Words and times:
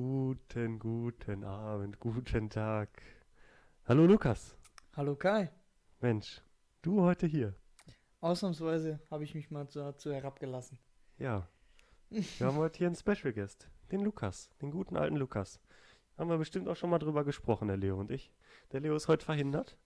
Guten, 0.00 0.78
guten 0.78 1.42
Abend, 1.42 1.98
guten 2.00 2.50
Tag. 2.50 3.00
Hallo 3.86 4.04
Lukas. 4.04 4.54
Hallo 4.94 5.16
Kai. 5.16 5.50
Mensch, 6.00 6.42
du 6.82 7.00
heute 7.00 7.26
hier. 7.26 7.54
Ausnahmsweise 8.20 9.00
habe 9.10 9.24
ich 9.24 9.34
mich 9.34 9.50
mal 9.50 9.64
dazu 9.64 10.12
herabgelassen. 10.12 10.78
Ja. 11.16 11.48
Wir 12.10 12.46
haben 12.46 12.58
heute 12.58 12.76
hier 12.76 12.88
einen 12.88 12.94
Special 12.96 13.32
Guest, 13.32 13.70
den 13.90 14.02
Lukas, 14.02 14.50
den 14.60 14.70
guten 14.70 14.98
alten 14.98 15.16
Lukas. 15.16 15.62
Haben 16.18 16.28
wir 16.28 16.36
bestimmt 16.36 16.68
auch 16.68 16.76
schon 16.76 16.90
mal 16.90 16.98
drüber 16.98 17.24
gesprochen, 17.24 17.68
der 17.68 17.78
Leo 17.78 17.98
und 17.98 18.10
ich. 18.10 18.34
Der 18.72 18.80
Leo 18.80 18.94
ist 18.96 19.08
heute 19.08 19.24
verhindert, 19.24 19.78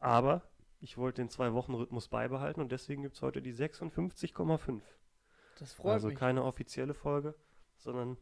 aber 0.00 0.50
ich 0.80 0.98
wollte 0.98 1.22
den 1.22 1.28
Zwei-Wochen-Rhythmus 1.30 2.08
beibehalten 2.08 2.60
und 2.60 2.72
deswegen 2.72 3.02
gibt 3.02 3.14
es 3.14 3.22
heute 3.22 3.40
die 3.40 3.54
56,5. 3.54 4.82
Das 5.60 5.72
freut 5.74 5.92
Also 5.92 6.08
mich. 6.08 6.18
keine 6.18 6.42
offizielle 6.42 6.94
Folge, 6.94 7.36
sondern 7.76 8.16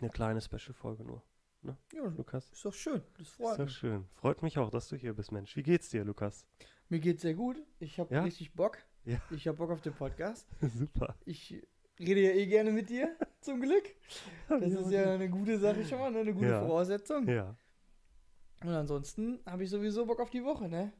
eine 0.00 0.10
kleine 0.10 0.40
Special-Folge 0.40 1.04
nur. 1.04 1.22
Ja, 1.62 1.76
Lukas. 2.16 2.48
ist 2.50 2.64
doch 2.64 2.72
schön. 2.72 3.02
Das 3.18 3.28
freut 3.28 3.50
Ist 3.52 3.58
doch 3.58 3.64
mich. 3.64 3.74
schön. 3.74 4.04
Freut 4.14 4.42
mich 4.42 4.58
auch, 4.58 4.70
dass 4.70 4.88
du 4.88 4.96
hier 4.96 5.12
bist, 5.14 5.32
Mensch. 5.32 5.56
Wie 5.56 5.62
geht's 5.64 5.90
dir, 5.90 6.04
Lukas? 6.04 6.46
Mir 6.88 7.00
geht's 7.00 7.22
sehr 7.22 7.34
gut. 7.34 7.56
Ich 7.80 7.98
habe 7.98 8.14
Ja? 8.14 8.22
richtig 8.22 8.52
Bock. 8.54 8.78
Ja. 9.04 9.20
Ich 9.30 9.46
habe 9.48 9.58
Bock 9.58 9.70
auf 9.70 9.80
den 9.80 9.92
Podcast. 9.92 10.46
Super. 10.60 11.16
Ich 11.24 11.60
rede 11.98 12.20
ja 12.20 12.30
eh 12.30 12.46
gerne 12.46 12.70
mit 12.70 12.88
dir, 12.90 13.16
zum 13.40 13.60
Glück. 13.60 13.84
Das 14.48 14.72
ist 14.72 14.90
ja 14.92 15.12
eine 15.14 15.28
gute 15.28 15.58
Sache 15.58 15.84
schon 15.84 15.98
mal, 15.98 16.10
ne? 16.12 16.20
eine 16.20 16.32
gute 16.32 16.46
Ja. 16.48 16.60
Voraussetzung. 16.60 17.26
Ja. 17.28 17.56
Und 18.62 18.70
ansonsten 18.70 19.40
habe 19.44 19.64
ich 19.64 19.70
sowieso 19.70 20.06
Bock 20.06 20.20
auf 20.20 20.30
die 20.30 20.44
Woche, 20.44 20.68
ne? 20.68 20.92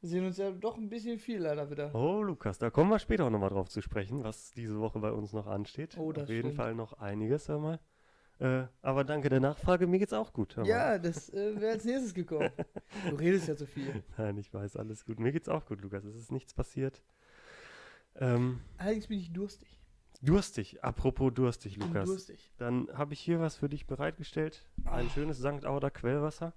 Wir 0.00 0.08
sehen 0.08 0.26
uns 0.26 0.36
ja 0.36 0.50
doch 0.50 0.76
ein 0.76 0.88
bisschen 0.88 1.18
viel 1.18 1.38
leider 1.40 1.70
wieder. 1.70 1.94
Oh, 1.94 2.22
Lukas, 2.22 2.58
da 2.58 2.70
kommen 2.70 2.90
wir 2.90 2.98
später 2.98 3.24
auch 3.26 3.30
nochmal 3.30 3.50
drauf 3.50 3.68
zu 3.68 3.80
sprechen, 3.80 4.24
was 4.24 4.50
diese 4.50 4.78
Woche 4.80 4.98
bei 4.98 5.12
uns 5.12 5.32
noch 5.32 5.46
ansteht. 5.46 5.96
Oh, 5.96 6.10
das 6.12 6.24
Auf 6.24 6.28
jeden 6.30 6.48
stimmt. 6.48 6.56
Fall 6.56 6.74
noch 6.74 6.94
einiges, 6.94 7.48
hör 7.48 7.58
mal. 7.60 7.80
Äh, 8.38 8.64
aber 8.80 9.04
danke 9.04 9.28
der 9.28 9.40
Nachfrage, 9.40 9.86
mir 9.86 9.98
geht's 10.00 10.12
auch 10.12 10.32
gut. 10.32 10.56
Ja, 10.64 10.98
das 10.98 11.32
äh, 11.32 11.60
wäre 11.60 11.72
als 11.74 11.84
nächstes 11.84 12.12
gekommen. 12.14 12.50
Du 13.08 13.14
redest 13.16 13.46
ja 13.48 13.56
zu 13.56 13.66
viel. 13.66 14.02
Nein, 14.18 14.36
ich 14.38 14.52
weiß, 14.52 14.76
alles 14.76 15.04
gut. 15.04 15.20
Mir 15.20 15.30
geht's 15.32 15.48
auch 15.48 15.64
gut, 15.66 15.80
Lukas. 15.80 16.04
Es 16.04 16.16
ist 16.16 16.32
nichts 16.32 16.52
passiert. 16.52 17.02
Ähm, 18.16 18.60
Allerdings 18.78 19.06
bin 19.06 19.18
ich 19.18 19.32
durstig. 19.32 19.78
durstig, 20.22 20.82
apropos 20.84 21.32
durstig, 21.32 21.76
Lukas. 21.76 22.08
durstig. 22.08 22.52
Dann 22.58 22.88
habe 22.92 23.12
ich 23.14 23.20
hier 23.20 23.40
was 23.40 23.56
für 23.56 23.68
dich 23.68 23.86
bereitgestellt. 23.86 24.66
Ein 24.84 25.08
schönes 25.10 25.38
St. 25.38 25.64
Auder 25.64 25.90
Quellwasser. 25.90 26.52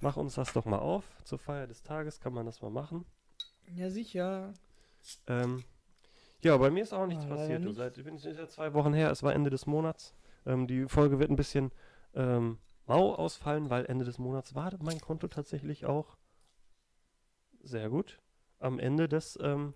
Mach 0.00 0.16
uns 0.16 0.34
das 0.34 0.52
doch 0.52 0.64
mal 0.64 0.78
auf. 0.80 1.04
Zur 1.24 1.38
Feier 1.38 1.66
des 1.68 1.82
Tages 1.84 2.20
kann 2.20 2.32
man 2.34 2.44
das 2.46 2.60
mal 2.62 2.70
machen. 2.70 3.04
Ja, 3.74 3.88
sicher. 3.90 4.52
Ähm, 5.28 5.62
ja, 6.42 6.56
bei 6.56 6.70
mir 6.70 6.82
ist 6.82 6.92
auch 6.92 7.06
nichts 7.06 7.24
Ah, 7.26 7.28
passiert. 7.28 7.62
Du, 7.62 7.68
nicht. 7.68 7.76
seit, 7.76 7.96
ich 7.96 8.04
bin 8.04 8.16
ist 8.16 8.24
ja 8.24 8.48
zwei 8.48 8.74
Wochen 8.74 8.92
her, 8.92 9.10
es 9.12 9.22
war 9.22 9.32
Ende 9.32 9.48
des 9.50 9.66
Monats. 9.66 10.14
Ähm, 10.46 10.66
die 10.66 10.86
Folge 10.88 11.18
wird 11.18 11.30
ein 11.30 11.36
bisschen 11.36 11.70
ähm, 12.14 12.58
mau 12.86 13.14
ausfallen, 13.14 13.70
weil 13.70 13.86
Ende 13.86 14.04
des 14.04 14.18
Monats 14.18 14.54
war 14.54 14.72
mein 14.82 15.00
Konto 15.00 15.28
tatsächlich 15.28 15.86
auch 15.86 16.16
sehr 17.62 17.88
gut. 17.88 18.20
Am 18.58 18.78
Ende 18.78 19.08
des, 19.08 19.38
ähm, 19.42 19.74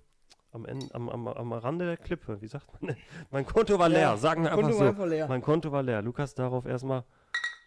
am, 0.50 0.64
Ende, 0.64 0.94
am, 0.94 1.08
am, 1.08 1.28
am 1.28 1.52
Rande 1.52 1.86
der 1.86 1.96
Klippe, 1.96 2.40
wie 2.40 2.48
sagt 2.48 2.72
man? 2.72 2.94
denn? 2.94 3.02
mein 3.30 3.46
Konto 3.46 3.78
war 3.78 3.88
leer, 3.88 4.00
Ja, 4.00 4.16
sagen 4.16 4.42
wir 4.44 4.52
einfach 4.52 4.72
so. 4.72 4.84
einfach 4.84 5.06
leer. 5.06 5.28
Mein 5.28 5.42
Konto 5.42 5.72
war 5.72 5.82
leer. 5.82 6.02
Lukas, 6.02 6.34
darauf 6.34 6.66
erstmal 6.66 7.04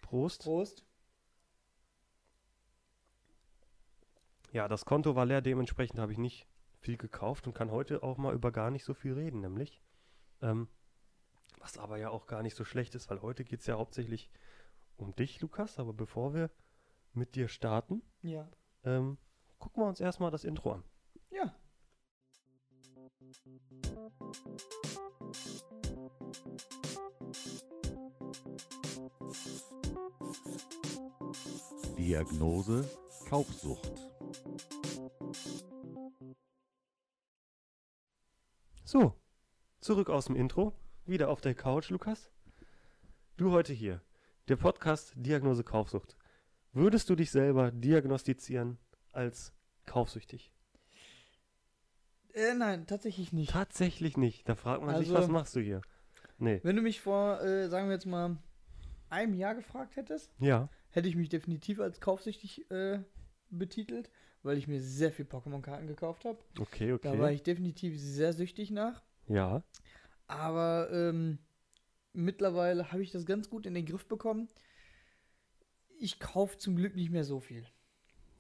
Prost. 0.02 0.44
Prost. 0.44 0.84
Ja, 4.52 4.68
das 4.68 4.86
Konto 4.86 5.16
war 5.16 5.26
leer, 5.26 5.42
dementsprechend 5.42 6.00
habe 6.00 6.12
ich 6.12 6.18
nicht 6.18 6.48
viel 6.80 6.98
gekauft 6.98 7.46
und 7.46 7.54
kann 7.54 7.72
heute 7.72 8.02
auch 8.02 8.18
mal 8.18 8.34
über 8.34 8.52
gar 8.52 8.72
nicht 8.72 8.84
so 8.84 8.94
viel 8.94 9.14
reden, 9.14 9.42
nämlich. 9.42 9.82
Ähm, 10.42 10.68
was 11.60 11.78
aber 11.78 11.98
ja 11.98 12.10
auch 12.10 12.26
gar 12.28 12.42
nicht 12.42 12.56
so 12.56 12.64
schlecht 12.64 12.96
ist, 12.96 13.10
weil 13.10 13.22
heute 13.22 13.44
geht 13.44 13.60
es 13.62 13.68
ja 13.68 13.78
hauptsächlich 13.78 14.30
um 14.98 15.16
dich, 15.16 15.42
Lukas. 15.42 15.78
Aber 15.80 15.94
bevor 15.94 16.34
wir 16.34 16.50
mit 17.14 17.36
dir 17.36 17.48
starten, 17.48 18.02
Ja. 18.22 18.50
ähm, 18.84 19.18
gucken 19.60 19.84
wir 19.84 19.88
uns 19.88 20.00
erstmal 20.00 20.32
das 20.32 20.44
Intro 20.44 20.74
an. 20.74 20.84
Ja. 21.30 21.54
Diagnose 31.98 32.88
Kaufsucht. 33.28 33.92
So, 38.84 39.14
zurück 39.82 40.10
aus 40.10 40.26
dem 40.26 40.36
Intro, 40.36 40.74
wieder 41.10 41.30
auf 41.30 41.42
der 41.42 41.56
Couch, 41.56 41.90
Lukas. 41.90 42.30
Du 43.38 43.52
heute 43.52 43.74
hier, 43.74 44.02
der 44.48 44.58
Podcast 44.58 45.14
Diagnose 45.16 45.64
Kaufsucht. 45.64 46.16
Würdest 46.74 47.10
du 47.10 47.16
dich 47.16 47.32
selber 47.32 47.72
diagnostizieren 47.72 48.78
als 49.12 49.54
kaufsüchtig? 49.86 50.52
Äh, 52.34 52.54
nein, 52.54 52.86
tatsächlich 52.86 53.34
nicht. 53.34 53.52
Tatsächlich 53.52 54.18
nicht. 54.18 54.48
Da 54.48 54.56
fragt 54.56 54.84
man 54.84 54.98
sich, 54.98 55.10
Also- 55.10 55.20
was 55.20 55.28
machst 55.30 55.56
du 55.56 55.62
hier? 55.62 55.82
Nee. 56.38 56.60
Wenn 56.64 56.76
du 56.76 56.82
mich 56.82 57.02
vor, 57.02 57.42
äh, 57.42 57.68
sagen 57.70 57.88
wir 57.88 57.94
jetzt 57.96 58.06
mal, 58.06 58.38
einem 59.10 59.34
Jahr 59.34 59.56
gefragt 59.56 59.96
hättest, 59.96 60.32
Ja. 60.40 60.70
hätte 60.92 61.08
ich 61.08 61.16
mich 61.16 61.30
definitiv 61.30 61.80
als 61.80 62.00
kaufsüchtig 62.00 62.70
äh, 62.70 63.00
betitelt, 63.50 64.12
weil 64.44 64.58
ich 64.58 64.68
mir 64.68 64.80
sehr 64.80 65.12
viel 65.12 65.26
Pokémon-Karten 65.26 65.88
gekauft 65.88 66.24
habe. 66.26 66.38
Okay, 66.60 66.96
Da 67.02 67.18
war 67.18 67.26
okay. 67.26 67.34
ich 67.34 67.44
definitiv 67.44 68.00
sehr 68.00 68.32
süchtig 68.34 68.70
nach. 68.70 69.02
Ja. 69.28 69.64
Aber 70.30 70.90
ähm, 70.92 71.40
mittlerweile 72.14 72.92
habe 72.92 73.04
ich 73.04 73.12
das 73.12 73.26
ganz 73.26 73.50
gut 73.50 73.66
in 73.66 73.74
den 73.74 73.86
Griff 73.86 74.08
bekommen. 74.08 74.48
Ich 76.00 76.20
kaufe 76.20 76.58
zum 76.58 76.76
Glück 76.76 76.96
nicht 76.96 77.10
mehr 77.10 77.24
so 77.26 77.40
viel. 77.40 77.66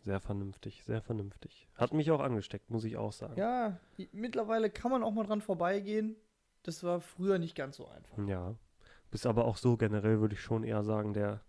Sehr 0.05 0.21
vernünftig, 0.21 0.83
sehr 0.85 1.01
vernünftig. 1.01 1.67
Hat 1.75 1.93
mich 1.93 2.09
auch 2.11 2.21
angesteckt, 2.21 2.69
muss 2.69 2.85
ich 2.85 2.95
auch 2.95 3.11
sagen. 3.11 3.37
Ja, 3.37 3.79
mittlerweile 4.13 4.69
kann 4.69 4.91
man 4.91 5.03
auch 5.03 5.11
mal 5.11 5.25
dran 5.25 5.41
vorbeigehen. 5.41 6.15
Das 6.63 6.83
war 6.83 7.01
früher 7.01 7.37
nicht 7.39 7.55
ganz 7.55 7.75
so 7.77 7.87
einfach. 7.87 8.17
Ja. 8.27 8.55
Bist 9.11 9.25
aber 9.25 9.45
auch 9.45 9.57
so 9.57 9.75
generell, 9.75 10.21
würde 10.21 10.35
ich 10.35 10.41
schon 10.41 10.63
eher 10.63 10.83
sagen, 10.83 11.13
der 11.13 11.41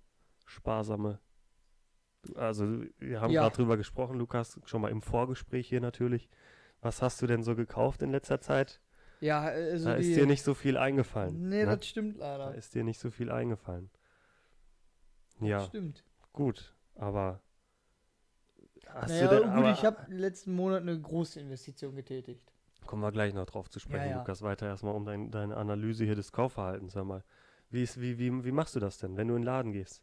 sparsame. 0.47 1.21
Also, 2.35 2.83
wir 2.99 3.21
haben 3.21 3.31
Ja. 3.33 3.43
gerade 3.43 3.57
drüber 3.57 3.77
gesprochen, 3.77 4.19
Lukas, 4.19 4.59
schon 4.65 4.81
mal 4.81 4.91
im 4.91 5.03
Vorgespräch 5.03 5.69
hier 5.69 5.81
natürlich. 5.81 6.29
Was 6.81 7.03
hast 7.03 7.21
du 7.23 7.27
denn 7.27 7.43
so 7.43 7.55
gekauft 7.55 8.03
in 8.03 8.11
letzter 8.11 8.41
Zeit? 8.41 8.81
Ja, 9.21 9.43
also 9.43 9.87
da 9.89 9.95
ist 9.97 10.15
dir 10.17 10.27
nicht 10.27 10.43
so 10.43 10.55
viel 10.55 10.77
eingefallen. 10.77 11.49
Nee, 11.49 11.65
ne? 11.65 11.77
das 11.77 11.87
stimmt 11.87 12.19
Da 12.21 12.39
leider. 12.39 12.55
ist 12.55 12.75
dir 12.75 12.85
nicht 12.85 12.99
so 12.99 13.11
viel 13.11 13.31
eingefallen. 13.31 13.91
Das 15.41 15.49
Ja, 15.49 15.61
stimmt. 15.67 16.05
gut, 16.33 16.75
aber 16.95 17.41
hast 18.87 19.11
Naja, 19.11 19.29
du 19.29 19.41
denn, 19.41 19.51
gut, 19.51 19.59
aber, 19.59 19.73
ich 19.73 19.85
habe 19.85 20.15
letzten 20.15 20.55
Monat 20.55 20.83
eine 20.83 20.99
große 21.01 21.39
Investition 21.41 21.95
getätigt. 21.97 22.53
Kommen 22.87 23.03
wir 23.03 23.13
gleich 23.13 23.35
noch 23.35 23.47
drauf 23.47 23.69
zu 23.69 23.79
sprechen, 23.79 24.07
Ja, 24.07 24.11
ja. 24.13 24.19
Lukas. 24.19 24.43
Weiter 24.43 24.67
erstmal 24.67 24.95
um 24.95 25.05
dein, 25.05 25.31
deine 25.31 25.57
Analyse 25.57 26.05
hier 26.05 26.17
des 26.17 26.33
Kaufverhaltens. 26.33 26.95
Sag 26.95 27.05
mal. 27.05 27.23
Wie, 27.69 27.83
ist, 27.83 28.01
wie, 28.01 28.19
wie, 28.19 28.45
wie 28.45 28.53
machst 28.53 28.75
du 28.75 28.81
das 28.81 28.99
denn, 28.99 29.17
wenn 29.17 29.29
du 29.29 29.35
in 29.37 29.43
den 29.43 29.47
Laden 29.47 29.73
gehst? 29.73 30.03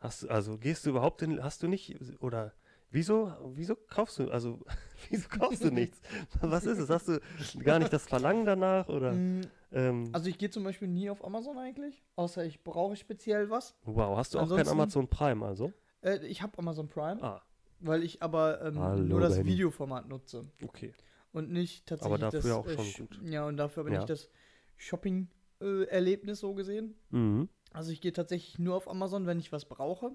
Hast 0.00 0.22
du, 0.24 0.28
also 0.28 0.58
gehst 0.58 0.84
du 0.84 0.90
überhaupt 0.90 1.22
in, 1.22 1.42
hast 1.42 1.62
du 1.62 1.68
nicht, 1.68 1.98
oder 2.20 2.52
wieso, 2.90 3.32
wieso 3.54 3.76
kaufst 3.76 4.18
du, 4.18 4.30
also 4.30 4.60
wieso 5.10 5.28
kaufst 5.28 5.64
du 5.64 5.70
nichts? 5.70 6.00
Was 6.40 6.64
ist 6.66 6.78
es? 6.78 6.90
Hast 6.90 7.08
du 7.08 7.20
gar 7.64 7.78
nicht 7.78 7.92
das 7.92 8.06
Verlangen 8.06 8.44
danach 8.44 8.88
oder? 8.88 9.12
Mm, 9.12 9.40
Ähm, 9.72 10.08
Also 10.12 10.28
ich 10.28 10.36
gehe 10.38 10.50
zum 10.50 10.64
Beispiel 10.64 10.88
nie 10.88 11.08
auf 11.10 11.24
Amazon 11.24 11.56
eigentlich, 11.58 12.02
außer 12.16 12.44
ich 12.44 12.62
brauche 12.64 12.96
speziell 12.96 13.50
was. 13.50 13.74
wow, 13.84 14.16
hast 14.16 14.34
du 14.34 14.38
auch 14.40 14.48
kein 14.48 14.66
Amazon 14.68 15.06
Prime 15.08 15.44
also? 15.46 15.72
Äh, 16.02 16.26
ich 16.26 16.42
habe 16.42 16.58
Amazon 16.58 16.88
Prime, 16.88 17.22
Ah, 17.22 17.40
weil 17.78 18.02
ich 18.02 18.20
aber 18.22 18.62
ähm, 18.62 18.78
Hallo, 18.80 19.02
nur 19.02 19.20
das 19.20 19.36
Benny. 19.36 19.50
Videoformat 19.50 20.08
nutze 20.08 20.50
okay. 20.64 20.92
und 21.32 21.50
nicht 21.52 21.86
tatsächlich 21.86 22.14
Aber 22.24 22.30
dafür 22.30 22.40
das 22.42 22.50
auch 22.58 22.66
äh, 22.66 22.74
schon 22.74 22.84
Sch- 22.84 22.98
gut. 22.98 23.20
Ja, 23.30 23.46
und 23.46 23.56
dafür 23.58 23.82
aber 23.82 23.90
Ja. 23.92 23.98
nicht 23.98 24.10
das 24.10 24.28
Shopping-Erlebnis 24.76 26.40
so 26.40 26.54
gesehen. 26.54 26.94
Mhm. 27.10 27.48
Also 27.72 27.92
ich 27.92 28.00
gehe 28.00 28.12
tatsächlich 28.12 28.58
nur 28.58 28.74
auf 28.74 28.88
Amazon, 28.88 29.26
wenn 29.26 29.38
ich 29.38 29.52
was 29.52 29.64
brauche 29.66 30.12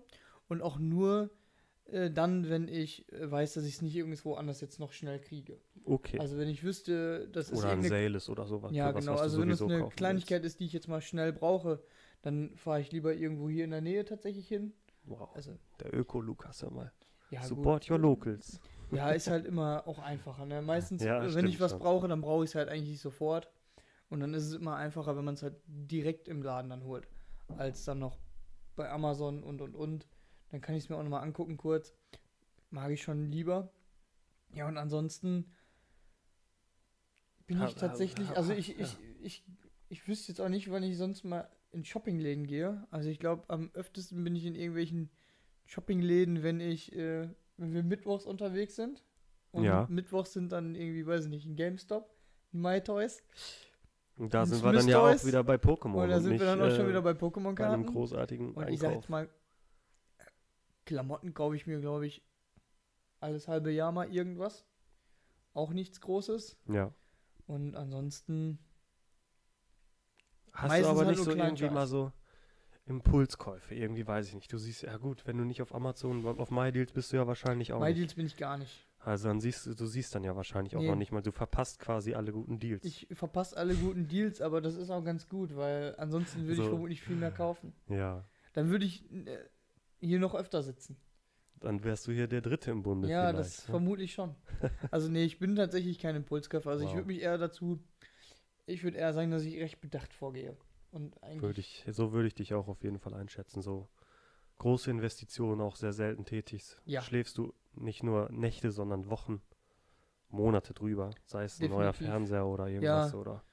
und 0.50 0.62
auch 0.62 0.78
nur 0.78 1.30
äh, 1.92 2.10
dann, 2.12 2.50
wenn 2.50 2.68
ich 2.68 3.12
äh, 3.14 3.30
weiß, 3.30 3.54
dass 3.54 3.66
ich 3.66 3.76
es 3.76 3.82
nicht 3.82 3.96
irgendwo 3.96 4.36
anders 4.36 4.62
jetzt 4.62 4.80
noch 4.80 4.92
schnell 4.92 5.20
kriege. 5.20 5.60
Okay. 5.86 6.20
Also 6.20 6.38
wenn 6.38 6.50
ich 6.50 6.64
wüsste, 6.64 7.28
das 7.30 7.50
ist 7.52 7.60
oder 7.60 7.70
ein 7.72 7.84
Sale 7.84 8.18
ist 8.18 8.30
oder 8.30 8.46
sowas. 8.48 8.72
Ja, 8.74 8.94
was, 8.94 9.04
genau. 9.06 9.14
was 9.16 9.22
Also 9.22 9.42
wenn 9.42 9.52
es 9.52 9.62
eine 9.62 9.90
Kleinigkeit 9.90 10.44
ist, 10.46 10.60
die 10.60 10.66
ich 10.66 10.74
jetzt 10.74 10.88
mal 10.88 11.02
schnell 11.02 11.32
brauche, 11.34 11.84
dann 12.22 12.56
fahre 12.56 12.82
ich 12.82 12.92
lieber 12.92 13.14
irgendwo 13.14 13.50
hier 13.50 13.66
in 13.66 13.72
der 13.72 13.82
Nähe 13.82 14.04
tatsächlich 14.06 14.48
hin. 14.48 14.74
willst. 15.04 15.20
Wow, 15.22 15.30
Also, 15.36 15.52
der 15.80 15.94
Öko-Lukas, 15.94 16.64
hör 16.64 16.72
mal. 16.72 16.92
ja, 17.30 17.44
Support 17.44 17.84
gut. 17.84 17.92
your 17.92 18.00
locals. 18.00 18.60
Ja, 18.92 19.12
ist 19.12 19.28
halt 19.28 19.46
immer 19.46 19.88
auch 19.88 20.00
einfacher. 20.00 20.46
Ne? 20.46 20.62
Meistens, 20.64 21.04
Ja, 21.04 21.22
wenn 21.22 21.30
stimmt 21.30 21.50
ich 21.50 21.60
was 21.60 21.78
brauche, 21.78 22.08
dann 22.08 22.22
brauche 22.22 22.44
ich 22.44 22.52
es 22.52 22.56
halt 22.56 22.70
eigentlich 22.70 23.00
sofort. 23.00 23.52
Und 24.10 24.20
dann 24.22 24.34
ist 24.34 24.44
es 24.46 24.54
immer 24.54 24.76
einfacher, 24.76 25.16
wenn 25.18 25.26
man 25.26 25.34
es 25.36 25.44
halt 25.44 25.56
direkt 25.68 26.28
im 26.28 26.42
Laden 26.42 26.70
dann 26.70 26.84
holt, 26.84 27.08
als 27.58 27.84
dann 27.86 28.00
noch 28.00 28.18
bei 28.76 28.90
Amazon 28.90 29.44
und 29.44 29.62
und 29.62 29.76
und. 29.76 30.08
Dann 30.56 30.62
kann 30.62 30.76
ich 30.76 30.86
es 30.86 30.90
mir 30.90 30.96
auch 30.96 31.04
nochmal 31.04 31.22
angucken 31.22 31.58
kurz. 31.58 31.94
Mag 32.70 32.90
ich 32.90 33.04
schon 33.04 33.30
lieber. 33.30 33.74
Ja, 34.54 34.70
und 34.70 34.78
ansonsten 34.78 35.52
bin 37.46 37.62
ich 37.62 37.76
tatsächlich, 37.76 38.30
also 38.38 38.54
ich, 38.54 38.80
ich, 38.80 38.98
ich, 39.22 39.44
ich 39.90 40.08
wüsste 40.08 40.32
jetzt 40.32 40.40
auch 40.40 40.48
nicht, 40.48 40.72
wann 40.72 40.82
ich 40.84 40.96
sonst 40.96 41.26
mal 41.26 41.50
in 41.74 41.84
Shoppingläden 41.84 42.48
gehe. 42.48 42.88
Also 42.90 43.10
ich 43.10 43.20
glaube, 43.20 43.44
am 43.50 43.70
öftesten 43.74 44.24
bin 44.24 44.34
ich 44.34 44.46
in 44.46 44.56
irgendwelchen 44.56 45.10
Shoppingläden, 45.66 46.42
wenn 46.42 46.62
ich, 46.62 46.96
äh, 46.96 47.28
wenn 47.58 47.74
wir 47.74 47.84
mittwochs 47.84 48.26
unterwegs 48.26 48.78
sind. 48.78 49.04
Und 49.52 49.66
Ja. 49.66 49.88
mittwochs 49.90 50.32
sind 50.32 50.54
dann 50.54 50.74
irgendwie, 50.74 51.06
weiß 51.06 51.26
ich 51.26 51.32
nicht, 51.32 51.46
ein 51.46 51.58
GameStop, 51.58 52.16
ein 52.54 52.62
MyToys. 52.62 53.24
Und 54.16 54.34
da 54.34 54.46
sind 54.46 54.64
wir 54.64 54.72
dann 54.72 54.88
ja 54.88 55.02
auch 55.02 55.26
wieder 55.26 55.44
bei 55.44 55.56
Pokémon. 55.56 56.04
Und 56.04 56.10
da 56.10 56.22
sind 56.22 56.32
nicht, 56.32 56.40
wir 56.40 56.48
dann 56.48 56.62
auch 56.62 56.72
schon 56.74 56.86
äh, 56.86 56.90
wieder 56.90 57.02
bei 57.02 57.14
bei 57.14 57.20
einem 57.20 57.34
Pokémon-Karten. 57.34 57.86
großartigen 57.88 58.54
Und 58.54 58.70
ich 58.70 58.80
sag 58.80 58.94
jetzt 58.94 59.10
mal, 59.10 59.30
Klamotten 60.86 61.34
kaufe 61.34 61.56
ich 61.56 61.68
mir, 61.68 61.80
glaube 61.80 62.06
ich, 62.08 62.24
alles 63.20 63.48
halbe 63.48 63.72
Jahr 63.72 63.92
mal 63.92 64.12
irgendwas. 64.12 64.66
Auch 65.54 65.72
nichts 65.72 66.02
Großes. 66.02 66.58
Ja. 66.68 66.94
Und 67.48 67.76
ansonsten, 67.76 68.60
Hast 70.52 70.80
du 70.82 70.88
aber 70.88 71.00
halt 71.06 71.10
nicht 71.10 71.24
so 71.24 71.32
irgendwie 71.32 71.70
mal 71.70 71.88
so 71.88 72.12
Impulskäufe? 72.86 73.76
Irgendwie 73.76 74.06
weiß 74.08 74.28
ich 74.30 74.36
nicht. 74.36 74.52
Du 74.52 74.58
siehst, 74.58 74.84
ja 74.84 74.98
gut, 74.98 75.26
wenn 75.28 75.38
du 75.38 75.44
nicht 75.44 75.62
auf 75.62 75.74
Amazon, 75.74 76.26
auf 76.26 76.52
MyDeals 76.52 76.92
bist 76.92 77.12
du 77.12 77.18
ja 77.18 77.28
wahrscheinlich 77.28 77.74
auch. 77.74 77.80
MyDeals 77.80 78.14
bin 78.16 78.26
ich 78.26 78.38
gar 78.38 78.58
nicht. 78.58 78.88
Also 79.00 79.28
dann 79.28 79.40
siehst 79.40 79.66
du, 79.68 79.76
du 79.76 79.86
siehst 79.86 80.16
dann 80.16 80.24
ja 80.24 80.36
wahrscheinlich 80.36 80.76
auch 80.76 80.82
Nee. 80.82 80.90
noch 80.90 80.96
nicht 80.96 81.12
mal. 81.12 81.22
Du 81.22 81.32
verpasst 81.32 81.78
quasi 81.80 82.16
alle 82.16 82.32
guten 82.32 82.58
Deals. 82.60 82.84
Ich 82.84 83.08
verpasse 83.12 83.56
alle 83.56 83.76
guten 83.76 84.08
Deals, 84.08 84.42
aber 84.42 84.62
das 84.62 84.76
ist 84.76 84.90
auch 84.90 85.04
ganz 85.04 85.28
gut, 85.30 85.56
weil 85.56 85.94
ansonsten 85.98 86.42
würde 86.44 86.54
ich 86.54 86.58
So. 86.58 86.70
vermutlich 86.70 87.02
viel 87.02 87.16
mehr 87.16 87.32
kaufen. 87.32 87.74
ja. 87.88 88.24
Dann 88.54 88.70
würde 88.70 88.86
ich 88.86 89.04
äh, 89.12 89.38
hier 90.06 90.20
noch 90.20 90.36
öfter 90.36 90.64
sitzen. 90.64 90.98
Dann 91.60 91.84
wärst 91.84 92.08
du 92.08 92.12
hier 92.12 92.28
der 92.28 92.42
Dritte 92.42 92.72
im 92.72 92.84
Bunde 92.84 93.10
ja, 93.10 93.32
das 93.34 93.60
ne? 93.68 93.72
vermutlich 93.72 94.14
schon. 94.14 94.36
Also 94.92 95.10
nee, 95.10 95.24
ich 95.24 95.40
bin 95.40 95.56
tatsächlich 95.56 96.00
kein 96.00 96.16
Impulskäufer. 96.16 96.70
Also 96.70 96.84
ich 96.84 96.90
Wow. 96.90 96.98
würde 96.98 97.08
mich 97.08 97.22
eher 97.22 97.38
dazu, 97.38 97.80
ich 98.66 98.84
würde 98.84 98.98
eher 98.98 99.14
sagen, 99.14 99.32
dass 99.32 99.44
ich 99.44 99.58
recht 99.60 99.82
bedacht 99.82 100.14
vorgehe. 100.14 100.58
Und 100.92 101.22
eigentlich, 101.24 101.42
Würde 101.42 101.60
ich, 101.60 101.86
so 101.92 102.12
würde 102.14 102.28
ich 102.28 102.36
dich 102.36 102.54
auch 102.54 102.68
auf 102.68 102.84
jeden 102.84 103.00
Fall 103.00 103.14
einschätzen. 103.14 103.62
So 103.62 103.90
große 104.60 104.90
Investitionen 104.92 105.62
auch 105.62 105.76
sehr 105.76 105.94
selten 105.94 106.26
tätigst. 106.26 106.82
Ja. 106.86 107.02
Schläfst 107.02 107.38
du 107.38 107.54
nicht 107.74 108.04
nur 108.04 108.30
Nächte, 108.32 108.72
sondern 108.72 109.10
Wochen, 109.10 109.42
Monate 110.30 110.74
drüber. 110.74 111.12
Sei 111.26 111.44
es 111.44 111.60
ein 111.60 111.70
neuer 111.70 111.92
Definitiv. 111.92 112.08
Fernseher 112.08 112.46
oder 112.48 112.68
irgendwas 112.68 113.14
Ja, 113.14 113.20
oder 113.20 113.44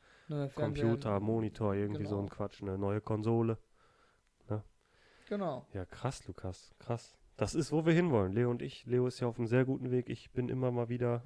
Computer, 0.54 1.19
Monitor, 1.20 1.75
irgendwie 1.75 2.04
so 2.04 2.10
genau. 2.16 2.22
ein 2.25 2.28
Quatsch, 2.31 2.62
eine 2.62 2.78
neue 2.78 3.00
Konsole. 3.00 3.58
Genau. 5.32 5.67
Ja, 5.73 5.87
krass, 5.87 6.26
Lukas, 6.26 6.75
krass. 6.79 7.17
Das 7.38 7.55
ist, 7.55 7.73
wo 7.73 7.87
wir 7.87 7.94
hinwollen, 7.94 8.32
Leo 8.34 8.50
und 8.50 8.61
ich. 8.61 8.84
Leo 8.84 9.06
ist 9.06 9.19
ja 9.20 9.29
auf 9.29 9.38
einem 9.38 9.46
sehr 9.46 9.64
guten 9.64 9.90
Weg. 9.90 10.11
Ich 10.11 10.31
bin 10.32 10.50
immer 10.50 10.70
mal 10.70 10.90
wieder 10.90 11.23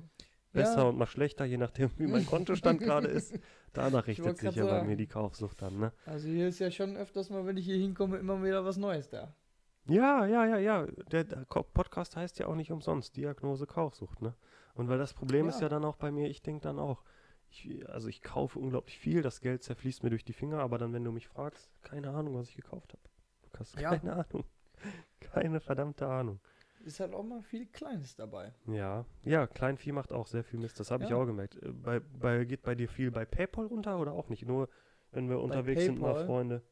besser 0.53 0.83
Ja. 0.83 0.85
und 0.85 0.97
mal 0.97 1.07
schlechter, 1.07 1.45
je 1.45 1.57
nachdem, 1.57 1.91
wie 1.99 2.07
mein 2.07 2.25
Kontostand 2.25 2.81
gerade 2.83 3.09
ist. 3.09 3.37
Danach 3.73 4.07
richtet 4.07 4.39
sich 4.39 4.55
ja 4.55 4.65
bei 4.65 4.85
mir 4.85 4.95
die 4.95 5.09
Kaufsucht 5.09 5.61
an, 5.65 5.81
ne? 5.81 5.93
Also 6.05 6.29
hier 6.29 6.47
ist 6.47 6.61
ja 6.61 6.71
schon 6.71 6.97
öfters 6.97 7.31
mal, 7.31 7.45
wenn 7.47 7.57
ich 7.57 7.65
hier 7.65 7.79
hinkomme, 7.79 8.17
immer 8.19 8.41
wieder 8.45 8.65
was 8.65 8.77
Neues 8.77 9.09
da. 9.09 9.35
Ja, 9.89 10.25
ja, 10.25 10.47
ja, 10.47 10.59
ja. 10.59 10.87
Der, 11.11 11.25
der 11.25 11.45
Podcast 11.45 12.15
heißt 12.15 12.39
ja 12.39 12.47
auch 12.47 12.55
nicht 12.55 12.71
umsonst 12.71 13.17
Diagnose 13.17 13.67
Kaufsucht, 13.67 14.23
ne? 14.23 14.37
Und 14.75 14.89
weil 14.89 14.99
das 14.99 15.15
Problem 15.15 15.49
ist 15.49 15.57
Ja. 15.57 15.63
ja 15.63 15.69
dann 15.71 15.85
auch 15.85 15.97
bei 15.97 16.13
mir, 16.13 16.31
ich 16.31 16.43
denke 16.43 16.63
dann 16.63 16.79
auch, 16.79 17.03
ich, 17.51 17.89
also 17.89 18.07
ich 18.07 18.23
kaufe 18.23 18.57
unglaublich 18.61 19.01
viel, 19.01 19.23
das 19.23 19.41
Geld 19.41 19.65
zerfließt 19.65 20.05
mir 20.05 20.11
durch 20.11 20.25
die 20.25 20.33
Finger, 20.33 20.61
aber 20.61 20.79
dann, 20.79 20.93
wenn 20.93 21.03
du 21.03 21.11
mich 21.11 21.27
fragst, 21.27 21.69
keine 21.83 22.11
Ahnung, 22.11 22.37
was 22.37 22.49
ich 22.51 22.55
gekauft 22.55 22.93
habe. 22.93 23.03
Lukas, 23.57 23.75
Ja. 23.81 23.97
keine 23.97 24.13
Ahnung. 24.17 24.45
Keine 25.21 25.61
verdammte 25.61 26.07
Ahnung. 26.07 26.41
Ist 26.85 27.01
halt 27.01 27.15
auch 27.15 27.23
mal 27.25 27.43
viel 27.43 27.67
Kleines 27.67 28.15
dabei. 28.15 28.53
Ja, 28.67 29.05
ja, 29.25 29.47
Kleinvieh 29.47 29.93
macht 29.93 30.13
auch 30.13 30.27
sehr 30.27 30.45
viel 30.45 30.61
Mist, 30.61 30.79
das 30.79 30.91
habe 30.91 31.05
ich 31.05 31.11
Ja. 31.11 31.17
auch 31.17 31.27
gemerkt. 31.27 31.57
Äh, 31.57 31.73
Bei, 31.73 32.01
bei, 32.01 32.45
geht 32.45 32.63
bei 32.63 32.75
dir 32.75 32.89
viel 32.89 33.11
bei 33.11 33.25
PayPal 33.25 33.67
runter 33.67 33.99
oder 33.99 34.13
auch 34.13 34.29
nicht? 34.29 34.47
Nur, 34.47 34.69
wenn 35.13 35.29
wir 35.29 35.41
unterwegs 35.41 35.85
sind, 35.85 35.99
mal 36.01 36.13
PayPal? 36.13 36.27
Freunde. 36.27 36.63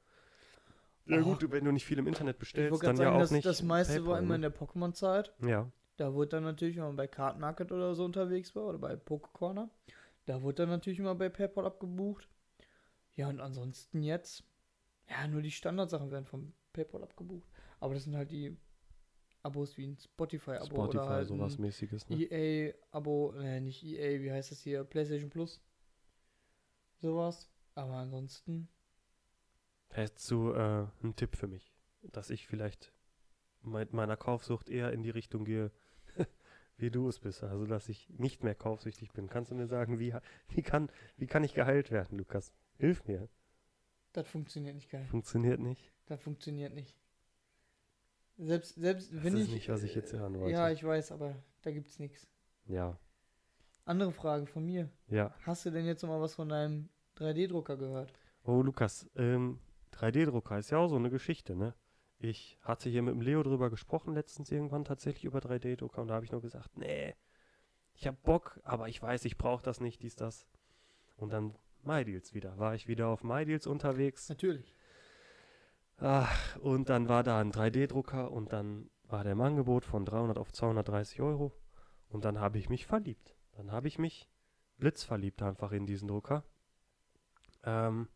Ja 1.06 1.20
Oh. 1.20 1.25
gut, 1.25 1.50
wenn 1.50 1.64
du 1.64 1.72
nicht 1.72 1.84
viel 1.84 1.98
im 1.98 2.06
Internet 2.06 2.36
Ich 2.36 2.40
bestellst, 2.40 2.82
dann 2.82 2.96
gerade 2.96 3.02
ja 3.02 3.04
sagen, 3.10 3.16
auch 3.16 3.20
das, 3.20 3.30
nicht 3.32 3.46
das 3.46 3.62
meiste 3.62 4.06
war 4.06 4.19
PayPal, 4.19 4.22
immer 4.25 4.34
in 4.37 4.40
ne? 4.42 4.50
der 4.50 4.56
Pokémon-Zeit. 4.56 5.32
Ja, 5.42 5.70
Da 5.96 6.12
wurde 6.14 6.28
dann 6.30 6.44
natürlich, 6.44 6.76
wenn 6.76 6.84
man 6.84 6.96
bei 6.96 7.06
Card 7.06 7.38
Market 7.38 7.72
oder 7.72 7.94
so 7.94 8.04
unterwegs 8.04 8.54
war 8.54 8.64
oder 8.64 8.78
bei 8.78 8.94
Pokécorner, 8.94 9.69
da 10.26 10.42
wurde 10.42 10.62
dann 10.62 10.69
natürlich 10.70 10.98
immer 10.98 11.14
bei 11.14 11.28
PayPal 11.28 11.66
abgebucht. 11.66 12.28
Ja, 13.16 13.28
und 13.28 13.40
ansonsten 13.40 14.02
jetzt, 14.02 14.44
ja, 15.08 15.26
nur 15.28 15.42
die 15.42 15.50
Standardsachen 15.50 16.10
werden 16.10 16.26
vom 16.26 16.52
PayPal 16.75 17.03
abgebucht. 17.03 17.49
Aber 17.81 17.94
das 17.94 18.05
sind 18.05 18.15
halt 18.15 18.31
die 18.31 18.55
Abos 19.43 19.76
wie 19.79 19.87
ein 19.87 19.97
Spotify-Abo 19.99 20.67
Spotify, 20.67 20.99
oder 20.99 21.09
halt 21.09 21.29
sowas 21.29 21.59
mäßiges, 21.59 22.09
ne? 22.09 22.17
EA-Abo, 22.17 23.32
äh, 23.32 23.61
nicht 23.61 23.82
EA, 23.82 24.21
wie 24.21 24.32
heißt 24.32 24.50
das 24.50 24.61
hier, 24.61 24.85
PlayStation 24.85 25.31
Plus. 25.31 25.62
Sowas. 27.00 27.50
Aber 27.75 27.94
ansonsten, 27.94 28.69
Hättest 29.94 30.29
du 30.31 30.50
äh, 30.50 30.87
einen 31.03 31.15
Tipp 31.15 31.37
für 31.37 31.47
mich, 31.47 31.73
dass 32.03 32.31
ich 32.31 32.49
vielleicht 32.49 32.93
mit 33.62 33.93
meiner 33.93 34.17
Kaufsucht 34.17 34.69
eher 34.69 34.93
in 34.93 35.03
die 35.03 35.11
Richtung 35.11 35.44
gehe, 35.44 35.71
wie 36.76 36.91
du 36.91 37.09
es 37.09 37.21
bist, 37.21 37.44
also 37.44 37.65
dass 37.65 37.88
ich 37.88 38.11
nicht 38.11 38.43
mehr 38.43 38.56
kaufsüchtig 38.56 39.12
bin. 39.12 39.29
Kannst 39.29 39.53
du 39.53 39.55
mir 39.55 39.69
sagen, 39.69 40.00
wie, 40.00 40.12
wie, 40.49 40.62
kann, 40.62 40.91
wie 41.17 41.29
kann 41.29 41.44
ich 41.44 41.55
geheilt 41.55 41.93
werden, 41.93 42.19
Lukas? 42.19 42.53
Hilf 42.76 43.05
mir. 43.06 43.29
das 44.15 44.26
funktioniert 44.26 44.75
nicht 44.75 44.91
geil. 44.91 45.06
Funktioniert 45.06 45.61
nicht. 45.61 45.94
Das 46.06 46.20
funktioniert 46.20 46.74
nicht. 46.74 46.94
Selbst, 48.36 48.74
selbst 48.74 49.12
Das 49.12 49.22
wenn 49.24 49.36
ist 49.36 49.48
ich. 49.48 49.54
nicht, 49.54 49.68
was 49.68 49.82
ich 49.82 49.94
jetzt 49.94 50.12
hören 50.12 50.38
wollte. 50.40 50.52
Ja, 50.52 50.70
ich 50.70 50.82
weiß, 50.84 51.12
aber 51.12 51.34
da 51.62 51.70
gibt's 51.70 51.98
nichts. 51.98 52.26
Ja, 52.66 52.98
Andere 53.86 54.12
Frage 54.12 54.46
von 54.46 54.64
mir. 54.64 54.88
ja. 55.08 55.34
Hast 55.42 55.66
du 55.66 55.70
denn 55.70 55.84
jetzt 55.84 56.02
noch 56.02 56.08
mal 56.08 56.20
was 56.20 56.34
von 56.34 56.48
deinem 56.48 56.88
3D-Drucker 57.18 57.76
gehört? 57.76 58.12
Oh, 58.42 58.62
Lukas, 58.62 59.08
ähm, 59.16 59.60
3D-Drucker 59.92 60.58
ist 60.58 60.70
ja 60.70 60.78
auch 60.78 60.88
so 60.88 60.96
eine 60.96 61.10
Geschichte, 61.10 61.54
ne? 61.54 61.74
Ich 62.18 62.58
hatte 62.62 62.88
hier 62.88 63.02
mit 63.02 63.12
dem 63.14 63.20
Leo 63.20 63.42
drüber 63.42 63.68
gesprochen 63.68 64.14
letztens 64.14 64.50
irgendwann 64.50 64.84
tatsächlich 64.86 65.24
über 65.26 65.40
3D-Drucker 65.40 66.00
und 66.00 66.08
da 66.08 66.14
habe 66.14 66.24
ich 66.24 66.32
nur 66.32 66.40
gesagt, 66.40 66.78
nee, 66.78 67.14
ich 67.92 68.06
habe 68.06 68.16
Bock, 68.22 68.58
aber 68.64 68.88
ich 68.88 69.00
weiß, 69.02 69.26
ich 69.26 69.36
brauche 69.36 69.62
das 69.62 69.80
nicht, 69.80 70.02
dies, 70.02 70.16
das. 70.16 70.46
Und 71.16 71.32
dann 71.34 71.54
MyDeals 71.82 72.32
wieder. 72.32 72.58
War 72.58 72.74
ich 72.74 72.88
wieder 72.88 73.08
auf 73.08 73.22
MyDeals 73.22 73.66
unterwegs. 73.66 74.30
Natürlich. 74.30 74.74
Ach, 75.99 76.56
und 76.56 76.88
dann 76.88 77.08
war 77.08 77.23
da 77.23 77.41
ein 77.41 77.52
3D-Drucker 77.52 78.31
und 78.31 78.52
dann 78.52 78.91
war 79.05 79.23
der 79.23 79.32
im 79.32 79.41
Angebot 79.41 79.85
von 79.85 80.05
300 80.05 80.38
auf 80.38 80.52
230 80.52 81.20
Euro. 81.20 81.52
Und 82.08 82.25
dann 82.25 82.41
habe 82.41 82.58
ich 82.58 82.69
mich 82.69 82.87
verliebt. 82.87 83.37
Dann 83.52 83.73
habe 83.73 83.88
ich 83.88 83.99
mich 83.99 84.29
blitzverliebt 84.79 85.43
einfach 85.43 85.73
in 85.73 85.87
diesen 85.87 86.08
Drucker. 86.08 86.44
Ähm, 87.62 88.08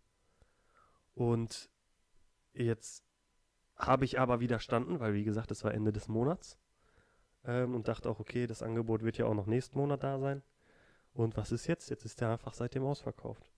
und 1.14 1.70
jetzt 2.52 3.04
habe 3.76 4.04
ich 4.04 4.18
aber 4.18 4.40
widerstanden, 4.40 5.00
weil 5.00 5.14
wie 5.14 5.24
gesagt, 5.24 5.50
es 5.50 5.64
war 5.64 5.72
Ende 5.72 5.92
des 5.92 6.08
Monats. 6.08 6.58
Ähm, 7.44 7.74
und 7.74 7.88
dachte 7.88 8.10
auch, 8.10 8.20
okay, 8.20 8.46
das 8.46 8.62
Angebot 8.62 9.02
wird 9.02 9.18
ja 9.18 9.26
auch 9.26 9.34
noch 9.34 9.46
nächsten 9.46 9.78
Monat 9.78 10.02
da 10.02 10.18
sein. 10.18 10.42
Und 11.12 11.36
was 11.36 11.52
ist 11.52 11.66
jetzt? 11.66 11.90
Jetzt 11.90 12.04
ist 12.04 12.20
der 12.20 12.30
einfach 12.30 12.54
seitdem 12.54 12.84
ausverkauft. 12.84 13.50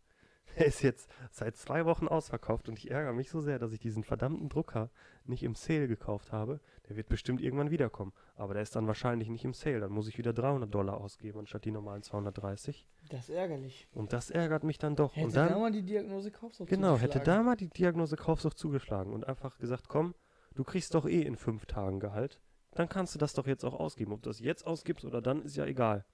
Er 0.57 0.67
ist 0.67 0.83
jetzt 0.83 1.09
seit 1.31 1.57
zwei 1.57 1.87
Wochen 1.87 2.09
ausverkauft 2.09 2.69
und 2.69 2.79
ich 2.79 2.91
ärgere 2.91 3.13
mich 3.13 3.31
so 3.31 3.41
sehr, 3.41 3.59
dass 3.59 3.73
ich 3.73 3.79
diesen 3.79 4.05
verdammten 4.05 4.49
Drucker 4.49 4.91
nicht 5.25 5.43
im 5.43 5.55
Sale 5.55 5.89
gekauft 5.89 6.33
habe. 6.33 6.61
Der 6.89 6.97
wird 6.97 7.09
bestimmt 7.09 7.41
irgendwann 7.41 7.71
wiederkommen. 7.71 8.13
Aber 8.35 8.53
der 8.53 8.63
ist 8.63 8.77
dann 8.77 8.87
wahrscheinlich 8.87 9.29
nicht 9.29 9.45
im 9.45 9.55
Sale. 9.55 9.81
Dann 9.81 9.93
muss 9.93 10.09
ich 10.09 10.19
wieder 10.19 10.33
300 10.33 10.73
Dollar 10.73 10.99
ausgeben 10.99 11.39
anstatt 11.39 11.65
die 11.65 11.71
normalen 11.71 12.03
230. 12.03 12.87
Das 13.09 13.21
ist 13.21 13.31
ärgerlich. 13.31 13.89
Und 13.93 14.13
das 14.13 14.31
ärgert 14.31 14.65
mich 14.65 14.79
dann 14.79 14.97
doch. 14.97 15.17
Hätte 15.17 15.27
und 15.27 15.37
dann, 15.37 15.49
da 15.49 15.59
mal 15.59 15.73
die 15.73 15.83
Diagnose 15.83 16.31
Kaufsucht 16.31 16.69
genau, 16.69 16.99
hätte 16.99 17.21
da 17.21 17.43
mal 17.43 17.57
die 17.57 17.69
Diagnose 17.69 18.17
Kaufsucht 18.17 18.59
zugeschlagen 18.59 19.13
und 19.13 19.27
einfach 19.27 19.57
gesagt, 19.59 19.89
komm, 19.89 20.15
du 20.55 20.65
kriegst 20.65 20.95
doch 20.95 21.07
eh 21.07 21.23
in 21.23 21.37
fünf 21.37 21.67
Tagen 21.67 22.01
Gehalt. 22.01 22.41
Dann 22.73 22.89
kannst 22.89 23.15
du 23.15 23.19
das 23.19 23.33
doch 23.35 23.47
jetzt 23.47 23.65
auch 23.65 23.79
ausgeben. 23.79 24.13
Ob 24.13 24.23
du 24.23 24.31
das 24.31 24.41
jetzt 24.41 24.67
ausgibst 24.67 25.05
oder 25.05 25.23
dann, 25.23 25.43
ist 25.43 25.57
ja 25.57 25.65
egal. 25.65 26.05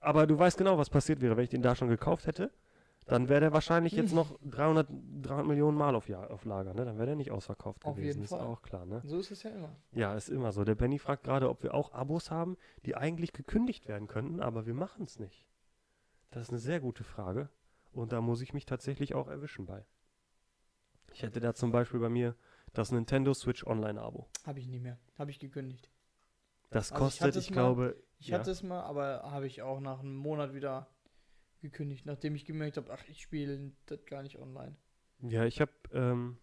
Aber 0.00 0.26
du 0.26 0.38
weißt 0.38 0.58
genau, 0.58 0.78
was 0.78 0.90
passiert 0.90 1.20
wäre, 1.20 1.36
wenn 1.36 1.44
ich 1.44 1.50
den 1.50 1.62
da 1.62 1.74
schon 1.74 1.88
gekauft 1.88 2.26
hätte. 2.26 2.50
Dann 3.10 3.28
wäre 3.28 3.40
der 3.40 3.52
wahrscheinlich 3.52 3.92
jetzt 3.92 4.14
noch 4.14 4.38
300, 4.44 4.88
300 5.22 5.46
Millionen 5.46 5.76
Mal 5.76 5.94
auf, 5.94 6.08
Jahr, 6.08 6.30
auf 6.30 6.44
Lager. 6.44 6.74
Ne? 6.74 6.84
Dann 6.84 6.96
wäre 6.96 7.06
der 7.06 7.16
nicht 7.16 7.30
ausverkauft 7.30 7.84
Auf 7.84 7.96
gewesen. 7.96 8.06
jeden 8.06 8.22
ist 8.24 8.30
Fall. 8.30 8.40
auch 8.40 8.62
klar. 8.62 8.86
Ne? 8.86 9.02
So 9.04 9.18
ist 9.18 9.30
es 9.30 9.42
ja 9.42 9.50
immer. 9.50 9.74
Ja, 9.92 10.14
ist 10.14 10.28
immer 10.28 10.52
so. 10.52 10.64
Der 10.64 10.74
Benny 10.76 10.98
fragt 10.98 11.24
gerade, 11.24 11.48
ob 11.48 11.62
wir 11.62 11.74
auch 11.74 11.92
Abos 11.92 12.30
haben, 12.30 12.56
die 12.86 12.96
eigentlich 12.96 13.32
gekündigt 13.32 13.88
werden 13.88 14.06
könnten, 14.08 14.40
aber 14.40 14.64
wir 14.66 14.74
machen 14.74 15.04
es 15.04 15.18
nicht. 15.18 15.46
Das 16.30 16.42
ist 16.44 16.50
eine 16.50 16.58
sehr 16.60 16.80
gute 16.80 17.02
Frage. 17.04 17.48
Und 17.92 18.12
da 18.12 18.20
muss 18.20 18.40
ich 18.40 18.54
mich 18.54 18.64
tatsächlich 18.66 19.14
auch 19.14 19.26
erwischen 19.26 19.66
bei. 19.66 19.84
Ich 21.12 21.22
hätte 21.22 21.40
da 21.40 21.54
zum 21.54 21.72
Beispiel 21.72 21.98
bei 21.98 22.08
mir 22.08 22.36
das 22.72 22.92
Nintendo 22.92 23.34
Switch 23.34 23.66
Online-Abo. 23.66 24.28
Habe 24.46 24.60
ich 24.60 24.68
nicht 24.68 24.82
mehr. 24.82 24.98
Habe 25.18 25.32
ich 25.32 25.40
gekündigt. 25.40 25.90
Das 26.70 26.92
Also 26.92 26.94
ich 26.94 26.98
kostet, 27.18 27.34
ich, 27.36 27.48
es 27.48 27.50
mal- 27.50 27.54
glaube, 27.54 27.96
Ich 28.20 28.28
ja, 28.28 28.38
hatte 28.38 28.52
es 28.52 28.62
mal, 28.62 28.82
aber 28.82 29.22
habe 29.24 29.48
ich 29.48 29.62
auch 29.62 29.80
nach 29.80 29.98
einem 29.98 30.14
Monat 30.14 30.54
wieder 30.54 30.86
gekündigt, 31.60 32.06
nachdem 32.06 32.34
ich 32.34 32.44
gemerkt 32.44 32.76
habe, 32.76 32.92
ach, 32.92 33.04
ich 33.08 33.22
spiele 33.22 33.72
das 33.86 34.04
gar 34.06 34.22
nicht 34.22 34.38
online. 34.38 34.76
ja, 35.22 35.44
ich 35.44 35.60
habe, 35.60 35.72
ähm, 35.92 36.38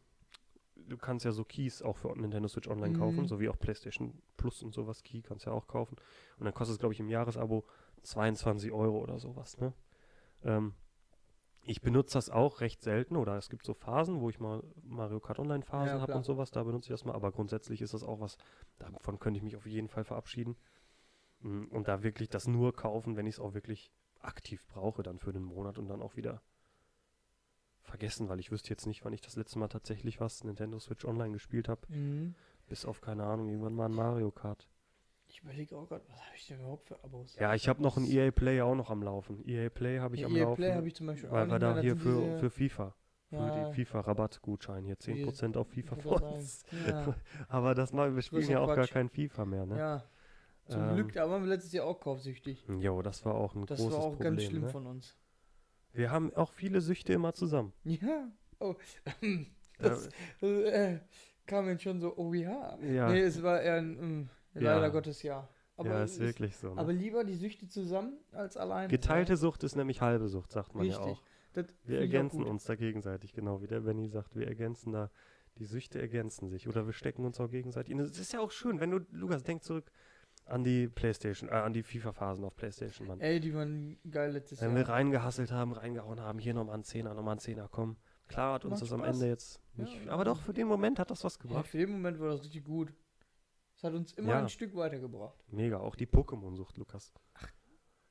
du 0.76 0.98
kannst 0.98 1.26
ja 1.26 1.32
so 1.32 1.44
Keys 1.46 1.82
auch 1.82 1.98
für 1.98 2.16
Nintendo 2.20 2.48
Switch 2.48 2.68
Online 2.70 2.94
Mhm. 2.94 2.94
kaufen, 2.94 3.28
so 3.28 3.40
wie 3.40 3.50
auch 3.50 3.60
PlayStation 3.60 4.22
Plus 4.38 4.64
und 4.64 4.74
sowas. 4.74 5.04
Key 5.04 5.22
kannst 5.22 5.46
ja 5.46 5.52
auch 5.52 5.68
kaufen. 5.68 5.98
Und 6.40 6.46
dann 6.46 6.54
kostet 6.54 6.76
es, 6.76 6.80
glaube 6.80 6.94
ich, 6.94 7.00
im 7.00 7.10
Jahresabo 7.10 7.66
22 8.04 8.72
Euro 8.72 9.00
oder 9.02 9.20
sowas, 9.20 9.58
ne? 9.60 9.74
Ähm, 10.44 10.76
Ich 11.64 11.82
benutze 11.82 12.16
das 12.16 12.30
auch 12.30 12.62
recht 12.62 12.82
selten 12.82 13.18
oder 13.18 13.38
es 13.38 13.50
gibt 13.50 13.66
so 13.66 13.74
Phasen, 13.76 14.22
wo 14.22 14.30
ich 14.30 14.40
mal 14.40 14.64
Mario 14.84 15.20
Kart 15.20 15.40
Online 15.40 15.64
Phasen 15.64 16.00
Ja, 16.00 16.02
habe 16.02 16.14
und 16.18 16.26
sowas, 16.26 16.52
da 16.52 16.64
benutze 16.64 16.88
ich 16.88 16.94
das 16.94 17.06
mal, 17.06 17.14
aber 17.16 17.32
grundsätzlich 17.32 17.82
ist 17.82 17.94
das 17.94 18.04
auch 18.04 18.20
was, 18.22 18.38
davon 18.80 19.20
könnte 19.20 19.38
ich 19.40 19.44
mich 19.44 19.56
auf 19.58 19.68
jeden 19.68 19.90
Fall 19.90 20.06
verabschieden. 20.06 20.58
Mm, 21.42 21.66
Und 21.72 21.88
da 21.88 22.04
wirklich 22.04 22.30
das 22.30 22.48
nur 22.48 22.76
kaufen, 22.76 23.18
wenn 23.18 23.28
ich 23.28 23.36
es 23.36 23.40
auch 23.40 23.54
wirklich 23.54 23.92
aktiv 24.28 24.66
brauche, 24.68 25.04
dann 25.04 25.20
für 25.20 25.34
den 25.34 25.44
Monat 25.44 25.78
und 25.80 25.88
dann 25.88 26.02
auch 26.02 26.16
wieder 26.16 26.42
vergessen, 27.82 28.28
weil 28.30 28.40
ich 28.40 28.52
wüsste 28.52 28.70
jetzt 28.70 28.86
nicht, 28.86 29.06
wann 29.06 29.14
ich 29.14 29.22
das 29.22 29.36
letzte 29.36 29.60
Mal 29.60 29.70
tatsächlich 29.70 30.20
was 30.20 30.44
Nintendo 30.44 30.80
Switch 30.80 31.06
Online 31.06 31.32
gespielt 31.34 31.70
habe. 31.70 31.82
Mhm. 31.90 32.36
Bis 32.68 32.86
auf, 32.86 33.00
keine 33.02 33.24
Ahnung, 33.24 33.48
irgendwann 33.48 33.74
mal 33.74 33.86
ein 33.86 33.94
Mario 33.94 34.30
Kart. 34.30 34.68
Ich 35.30 35.42
überlege 35.42 35.78
auch 35.78 35.88
gerade, 35.88 36.04
was 36.10 36.20
habe 36.26 36.36
ich 36.36 36.48
denn 36.48 36.60
überhaupt 36.60 36.86
für 36.88 37.02
Abos? 37.04 37.36
Ja, 37.36 37.54
ich 37.54 37.68
habe 37.68 37.82
noch 37.82 37.98
ein 37.98 38.06
EA 38.06 38.32
Play 38.32 38.62
auch 38.62 38.76
noch 38.76 38.90
am 38.90 39.04
Laufen. 39.04 39.48
EA 39.48 39.70
Play 39.70 40.00
habe 40.00 40.16
ich 40.16 40.26
am 40.26 40.36
EA 40.36 40.44
Laufen. 40.44 40.56
Play 40.56 40.74
habe 40.74 40.88
ich 40.88 40.96
zum 40.96 41.08
Beispiel 41.08 41.30
auch 41.30 41.34
weil 41.34 41.50
wir 41.50 41.60
da 41.60 41.80
hier 41.80 41.96
für, 41.96 42.38
für 42.40 42.50
FIFA, 42.50 42.96
für 43.30 43.36
ja, 43.36 43.70
die 43.70 43.86
FIFA-Rabattgutschein 43.86 44.84
hier 44.86 44.98
10% 44.98 45.58
auf 45.58 45.68
ich 45.76 45.84
FIFA 45.86 45.96
wollte 46.04 46.10
gerade 46.10 46.34
Points. 46.34 46.62
sagen, 46.62 46.84
Ja, 46.88 47.16
Aber 47.50 47.76
das 47.76 47.94
mal, 47.94 48.14
wir 48.16 48.22
spielen 48.22 48.44
ja 48.44 48.52
ja 48.52 48.60
auch 48.62 48.68
gar 48.68 48.78
Quatsch. 48.78 48.92
kein 48.92 49.10
FIFA 49.10 49.46
mehr, 49.46 49.66
ne? 49.66 49.78
ja. 49.78 50.04
Zum 50.68 50.82
Ähm, 50.82 50.96
Glück, 50.96 51.14
da 51.14 51.30
waren 51.30 51.44
wir 51.44 51.50
letztes 51.50 51.72
Jahr 51.74 51.86
auch 51.86 52.00
kaufsüchtig. 52.00 52.64
Jo, 52.80 53.02
das 53.02 53.24
war 53.26 53.36
auch 53.36 53.56
ein 53.56 53.66
Das 53.66 53.80
großes 53.80 53.94
war 53.98 54.04
auch 54.06 54.10
Problem. 54.12 54.36
ganz 54.36 54.44
schlimm 54.44 54.62
ne? 54.64 54.70
von 54.70 54.86
uns. 54.88 55.16
Wir 55.94 56.12
haben 56.12 56.34
auch 56.36 56.52
viele 56.52 56.82
Süchte 56.82 57.14
immer 57.14 57.34
zusammen. 57.34 57.74
Ja. 57.84 58.30
Oh. 58.60 58.76
Da, 59.80 59.90
Das 59.90 60.10
äh, 60.42 61.00
kam 61.46 61.68
jetzt 61.68 61.84
schon 61.84 62.00
so, 62.00 62.16
oh 62.18 62.34
ja. 62.34 62.78
ja, 62.82 63.10
Nee, 63.10 63.22
es 63.22 63.42
war 63.44 63.62
eher 63.62 63.76
ein, 63.76 64.22
mm, 64.22 64.30
Ja. 64.56 64.76
leider 64.76 64.90
Gottes 64.92 65.22
ja. 65.24 65.48
Aber, 65.76 65.90
ja, 65.90 66.04
ist 66.04 66.20
wirklich 66.20 66.56
so. 66.58 66.74
Ne? 66.74 66.82
aber 66.82 66.92
lieber 66.92 67.24
die 67.24 67.36
Süchte 67.36 67.68
zusammen 67.70 68.18
als 68.32 68.58
alleine. 68.58 68.88
Geteilte 68.88 69.38
Sucht 69.38 69.64
ist 69.64 69.76
nämlich 69.76 70.02
halbe 70.02 70.28
Sucht, 70.28 70.52
sagt 70.52 70.74
man 70.74 70.86
ja 70.88 70.98
Richtig. 70.98 71.14
auch. 71.18 71.24
Das 71.54 71.68
Wir 71.84 71.98
auch 71.98 72.02
ergänzen 72.02 72.40
gut. 72.40 72.48
uns 72.48 72.64
da 72.66 72.76
gegenseitig, 72.76 73.34
genau 73.34 73.62
wie 73.62 73.68
der 73.68 73.82
Benny 73.82 74.08
sagt. 74.08 74.36
Wir 74.36 74.48
ergänzen 74.48 74.92
da, 74.94 75.12
die 75.60 75.66
Süchte 75.66 76.00
ergänzen 76.02 76.50
sich 76.50 76.68
oder 76.68 76.88
wir 76.88 76.94
stecken 76.94 77.24
uns 77.26 77.40
auch 77.40 77.50
gegenseitig. 77.52 77.96
Es 77.96 78.18
ist 78.18 78.34
ja 78.34 78.40
auch 78.40 78.52
schön, 78.52 78.80
wenn 78.80 78.90
du, 78.90 79.00
Lukas, 79.12 79.44
denk 79.44 79.64
zurück 79.64 79.92
an 80.48 80.64
die 80.64 80.88
Playstation, 80.88 81.50
äh, 81.50 81.54
an 81.54 81.74
die 81.74 81.84
FIFA-Phasen 81.84 82.44
auf 82.46 82.56
Playstation, 82.56 83.08
Mann. 83.08 83.20
Ey, 83.20 83.40
die 83.40 83.54
waren 83.54 83.98
geil 84.10 84.32
letztes 84.32 84.62
Wenn 84.62 84.70
Jahr. 84.76 84.78
wir 84.88 84.90
reingehasselt 84.90 85.52
haben, 85.52 85.74
reingehauen 85.74 86.20
haben, 86.22 86.40
hier 86.40 86.54
nochmal 86.54 86.76
ein 86.76 86.84
Zehner, 86.84 87.14
nochmal 87.14 87.36
ein 87.36 87.40
Zehner, 87.40 87.68
komm. 87.70 87.98
Klar 88.28 88.56
hat 88.56 88.66
uns 88.66 88.72
Macht 88.74 88.82
das 88.84 88.92
am 88.94 89.00
Spaß. 89.02 89.16
Ende 89.16 89.28
jetzt 89.28 89.62
nicht, 89.76 90.06
Ja. 90.06 90.12
aber 90.12 90.26
doch, 90.26 90.40
für 90.42 90.54
den 90.54 90.68
Moment 90.68 91.00
hat 91.00 91.12
das 91.12 91.24
was 91.24 91.36
ja, 91.38 91.42
gebracht. 91.44 91.68
für 91.68 91.78
den 91.78 91.92
Moment 91.92 92.20
war 92.20 92.30
das 92.30 92.44
richtig 92.44 92.64
gut. 92.66 92.94
Es 93.76 93.84
hat 93.84 93.94
uns 93.94 94.14
immer 94.14 94.30
Ja. 94.32 94.40
ein 94.40 94.50
Stück 94.50 94.76
weitergebracht. 94.76 95.38
Mega, 95.50 95.78
auch 95.80 95.96
die 95.96 96.08
Pokémon-Sucht, 96.08 96.78
Lukas. 96.78 97.14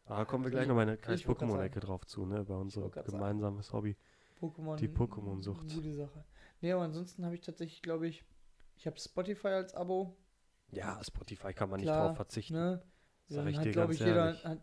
Da 0.06 0.24
kommen 0.24 0.44
wir 0.44 0.50
gleich 0.52 0.62
ich- 0.62 0.68
noch 0.68 0.76
mal 0.76 0.82
eine 0.82 0.96
kleine 0.96 1.20
Pokémon-Ecke 1.20 1.80
drauf 1.80 2.06
zu, 2.06 2.24
ne, 2.24 2.40
über 2.40 2.58
unser 2.58 2.82
wollt 2.82 2.92
grad 2.92 3.06
sagen. 3.06 3.18
gemeinsames 3.18 3.72
Hobby. 3.72 3.96
Pokémon. 4.40 4.76
Die 4.76 4.88
Pokémon-Sucht. 4.88 5.74
Gute 5.74 5.92
Sache. 5.94 6.24
Nee, 6.60 6.72
aber 6.72 6.82
ansonsten 6.82 7.24
habe 7.24 7.34
ich 7.34 7.40
tatsächlich, 7.40 7.82
glaube 7.82 8.06
ich, 8.06 8.24
ich 8.76 8.86
habe 8.86 8.98
Spotify 9.00 9.48
als 9.48 9.74
Abo. 9.74 10.16
Ja, 10.72 11.02
Spotify 11.02 11.52
kann 11.52 11.70
man 11.70 11.80
Klar, 11.80 11.96
nicht 11.98 12.08
drauf 12.10 12.16
verzichten. 12.16 12.54
Ne? 12.54 12.82
Sag 13.28 13.36
Dann 13.44 13.48
ich 13.48 13.58
hat, 13.58 13.64
dir 13.64 13.72
glaube 13.72 13.94
ich, 13.94 14.00
jeder, 14.00 14.42
hat 14.42 14.60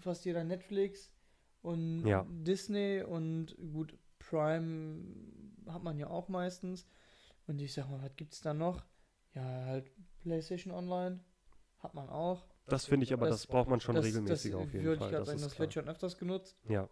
fast 0.00 0.24
jeder 0.24 0.44
Netflix 0.44 1.12
und 1.62 2.06
Ja. 2.06 2.26
Disney 2.28 3.02
und 3.02 3.56
gut, 3.72 3.96
Prime 4.18 5.04
hat 5.66 5.82
man 5.82 5.98
ja 5.98 6.08
auch 6.08 6.28
meistens. 6.28 6.86
Und 7.46 7.60
ich 7.60 7.72
sag 7.74 7.88
mal, 7.90 8.02
was 8.02 8.14
gibt's 8.16 8.40
da 8.40 8.54
noch? 8.54 8.84
Ja, 9.34 9.42
halt 9.42 9.90
PlayStation 10.20 10.72
Online 10.72 11.20
hat 11.78 11.94
man 11.94 12.08
auch. 12.08 12.46
Das 12.66 12.86
finde 12.86 13.04
ich 13.04 13.12
aber, 13.12 13.26
das, 13.26 13.42
Das- 13.42 13.46
braucht 13.48 13.68
man 13.68 13.80
schon 13.80 13.94
das, 13.96 14.04
regelmäßig 14.04 14.52
das 14.52 14.60
auf 14.60 14.72
jeden 14.72 14.96
Fall. 14.96 15.10
ich 15.10 15.16
Das 15.18 15.26
sagen, 15.26 15.36
ist 15.38 15.44
das 15.46 15.58
wird 15.58 15.74
schon 15.74 15.88
öfters 15.88 16.16
genutzt. 16.18 16.56
Ja, 16.68 16.88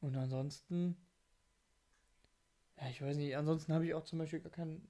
Und 0.00 0.14
ansonsten, 0.16 0.96
ja, 2.78 2.88
ich 2.90 3.00
weiß 3.00 3.16
nicht, 3.16 3.36
ansonsten 3.36 3.72
habe 3.72 3.86
ich 3.86 3.94
auch 3.94 4.04
zum 4.04 4.18
Beispiel 4.18 4.40
gar 4.40 4.52
keinen 4.52 4.88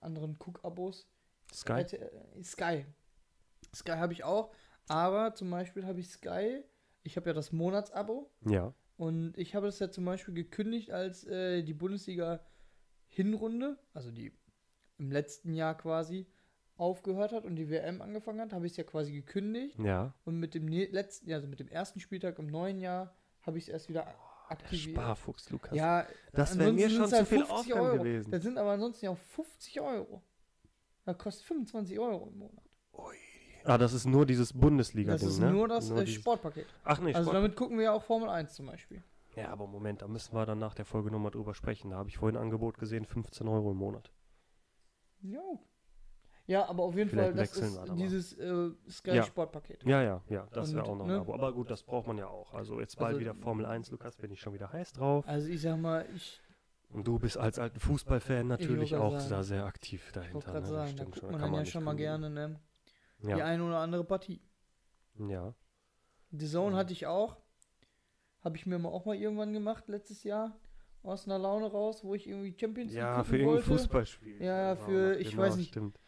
anderen 0.00 0.36
Cook-Abos. 0.38 1.08
Sky? 1.54 1.80
Äh, 1.82 2.42
Sky. 2.42 2.84
Sky 3.74 3.92
habe 3.92 4.12
ich 4.12 4.24
auch, 4.24 4.52
aber 4.88 5.34
zum 5.34 5.50
Beispiel 5.50 5.86
habe 5.86 6.00
ich 6.00 6.08
Sky, 6.08 6.62
ich 7.02 7.16
habe 7.16 7.30
ja 7.30 7.34
das 7.34 7.52
Monatsabo 7.52 8.30
Ja. 8.46 8.72
und 8.96 9.36
ich 9.36 9.54
habe 9.54 9.66
das 9.66 9.78
ja 9.78 9.90
zum 9.90 10.04
Beispiel 10.04 10.34
gekündigt, 10.34 10.90
als 10.90 11.24
äh, 11.24 11.62
die 11.62 11.74
Bundesliga-Hinrunde, 11.74 13.78
also 13.94 14.10
die 14.10 14.32
im 14.98 15.10
letzten 15.12 15.54
Jahr 15.54 15.76
quasi, 15.76 16.26
aufgehört 16.76 17.32
hat 17.32 17.44
und 17.44 17.56
die 17.56 17.68
WM 17.70 18.00
angefangen 18.02 18.40
hat, 18.40 18.52
habe 18.52 18.66
ich 18.66 18.72
es 18.72 18.76
ja 18.78 18.84
quasi 18.84 19.12
gekündigt 19.12 19.78
Ja. 19.80 20.14
und 20.24 20.38
mit 20.38 20.54
dem 20.54 20.66
ne 20.66 20.86
letzten, 20.86 21.32
also 21.32 21.46
mit 21.48 21.60
dem 21.60 21.68
ersten 21.68 22.00
Spieltag 22.00 22.38
im 22.38 22.46
neuen 22.46 22.78
Jahr 22.78 23.14
habe 23.42 23.58
ich 23.58 23.64
es 23.64 23.68
erst 23.70 23.88
wieder 23.88 24.02
Der 24.04 24.14
aktiviert. 24.48 24.96
Sparfuchs, 24.96 25.50
Lukas. 25.50 25.74
Ja, 25.76 26.06
das 26.32 26.58
wäre 26.58 26.72
mir 26.72 26.88
schon 26.88 27.08
zu 27.08 27.16
halt 27.16 27.28
viel 27.28 27.44
50 27.44 27.72
Aufwand 27.74 27.80
Euro. 27.86 28.02
gewesen. 28.04 28.30
Das 28.30 28.42
sind 28.42 28.56
aber 28.58 28.70
ansonsten 28.72 29.04
ja 29.06 29.10
auch 29.10 29.18
50 29.18 29.80
Euro. 29.80 30.22
Das 31.08 31.16
kostet 31.16 31.46
25 31.46 31.98
Euro 31.98 32.28
im 32.30 32.38
Monat. 32.38 32.62
Ah, 33.64 33.78
das 33.78 33.94
ist 33.94 34.04
nur 34.04 34.26
dieses 34.26 34.52
Bundesliga-Ding, 34.52 35.18
Das 35.26 35.34
ist 35.34 35.38
ne? 35.40 35.50
nur 35.50 35.66
das 35.66 35.88
äh, 35.90 36.04
dieses- 36.04 36.20
Sportpaket. 36.20 36.66
Ach 36.84 37.00
nee, 37.00 37.14
Also 37.14 37.22
Sport. 37.30 37.36
damit 37.36 37.56
gucken 37.56 37.78
wir 37.78 37.84
ja 37.84 37.92
auch 37.92 38.02
Formel 38.02 38.28
1 38.28 38.52
zum 38.52 38.66
Beispiel. 38.66 39.02
Ja, 39.34 39.48
aber 39.48 39.66
Moment, 39.66 40.02
da 40.02 40.08
müssen 40.08 40.34
wir 40.34 40.44
dann 40.44 40.58
nach 40.58 40.74
der 40.74 40.84
Folge 40.84 41.10
nochmal 41.10 41.30
drüber 41.30 41.54
sprechen. 41.54 41.90
Da 41.92 41.96
habe 41.96 42.10
ich 42.10 42.18
vorhin 42.18 42.36
ein 42.36 42.42
Angebot 42.42 42.76
gesehen, 42.76 43.06
15 43.06 43.48
Euro 43.48 43.70
im 43.70 43.78
Monat. 43.78 44.10
Ja. 45.22 45.40
Ja, 46.46 46.66
aber 46.68 46.82
auf 46.82 46.94
jeden 46.94 47.08
Vielleicht 47.08 47.30
Fall, 47.32 47.36
das 47.38 47.50
wechseln 47.56 47.68
ist 47.72 47.80
wir 47.80 47.86
dann 47.86 47.96
dieses 47.96 48.32
äh, 48.38 48.70
Sky 48.90 49.10
Ja. 49.16 49.22
Sportpaket. 49.22 49.84
Ja, 49.84 50.02
ja, 50.02 50.22
ja, 50.28 50.46
das 50.52 50.74
wäre 50.74 50.84
auch 50.84 50.96
noch 50.96 51.06
ne? 51.06 51.14
ein 51.14 51.20
Abo. 51.20 51.32
Aber 51.34 51.52
gut, 51.54 51.70
das 51.70 51.82
braucht 51.82 52.06
man 52.06 52.18
ja 52.18 52.26
auch. 52.26 52.52
Also 52.52 52.80
jetzt 52.80 52.96
bald 52.98 53.08
Also- 53.16 53.20
wieder 53.20 53.34
Formel 53.34 53.64
1, 53.64 53.90
Lukas, 53.90 54.16
bin 54.16 54.30
ich 54.30 54.40
schon 54.40 54.52
wieder 54.52 54.72
heiß 54.72 54.92
drauf. 54.92 55.26
Also 55.26 55.48
ich 55.48 55.60
sag 55.62 55.78
mal, 55.78 56.06
ich, 56.14 56.40
Und 56.90 57.06
du 57.06 57.18
bist 57.18 57.36
als 57.36 57.58
alten 57.58 57.80
Fußballfan 57.80 58.46
natürlich 58.48 58.96
auch 58.96 59.18
sagen. 59.18 59.30
da 59.30 59.42
sehr 59.42 59.64
aktiv 59.66 60.02
ich 60.06 60.12
dahinter. 60.12 60.40
gerade 60.52 60.60
ne? 60.60 60.66
Sagen, 60.66 60.80
da 60.80 60.86
stimmt 60.88 61.04
guckt 61.06 61.18
schon, 61.18 61.30
man 61.32 61.40
kann 61.40 61.52
dann 61.52 61.64
ja 61.64 61.70
schon 61.70 61.84
mal 61.84 61.96
gerne, 61.96 62.30
ne? 62.30 62.60
Die 63.22 63.28
Ja, 63.28 63.44
eine 63.44 63.64
oder 63.64 63.78
andere 63.78 64.04
Partie. 64.04 64.40
ja. 65.18 65.54
The 66.30 66.46
Zone 66.46 66.72
Mhm. 66.72 66.76
hatte 66.76 66.92
ich 66.92 67.06
auch. 67.06 67.36
Habe 68.44 68.56
ich 68.56 68.66
mir 68.66 68.78
mal 68.78 68.90
auch 68.90 69.06
mal 69.06 69.16
irgendwann 69.16 69.52
gemacht 69.52 69.88
letztes 69.88 70.24
Jahr. 70.24 70.56
Aus 71.02 71.26
einer 71.26 71.38
Laune 71.38 71.66
raus, 71.70 72.04
wo 72.04 72.14
ich 72.14 72.26
irgendwie 72.28 72.54
Champions 72.58 72.92
League 72.92 73.00
Ja, 73.00 73.24
für 73.24 73.38
irgendein. 73.38 73.62
Fußballspiel. 73.62 74.42
Ja, 74.42 74.68
War 74.68 74.76
für- 74.76 75.18
ich 75.18 75.30
genau, 75.30 75.42
weiß 75.44 75.56
nicht. 75.56 75.68
Stimmt. 75.68 75.98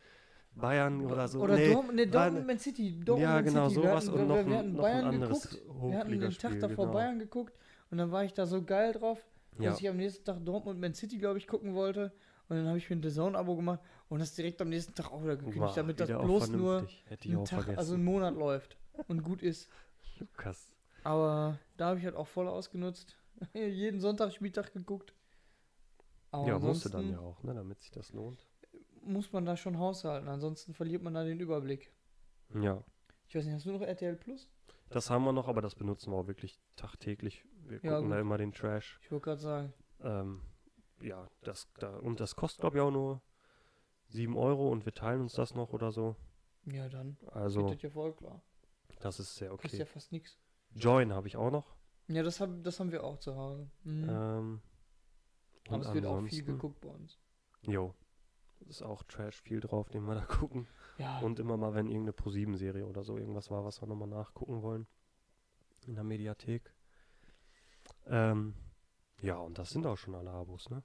Bayern 0.55 1.07
oder 1.07 1.27
so. 1.29 1.41
Oder 1.41 1.55
nee, 1.57 1.73
Dortmund, 1.73 1.97
nee, 1.97 2.07
Dortmund, 2.07 2.47
Man 2.47 2.59
City. 2.59 2.99
Dortmund, 2.99 3.23
ja, 3.23 3.35
Man 3.37 3.45
genau, 3.45 3.69
City. 3.69 3.81
sowas 3.83 4.07
wir 4.09 4.13
und 4.15 4.19
hatten, 4.21 4.29
noch, 4.29 4.47
wir, 4.47 4.59
hatten 4.59 4.73
noch 4.75 4.83
Bayern 4.83 4.99
ein 5.07 5.15
anderes 5.15 5.49
geguckt. 5.51 5.91
Wir 5.91 5.99
hatten 5.99 6.21
den. 6.21 6.31
Tag 6.33 6.61
davor 6.61 6.85
genau. 6.87 6.93
Bayern 6.93 7.19
geguckt 7.19 7.55
und 7.91 7.99
dann 7.99 8.11
war 8.11 8.25
ich 8.25 8.33
da 8.35 8.47
so 8.47 8.63
geil 8.63 8.93
drauf, 8.93 9.25
dass 9.63 9.81
Ja. 9.81 9.87
ich 9.87 9.89
am 9.91 9.97
nächsten 9.97 10.25
Tag 10.25 10.45
Dortmund 10.45 10.81
Man 10.81 10.95
City, 10.95 11.19
glaube 11.19 11.39
ich, 11.39 11.47
gucken 11.47 11.75
wollte. 11.75 12.13
Und 12.49 12.57
dann 12.57 12.67
habe 12.67 12.79
ich 12.79 12.91
mir 12.91 12.97
ein 12.97 13.03
The 13.03 13.11
Zone-Abo 13.11 13.55
gemacht 13.57 13.81
und 14.09 14.19
das 14.19 14.35
direkt 14.35 14.61
am 14.61 14.69
nächsten 14.71 14.95
Tag 14.95 15.13
auch 15.13 15.23
wieder 15.23 15.37
gekündigt, 15.37 15.63
Wow, 15.63 15.75
damit 15.75 16.01
das 16.01 16.09
bloß 16.09 16.49
nur 16.49 16.79
einen 17.09 17.45
Tag, 17.45 17.61
vergessen. 17.65 17.79
also 17.79 17.95
einen 17.95 18.05
Monat 18.05 18.35
läuft 18.35 18.77
und 19.07 19.23
gut 19.23 19.41
ist. 19.43 19.71
Lukas. 20.19 20.73
Aber 21.05 21.59
da 21.77 21.87
habe 21.91 21.99
ich 22.01 22.05
halt 22.05 22.17
auch 22.17 22.27
voll 22.27 22.49
ausgenutzt. 22.49 23.17
Jeden 23.55 24.01
Sonntag 24.01 24.33
Spieltag 24.33 24.73
geguckt. 24.73 25.15
Aber 26.33 26.47
ja, 26.49 26.59
musste 26.59 26.91
dann 26.91 27.11
ja 27.11 27.21
auch, 27.21 27.43
ne, 27.45 27.55
damit 27.55 27.81
sich 27.81 27.91
das 27.93 28.13
lohnt. 28.13 28.47
muss 29.03 29.33
man 29.33 29.45
da 29.47 29.57
schon 29.57 29.79
haushalten, 29.79 30.29
ansonsten 30.29 30.75
verliert 30.75 31.03
man 31.03 31.15
da 31.15 31.25
den 31.25 31.41
Überblick. 31.41 31.93
Ja, 32.61 32.83
Ich 33.29 33.35
weiß 33.37 33.45
nicht, 33.45 33.55
hast 33.55 33.65
du 33.67 33.73
noch 33.73 33.81
RTL 33.83 34.17
Plus? 34.17 34.49
das 34.91 35.09
haben 35.09 35.25
wir 35.25 35.33
noch, 35.33 35.47
aber 35.49 35.63
das 35.63 35.75
benutzen 35.77 36.11
wir 36.13 36.17
auch 36.19 36.27
wirklich 36.27 36.61
tagtäglich. 36.77 37.45
Wir 37.71 37.81
Ja, 37.83 37.97
gucken 37.97 38.11
da 38.11 38.19
immer 38.21 38.37
den 38.37 38.53
Trash. 38.53 38.99
Ich 39.03 39.11
wollte 39.11 39.25
gerade 39.25 39.41
sagen. 39.41 39.73
Ähm, 40.03 40.41
ja, 41.01 41.29
das 41.43 41.69
da, 41.79 41.97
und 41.99 42.21
das 42.21 42.37
kostet, 42.37 42.61
glaube 42.61 42.77
ich, 42.79 42.83
auch 42.83 42.91
nur 42.91 43.23
7 44.09 44.37
Euro 44.37 44.69
und 44.71 44.85
wir 44.85 44.93
teilen 44.93 45.23
uns 45.23 45.35
das 45.35 45.55
noch 45.55 45.73
oder 45.73 45.93
so. 45.93 46.17
Ja, 46.67 46.89
dann 46.89 47.17
Also, 47.29 47.69
das 47.69 47.81
ja 47.83 47.91
voll 47.91 48.13
klar. 48.15 48.43
das 49.01 49.21
ist 49.21 49.37
sehr 49.37 49.53
okay. 49.53 49.77
ja 49.77 49.87
fast 49.87 50.13
nichts. 50.13 50.37
Join 50.75 51.13
habe 51.13 51.29
ich 51.29 51.37
auch 51.37 51.51
noch. 51.51 51.77
Ja, 52.09 52.23
das, 52.23 52.41
hab, 52.41 52.51
das 52.65 52.81
haben 52.81 52.91
wir 52.91 53.05
auch 53.05 53.19
zu 53.19 53.37
Hause. 53.37 53.71
Mhm. 53.85 54.09
Ähm, 54.09 54.63
Aber 55.69 55.81
es 55.81 55.95
wird 55.95 56.07
auch 56.07 56.21
viel 56.23 56.43
geguckt 56.45 56.81
bei 56.81 56.89
uns. 56.89 57.19
Jo. 57.63 57.95
Ist 58.69 58.83
auch 58.83 59.03
Trash 59.05 59.41
viel 59.41 59.61
drauf, 59.61 59.89
den 59.89 60.05
wir 60.05 60.15
da 60.15 60.25
gucken. 60.27 60.67
Ja, 60.99 61.21
Und 61.21 61.39
immer 61.39 61.57
mal, 61.57 61.73
wenn 61.75 61.87
irgendeine 61.87 62.13
Pro-7-Serie 62.13 62.85
oder 62.87 63.05
so 63.05 63.17
irgendwas 63.17 63.51
war, 63.51 63.65
was 63.65 63.81
wir 63.81 63.87
nochmal 63.87 64.09
nachgucken 64.09 64.61
wollen. 64.63 64.87
In 65.87 65.95
der 65.95 66.05
Mediathek. 66.05 66.75
Ähm, 68.11 68.55
ja, 69.23 69.37
und 69.37 69.59
das 69.59 69.71
sind 69.71 69.87
auch 69.87 69.97
schon 69.97 70.15
alle 70.15 70.31
Abos, 70.31 70.69
ne? 70.71 70.83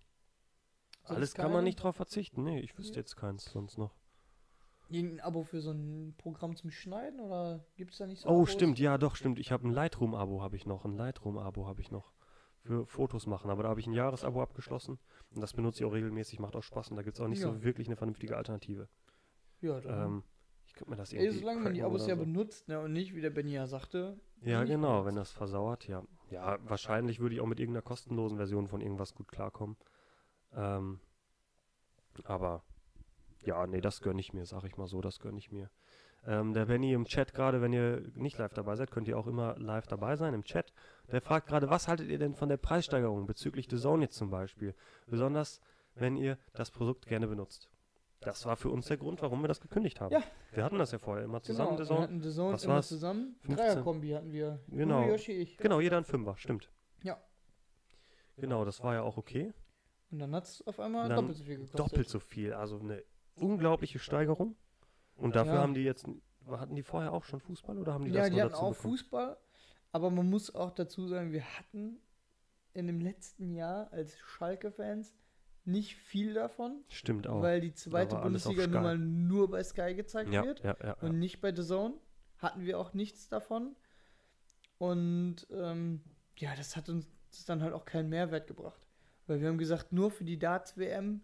Soll 1.03 1.17
Alles 1.17 1.29
es 1.29 1.35
kann 1.35 1.51
man 1.51 1.63
nicht 1.63 1.75
drauf 1.77 1.95
verzichten. 1.95 2.43
Nee, 2.43 2.59
ich 2.61 2.77
wüsste 2.77 2.95
Ja. 2.95 2.99
jetzt 3.01 3.15
keins 3.15 3.45
sonst 3.45 3.77
noch. 3.77 3.93
irgendein 4.87 5.19
Abo 5.21 5.41
für 5.43 5.61
so 5.61 5.71
ein 5.71 6.13
Programm 6.17 6.55
zum 6.55 6.69
Schneiden 6.69 7.19
oder 7.19 7.65
gibt 7.75 7.91
es 7.93 7.97
da 7.97 8.05
nicht 8.05 8.21
so 8.21 8.29
Oh, 8.29 8.33
Abos? 8.41 8.51
stimmt, 8.51 8.77
ja, 8.77 8.99
doch, 8.99 9.15
stimmt. 9.15 9.39
Ich 9.39 9.51
habe 9.51 9.67
ein 9.67 9.71
Lightroom-Abo, 9.71 10.43
habe 10.43 10.55
ich 10.55 10.67
noch. 10.67 10.85
Ein 10.85 10.95
Lightroom-Abo 10.95 11.65
habe 11.67 11.81
ich 11.81 11.89
noch. 11.89 12.11
Für 12.61 12.85
Fotos 12.85 13.25
machen. 13.27 13.49
Aber 13.49 13.63
da 13.63 13.69
habe 13.69 13.79
ich 13.79 13.87
ein 13.87 13.93
Jahresabo 13.93 14.41
abgeschlossen. 14.43 14.99
Und 15.31 15.41
das 15.41 15.53
benutze 15.53 15.79
ich 15.79 15.85
auch 15.85 15.93
regelmäßig, 15.93 16.39
macht 16.39 16.55
auch 16.55 16.61
Spaß. 16.63 16.89
Und 16.91 16.97
da 16.97 17.03
gibt 17.03 17.17
es 17.17 17.21
auch 17.21 17.27
nicht 17.27 17.39
Ja. 17.41 17.51
so 17.51 17.63
wirklich 17.63 17.87
eine 17.87 17.95
vernünftige 17.95 18.37
Alternative. 18.37 18.87
Ja, 19.61 19.79
dann 19.81 20.05
Ähm, 20.05 20.23
könnte 20.75 20.91
mir 20.91 20.97
das 20.97 21.13
Ey, 21.13 21.19
irgendwie 21.19 21.39
solange 21.39 21.61
man 21.61 21.73
die 21.73 21.83
Abos 21.83 22.07
ja 22.07 22.15
so. 22.15 22.21
benutzt, 22.23 22.67
ne, 22.67 22.79
und 22.79 22.93
nicht, 22.93 23.15
wie 23.15 23.21
der 23.21 23.29
Benny 23.29 23.53
ja 23.53 23.67
sagte. 23.67 24.19
Ja, 24.41 24.63
genau, 24.63 24.89
benutzt. 24.89 25.07
wenn 25.07 25.15
das 25.15 25.31
versauert, 25.31 25.87
ja. 25.87 26.03
Ja, 26.29 26.57
wahrscheinlich 26.63 27.19
würde 27.19 27.35
ich 27.35 27.41
auch 27.41 27.45
mit 27.47 27.59
irgendeiner 27.59 27.83
kostenlosen 27.83 28.37
Version 28.37 28.67
von 28.67 28.81
irgendwas 28.81 29.13
gut 29.13 29.27
klarkommen. 29.27 29.77
Ähm, 30.53 30.99
aber 32.23 32.63
ja, 33.41 33.65
nee, 33.67 33.81
das 33.81 34.01
gönne 34.01 34.19
ich 34.19 34.33
mir, 34.33 34.45
sag 34.45 34.63
ich 34.63 34.77
mal 34.77 34.87
so, 34.87 35.01
das 35.01 35.19
gönne 35.19 35.37
ich 35.37 35.51
mir. 35.51 35.69
Ähm, 36.27 36.53
der 36.53 36.65
Benny 36.65 36.93
im 36.93 37.05
Chat 37.05 37.33
gerade, 37.33 37.61
wenn 37.61 37.73
ihr 37.73 38.01
nicht 38.15 38.37
live 38.37 38.53
dabei 38.53 38.75
seid, 38.75 38.89
könnt 38.89 39.07
ihr 39.07 39.17
auch 39.17 39.27
immer 39.27 39.57
live 39.59 39.85
dabei 39.85 40.15
sein 40.15 40.33
im 40.33 40.43
Chat. 40.43 40.73
Der 41.11 41.21
fragt 41.21 41.47
gerade, 41.47 41.69
was 41.69 41.87
haltet 41.87 42.09
ihr 42.09 42.17
denn 42.17 42.33
von 42.33 42.49
der 42.49 42.57
Preissteigerung 42.57 43.27
bezüglich 43.27 43.67
The 43.69 43.77
Zone 43.77 44.03
jetzt 44.05 44.15
zum 44.15 44.31
Beispiel? 44.31 44.73
Besonders, 45.05 45.61
wenn 45.93 46.17
ihr 46.17 46.39
das 46.53 46.71
Produkt 46.71 47.05
gerne 47.05 47.27
benutzt. 47.27 47.69
Das 48.25 48.45
war 48.45 48.55
für 48.57 48.69
uns 48.69 48.87
der 48.87 48.97
Grund, 48.97 49.21
warum 49.21 49.41
wir 49.41 49.47
das 49.47 49.61
gekündigt 49.61 50.01
haben. 50.01 50.11
Ja. 50.13 50.23
Wir 50.51 50.63
hatten 50.63 50.77
das 50.79 50.91
ja 50.91 50.97
vorher 50.99 51.23
immer 51.25 51.41
zusammen, 51.41 51.77
Genau, 51.77 51.89
wir 51.89 51.99
hatten 52.01 52.21
The 52.21 52.31
Zone 52.31 52.53
Was 52.53 52.63
immer 52.63 52.73
war's? 52.75 52.87
zusammen. 52.87 53.35
15? 53.41 53.55
Dreierkombi 53.55 54.09
hatten 54.11 54.31
wir. 54.31 54.59
Genau. 54.67 55.03
Du, 55.03 55.09
Yoshi, 55.09 55.31
ich. 55.33 55.57
Genau, 55.57 55.79
jeder 55.79 55.97
ein 55.97 56.05
Fünfer, 56.05 56.35
stimmt. 56.37 56.69
Ja. 57.03 57.17
Genau, 58.37 58.65
das 58.65 58.83
war 58.83 58.93
ja 58.95 59.01
auch 59.03 59.17
okay. 59.17 59.53
Und 60.11 60.19
dann 60.19 60.33
hat 60.35 60.45
es 60.45 60.65
auf 60.67 60.79
einmal 60.79 61.07
Dann 61.09 61.17
doppelt 61.17 61.37
so 61.37 61.43
viel 61.43 61.55
gekostet. 61.57 61.79
Doppelt 61.79 62.09
so 62.09 62.19
viel, 62.19 62.53
also 62.53 62.79
eine 62.79 63.03
unglaubliche 63.35 63.99
Steigerung. 63.99 64.55
Und 65.15 65.35
dafür 65.35 65.55
Ja. 65.55 65.61
haben 65.61 65.73
die 65.73 65.83
jetzt, 65.83 66.05
hatten 66.49 66.75
die 66.75 66.83
vorher 66.83 67.13
auch 67.13 67.23
schon 67.23 67.39
Fußball 67.39 67.77
oder 67.77 67.93
haben 67.93 68.05
die 68.05 68.11
ja, 68.11 68.21
das 68.21 68.29
die 68.29 68.35
nur 68.35 68.43
hatten 68.43 68.53
auch 68.55 68.75
bekommen? 68.75 68.97
Fußball, 68.97 69.37
aber 69.91 70.09
man 70.11 70.29
muss 70.29 70.53
auch 70.53 70.71
dazu 70.71 71.07
sagen, 71.07 71.31
wir 71.31 71.43
hatten 71.57 71.99
in 72.73 72.87
dem 72.87 72.99
letzten 72.99 73.51
Jahr 73.53 73.91
als 73.93 74.17
Schalke-Fans 74.19 75.13
nicht 75.67 75.95
viel 75.95 76.33
davon, 76.33 76.83
Stimmt 76.89 77.27
auch. 77.27 77.41
weil 77.41 77.61
die 77.61 77.73
zweite 77.73 78.15
Bundesliga 78.17 78.67
nun 78.67 78.83
mal 78.83 78.97
nur 78.97 79.49
bei 79.49 79.63
Sky 79.63 79.95
gezeigt 79.95 80.31
ja, 80.31 80.43
wird 80.43 80.59
ja, 80.63 80.75
ja, 80.81 80.87
ja. 80.87 80.93
und 81.01 81.19
nicht 81.19 81.41
bei 81.41 81.53
The 81.53 81.63
Zone. 81.63 81.95
Hatten 82.37 82.65
wir 82.65 82.79
auch 82.79 82.93
nichts 82.93 83.27
davon. 83.29 83.75
Und 84.77 85.47
ähm, 85.51 86.01
ja, 86.37 86.53
das 86.55 86.75
hat 86.75 86.89
uns 86.89 87.07
dann 87.47 87.61
halt 87.63 87.73
auch 87.73 87.85
keinen 87.85 88.09
Mehrwert 88.09 88.47
gebracht. 88.47 88.87
Weil 89.27 89.41
wir 89.41 89.47
haben 89.47 89.57
gesagt, 89.57 89.91
nur 89.91 90.11
für 90.11 90.23
die 90.25 90.37
Darts-WM 90.37 91.23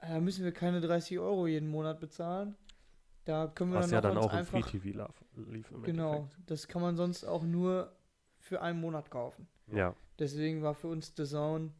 äh, 0.00 0.20
müssen 0.20 0.44
wir 0.44 0.52
keine 0.52 0.80
30 0.80 1.18
Euro 1.18 1.46
jeden 1.46 1.68
Monat 1.68 2.00
bezahlen. 2.00 2.56
Da 3.24 3.46
können 3.48 3.72
wir 3.72 3.80
Was 3.80 3.86
dann, 3.90 3.94
ja 3.94 4.00
dann 4.00 4.16
auch 4.18 4.32
im 4.32 4.38
einfach 4.38 4.66
Free 4.66 4.78
TV 4.78 5.10
lief, 5.34 5.46
lief 5.48 5.70
im 5.70 5.82
Genau, 5.82 6.14
Endeffekt. 6.14 6.50
das 6.50 6.68
kann 6.68 6.80
man 6.80 6.96
sonst 6.96 7.24
auch 7.24 7.42
nur 7.42 7.92
für 8.38 8.62
einen 8.62 8.80
Monat 8.80 9.10
kaufen. 9.10 9.48
Ja, 9.70 9.94
Deswegen 10.18 10.62
war 10.62 10.74
für 10.74 10.88
uns 10.88 11.12
The 11.16 11.24
Zone. 11.24 11.72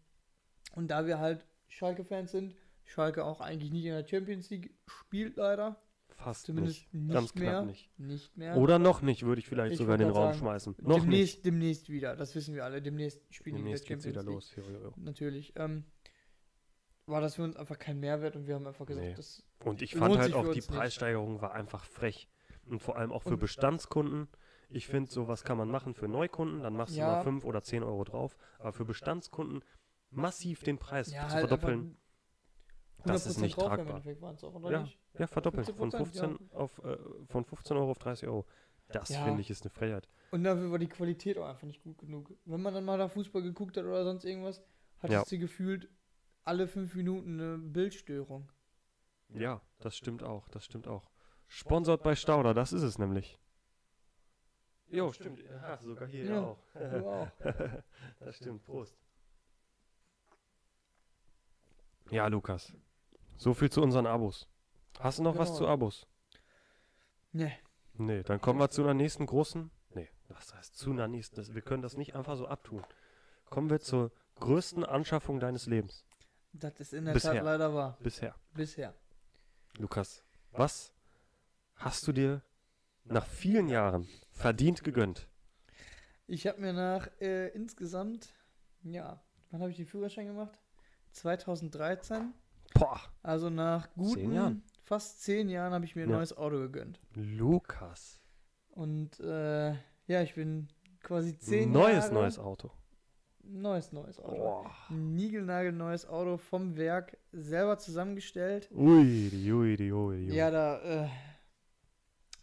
Und 0.75 0.89
da 0.89 1.07
wir 1.07 1.19
halt 1.19 1.47
Schalke-Fans 1.69 2.31
sind, 2.33 2.55
Schalke 2.85 3.25
auch 3.25 3.41
eigentlich 3.41 3.71
nicht 3.73 3.85
in 3.85 3.93
der 3.93 4.07
Champions 4.07 4.49
League 4.51 4.75
spielt 4.87 5.37
leider. 5.37 5.81
fast 6.09 6.47
Zumindest 6.47 6.81
nicht. 6.93 6.95
nicht, 7.05 7.15
Ganz 7.15 7.35
mehr. 7.35 7.51
knapp 7.51 7.67
nicht. 7.67 7.99
Nicht 7.99 8.37
mehr. 8.37 8.57
Oder 8.57 8.79
noch 8.79 9.03
nicht, 9.03 9.25
würde 9.25 9.41
ich 9.41 9.47
vielleicht 9.49 9.73
Ich 9.73 9.79
sogar 9.79 9.95
in 9.95 10.01
den 10.01 10.11
Raum 10.11 10.29
sagen, 10.33 10.39
schmeißen. 10.39 10.75
Noch 10.81 11.01
demnächst, 11.01 11.37
nicht. 11.37 11.45
demnächst 11.47 11.89
wieder, 11.91 12.17
das 12.17 12.35
wissen 12.35 12.55
wir 12.55 12.65
alle. 12.65 12.81
Demnächst 12.83 13.21
spielen 13.33 13.57
Demnächst 13.57 13.89
die 13.89 13.93
in 13.93 13.99
geht's 14.01 14.05
der 14.05 14.13
wieder 14.13 14.23
Champions 14.23 14.57
League. 14.57 14.65
los. 14.67 14.73
Jo, 14.73 14.79
jo, 14.81 14.85
jo. 14.87 14.95
Natürlich. 14.97 15.53
Ähm, 15.57 15.85
war 17.07 17.21
das 17.21 17.37
für 17.37 17.43
uns 17.43 17.57
einfach 17.57 17.79
kein 17.79 18.01
Mehrwert 18.01 18.37
und 18.37 18.47
wir 18.47 18.55
haben 18.55 18.67
einfach 18.67 18.85
gesagt, 18.87 19.07
Nee. 19.07 19.15
das 19.15 19.43
Und 19.65 19.81
ich 19.83 19.95
fand 19.95 20.19
halt 20.19 20.35
auch, 20.35 20.43
die 20.43 20.49
uns 20.49 20.57
nicht. 20.57 20.71
Preissteigerung 20.71 21.41
war 21.41 21.53
einfach 21.53 21.85
frech. 21.85 22.29
Und 22.67 22.81
vor 22.81 22.97
allem 22.97 23.13
auch 23.13 23.23
für 23.23 23.31
Und- 23.35 23.39
Bestandskunden. 23.41 24.29
Ich 24.71 24.87
finde, 24.87 25.11
sowas 25.11 25.45
kann 25.45 25.57
man 25.57 25.71
machen 25.71 25.95
für 25.95 26.09
Neukunden, 26.09 26.63
dann 26.63 26.75
machst 26.75 26.95
du 26.95 27.01
Ja. 27.01 27.07
mal 27.13 27.23
5 27.23 27.45
oder 27.47 27.63
10 27.63 27.83
Euro 27.83 28.05
drauf. 28.05 28.37
Aber 28.59 28.73
für 28.75 28.85
Bestandskunden 28.85 29.63
massiv 30.11 30.62
den 30.62 30.79
Preis 30.79 31.11
ja, 31.12 31.29
zu 31.29 31.35
halt 31.35 31.49
verdoppeln, 31.49 31.97
das 33.05 33.27
ist 33.27 33.38
100% 33.38 33.41
nicht 33.43 33.57
drauf 33.57 33.67
tragbar. 33.67 34.03
Auch, 34.43 34.55
oder 34.55 34.71
Ja. 34.71 34.83
nicht? 34.83 34.99
Ja, 35.19 35.27
verdoppeln. 35.27 35.65
Von 35.65 35.91
15%, 35.91 35.97
15, 35.97 36.50
auf, 36.53 36.79
äh, 36.85 36.99
von 37.29 37.45
15 37.45 37.77
Euro 37.77 37.91
auf 37.91 37.99
30 37.99 38.29
Euro. 38.29 38.47
Das 38.88 39.09
Ja. 39.11 39.25
finde 39.25 39.41
ich 39.41 39.50
ist 39.50 39.62
eine 39.62 39.71
Frechheit. 39.71 40.09
Und 40.31 40.45
dafür 40.45 40.71
war 40.71 40.79
die 40.79 40.88
Qualität 40.88 41.37
auch 41.38 41.47
einfach 41.47 41.67
nicht 41.67 41.83
gut 41.83 41.99
genug. 41.99 42.33
Wenn 42.45 42.62
man 42.62 42.75
dann 42.75 42.85
mal 42.85 42.99
da 42.99 43.09
Fußball 43.09 43.43
geguckt 43.43 43.77
hat 43.77 43.85
oder 43.85 44.05
sonst 44.05 44.25
irgendwas, 44.25 44.62
hat 44.99 45.11
Ja. 45.11 45.23
es 45.23 45.29
sie 45.29 45.38
gefühlt 45.38 45.88
alle 46.45 46.67
fünf 46.67 46.95
Minuten 46.95 47.38
eine 47.41 47.59
Bildstörung. 47.59 48.50
Ja, 49.29 49.61
das 49.81 49.97
stimmt 49.97 50.23
auch. 50.23 50.49
Das 50.49 50.65
stimmt 50.65 50.89
auch. 50.89 51.11
Sponsort 51.47 52.02
bei 52.02 52.15
Stauder, 52.15 52.54
das 52.54 52.73
ist 52.73 52.82
es 52.82 52.99
nämlich. 52.99 53.39
Jo, 54.91 55.13
stimmt. 55.13 55.41
Ja, 55.45 55.76
sogar 55.82 56.09
hier 56.09 56.25
Ja. 56.25 56.43
auch. 56.43 56.59
Du 56.73 57.06
auch. 57.06 57.28
das 58.21 58.37
stimmt. 58.37 58.65
Prost. 58.65 58.97
Ja, 62.10 62.26
Lukas. 62.26 62.73
So 63.36 63.54
viel 63.54 63.71
zu 63.71 63.82
unseren 63.82 64.06
Abos. 64.06 64.49
Hast 65.00 65.18
du 65.18 65.23
noch 65.23 65.36
was 65.38 65.49
Genau. 65.49 65.58
zu 65.58 65.68
Abos? 65.68 66.06
Ne, 67.32 67.52
Nee, 68.00 68.23
dann 68.23 68.40
kommen 68.40 68.60
wir 68.60 68.71
zu 68.71 68.82
einer 68.84 68.94
nächsten 68.94 69.26
großen. 69.26 69.71
Nee, 69.94 70.08
was 70.28 70.54
heißt 70.54 70.76
zu 70.76 70.90
einer 70.92 71.08
nächsten? 71.08 71.36
Das, 71.36 71.54
wir 71.54 71.62
können 71.62 71.82
das 71.82 71.97
nicht 71.97 72.14
einfach 72.14 72.36
so 72.36 72.47
abtun. 72.47 72.84
Kommen 73.50 73.71
wir 73.71 73.80
zur 73.80 74.12
größten 74.36 74.84
Anschaffung 74.84 75.40
deines 75.40 75.66
Lebens 75.66 76.04
das 76.52 76.80
ist 76.80 76.92
in 76.92 77.04
der 77.04 77.12
Bisher. 77.12 77.34
Tat 77.34 77.44
leider 77.44 77.75
wahr. 77.75 77.97
bisher. 78.00 78.34
Bisher. 78.54 78.94
Lukas, 79.78 80.25
was 80.52 80.92
hast 81.75 82.06
du 82.06 82.12
dir 82.12 82.42
nach 83.04 83.26
vielen 83.26 83.68
Jahren 83.68 84.08
verdient 84.32 84.82
gegönnt? 84.84 85.28
Ich 86.26 86.47
habe 86.47 86.60
mir 86.60 86.73
nach 86.73 87.08
äh, 87.21 87.49
insgesamt, 87.49 88.34
ja, 88.82 89.23
wann 89.50 89.60
habe 89.60 89.71
ich 89.71 89.76
den 89.76 89.86
Führerschein 89.86 90.26
gemacht? 90.26 90.58
2013. 91.12 92.32
Boah, 92.75 93.00
Also 93.23 93.49
nach 93.50 93.88
guten 93.97 94.32
Jahren. 94.32 94.62
fast 94.84 95.23
zehn 95.23 95.49
Jahren 95.49 95.73
habe 95.73 95.84
ich 95.84 95.97
mir 95.97 96.02
ein 96.04 96.10
Ja. 96.10 96.16
neues 96.16 96.36
Auto 96.36 96.58
gegönnt. 96.58 97.00
Lukas. 97.14 98.21
Und 98.71 99.18
äh, 99.21 99.71
ja, 100.06 100.23
ich 100.23 100.34
bin 100.34 100.68
quasi 101.02 101.36
zehn 101.38 101.73
neues, 101.73 102.04
Jahre. 102.04 102.14
neues 102.14 102.38
Auto. 102.38 102.71
Neues, 103.42 103.92
neues 103.92 104.21
Auto. 104.21 104.36
Boah. 104.36 104.71
Ein 104.90 105.14
niegelnagelneues 105.16 106.06
Auto 106.06 106.36
vom 106.36 106.76
Werk 106.76 107.16
selber 107.32 107.78
zusammengestellt. 107.78 108.68
Ui, 108.73 109.30
ui, 109.50 109.76
ui, 109.80 109.92
ui. 109.92 110.34
Ja, 110.34 110.50
da 110.50 110.78
äh, 111.04 111.08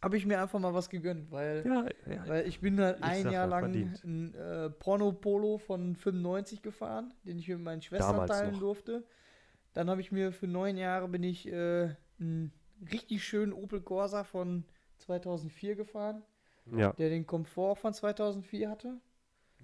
habe 0.05 0.17
ich 0.17 0.25
mir 0.25 0.39
einfach 0.41 0.59
mal 0.59 0.73
was 0.73 0.89
gegönnt, 0.89 1.31
weil, 1.31 1.63
ja, 1.65 1.85
ja. 2.13 2.27
weil 2.27 2.47
ich 2.47 2.61
bin 2.61 2.79
halt 2.79 2.99
Ich 2.99 3.03
ein 3.03 3.29
Jahr 3.31 3.47
lang 3.47 3.63
verdient. 3.63 4.03
ein 4.05 4.33
äh, 4.35 4.69
Porno-Polo 4.69 5.57
von 5.57 5.95
95 5.95 6.61
gefahren, 6.61 7.13
den 7.23 7.39
ich 7.39 7.47
mit 7.49 7.59
meinen 7.59 7.81
Schwestern 7.81 8.11
Damals 8.13 8.31
teilen 8.31 8.51
noch. 8.53 8.59
durfte. 8.59 9.03
Dann 9.73 9.89
habe 9.89 9.99
ich 10.01 10.11
mir 10.11 10.31
für 10.31 10.47
neun 10.47 10.77
Jahre 10.77 11.07
bin 11.09 11.23
ich 11.23 11.47
äh, 11.51 11.89
einen 12.19 12.53
richtig 12.91 13.23
schönen 13.23 13.51
Opel 13.51 13.81
Corsa 13.81 14.23
von 14.23 14.63
2004 14.99 15.75
gefahren, 15.75 16.23
ja, 16.71 16.93
der 16.93 17.09
den 17.09 17.25
Komfort 17.25 17.75
von 17.75 17.93
2004 17.93 18.69
hatte 18.69 18.97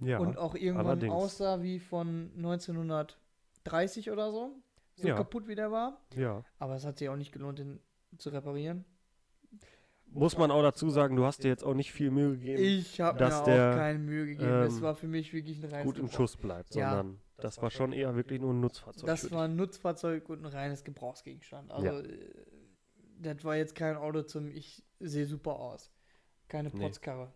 ja. 0.01 0.17
und 0.19 0.37
auch 0.37 0.55
irgendwann 0.55 0.87
allerdings. 0.87 1.13
aussah 1.13 1.61
wie 1.61 1.79
von 1.79 2.31
1930 2.35 4.11
oder 4.11 4.31
so. 4.31 4.55
So 4.95 5.07
Ja. 5.07 5.15
kaputt 5.15 5.47
wie 5.47 5.55
der 5.55 5.71
war. 5.71 6.01
ja. 6.15 6.43
Aber 6.59 6.75
es 6.75 6.85
hat 6.85 6.97
sich 6.97 7.09
auch 7.09 7.15
nicht 7.15 7.31
gelohnt, 7.31 7.59
den 7.59 7.79
zu 8.17 8.29
reparieren. 8.29 8.83
Muss 10.13 10.37
man 10.37 10.51
auch 10.51 10.61
dazu 10.61 10.89
sagen, 10.89 11.15
du 11.15 11.25
hast 11.25 11.43
dir 11.43 11.47
jetzt 11.47 11.63
auch 11.63 11.73
nicht 11.73 11.91
viel 11.93 12.11
Mühe 12.11 12.31
gegeben, 12.31 12.61
Ich 12.61 12.99
habe 12.99 13.23
mir 13.23 13.35
auch 13.35 13.43
der, 13.45 13.71
keine 13.71 13.99
Mühe 13.99 14.25
gegeben. 14.25 14.49
das 14.49 14.75
ähm, 14.77 14.81
war 14.81 14.95
für 14.95 15.07
mich 15.07 15.31
wirklich 15.33 15.63
ein 15.63 15.69
reines 15.69 15.85
gut 15.85 15.97
im 15.99 16.09
Schuss 16.09 16.35
bleibt, 16.35 16.75
Ja. 16.75 16.89
sondern 16.97 17.21
das 17.37 17.61
war 17.61 17.71
schon 17.71 17.93
eher 17.93 18.15
wirklich 18.15 18.39
nur 18.41 18.53
ein 18.53 18.59
Nutzfahrzeug. 18.59 19.07
Das 19.07 19.31
war 19.31 19.45
ein 19.45 19.55
Nutzfahrzeug 19.55 20.27
und 20.29 20.39
ein 20.45 20.51
reines 20.51 20.83
Gebrauchsgegenstand. 20.83 21.71
Also, 21.71 21.85
Ja. 21.87 21.99
äh, 22.01 22.29
das 23.19 23.43
war 23.43 23.55
jetzt 23.55 23.75
kein 23.75 23.95
Auto 23.95 24.23
zum 24.23 24.51
Ich 24.51 24.83
sehe 24.99 25.25
super 25.25 25.59
aus. 25.59 25.91
Keine 26.47 26.69
Nee. 26.69 26.79
Protzkarre. 26.79 27.31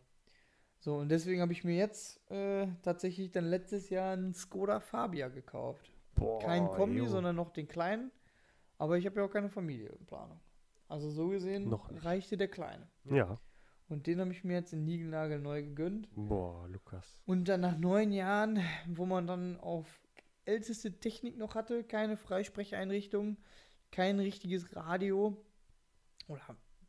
So, 0.80 0.98
und 0.98 1.10
deswegen 1.10 1.42
habe 1.42 1.54
ich 1.54 1.64
mir 1.64 1.76
jetzt 1.78 2.20
äh, 2.30 2.68
tatsächlich 2.84 3.32
dann 3.32 3.46
letztes 3.46 3.90
Jahr 3.90 4.14
einen 4.14 4.34
Skoda 4.34 4.80
Fabia 4.82 5.30
gekauft. 5.30 5.90
Boah, 6.16 6.40
Kein 6.40 6.68
Kombi, 6.68 7.00
jo. 7.00 7.08
sondern 7.08 7.36
noch 7.36 7.52
den 7.52 7.68
kleinen. 7.68 8.12
Aber 8.78 8.98
ich 8.98 9.06
habe 9.06 9.20
ja 9.20 9.26
auch 9.26 9.32
keine 9.32 9.50
Familie 9.50 9.90
in 9.90 10.06
Planung. 10.06 10.40
Also 10.88 11.10
so 11.10 11.30
gesehen 11.30 11.74
reichte 11.74 12.38
der 12.38 12.48
kleine. 12.48 12.88
Ja. 13.06 13.38
Und 13.88 14.08
den 14.08 14.20
habe 14.20 14.32
ich 14.32 14.44
mir 14.44 14.54
jetzt 14.54 14.74
in 14.74 14.84
Niegelnagel 14.84 15.40
neu 15.40 15.62
gegönnt. 15.64 16.10
Boah, 16.16 16.68
Lukas. 16.68 17.22
Und 17.26 17.48
dann 17.48 17.62
nach 17.62 17.78
neun 17.78 18.12
Jahren, 18.12 18.60
wo 18.88 19.06
man 19.06 19.28
dann 19.28 19.60
auf 19.60 19.86
älteste 20.46 21.00
Technik 21.00 21.38
noch 21.38 21.56
hatte, 21.56 21.84
keine 21.84 22.18
Freisprecheinrichtung, 22.18 23.38
kein 23.92 24.20
richtiges 24.20 24.76
Radio 24.76 25.38
oder 26.28 26.42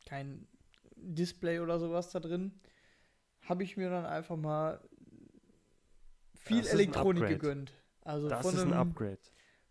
kein 0.05 0.47
Display 0.95 1.59
oder 1.59 1.79
sowas 1.79 2.11
da 2.11 2.19
drin, 2.19 2.59
habe 3.41 3.63
ich 3.63 3.77
mir 3.77 3.89
dann 3.89 4.05
einfach 4.05 4.35
mal 4.35 4.81
viel 6.35 6.61
Das 6.61 6.71
ein 6.71 6.79
Elektronik 6.79 7.27
gegönnt. 7.27 7.73
Also 8.01 8.27
Das 8.29 8.41
von 8.41 8.55
ist 8.55 8.61
ein 8.61 8.73
einem, 8.73 8.89
Upgrade. 8.91 9.19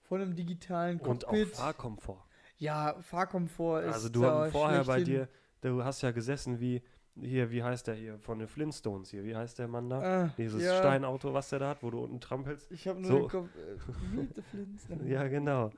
von 0.02 0.20
einem 0.20 0.36
digitalen 0.36 1.00
Und 1.00 1.24
auch 1.24 1.30
Cockpit. 1.30 1.56
Fahrkomfort. 1.56 2.25
Ja, 2.58 2.96
Fahrkomfort 3.02 3.82
ist 3.84 3.94
Also 3.94 4.08
du 4.08 4.22
da 4.22 4.40
hast 4.44 4.52
vorher 4.52 4.84
bei 4.84 5.02
dir, 5.02 5.28
du 5.60 5.84
hast 5.84 6.02
ja 6.02 6.10
gesessen 6.10 6.60
wie, 6.60 6.82
hier, 7.20 7.50
wie 7.50 7.62
heißt 7.62 7.86
der 7.86 7.94
hier, 7.94 8.18
von 8.18 8.38
den 8.38 8.48
Flintstones 8.48 9.10
hier, 9.10 9.24
wie 9.24 9.34
heißt 9.36 9.58
der 9.58 9.68
Mann 9.68 9.88
da? 9.90 10.00
Ah, 10.24 10.34
Dieses 10.38 10.62
ja, 10.64 10.76
Steinauto, 10.78 11.32
was 11.34 11.48
der 11.50 11.58
da 11.60 11.68
hat, 11.70 11.82
wo 11.82 11.90
du 11.90 12.00
unten 12.00 12.20
trampelst. 12.20 12.70
Ich 12.70 12.86
habe 12.88 13.00
nur 13.00 13.10
So. 13.10 13.18
den 13.20 13.28
Kopf. 13.28 13.48
Äh, 13.56 14.42
Flintstones. 14.42 14.86
Ja, 15.06 15.26
genau. 15.28 15.70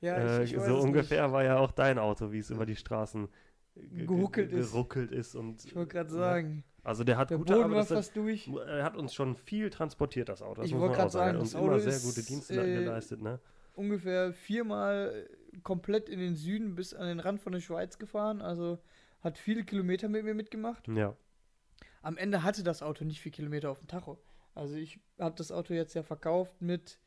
ja 0.00 0.16
äh, 0.16 0.44
ich, 0.44 0.52
ich 0.54 0.58
weiß 0.60 0.66
so 0.66 0.78
ungefähr 0.80 1.32
war 1.32 1.44
ja 1.44 1.56
auch 1.58 1.72
dein 1.72 1.98
Auto, 1.98 2.32
wie 2.32 2.38
es 2.38 2.50
über 2.50 2.66
die 2.66 2.76
Straßen 2.76 3.28
ge- 3.76 4.06
Geruckelt 4.06 4.50
ge- 4.50 4.60
ist. 4.60 4.72
geruckelt 4.72 5.12
ist. 5.12 5.34
Und, 5.34 5.64
Ich 5.64 5.74
wollte 5.74 5.92
gerade 5.94 6.10
ne? 6.12 6.16
sagen, 6.18 6.64
Also 6.82 7.02
der 7.04 7.16
hat 7.16 7.30
der 7.30 7.38
gute, 7.38 7.54
Boden 7.54 7.64
aber 7.64 7.76
war 7.76 7.84
fast 7.86 8.14
durch. 8.16 8.48
er 8.66 8.84
hat 8.84 8.96
uns 8.96 9.14
schon 9.14 9.34
viel 9.36 9.70
transportiert, 9.70 10.28
das 10.28 10.42
Auto. 10.42 10.62
Das 10.62 10.70
Ich 10.70 10.76
wollte 10.76 10.94
auch 11.04 11.10
sagen. 11.10 11.10
sagen, 11.10 11.34
Er 11.36 11.40
uns 11.40 11.54
immer 11.54 11.80
sehr 11.80 11.98
gute 12.00 12.22
Dienste 12.22 12.60
äh, 12.64 12.84
geleistet, 12.84 13.20
ne? 13.22 13.40
ungefähr 13.74 14.32
viermal 14.32 15.28
komplett 15.62 16.08
in 16.08 16.18
den 16.18 16.36
Süden 16.36 16.74
bis 16.74 16.94
an 16.94 17.06
den 17.06 17.20
Rand 17.20 17.40
von 17.40 17.52
der 17.52 17.60
Schweiz 17.60 17.98
gefahren. 17.98 18.40
Also 18.40 18.78
hat 19.20 19.38
viele 19.38 19.64
Kilometer 19.64 20.08
mit 20.08 20.24
mir 20.24 20.34
mitgemacht. 20.34 20.86
Ja. 20.88 21.16
Am 22.02 22.16
Ende 22.18 22.42
hatte 22.42 22.62
das 22.62 22.82
Auto 22.82 23.04
nicht 23.04 23.20
viel 23.20 23.32
Kilometer 23.32 23.70
auf 23.70 23.78
dem 23.78 23.88
Tacho. 23.88 24.18
Also 24.54 24.76
ich 24.76 25.00
habe 25.18 25.34
das 25.36 25.50
Auto 25.50 25.74
jetzt 25.74 25.94
ja 25.94 26.02
verkauft 26.02 26.60
mit 26.60 27.00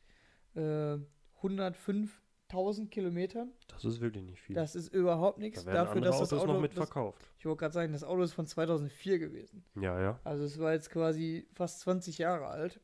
äh, 0.54 0.98
105.000 1.40 2.88
Kilometern. 2.88 3.52
Das 3.68 3.84
ist 3.84 4.00
wirklich 4.00 4.24
nicht 4.24 4.40
viel. 4.40 4.54
Das 4.54 4.74
ist 4.74 4.92
überhaupt 4.92 5.38
nichts. 5.38 5.64
da 5.64 5.72
Dafür, 5.72 6.00
dass 6.00 6.18
das 6.18 6.32
Autos 6.32 6.42
Auto, 6.42 6.52
noch 6.54 6.60
mit 6.60 6.72
das, 6.72 6.78
verkauft. 6.78 7.30
ich 7.38 7.46
wollte 7.46 7.60
gerade 7.60 7.74
sagen, 7.74 7.92
das 7.92 8.04
Auto 8.04 8.22
ist 8.22 8.32
von 8.32 8.46
2004 8.46 9.18
gewesen. 9.18 9.64
Ja, 9.76 10.00
ja. 10.00 10.20
Also 10.24 10.44
es 10.44 10.58
war 10.58 10.72
jetzt 10.72 10.90
quasi 10.90 11.46
fast 11.54 11.80
20 11.80 12.18
Jahre 12.18 12.48
alt. 12.48 12.80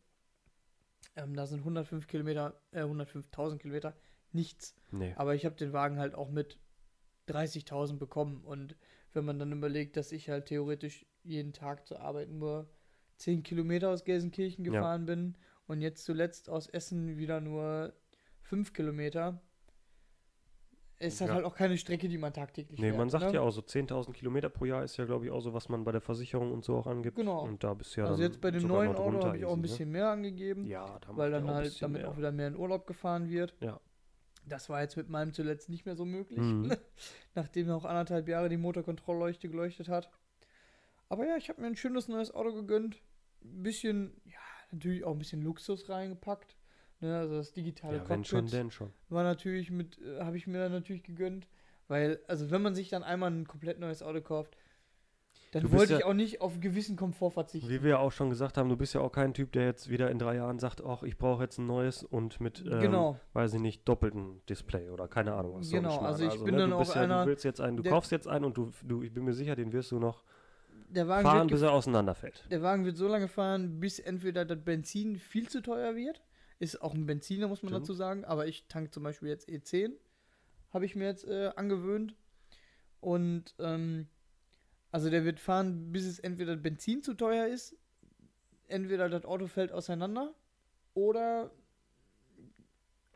Ähm, 1.16 1.35
da 1.35 1.46
sind 1.46 1.61
105 1.61 2.07
Kilometer, 2.07 2.61
äh, 2.70 2.83
105.000 2.83 3.59
Kilometer 3.59 3.94
nichts. 4.35 4.75
Nee. 4.90 5.14
Aber 5.16 5.35
ich 5.35 5.44
habe 5.44 5.55
den 5.57 5.73
Wagen 5.73 5.99
halt 5.99 6.14
auch 6.14 6.31
mit 6.31 6.59
30.000 7.29 7.97
bekommen. 7.99 8.42
Und 8.44 8.77
wenn 9.12 9.25
man 9.25 9.38
dann 9.38 9.53
überlegt, 9.53 9.97
dass 9.97 10.12
ich 10.12 10.29
halt 10.29 10.47
theoretisch 10.47 11.07
jeden 11.23 11.53
Tag 11.53 11.87
zur 11.87 12.01
Arbeit 12.01 12.29
nur 12.31 12.68
10 13.16 13.42
Kilometer 13.42 13.90
aus 13.90 14.05
Gelsenkirchen 14.05 14.64
Ja. 14.64 14.73
gefahren 14.73 15.07
bin 15.07 15.37
und 15.66 15.81
jetzt 15.81 16.05
zuletzt 16.05 16.51
aus 16.51 16.68
Essen 16.68 17.16
wieder 17.16 17.40
nur 17.40 17.94
5 18.42 18.73
Kilometer, 18.73 19.40
ist 20.99 21.20
Ja. 21.20 21.29
halt 21.29 21.44
auch 21.44 21.55
keine 21.55 21.77
Strecke, 21.77 22.09
die 22.09 22.18
man 22.18 22.33
tagtäglich 22.33 22.79
Nee, 22.81 22.88
fährt. 22.88 22.99
man 22.99 23.11
sagt 23.11 23.27
ne? 23.27 23.35
ja 23.35 23.40
auch 23.40 23.51
so 23.51 23.61
10.000 23.62 24.12
Kilometer 24.12 24.49
pro 24.49 24.64
Jahr 24.64 24.85
ist 24.85 24.97
ja, 24.97 25.05
glaube 25.05 25.25
ich, 25.27 25.31
auch 25.31 25.40
so, 25.40 25.53
was 25.53 25.68
man 25.68 25.85
bei 25.85 25.92
der 25.92 26.01
Versicherung 26.01 26.53
und 26.53 26.64
so 26.64 26.77
auch 26.77 26.87
angibt. 26.87 27.16
Genau. 27.16 27.42
Und 27.42 27.64
da 27.64 27.75
bist 27.75 27.97
ja 27.97 28.07
also 28.07 28.23
jetzt 28.23 28.40
bei 28.40 28.51
dem 28.51 28.66
neuen 28.66 28.94
Auto 28.94 29.25
habe 29.27 29.37
ich 29.38 29.44
auch 29.44 29.53
ein 29.53 29.59
easy, 29.61 29.68
bisschen 29.68 29.90
mehr 29.90 30.09
angegeben. 30.11 30.62
Ne? 30.62 30.68
Ja, 30.70 30.99
da 31.01 31.16
weil 31.16 31.31
dann 31.31 31.49
halt 31.49 31.81
damit 31.83 32.03
mehr. 32.03 32.11
auch 32.11 32.16
wieder 32.16 32.33
mehr 32.33 32.49
in 32.49 32.57
Urlaub 32.57 32.87
gefahren 32.87 33.29
wird. 33.29 33.55
Ja. 33.61 33.81
Das 34.46 34.68
war 34.68 34.83
jetzt 34.83 34.96
mit 34.96 35.09
meinem 35.09 35.33
zuletzt 35.33 35.68
nicht 35.68 35.87
mehr 35.87 35.96
so 35.96 36.04
möglich, 36.04 36.38
Mhm. 36.38 36.72
nachdem 37.35 37.66
noch 37.68 37.85
anderthalb 37.85 38.28
Jahre 38.28 38.48
die 38.48 38.57
Motorkontrollleuchte 38.59 39.48
geleuchtet 39.48 39.88
hat. 39.88 40.11
Aber 41.09 41.26
ja, 41.26 41.37
ich 41.37 41.48
habe 41.48 41.61
mir 41.61 41.66
ein 41.68 41.76
schönes 41.76 42.09
neues 42.09 42.33
Auto 42.35 42.52
gegönnt. 42.52 42.96
Ein 43.42 43.62
bisschen, 43.62 44.20
ja, 44.24 44.38
natürlich 44.72 45.04
auch 45.04 45.12
ein 45.12 45.18
bisschen 45.18 45.42
Luxus 45.42 45.88
reingepackt. 45.88 46.57
Ne, 47.00 47.16
also 47.18 47.37
das 47.37 47.52
digitale 47.52 47.98
Ja, 47.98 48.09
wenn 48.09 48.24
schon, 48.24 48.40
Cockpit 48.40 48.52
denn 48.59 48.70
schon. 48.70 48.92
war 49.09 49.24
natürlich 49.24 49.70
mit, 49.70 49.98
äh, 50.00 50.20
habe 50.20 50.37
ich 50.37 50.46
mir 50.46 50.59
dann 50.59 50.72
natürlich 50.72 51.02
gegönnt. 51.02 51.48
Weil, 51.88 52.20
also 52.28 52.50
wenn 52.50 52.62
man 52.62 52.74
sich 52.74 52.88
dann 52.88 53.02
einmal 53.02 53.30
ein 53.30 53.46
komplett 53.46 53.78
neues 53.78 54.02
Auto 54.02 54.20
kauft, 54.22 54.57
dann 55.55 55.73
wollte 55.73 55.93
ja- 55.95 55.99
ich 56.01 56.05
auch 56.05 56.14
nicht 56.14 56.40
auf 56.40 56.61
gewissen 56.61 56.97
Komfort 56.97 57.31
verzichten. 57.33 57.69
Wie 57.69 57.83
wir 57.83 57.90
ja 57.90 57.99
auch 57.99 58.12
schon 58.12 58.31
gesagt 58.31 58.57
haben, 58.59 58.69
du 58.69 58.77
bist 58.77 58.95
ja 58.95 59.01
auch 59.01 59.12
kein 59.12 59.33
Typ, 59.35 59.53
der 59.53 59.64
jetzt 59.64 59.88
wieder 59.88 60.11
in 60.11 60.19
drei 60.19 60.37
Jahren 60.37 60.59
sagt, 60.59 60.83
ach, 60.85 61.03
ich 61.03 61.17
brauche 61.19 61.43
jetzt 61.43 61.59
ein 61.59 61.67
neues 61.67 62.03
und 62.03 62.40
mit, 62.40 62.64
ähm, 62.67 62.81
genau. 62.81 63.19
weiß 63.33 63.55
ich 63.55 63.61
nicht, 63.61 63.88
doppelten 63.88 64.40
Display 64.49 64.90
oder 64.90 65.09
keine 65.09 65.35
Ahnung 65.35 65.57
was. 65.59 65.69
so 65.69 65.77
Genau, 65.77 65.90
Schmarrn. 65.90 66.07
also 66.07 66.25
ich 66.27 66.43
bin 66.45 66.55
ne, 66.55 66.61
dann 66.62 66.73
auch 66.73 66.95
ja, 66.95 67.01
einer, 67.03 67.23
Du 67.25 67.31
willst 67.31 67.45
jetzt 67.45 67.61
einen, 67.61 67.77
du 67.77 67.83
kaufst 67.83 68.11
jetzt 68.12 68.27
einen 68.29 68.45
und 68.45 68.57
du, 68.57 68.71
du, 68.83 69.03
ich 69.03 69.12
bin 69.12 69.25
mir 69.25 69.33
sicher, 69.35 69.57
den 69.57 69.73
wirst 69.73 69.90
du 69.93 69.99
noch 69.99 70.25
Der 70.88 71.09
Wagen 71.09 71.27
fahren, 71.27 71.47
bis 71.49 71.62
er 71.62 71.73
auseinanderfällt. 71.73 72.45
Der 72.51 72.62
Wagen 72.62 72.85
wird 72.85 72.97
so 72.97 73.09
lange 73.09 73.29
fahren, 73.29 73.81
bis 73.81 73.99
entweder 73.99 74.45
das 74.45 74.59
Benzin 74.64 75.17
viel 75.17 75.49
zu 75.49 75.61
teuer 75.62 75.95
wird. 75.97 76.23
Ist 76.61 76.81
auch 76.83 76.95
ein 76.95 77.05
Benziner, 77.07 77.49
muss 77.49 77.62
man 77.62 77.71
Stimmt. 77.71 77.83
dazu 77.85 77.93
sagen. 77.95 78.25
Aber 78.25 78.47
ich 78.47 78.67
tank 78.69 78.95
zum 78.95 79.03
Beispiel 79.03 79.29
jetzt 79.29 79.49
E10. 79.49 79.93
Habe 80.73 80.85
ich 80.87 80.95
mir 80.95 81.05
jetzt 81.07 81.27
äh, 81.27 81.51
angewöhnt. 81.57 82.14
Und 83.01 83.55
ähm, 83.59 84.07
also 84.94 85.11
der 85.11 85.24
wird 85.24 85.40
fahren, 85.40 85.90
bis 85.90 86.04
es 86.07 86.20
entweder 86.20 86.54
Benzin 86.54 87.02
zu 87.02 87.14
teuer 87.14 87.48
ist, 87.48 87.76
entweder 88.68 89.09
das 89.09 89.24
Auto 89.24 89.48
fällt 89.48 89.72
auseinander 89.72 90.33
oder 90.94 91.50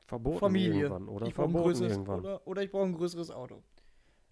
Verboten 0.06 0.38
Familie. 0.40 0.90
oder 0.90 1.26
ich 1.26 1.34
brauche 1.34 1.46
ein 1.48 1.52
verboten 1.52 1.62
größeres 1.62 1.92
irgendwann. 1.92 2.18
oder, 2.18 2.46
oder 2.48 2.62
ich 2.64 2.72
brauche 2.72 2.82
ein 2.86 2.94
größeres 2.94 3.30
Auto. 3.30 3.62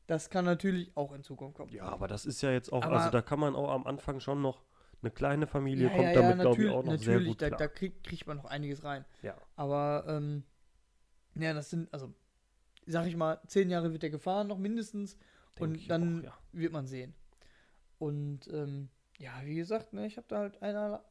Das 0.09 0.29
kann 0.29 0.45
natürlich 0.45 0.91
auch 0.97 1.13
in 1.13 1.23
Zukunft 1.23 1.57
kommen. 1.57 1.73
Ja, 1.73 1.85
aber 1.85 2.09
das 2.09 2.27
ist 2.27 2.43
ja 2.43 2.51
jetzt 2.51 2.73
auch, 2.73 2.83
Aber- 2.83 2.97
also 2.97 3.11
da 3.11 3.23
kann 3.23 3.39
man 3.39 3.55
auch 3.55 3.71
am 3.71 3.87
Anfang 3.87 4.19
schon 4.19 4.43
noch, 4.43 4.65
eine 5.03 5.13
kleine 5.13 5.47
Familie 5.47 5.87
Ja, 5.89 5.95
kommt 5.95 6.09
ja, 6.09 6.15
damit, 6.15 6.37
ja, 6.39 6.43
glaube 6.43 6.63
ich, 6.65 6.69
auch 6.71 6.83
noch 6.83 6.93
natürlich 6.93 7.05
sehr 7.05 7.21
gut 7.21 7.43
da, 7.43 7.47
klar. 7.49 7.59
da 7.59 7.69
kriegt, 7.69 8.03
kriegt 8.03 8.27
man 8.27 8.39
noch 8.39 8.47
einiges 8.47 8.83
rein. 8.83 9.05
ja. 9.23 9.37
Aber, 9.55 10.05
ähm, 10.09 10.43
ja, 11.37 11.53
das 11.55 11.71
sind, 11.71 11.93
also, 11.93 12.13
sag 12.87 13.07
ich 13.07 13.15
mal, 13.15 13.39
zehn 13.47 13.71
Jahre 13.71 13.93
wird 13.93 14.03
der 14.03 14.11
gefahren, 14.11 14.49
noch 14.49 14.59
mindestens. 14.59 15.17
denk 15.17 15.61
und 15.61 15.89
dann 15.91 16.27
auch, 16.27 16.39
wird 16.51 16.73
man 16.73 16.87
sehen. 16.89 17.15
Und, 17.99 18.49
ähm, 18.53 18.89
ja, 19.19 19.33
wie 19.45 19.55
gesagt, 19.57 19.93
ne, 19.93 20.07
ich 20.07 20.17
habe 20.17 20.27
da 20.29 20.39
halt 20.39 20.63
einer, 20.63 21.05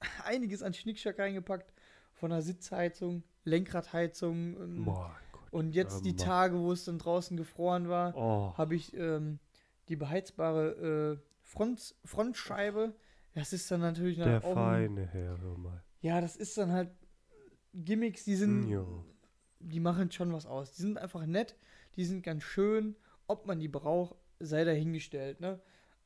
einiges 0.24 0.62
an 0.62 0.74
Schnickschnack 0.74 1.18
reingepackt. 1.18 1.72
Von 2.14 2.30
der 2.30 2.42
Sitzheizung, 2.42 3.22
Lenkradheizung. 3.44 4.56
ähm, 4.60 4.84
Boah, 4.84 5.16
Gott. 5.32 5.52
und 5.52 5.74
jetzt 5.74 6.04
die. 6.04 6.16
Tage, 6.16 6.58
wo 6.58 6.72
es 6.72 6.84
dann 6.84 6.98
draußen 6.98 7.36
gefroren 7.36 7.88
war, 7.88 8.14
Oh, 8.16 8.52
habe 8.58 8.74
ich 8.74 8.94
ähm, 8.94 9.38
die 9.88 9.96
beheizbare 9.96 11.16
äh, 11.18 11.26
Front, 11.42 11.94
Frontscheibe. 12.04 12.94
Das 13.34 13.52
ist 13.52 13.70
dann 13.70 13.80
natürlich 13.80 14.18
dann 14.18 14.28
der 14.28 14.44
auch 14.44 14.56
ein- 14.56 14.88
feine 14.88 15.06
Herr, 15.06 15.40
hör 15.40 15.56
mal. 15.56 15.82
ja, 16.02 16.20
das 16.20 16.36
ist 16.36 16.58
dann 16.58 16.72
halt 16.72 16.90
Gimmicks, 17.72 18.24
die 18.24 18.34
sind, 18.36 18.68
Jo. 18.68 19.04
die 19.60 19.80
machen 19.80 20.10
schon 20.10 20.32
was 20.32 20.44
aus. 20.46 20.72
Die 20.72 20.82
sind 20.82 20.98
einfach 20.98 21.24
nett, 21.26 21.56
die 21.96 22.04
sind 22.04 22.22
ganz 22.22 22.42
schön. 22.42 22.96
Ob 23.28 23.46
man 23.46 23.60
die 23.60 23.68
braucht, 23.68 24.16
sei 24.40 24.64
dahingestellt, 24.64 25.40
ne? 25.40 25.60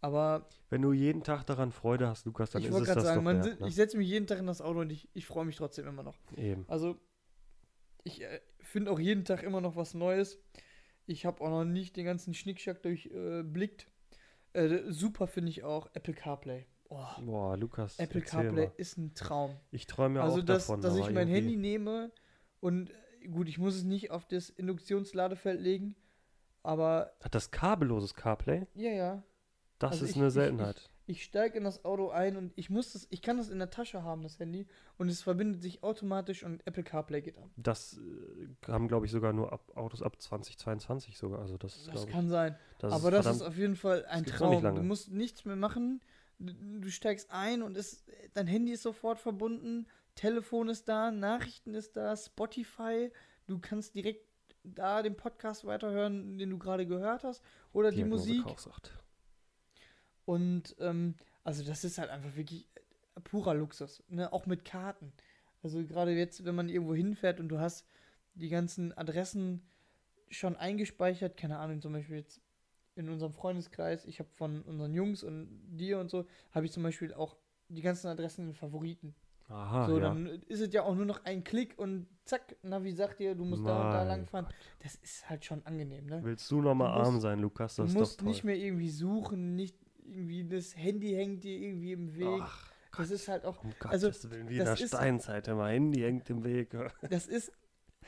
Aber 0.04 0.46
Wenn 0.68 0.82
du 0.82 0.92
jeden 0.92 1.22
Tag 1.22 1.46
daran 1.46 1.72
Freude 1.72 2.06
hast, 2.08 2.26
Lukas, 2.26 2.50
dann 2.50 2.60
ich 2.60 2.68
ist 2.68 2.74
es 2.74 2.88
das 2.88 3.04
sagen, 3.04 3.16
doch 3.20 3.22
man, 3.24 3.42
wert, 3.42 3.58
ne? 3.58 3.68
ich 3.68 3.74
setze 3.74 3.96
mich 3.96 4.06
jeden 4.06 4.26
Tag 4.26 4.38
in 4.38 4.46
das 4.46 4.60
Auto 4.60 4.80
und 4.80 4.90
ich, 4.90 5.08
ich 5.14 5.24
freue 5.24 5.46
mich 5.46 5.56
trotzdem 5.56 5.86
immer 5.86 6.02
noch. 6.02 6.18
Eben. 6.36 6.66
Also, 6.68 7.00
ich 8.02 8.20
äh, 8.22 8.42
finde 8.60 8.90
auch 8.90 8.98
jeden 8.98 9.24
Tag 9.24 9.42
immer 9.42 9.62
noch 9.62 9.76
was 9.76 9.94
Neues. 9.94 10.38
Ich 11.06 11.24
habe 11.24 11.40
auch 11.40 11.48
noch 11.48 11.64
nicht 11.64 11.96
den 11.96 12.04
ganzen 12.04 12.34
Schnickschnack 12.34 12.82
durchblickt. 12.82 13.86
Äh, 14.52 14.92
super 14.92 15.26
finde 15.26 15.48
ich 15.48 15.64
auch 15.64 15.88
Apple 15.94 16.12
CarPlay. 16.12 16.66
Oh, 16.90 17.06
Boah, 17.22 17.56
Lukas, 17.56 17.98
Apple 17.98 18.20
CarPlay 18.20 18.66
mal. 18.66 18.74
ist 18.76 18.98
ein 18.98 19.14
Traum. 19.14 19.56
Ich 19.70 19.86
träume 19.86 20.20
also, 20.20 20.40
auch 20.40 20.44
dass, 20.44 20.66
davon. 20.66 20.82
dass 20.82 20.96
ich 20.96 21.04
mein 21.06 21.28
irgendwie- 21.28 21.34
Handy 21.34 21.56
nehme 21.56 22.12
und 22.60 22.90
äh, 22.90 23.28
gut, 23.28 23.48
ich 23.48 23.56
muss 23.56 23.74
es 23.74 23.84
nicht 23.84 24.10
auf 24.10 24.26
das 24.26 24.50
Induktionsladefeld 24.50 25.62
legen, 25.62 25.96
aber 26.62 27.14
Hat 27.22 27.34
das 27.34 27.50
kabelloses 27.50 28.14
CarPlay? 28.14 28.66
ja, 28.74 28.90
ja. 28.90 29.22
Das 29.78 29.92
Also 29.92 30.04
ist 30.04 30.10
ich- 30.12 30.16
eine 30.16 30.28
ich- 30.28 30.32
Seltenheit. 30.34 30.90
Ich 31.06 31.22
steige 31.22 31.58
in 31.58 31.64
das 31.64 31.84
Auto 31.84 32.08
ein 32.08 32.34
und 32.38 32.54
ich 32.56 32.70
muss 32.70 32.94
das, 32.94 33.06
ich 33.10 33.20
kann 33.20 33.36
das 33.36 33.50
in 33.50 33.58
der 33.58 33.68
Tasche 33.68 34.02
haben, 34.04 34.22
das 34.22 34.38
Handy, 34.38 34.66
und 34.96 35.10
es 35.10 35.20
verbindet 35.20 35.60
sich 35.60 35.82
automatisch 35.82 36.42
und 36.44 36.66
Apple 36.66 36.82
CarPlay 36.82 37.20
geht 37.20 37.36
an. 37.36 37.50
Das 37.56 37.98
äh, 37.98 38.48
haben, 38.72 38.88
glaube 38.88 39.04
ich, 39.04 39.12
sogar 39.12 39.34
nur 39.34 39.52
ab, 39.52 39.70
Autos 39.76 40.00
ab 40.00 40.18
2022 40.18 41.18
sogar. 41.18 41.40
Also 41.40 41.58
das 41.58 41.76
ist, 41.76 41.88
Das 41.88 42.04
ich, 42.04 42.10
kann 42.10 42.30
sein. 42.30 42.56
das 42.78 42.90
Aber 42.94 43.10
das 43.10 43.26
verdammt- 43.26 43.42
ist 43.42 43.46
auf 43.48 43.58
jeden 43.58 43.76
Fall 43.76 44.06
ein 44.06 44.24
Traum. 44.24 44.62
Du 44.76 44.82
musst 44.82 45.10
nichts 45.10 45.44
mehr 45.44 45.56
machen. 45.56 46.00
Du, 46.38 46.54
du 46.80 46.90
steigst 46.90 47.30
ein 47.30 47.62
und 47.62 47.76
es, 47.76 48.02
dein 48.32 48.46
Handy 48.46 48.72
ist 48.72 48.82
sofort 48.82 49.18
verbunden, 49.18 49.86
Telefon 50.14 50.70
ist 50.70 50.88
da, 50.88 51.10
Nachrichten 51.10 51.74
ist 51.74 51.96
da, 51.98 52.16
Spotify. 52.16 53.12
Du 53.46 53.58
kannst 53.58 53.94
direkt 53.94 54.24
da 54.62 55.02
den 55.02 55.16
Podcast 55.18 55.66
weiterhören, 55.66 56.38
den 56.38 56.48
du 56.48 56.58
gerade 56.58 56.86
gehört 56.86 57.24
hast, 57.24 57.42
oder 57.74 57.90
die 57.90 57.96
Diagnose 57.96 58.28
Musik. 58.28 58.44
Kaufsucht. 58.44 58.98
Und 60.24 60.74
ähm, 60.78 61.14
also 61.42 61.64
das 61.64 61.84
ist 61.84 61.98
halt 61.98 62.10
einfach 62.10 62.36
wirklich 62.36 62.68
purer 63.24 63.54
Luxus, 63.54 64.02
ne? 64.08 64.32
Auch 64.32 64.46
mit 64.46 64.64
Karten. 64.64 65.12
Also 65.62 65.84
gerade 65.84 66.12
jetzt, 66.12 66.44
wenn 66.44 66.54
man 66.54 66.68
irgendwo 66.68 66.94
hinfährt 66.94 67.40
und 67.40 67.48
du 67.48 67.58
hast 67.58 67.86
die 68.34 68.48
ganzen 68.48 68.96
Adressen 68.96 69.62
schon 70.30 70.56
eingespeichert, 70.56 71.36
keine 71.36 71.58
Ahnung, 71.58 71.80
zum 71.80 71.92
Beispiel 71.92 72.16
jetzt 72.16 72.40
in 72.96 73.08
unserem 73.08 73.32
Freundeskreis, 73.32 74.04
ich 74.04 74.18
habe 74.18 74.28
von 74.34 74.62
unseren 74.62 74.94
Jungs 74.94 75.22
und 75.22 75.48
dir 75.68 75.98
und 75.98 76.10
so, 76.10 76.26
habe 76.52 76.66
ich 76.66 76.72
zum 76.72 76.82
Beispiel 76.82 77.12
auch 77.14 77.36
die 77.68 77.82
ganzen 77.82 78.08
Adressen 78.08 78.48
in 78.48 78.54
Favoriten. 78.54 79.14
Aha, 79.48 79.86
so, 79.86 79.98
ja. 79.98 80.04
dann 80.04 80.26
ist 80.26 80.60
es 80.60 80.72
ja 80.72 80.84
auch 80.84 80.94
nur 80.94 81.04
noch 81.04 81.24
ein 81.24 81.44
Klick 81.44 81.78
und 81.78 82.06
zack, 82.24 82.56
Navi 82.62 82.92
sagt 82.92 83.20
dir, 83.20 83.34
du 83.34 83.44
musst 83.44 83.66
da 83.66 83.76
und 83.76 83.92
da 83.92 83.98
Mein 83.98 84.08
lang 84.08 84.26
fahren. 84.26 84.46
Das 84.82 84.94
ist 84.96 85.28
halt 85.28 85.44
schon 85.44 85.64
angenehm, 85.66 86.06
ne? 86.06 86.20
Willst 86.22 86.50
du 86.50 86.62
nochmal 86.62 86.92
Du 86.98 87.06
arm 87.08 87.20
sein, 87.20 87.40
Lukas? 87.40 87.76
Du 87.76 87.82
Das 87.82 87.90
ist 87.90 87.96
musst 87.96 88.22
nicht 88.22 88.44
mehr 88.44 88.56
irgendwie 88.56 88.90
suchen, 88.90 89.54
nicht 89.54 89.76
irgendwie 90.04 90.44
das 90.44 90.76
Handy 90.76 91.12
hängt 91.12 91.44
dir 91.44 91.58
irgendwie 91.58 91.92
im 91.92 92.14
Weg. 92.16 92.40
Ach, 92.42 92.72
das 92.96 93.10
ist 93.10 93.28
halt 93.28 93.44
auch, 93.44 93.62
um 93.64 93.72
also, 93.84 94.08
Gottes 94.08 94.30
Willen, 94.30 94.48
wie 94.48 94.58
in 94.58 94.64
der 94.64 94.74
ist- 94.74 94.88
Steinzeit. 94.88 95.48
Immer 95.48 95.68
Handy 95.68 96.00
hängt 96.00 96.28
im 96.30 96.44
Weg. 96.44 96.70
das 97.10 97.26
ist, 97.26 97.52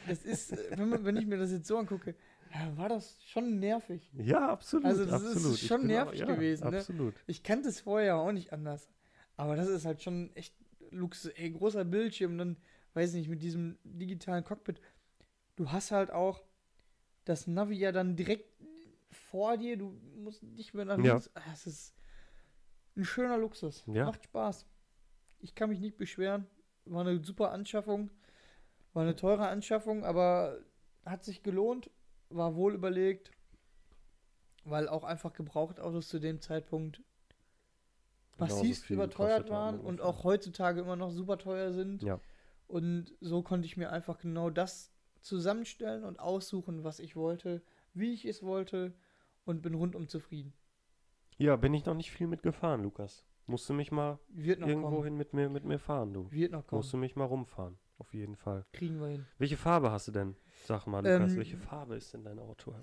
das 0.07 0.25
ist, 0.25 0.53
äh, 0.53 0.79
wenn, 0.79 0.89
man, 0.89 1.05
wenn 1.05 1.17
ich 1.17 1.27
mir 1.27 1.39
das 1.39 1.51
jetzt 1.51 1.67
so 1.67 1.79
angucke, 1.79 2.15
ja, 2.55 2.77
war 2.77 2.89
das 2.89 3.19
schon 3.25 3.59
nervig. 3.59 4.11
Ja, 4.15 4.49
absolut. 4.49 4.87
Also 4.87 5.05
das 5.05 5.23
ist 5.23 5.37
absolut. 5.37 5.55
Ich 5.57 5.67
schon 5.67 5.87
nervig 5.87 6.23
auch- 6.23 6.29
ja, 6.29 6.35
gewesen, 6.35 6.71
ne? 6.71 6.79
Absolut. 6.79 7.15
Ich 7.27 7.43
kannte 7.43 7.69
es 7.69 7.81
vorher 7.81 8.17
auch 8.17 8.33
nicht 8.33 8.53
anders. 8.53 8.89
Aber 9.37 9.57
das 9.57 9.69
ist 9.69 9.85
halt 9.85 10.03
schon 10.03 10.31
echt 10.35 10.55
Luxus, 10.91 11.33
ey, 11.33 11.51
großer 11.51 11.85
Bildschirm, 11.85 12.39
dann, 12.39 12.57
weiß 12.95 13.13
nicht, 13.15 13.29
mit 13.29 13.43
diesem 13.43 13.77
digitalen 13.85 14.45
Cockpit. 14.45 14.81
Du 15.57 15.73
hast 15.73 15.91
halt 15.91 16.11
auch 16.11 16.43
das 17.25 17.47
Navi 17.49 17.75
ja 17.77 17.91
dann 17.91 18.15
direkt 18.15 18.56
vor 19.17 19.57
dir, 19.57 19.77
du 19.77 19.91
musst 20.17 20.43
nicht 20.43 20.75
mehr 20.75 20.85
nach 20.85 20.99
Ja. 20.99 21.13
links. 21.15 21.31
Ah, 21.35 21.41
Es 21.53 21.67
ist 21.67 21.95
ein 22.97 23.05
schöner 23.05 23.39
Luxus. 23.39 23.85
Ja. 23.87 24.05
Macht 24.07 24.25
Spaß. 24.25 24.67
Ich 25.41 25.55
kann 25.55 25.69
mich 25.71 25.81
nicht 25.81 25.97
beschweren. 25.97 26.47
War 26.85 27.03
eine 27.07 27.23
super 27.23 27.51
Anschaffung. 27.53 28.11
War 28.93 29.03
eine 29.03 29.17
teure 29.17 29.49
Anschaffung, 29.49 30.05
aber 30.05 30.59
hat 31.05 31.25
sich 31.25 31.43
gelohnt. 31.43 31.91
War 32.31 32.55
wohl 32.57 32.75
überlegt. 32.75 33.31
Weil 34.65 34.89
auch 34.89 35.05
einfach 35.05 35.33
Gebrauchtautos 35.33 36.09
zu 36.09 36.19
dem 36.19 36.41
Zeitpunkt 36.41 37.03
Genauso 38.39 38.57
massivst 38.57 38.85
viel 38.85 38.95
überteuert 38.97 39.49
waren 39.51 39.81
und 39.81 40.01
auch 40.01 40.25
heutzutage 40.25 40.81
immer 40.81 40.97
noch 40.97 41.11
super 41.11 41.39
teuer 41.39 41.73
sind. 41.73 42.03
Ja. 42.03 42.21
Und 42.67 43.15
so 43.21 43.43
konnte 43.43 43.67
ich 43.67 43.77
mir 43.77 43.91
einfach 43.91 44.19
genau 44.19 44.51
das 44.51 44.91
zusammenstellen 45.21 46.05
und 46.05 46.19
aussuchen, 46.19 46.85
was 46.85 46.99
ich 46.99 47.17
wollte, 47.17 47.63
wie 47.99 48.13
ich 48.13 48.25
es 48.25 48.43
wollte 48.43 48.95
und 49.45 49.63
bin 49.63 49.75
rundum 49.75 50.09
zufrieden. 50.09 50.53
Ja, 51.39 51.57
bin 51.57 51.75
ich 51.75 51.85
noch 51.85 51.95
nicht 51.95 52.11
viel 52.11 52.27
mitgefahren, 52.27 52.83
Lukas. 52.83 53.25
Musst 53.47 53.69
du 53.69 53.75
mich 53.75 53.93
mal 53.93 54.19
irgendwo 54.35 55.05
hin 55.05 55.17
mit 55.17 55.33
mir, 55.33 55.49
mit 55.49 55.65
mir 55.65 55.79
fahren, 55.79 56.13
du. 56.13 56.31
Wird 56.33 56.53
noch 56.53 56.67
kommen. 56.67 56.79
Musst 56.79 56.93
du 56.93 56.97
mich 56.97 57.15
mal 57.15 57.25
rumfahren. 57.25 57.79
Auf 57.99 58.13
jeden 58.13 58.37
Fall. 58.37 58.67
Kriegen 58.73 59.01
wir 59.01 59.09
hin. 59.09 59.27
Welche 59.39 59.57
Farbe 59.57 59.91
hast 59.91 60.09
du 60.09 60.13
denn? 60.13 60.37
Sag 60.65 60.87
mal, 60.87 60.99
Lukas, 60.99 61.33
Ähm, 61.33 61.39
welche 61.39 61.57
Farbe 61.57 61.97
ist 61.97 62.13
denn 62.13 62.25
dein 62.25 62.39
Auto? 62.39 62.75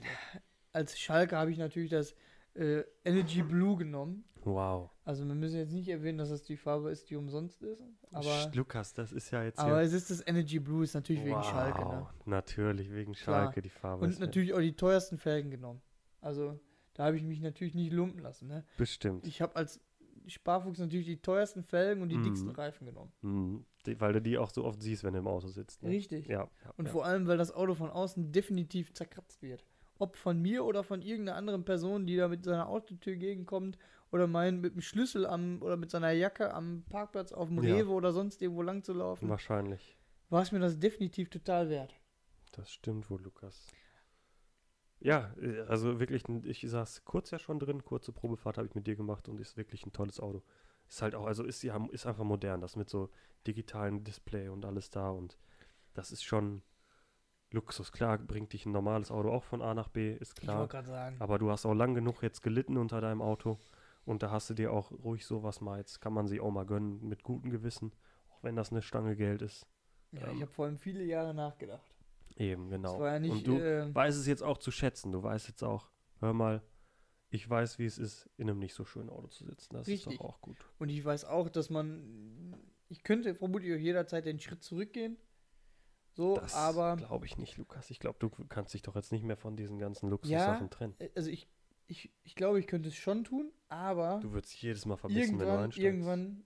Als 0.71 0.97
Schalke 0.97 1.38
habe 1.38 1.52
ich 1.52 1.58
natürlich 1.58 1.91
das 1.91 2.15
äh, 2.56 2.84
Energy 3.04 3.42
Blue 3.44 3.76
genommen. 3.78 4.26
Wow. 4.46 4.89
Also 5.06 5.26
wir 5.26 5.36
müssen 5.36 5.58
jetzt 5.58 5.72
nicht 5.72 5.88
erwähnen, 5.88 6.18
dass 6.18 6.30
das 6.30 6.44
die 6.44 6.58
Farbe 6.58 6.92
ist, 6.92 7.10
die 7.10 7.16
umsonst 7.16 7.62
ist. 7.63 7.82
Aber, 8.12 8.52
Lukas, 8.54 8.94
das 8.94 9.12
ist 9.13 9.32
ja 9.32 9.44
jetzt 9.44 9.58
aber 9.60 9.78
hier. 9.78 9.88
es 9.88 9.94
ist 9.94 10.12
das 10.12 10.26
Energy 10.28 10.60
Blue, 10.60 10.84
ist 10.84 10.94
natürlich 10.94 11.24
wegen 11.24 11.42
Schalke. 11.44 11.80
Ne? 11.80 12.02
Wow, 12.02 12.26
Natürlich, 12.26 12.92
wegen 12.94 13.13
Klar. 13.13 13.46
Schalke 13.46 13.62
die 13.62 13.70
Farbe. 13.70 14.04
Und 14.04 14.20
natürlich 14.20 14.54
auch 14.54 14.60
die 14.60 14.76
teuersten 14.76 15.18
Felgen 15.18 15.50
genommen. 15.50 15.82
Also 16.20 16.60
da 16.94 17.06
habe 17.06 17.18
ich 17.18 17.24
mich 17.24 17.42
natürlich 17.42 17.74
nicht 17.74 17.92
lumpen 17.94 18.20
lassen. 18.22 18.48
Ne? 18.48 18.66
Bestimmt. 18.78 19.26
Ich 19.26 19.42
habe 19.42 19.56
als 19.56 19.80
Sparfuchs 20.28 20.80
natürlich 20.80 21.06
die 21.06 21.22
teuersten 21.22 21.63
Felgen 21.63 22.02
und 22.02 22.10
die 22.10 22.18
Mhm. 22.18 22.24
dicksten 22.24 22.50
Reifen 22.52 22.86
genommen. 22.86 23.12
Mhm. 23.22 23.66
Die, 23.86 24.00
weil 24.00 24.13
du 24.13 24.22
die 24.22 24.38
auch 24.38 24.50
so 24.52 24.63
oft 24.63 24.82
siehst, 24.82 25.04
wenn 25.04 25.13
du 25.13 25.20
im 25.20 25.28
Auto 25.28 25.48
sitzt. 25.48 25.84
Ne? 25.84 25.89
Richtig. 25.89 26.28
Ja. 26.28 26.50
ja 26.63 26.74
Und 26.78 26.86
ja. 26.86 26.92
vor 26.92 27.06
allem, 27.06 27.28
weil 27.28 27.38
das 27.38 27.52
Auto 27.52 27.74
von 27.76 27.89
außen 27.89 28.32
definitiv 28.32 28.94
zerkratzt 28.94 29.42
wird. 29.42 29.66
Ob 30.04 30.18
von 30.18 30.42
mir 30.42 30.66
oder 30.66 30.84
von 30.84 31.02
irgendeiner 31.02 31.38
anderen 31.38 31.63
Person, 31.63 32.06
die 32.06 32.18
da 32.18 32.28
mit 32.28 32.44
seiner 32.44 32.68
Autotür 32.68 33.16
gegenkommt 33.16 33.78
oder 34.12 34.28
meint, 34.28 34.62
mit 34.62 34.74
dem 34.76 34.82
Schlüssel 34.82 35.26
am 35.26 35.62
oder 35.62 35.78
mit 35.78 35.89
seiner 35.92 36.12
Jacke 36.12 36.54
am 36.54 36.84
Parkplatz 36.89 37.32
auf 37.32 37.48
dem 37.48 37.63
Ja. 37.63 37.76
Rewe 37.76 37.92
oder 37.92 38.12
sonst 38.12 38.42
irgendwo 38.42 38.62
lang 38.62 38.84
zu 38.84 38.92
laufen, 38.94 39.30
Wahrscheinlich. 39.30 39.98
war 40.30 40.42
es 40.42 40.52
mir 40.52 40.60
das 40.60 40.78
definitiv 40.78 41.30
total 41.30 41.70
wert. 41.70 41.96
Das 42.52 42.70
stimmt 42.70 43.10
wohl, 43.10 43.22
Lukas. 43.22 43.68
Ja, 45.00 45.34
äh, 45.42 45.62
also 45.62 46.00
wirklich, 46.00 46.24
ich 46.46 46.62
saß 46.70 47.06
kurz 47.06 47.32
ja 47.32 47.39
schon 47.39 47.60
drin, 47.60 47.84
kurze 47.84 48.12
Probefahrt 48.12 48.58
habe 48.58 48.68
ich 48.68 48.76
mit 48.76 48.88
dir 48.88 48.96
gemacht 48.96 49.28
und 49.30 49.39
ist 49.39 49.58
wirklich 49.58 49.86
ein 49.86 49.94
tolles 49.94 50.20
Auto. 50.20 50.44
Ist 50.88 51.02
halt 51.02 51.16
auch, 51.16 51.26
also 51.26 51.44
ist 51.44 51.63
ja, 51.63 51.84
ist 51.92 52.06
einfach 52.06 52.24
modern, 52.26 52.62
das 52.62 52.76
mit 52.76 52.89
so 52.89 53.10
digitalen 53.48 54.04
Display 54.04 54.50
und 54.50 54.66
alles 54.66 54.89
da 54.89 55.10
und 55.10 55.38
das 55.94 56.12
ist 56.12 56.24
schon 56.24 56.62
Luxus. 57.54 57.92
Klar, 57.92 58.18
bringt 58.18 58.52
dich 58.54 58.66
ein 58.66 58.72
normales 58.72 59.12
Auto 59.12 59.30
auch 59.32 59.44
von 59.44 59.62
A 59.62 59.74
nach 59.74 59.88
B, 59.88 60.13
ist 60.13 60.38
Ich 60.39 60.44
klar. 60.44 60.60
wollte 60.60 60.72
gerade 60.72 60.88
sagen. 60.88 61.16
Aber 61.20 61.38
du 61.39 61.50
hast 61.52 61.66
auch 61.66 61.74
lang 61.74 61.94
genug 61.94 62.22
jetzt 62.24 62.42
gelitten 62.42 62.78
unter 62.78 63.00
deinem 63.00 63.22
Auto 63.22 63.60
und 64.06 64.24
da 64.24 64.32
hast 64.32 64.50
du 64.50 64.54
dir 64.54 64.72
auch 64.74 64.92
ruhig 64.92 65.26
sowas 65.26 65.62
mal, 65.62 65.78
jetzt 65.80 66.02
kann 66.02 66.13
man 66.13 66.28
sich 66.28 66.42
auch 66.42 66.52
mal 66.52 66.66
gönnen, 66.66 67.08
mit 67.08 67.24
gutem 67.24 67.52
Gewissen, 67.52 67.92
auch 68.30 68.44
wenn 68.44 68.56
das 68.56 68.72
eine 68.72 68.82
Stange 68.82 69.16
Geld 69.16 69.42
ist. 69.42 69.66
Ja, 70.12 70.28
ähm, 70.28 70.36
ich 70.36 70.42
habe 70.42 70.52
vor 70.52 70.66
allem 70.66 70.78
viele 70.78 71.04
Jahre 71.04 71.34
nachgedacht. 71.34 71.96
Eben, 72.36 72.70
genau. 72.70 73.04
Ja 73.06 73.20
nicht. 73.20 73.32
und 73.32 73.48
du 73.48 73.60
äh, 73.60 73.94
weißt 73.94 74.18
es 74.18 74.26
jetzt 74.28 74.42
auch 74.44 74.58
zu 74.58 74.72
schätzen. 74.72 75.12
Du 75.12 75.22
weißt 75.22 75.48
jetzt 75.48 75.63
auch, 75.63 75.89
hör 76.20 76.34
mal, 76.34 76.62
ich 77.30 77.48
weiß, 77.50 77.80
wie 77.80 77.86
es 77.86 77.98
ist, 77.98 78.30
in 78.38 78.50
einem 78.50 78.60
nicht 78.60 78.74
so 78.74 78.86
schönen 78.86 79.10
Auto 79.10 79.28
zu 79.28 79.46
sitzen. 79.46 79.74
Das 79.76 79.88
Richtig. 79.88 80.13
ist 80.13 80.20
doch 80.20 80.26
auch 80.26 80.42
gut. 80.42 80.58
und 80.80 80.89
ich 80.89 81.04
weiß 81.04 81.26
auch, 81.26 81.50
dass 81.50 81.70
man. 81.70 82.56
Ich 82.89 83.04
könnte 83.04 83.34
vermutlich 83.34 83.74
auch 83.74 83.80
jederzeit 83.80 84.26
den 84.26 84.39
Schritt 84.39 84.62
zurückgehen. 84.63 85.18
So, 86.15 86.36
Das 86.38 86.54
aber. 86.54 86.95
glaube 86.97 87.26
ich 87.26 87.38
nicht, 87.38 87.58
Lukas. 87.58 87.89
Ich 87.89 87.99
glaube, 87.99 88.17
du 88.19 88.30
kannst 88.30 88.73
dich 88.73 88.82
doch 88.84 88.95
jetzt 88.95 89.12
nicht 89.12 89.23
mehr 89.23 89.38
von 89.38 89.56
diesen 89.56 89.80
ganzen 89.80 90.10
Luxussachen 90.10 90.69
trennen. 90.69 90.95
äh, 90.99 91.10
Also 91.15 91.30
ich, 91.30 91.47
ich, 91.88 92.12
ich 92.23 92.36
glaube, 92.36 92.60
ich 92.60 92.67
könnte 92.67 92.89
es 92.89 92.95
schon 92.95 93.23
tun, 93.23 93.52
aber. 93.69 94.19
Du 94.21 94.32
würdest 94.32 94.54
jedes 94.62 94.86
Mal 94.86 94.97
verbissen, 94.97 95.39
wenn 95.39 95.47
du 95.47 95.54
einsteigst. 95.58 95.80
irgendwann 95.80 96.43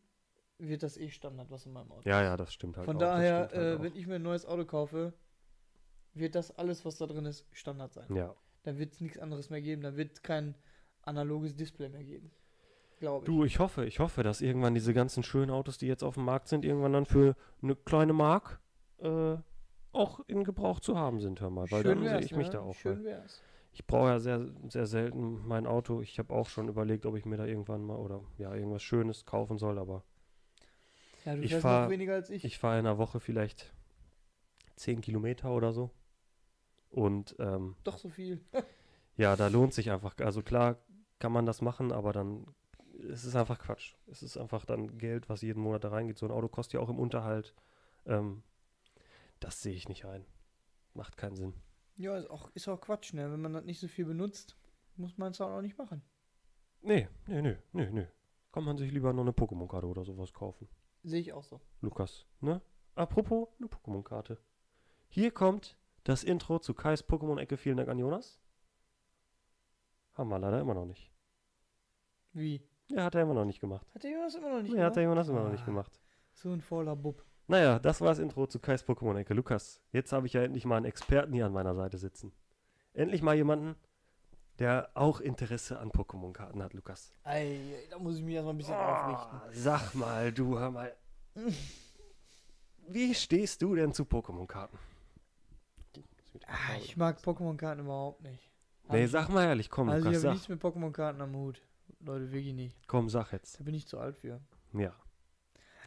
wird 0.58 0.84
das 0.84 0.98
eh 0.98 1.10
Standard, 1.10 1.52
was 1.52 1.66
in 1.66 1.74
meinem 1.74 1.92
Auto 1.92 2.08
Ja, 2.10 2.24
ja, 2.24 2.38
das 2.38 2.54
stimmt 2.54 2.78
halt 2.78 2.86
Von 2.86 2.96
auch. 2.96 3.00
daher, 3.02 3.36
halt 3.40 3.54
äh, 3.54 3.82
wenn 3.84 3.96
ich 3.96 4.08
mir 4.08 4.16
ein 4.16 4.24
neues 4.24 4.46
Auto 4.46 4.66
kaufe, 4.66 5.14
wird 6.14 6.34
das 6.36 6.52
alles, 6.58 6.84
was 6.86 6.98
da 6.98 7.06
drin 7.06 7.26
ist, 7.26 7.46
Standard 7.52 7.94
sein. 7.94 8.08
Ja. 8.16 8.34
Dann 8.64 8.80
wird 8.80 8.94
es 8.94 9.02
nichts 9.02 9.20
anderes 9.20 9.50
mehr 9.50 9.62
geben. 9.62 9.82
Dann 9.84 9.98
wird 9.98 10.14
es 10.14 10.22
kein 10.24 10.56
analoges 11.04 11.56
Display 11.56 11.90
mehr 11.90 12.04
geben. 12.04 12.32
Glaube 13.00 13.24
ich. 13.24 13.26
Du, 13.28 13.44
ich 13.44 13.60
hoffe, 13.60 13.86
ich 13.86 14.00
hoffe, 14.00 14.24
dass 14.24 14.42
irgendwann 14.42 14.74
diese 14.74 14.94
ganzen 14.94 15.22
schönen 15.22 15.52
Autos, 15.52 15.78
die 15.78 15.86
jetzt 15.88 16.04
auf 16.04 16.16
dem 16.16 16.26
Markt 16.26 16.48
sind, 16.48 16.66
irgendwann 16.66 16.94
dann 16.94 17.06
für 17.06 17.36
eine 17.62 17.76
kleine 17.76 18.14
Mark 18.14 18.60
äh, 18.98 19.36
auch 19.98 20.22
in 20.28 20.44
Gebrauch 20.44 20.80
zu 20.80 20.98
haben 20.98 21.20
sind, 21.20 21.42
hör 21.42 21.50
mal. 21.50 21.70
Weil 21.72 21.84
dann 21.84 22.04
sehe 22.04 22.20
ich 22.20 22.36
mich 22.36 22.48
ne? 22.48 22.54
da 22.54 22.60
auch. 22.62 22.76
Schön 22.76 23.04
wär's. 23.04 23.42
ich 23.74 23.86
brauche 23.86 24.08
ja 24.10 24.20
sehr, 24.20 24.48
sehr 24.70 24.86
selten 24.88 25.46
mein 25.48 25.68
Auto. 25.68 26.02
Ich 26.02 26.20
habe 26.20 26.34
auch 26.34 26.48
schon 26.50 26.68
überlegt, 26.70 27.06
ob 27.06 27.16
ich 27.18 27.26
mir 27.26 27.38
da 27.38 27.46
irgendwann 27.46 27.84
mal 27.84 27.98
oder 27.98 28.22
ja, 28.38 28.54
irgendwas 28.54 28.84
Schönes 28.84 29.26
kaufen 29.26 29.58
soll, 29.58 29.78
aber 29.80 30.04
Ja, 31.26 31.36
du 31.36 31.42
Ich 31.42 31.52
fährst 31.52 31.64
fahr- 31.64 31.84
noch 31.86 31.92
weniger 31.92 32.14
als 32.16 32.30
ich. 32.30 32.44
ich 32.46 32.58
fahre 32.58 32.80
in 32.80 32.86
einer 32.86 32.98
Woche 32.98 33.20
vielleicht 33.20 33.74
10 34.76 35.02
Kilometer 35.02 35.52
oder 35.52 35.74
so. 35.74 35.92
Und 36.90 37.36
ähm, 37.40 37.76
Doch 37.84 37.98
so 37.98 38.10
viel. 38.10 38.40
ja, 39.18 39.36
da 39.36 39.48
lohnt 39.48 39.74
sich 39.74 39.92
einfach. 39.92 40.16
Also 40.20 40.42
klar 40.42 40.78
kann 41.20 41.32
man 41.32 41.46
das 41.46 41.62
machen, 41.62 41.92
aber 41.92 42.14
dann 42.14 42.48
es 43.12 43.26
ist 43.26 43.36
einfach 43.36 43.60
Quatsch. 43.60 43.94
Es 44.08 44.24
ist 44.24 44.38
einfach 44.38 44.66
dann 44.66 44.98
Geld, 44.98 45.30
was 45.30 45.42
jeden 45.42 45.62
Monat 45.62 45.84
da 45.84 45.90
reingeht. 45.90 46.18
So 46.18 46.26
ein 46.26 46.32
Auto 46.32 46.48
kostet 46.48 46.76
ja 46.76 46.80
auch 46.80 46.90
im 46.90 46.98
Unterhalt. 47.00 47.54
Ähm, 48.06 48.42
das 49.40 49.62
sehe 49.62 49.74
ich 49.74 49.88
nicht 49.90 50.06
ein. 50.06 50.26
Macht 50.94 51.18
keinen 51.18 51.36
Sinn. 51.36 51.54
Ja, 51.96 52.18
ist 52.18 52.30
auch, 52.30 52.50
ist 52.54 52.68
auch 52.68 52.80
Quatsch, 52.80 53.14
ne? 53.14 53.32
Wenn 53.32 53.42
man 53.42 53.54
das 53.54 53.64
nicht 53.66 53.80
so 53.80 53.88
viel 53.88 54.06
benutzt, 54.06 54.56
muss 54.96 55.18
man 55.18 55.32
es 55.32 55.42
auch 55.42 55.62
nicht 55.62 55.78
machen. 55.78 56.02
Nee, 56.82 57.08
nee, 57.28 57.42
nee, 57.42 57.58
nee, 57.74 57.90
nee. 57.92 58.08
Kann 58.52 58.64
man 58.64 58.78
sich 58.78 58.92
lieber 58.92 59.14
noch 59.14 59.22
eine 59.24 59.32
Pokémon-Karte 59.32 59.88
oder 59.88 60.04
sowas 60.06 60.34
kaufen. 60.34 60.68
Sehe 61.04 61.22
ich 61.22 61.34
auch 61.34 61.44
so. 61.44 61.60
Lukas, 61.82 62.26
ne? 62.40 62.62
Apropos, 62.96 63.48
eine 63.60 63.68
Pokémon-Karte. 63.68 64.38
Hier 65.10 65.32
kommt 65.32 65.78
das 66.04 66.24
Intro 66.24 66.60
zu 66.60 66.74
Kais 66.74 67.04
Pokémon-Ecke. 67.08 67.58
Vielen 67.58 67.78
Dank 67.78 67.90
an 67.90 68.00
Jonas. 68.00 68.40
Haben 70.14 70.30
wir 70.30 70.40
leider 70.40 70.60
immer 70.62 70.74
noch 70.74 70.86
nicht. 70.86 71.12
Wie? 72.34 72.62
Ja, 72.90 73.04
hat 73.04 73.16
er 73.16 73.24
immer 73.24 73.34
noch 73.34 73.46
nicht 73.46 73.60
gemacht. 73.60 73.86
Hat 73.94 74.04
der 74.04 74.12
Jonas 74.12 74.36
immer 74.36 74.50
noch 74.50 74.62
nicht 74.62 74.74
Nee, 74.74 74.82
hat 74.82 74.96
der 74.96 75.04
gemacht? 75.04 75.16
Jonas 75.18 75.30
immer 75.30 75.44
noch 75.44 75.52
nicht 75.52 75.64
Ah. 75.64 75.66
gemacht. 75.66 76.00
So 76.34 76.52
ein 76.54 76.62
fauler 76.62 76.96
Bub. 76.96 77.24
Naja, 77.48 77.80
das 77.80 78.02
war 78.02 78.10
das 78.10 78.20
Intro 78.20 78.46
zu 78.48 78.60
Kais 78.60 78.86
Pokémon-Ecke. 78.86 79.34
Lukas, 79.34 79.82
jetzt 79.94 80.12
habe 80.12 80.28
ich 80.28 80.34
ja 80.34 80.44
endlich 80.44 80.66
mal 80.66 80.78
einen 80.78 80.86
Experten 80.86 81.32
hier 81.34 81.46
an 81.46 81.54
meiner 81.54 81.76
Seite 81.76 81.98
sitzen. 81.98 82.34
Endlich 82.94 83.22
mal 83.22 83.36
jemanden, 83.36 83.76
der 84.60 84.90
auch 84.96 85.22
Interesse 85.22 85.80
an 85.80 85.92
Pokémon-Karten 85.92 86.62
hat, 86.62 86.74
Lukas. 86.74 87.14
Ei, 87.24 87.60
da 87.90 88.00
muss 88.00 88.18
ich 88.18 88.24
mich 88.24 88.36
erstmal 88.36 88.54
ein 88.54 88.58
bisschen 88.58 88.76
aufrichten. 88.76 89.40
Oh, 89.46 89.50
sag 89.54 89.94
mal, 89.96 90.32
du, 90.34 90.60
hör 90.60 90.72
mal. 90.72 90.94
Wie 92.90 93.14
stehst 93.14 93.62
du 93.62 93.76
denn 93.76 93.94
zu 93.94 94.04
Pokémon-Karten? 94.04 94.78
Ah, 96.48 96.78
ich 96.82 96.98
mag 96.98 97.20
Pokémon-Karten 97.20 97.82
überhaupt 97.82 98.22
nicht. 98.24 98.52
Nee, 98.90 99.06
ich- 99.06 99.12
sag 99.12 99.30
mal 99.30 99.46
ehrlich, 99.46 99.70
komm, 99.70 99.90
also 99.90 100.00
ich 100.00 100.06
Lukas, 100.06 100.18
habe 100.18 100.28
sag. 100.28 100.34
nichts 100.34 100.50
mit 100.50 100.62
Pokémon-Karten 100.62 101.22
am 101.22 101.36
Hut. 101.36 101.62
Leute, 102.00 102.32
wirklich 102.32 102.54
nicht. 102.54 102.88
Komm, 102.88 103.10
sag 103.10 103.32
jetzt. 103.34 103.60
Da 103.60 103.64
bin 103.64 103.74
ich 103.74 103.88
zu 103.88 104.00
alt 104.00 104.18
für. 104.18 104.40
Ja. 104.74 104.94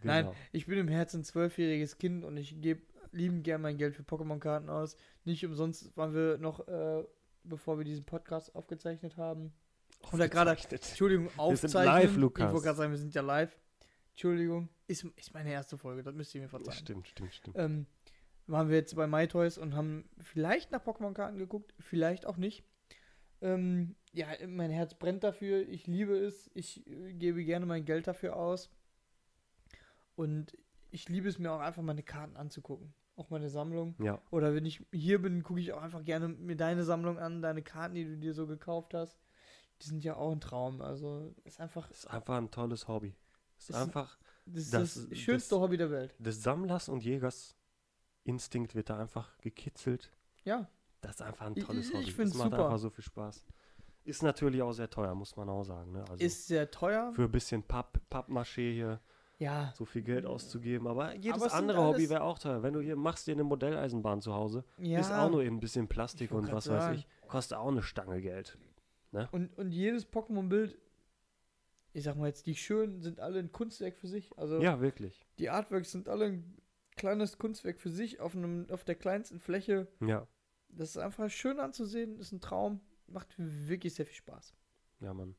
Nein. 0.02 0.24
Genau. 0.26 0.36
Ich 0.52 0.66
bin 0.66 0.78
im 0.78 0.88
Herzen 0.88 1.24
zwölfjähriges 1.24 1.98
Kind 1.98 2.24
und 2.24 2.36
ich 2.36 2.60
gebe 2.60 2.82
lieben 3.12 3.42
gern 3.42 3.60
mein 3.60 3.76
Geld 3.76 3.94
für 3.96 4.02
Pokémon-Karten 4.02 4.68
aus. 4.68 4.96
Nicht 5.24 5.44
umsonst 5.44 5.96
waren 5.96 6.14
wir 6.14 6.38
noch, 6.38 6.66
äh, 6.68 7.04
bevor 7.44 7.78
wir 7.78 7.84
diesen 7.84 8.04
Podcast 8.04 8.54
aufgezeichnet 8.54 9.16
haben. 9.16 9.52
Oder 10.12 10.28
gerade, 10.28 10.52
Aufgezeichnet. 10.52 10.88
Entschuldigung, 10.90 11.24
Wir 11.26 11.30
sind 11.30 11.40
aufzeichnen. 11.40 11.84
live, 11.84 12.10
Ich 12.12 12.16
Lukas. 12.16 12.52
wollte 12.52 12.64
gerade 12.64 12.76
sagen, 12.78 12.90
wir 12.92 12.98
sind 12.98 13.14
ja 13.14 13.22
live. 13.22 13.58
Entschuldigung. 14.12 14.68
Ist, 14.86 15.04
ist 15.16 15.34
meine 15.34 15.50
erste 15.52 15.76
Folge, 15.78 16.02
das 16.02 16.14
müsst 16.14 16.34
ihr 16.34 16.40
mir 16.42 16.48
verzeihen. 16.48 16.76
Stimmt, 16.76 17.08
stimmt, 17.08 17.34
stimmt. 17.34 17.56
Ähm, 17.58 17.86
waren 18.46 18.68
wir 18.68 18.76
jetzt 18.76 18.94
bei 18.96 19.06
MyToys 19.06 19.58
und 19.58 19.74
haben 19.74 20.08
vielleicht 20.20 20.72
nach 20.72 20.82
Pokémon-Karten 20.84 21.38
geguckt, 21.38 21.74
vielleicht 21.78 22.26
auch 22.26 22.36
nicht. 22.36 22.64
Ähm, 23.42 23.94
ja, 24.12 24.26
mein 24.46 24.70
Herz 24.70 24.94
brennt 24.94 25.24
dafür. 25.24 25.66
Ich 25.68 25.86
liebe 25.86 26.16
es. 26.16 26.50
Ich 26.54 26.86
äh, 26.86 27.12
gebe 27.14 27.44
gerne 27.44 27.66
mein 27.66 27.84
Geld 27.84 28.06
dafür 28.06 28.36
aus. 28.36 28.70
Und 30.20 30.56
ich 30.90 31.09
liebe 31.09 31.28
es 31.28 31.38
mir 31.38 31.50
auch 31.52 31.61
einfach 31.61 31.83
meine 31.83 32.02
Karten 32.02 32.37
anzugucken. 32.37 32.92
Auch 33.16 33.30
meine 33.30 33.48
Sammlung. 33.48 33.94
Ja, 34.02 34.20
Oder 34.30 34.54
wenn 34.54 34.64
ich 34.66 34.83
hier 34.92 35.20
bin, 35.20 35.42
gucke 35.42 35.61
ich 35.61 35.72
auch 35.72 35.80
einfach 35.83 36.04
gerne 36.04 36.28
mir 36.28 36.56
deine 36.56 36.85
Sammlung 36.85 37.18
an, 37.18 37.42
deine 37.42 37.62
Karten, 37.62 37.94
die 37.94 38.04
du 38.04 38.16
dir 38.16 38.35
so 38.35 38.46
gekauft 38.46 38.94
hast. 38.94 39.18
Die 39.83 39.87
sind 39.87 40.04
ja 40.04 40.16
auch 40.16 40.33
ein 40.33 40.40
Traum. 40.40 40.80
Also 40.83 41.35
ist 41.44 41.61
einfach, 41.61 41.90
ist 41.90 42.06
einfach 42.11 42.37
ein 42.37 42.50
tolles 42.50 42.87
Hobby. 42.88 43.14
Ist 43.59 43.70
Ist- 43.70 43.76
einfach, 43.76 44.18
das 44.46 44.62
ist 44.64 44.74
Das- 44.74 44.94
das, 44.94 45.09
das- 45.09 45.18
schönste 45.18 45.61
Hobby 45.61 45.76
der 45.76 45.90
Welt. 45.90 46.14
des 46.18 46.42
Sammlers 46.42 46.88
und 46.88 47.02
Jägers 47.04 47.56
Instinkt 48.24 48.74
wird 48.74 48.90
da 48.90 48.98
einfach 48.98 49.38
gekitzelt. 49.38 50.11
Ja, 50.44 50.68
Das 51.02 51.12
ist 51.16 51.22
einfach 51.22 51.46
ein 51.46 51.54
Ich- 51.56 51.64
tolles 51.64 51.88
ich 51.88 51.94
Hobby. 51.94 52.11
find's 52.12 52.33
es 52.33 52.38
macht 52.38 52.50
super. 52.50 52.64
einfach 52.66 52.78
so 52.78 52.90
viel 52.90 53.04
Spaß. 53.04 53.42
Ist 54.04 54.22
natürlich 54.22 54.61
auch 54.61 54.72
sehr 54.72 54.90
teuer, 54.90 55.14
muss 55.14 55.35
man 55.37 55.48
auch 55.48 55.62
sagen. 55.64 55.92
Ne? 55.92 56.04
Also 56.11 56.22
Ist 56.24 56.46
sehr 56.46 56.70
teuer. 56.70 57.11
für 57.14 57.22
ein 57.24 57.30
bisschen 57.30 57.62
Papp, 57.62 57.98
Pappmaché 58.11 58.72
hier 58.74 59.00
Ja, 59.40 59.72
so 59.74 59.87
viel 59.87 60.03
Geld 60.03 60.26
auszugeben. 60.26 60.87
Aber 60.87 61.14
jedes 61.16 61.42
Aber 61.42 61.55
andere 61.55 61.83
Hobby 61.83 62.11
wäre 62.11 62.22
auch 62.22 62.38
teuer. 62.38 62.62
Wenn 62.62 62.74
du 62.74 62.81
hier 62.81 62.94
machst 62.94 63.26
dir 63.26 63.33
eine 63.33 63.42
Modelleisenbahn 63.42 64.20
zu 64.20 64.35
Hause, 64.35 64.64
ja. 64.76 65.00
ist 65.00 65.11
auch 65.11 65.31
nur 65.31 65.42
eben 65.42 65.57
ein 65.57 65.61
bisschen 65.61 65.88
Plastik 65.88 66.31
und 66.31 66.53
was 66.53 66.68
weiß 66.68 66.83
sagen. 66.85 66.94
ich. 66.98 67.09
Kostet 67.26 67.57
auch 67.57 67.68
eine 67.68 67.83
Stange 67.83 68.20
Geld. 68.20 68.59
Und, 69.33 69.57
und 69.59 69.72
jedes 69.72 70.07
Pokémon-Bild, 70.07 70.79
ich 71.94 72.05
sag 72.05 72.16
mal 72.16 72.26
jetzt, 72.26 72.46
die 72.46 72.55
schönen 72.55 73.00
sind 73.00 73.18
alle 73.18 73.38
ein 73.38 73.50
Kunstwerk 73.50 73.96
für 73.96 74.09
sich. 74.09 74.31
Also 74.37 74.61
Ja, 74.61 74.81
wirklich. 74.81 75.26
die 75.38 75.48
Artworks 75.48 75.90
sind 75.90 76.09
alle 76.09 76.26
ein 76.26 76.57
kleines 76.96 77.38
Kunstwerk 77.38 77.81
für 77.81 77.90
sich 77.90 78.20
auf, 78.20 78.37
einem, 78.37 78.66
auf 78.70 78.85
der 78.85 78.94
kleinsten 78.94 79.40
Fläche. 79.40 79.88
Ja, 80.07 80.26
Das 80.68 80.90
ist 80.90 80.98
einfach 80.98 81.31
schön 81.31 81.59
anzusehen, 81.61 82.18
ist 82.18 82.33
ein 82.33 82.42
Traum, 82.42 82.81
macht 83.07 83.35
wirklich 83.38 83.94
sehr 83.94 84.05
viel 84.07 84.16
Spaß. 84.16 84.55
ja, 85.00 85.14
Mann. 85.14 85.35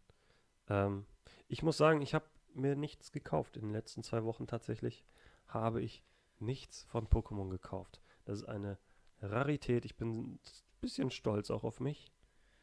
Ähm, 0.69 1.05
ich 1.47 1.61
muss 1.63 1.77
sagen, 1.77 2.01
ich 2.01 2.13
habe 2.15 2.25
mir 2.55 2.75
nichts 2.75 3.11
gekauft. 3.11 3.57
In 3.57 3.63
den 3.63 3.71
letzten 3.71 4.03
zwei 4.03 4.23
Wochen 4.23 4.47
tatsächlich 4.47 5.05
habe 5.47 5.81
ich 5.81 6.03
nichts 6.39 6.83
von 6.83 7.07
Pokémon 7.07 7.49
gekauft. 7.49 8.01
Das 8.25 8.39
ist 8.39 8.45
eine 8.45 8.77
Rarität. 9.21 9.85
Ich 9.85 9.95
bin 9.95 10.33
ein 10.33 10.39
bisschen 10.81 11.11
stolz 11.11 11.51
auch 11.51 11.63
auf 11.63 11.79
mich. 11.79 12.11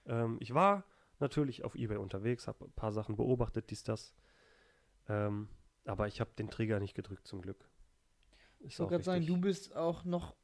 Ähm, 0.06 0.38
ich 0.40 0.54
war 0.54 0.84
natürlich 1.20 1.64
auf 1.64 1.74
Ebay 1.74 1.96
unterwegs, 1.96 2.46
habe 2.46 2.64
ein 2.64 2.72
paar 2.72 2.92
Sachen 2.92 3.16
beobachtet, 3.16 3.70
dies, 3.70 3.82
das. 3.84 4.14
Ähm, 5.08 5.48
aber 5.84 6.06
ich 6.06 6.20
habe 6.20 6.30
den 6.38 6.50
Trigger 6.50 6.80
nicht 6.80 6.94
gedrückt, 6.94 7.26
zum 7.26 7.40
Glück. 7.40 7.68
Ist 8.60 8.74
Ich 8.74 8.78
wollte 8.78 8.92
gerade 8.92 9.04
sagen, 9.04 9.26
du 9.26 9.40
bist 9.40 9.74
auch 9.74 10.04
noch 10.04 10.36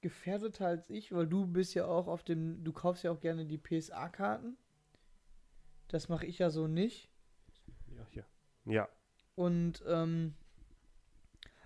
gefährdeter 0.00 0.66
als 0.66 0.90
ich, 0.90 1.12
weil 1.12 1.26
du 1.26 1.46
bist 1.46 1.74
ja 1.74 1.86
auch 1.86 2.08
auf 2.08 2.24
dem, 2.24 2.64
du 2.64 2.72
kaufst 2.72 3.04
ja 3.04 3.12
auch 3.12 3.20
gerne 3.20 3.46
die 3.46 3.58
PSA-Karten. 3.58 4.56
Das 5.88 6.08
mache 6.08 6.26
ich 6.26 6.38
ja 6.38 6.50
so 6.50 6.66
nicht. 6.66 7.11
Ja, 8.64 8.88
Und 9.34 9.82
ähm, 9.86 10.34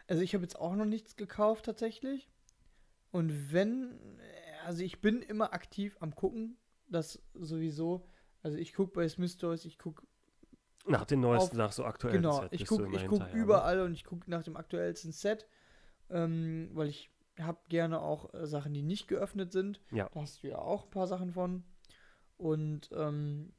also 0.07 0.23
ich 0.23 0.35
habe 0.35 0.45
jetzt 0.45 0.59
auch 0.59 0.75
noch 0.75 0.85
nichts 0.85 1.17
gekauft 1.17 1.65
tatsächlich. 1.65 2.31
Und 3.11 3.53
wenn, 3.53 3.99
also 4.65 4.83
ich 4.83 5.01
bin 5.01 5.23
immer 5.23 5.53
aktiv 5.53 5.97
am 6.01 6.15
gucken, 6.15 6.57
das 6.89 7.23
sowieso. 7.35 8.09
Also 8.43 8.59
ich 8.59 8.73
gucke 8.73 8.93
bei 8.93 9.09
Smith 9.09 9.37
Toys, 9.37 9.65
ich 9.65 9.79
gucke 9.79 10.07
nach 10.87 11.05
den 11.05 11.21
neuesten, 11.21 11.57
Auf- 11.57 11.59
nach 11.59 11.73
so 11.73 11.85
aktuellen 11.85 12.17
genau, 12.23 12.43
Set 12.43 12.53
ich 12.53 12.61
bist 12.61 12.71
du 12.71 12.77
gucke 12.85 12.97
ich 12.97 13.07
guck 13.07 13.21
ne? 13.21 13.33
überall 13.33 13.81
und 13.81 13.93
ich 13.93 14.05
gucke 14.05 14.31
nach 14.31 14.43
dem 14.43 14.57
aktuellsten 14.57 15.13
Set, 15.13 15.49
ähm, 16.11 16.71
weil 16.73 16.89
ich 16.89 17.11
habe 17.41 17.59
gerne 17.69 18.01
auch 18.01 18.33
äh, 18.35 18.47
Sachen, 18.47 18.73
die 18.73 18.83
nicht 18.83 19.09
geöffnet 19.09 19.53
sind. 19.53 19.81
Ja. 19.91 20.09
Da 20.13 20.21
hast 20.21 20.43
du 20.43 20.49
ja 20.49 20.59
auch 20.59 20.85
ein 20.85 20.91
paar 20.91 21.07
Sachen 21.07 21.33
von. 21.33 21.65
Und 22.37 22.91
ähm, 22.93 23.53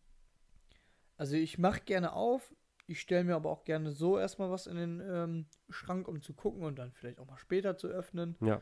also 1.17 1.35
ich 1.35 1.57
mache 1.57 1.81
gerne 1.81 2.13
auf. 2.13 2.55
Ich 2.87 3.01
stelle 3.01 3.23
mir 3.25 3.35
aber 3.35 3.49
auch 3.49 3.65
gerne 3.65 3.91
so 3.91 4.17
erstmal 4.17 4.49
was 4.49 4.65
in 4.65 4.77
den 4.77 5.01
ähm, 5.01 5.45
Schrank, 5.69 6.07
um 6.07 6.21
zu 6.21 6.33
gucken 6.33 6.63
und 6.63 6.77
dann 6.77 6.91
vielleicht 6.93 7.19
auch 7.19 7.27
mal 7.27 7.37
später 7.37 7.77
zu 7.77 7.87
öffnen. 7.87 8.35
Ja, 8.41 8.61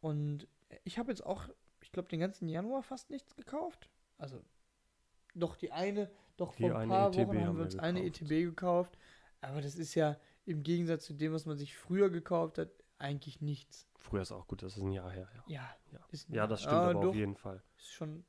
Und 0.00 0.48
ich 0.84 0.98
habe 0.98 1.10
jetzt 1.10 1.24
auch, 1.24 1.48
ich 1.82 1.92
glaube, 1.92 2.08
den 2.08 2.20
ganzen 2.20 2.48
Januar 2.48 2.82
fast 2.82 3.10
nichts 3.10 3.36
gekauft. 3.36 3.88
Also 4.18 4.42
doch 5.34 5.56
die 5.56 5.72
eine, 5.72 6.10
doch 6.36 6.54
Die 6.54 6.62
vor 6.62 6.70
ein 6.76 6.76
eine 6.76 6.90
paar 6.90 7.08
ETB 7.08 7.18
Wochen 7.28 7.38
haben 7.38 7.46
haben 7.46 7.56
wir 7.58 7.64
uns 7.64 7.78
eine 7.78 8.02
gekauft. 8.02 8.22
ETB 8.22 8.28
gekauft. 8.44 8.98
Aber 9.40 9.60
das 9.60 9.74
ist 9.76 9.94
ja 9.94 10.18
im 10.44 10.62
Gegensatz 10.62 11.04
zu 11.04 11.14
dem, 11.14 11.32
was 11.32 11.46
man 11.46 11.56
sich 11.56 11.76
früher 11.76 12.10
gekauft 12.10 12.58
hat, 12.58 12.70
eigentlich 12.98 13.40
nichts. 13.40 13.88
früher 13.96 14.22
ist 14.22 14.32
auch 14.32 14.46
gut, 14.46 14.62
das 14.62 14.76
ist 14.76 14.82
ein 14.82 14.92
Jahr 14.92 15.10
her. 15.10 15.28
Ja, 15.34 15.44
Ja, 15.46 15.76
ja. 15.92 16.00
ja 16.28 16.46
das 16.46 16.60
stimmt 16.62 16.74
Ah, 16.76 16.90
aber 16.90 17.00
doch, 17.00 17.08
auf 17.10 17.14
jeden 17.14 17.34
Fall. 17.36 17.62
Ist 17.76 17.92
schon, 17.92 18.24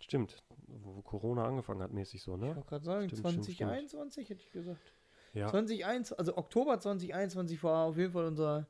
Stimmt, 0.00 0.42
wo 0.66 1.02
Corona 1.02 1.44
angefangen 1.44 1.82
hat, 1.82 1.92
mäßig 1.92 2.22
so, 2.22 2.34
ich 2.36 2.40
ne? 2.40 2.54
wollte 2.54 2.68
gerade 2.68 2.84
sagen, 2.84 3.08
Stimmt, 3.08 3.28
stimmt, 3.28 3.44
2021 3.44 4.28
hätte 4.30 4.42
ich 4.42 4.50
gesagt. 4.52 4.92
Ja, 5.34 5.48
2021, 5.48 6.18
also 6.18 6.36
Oktober 6.36 6.78
2021 6.80 7.62
war 7.62 7.86
auf 7.86 7.96
jeden 7.98 8.12
Fall 8.12 8.24
unser, 8.26 8.66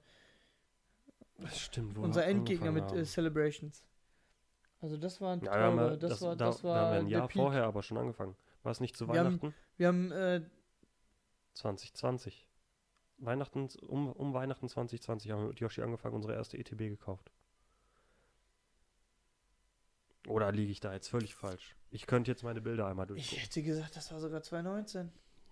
das 1.38 1.58
stimmt. 1.58 1.96
unser 1.98 2.24
Endgegner 2.26 2.72
mit 2.72 2.90
äh, 2.92 3.04
Celebrations. 3.04 3.84
Also 4.80 4.96
das 4.96 5.20
war 5.20 5.34
ein 5.34 5.40
ja, 5.40 5.52
teure, 5.52 5.90
ja- 5.90 5.96
das, 5.96 6.10
das, 6.10 6.22
war, 6.22 6.36
da, 6.36 6.46
das 6.46 6.62
da 6.62 6.68
war 6.68 6.80
haben 6.80 6.92
wir 6.92 6.98
ein 7.00 7.06
Jahr 7.08 7.28
vorher 7.28 7.64
aber 7.64 7.82
schon 7.82 7.98
angefangen. 7.98 8.36
War 8.62 8.72
es 8.72 8.80
nicht 8.80 8.96
zu 8.96 9.06
Wir 9.08 9.18
haben- 9.20 9.26
Weihnachten? 9.40 9.54
Wir 9.76 9.88
haben 9.88 10.12
äh, 10.12 10.42
2020. 11.54 12.48
Weihnachten, 13.20 13.68
um, 13.88 14.12
um 14.12 14.32
Weihnachten 14.32 14.68
2020 14.68 15.32
haben 15.32 15.42
wir 15.42 15.48
mit 15.48 15.58
Yoshi 15.60 15.82
angefangen, 15.82 16.14
unsere 16.14 16.34
erste 16.34 16.56
ETB 16.56 16.78
gekauft. 16.88 17.32
Oder 20.28 20.52
liege 20.52 20.70
ich 20.72 20.80
da 20.80 20.92
jetzt 20.92 21.08
völlig 21.08 21.34
falsch? 21.34 21.76
Ich 21.90 22.06
könnte 22.06 22.30
jetzt 22.30 22.42
meine 22.42 22.60
Bilder 22.60 22.86
einmal 22.86 23.04
Ich 23.06 23.08
durchgucken. 23.30 23.38
hätte 23.44 23.62
gesagt, 23.62 23.96
das 23.96 24.12
war 24.12 24.20
sogar 24.20 24.42
2019. 24.42 25.10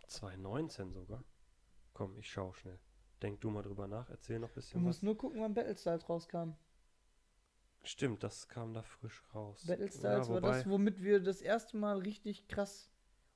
2019 0.09 0.93
sogar. 0.93 1.25
Komm, 1.95 2.17
ich 2.19 2.31
schau 2.31 2.53
schnell. 2.53 2.79
Denk 3.23 3.41
du 3.41 3.51
mal 3.51 3.63
drüber 3.63 3.87
nach, 3.87 4.11
erzähl 4.11 4.39
noch 4.39 4.49
ein 4.49 4.55
Du 4.55 4.61
bisschen 4.61 4.81
was. 4.81 4.87
musst 4.87 5.03
nur 5.03 5.17
gucken, 5.17 5.41
wann 5.41 5.55
Battlestyles 5.55 6.09
rauskam. 6.09 6.51
Stimmt, 7.83 8.23
das 8.23 8.49
kam 8.49 8.75
da 8.75 8.83
frisch 8.83 9.23
raus. 9.35 9.65
Battlestyles 9.67 10.29
Ja, 10.29 10.35
war 10.35 10.41
das, 10.41 10.69
womit 10.69 11.03
wir 11.03 11.21
das 11.21 11.41
erste 11.41 11.77
Mal 11.77 11.99
richtig 11.99 12.47
krass. 12.49 12.91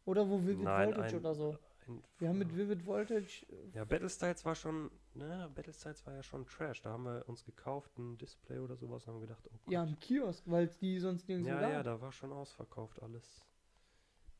Oder 0.04 0.28
wo 0.28 0.42
Vivid 0.42 0.60
Nein, 0.60 0.88
Voltage 0.88 1.14
ein- 1.16 1.20
oder 1.20 1.34
so. 1.34 1.56
Ein- 1.86 2.02
Wir 2.18 2.28
haben 2.28 2.38
mit 2.38 2.54
Vivid 2.56 2.84
Voltage. 2.84 3.46
Ja, 3.72 3.84
Battlestyles 3.84 4.44
war 4.44 4.54
schon, 4.54 4.90
ne, 5.14 5.50
Battlestyles 5.54 6.06
war 6.06 6.14
ja 6.14 6.22
schon 6.22 6.46
Trash. 6.46 6.82
Da 6.82 6.90
haben 6.90 7.04
wir 7.04 7.28
uns 7.28 7.44
gekauft, 7.44 7.96
ein 7.98 8.16
Display 8.18 8.58
oder 8.58 8.76
sowas, 8.76 9.06
haben 9.06 9.20
gedacht, 9.20 9.44
oh 9.48 9.58
Gott. 9.64 9.72
Ja, 9.72 9.82
im 9.84 9.98
Kiosk, 10.00 10.44
weil 10.46 10.68
die 10.68 10.98
sonst 10.98 11.28
nirgendwo 11.28 11.50
ja, 11.50 11.68
ja, 11.70 11.82
da 11.82 12.00
war 12.00 12.12
schon 12.12 12.32
ausverkauft 12.32 13.02
alles. 13.02 13.44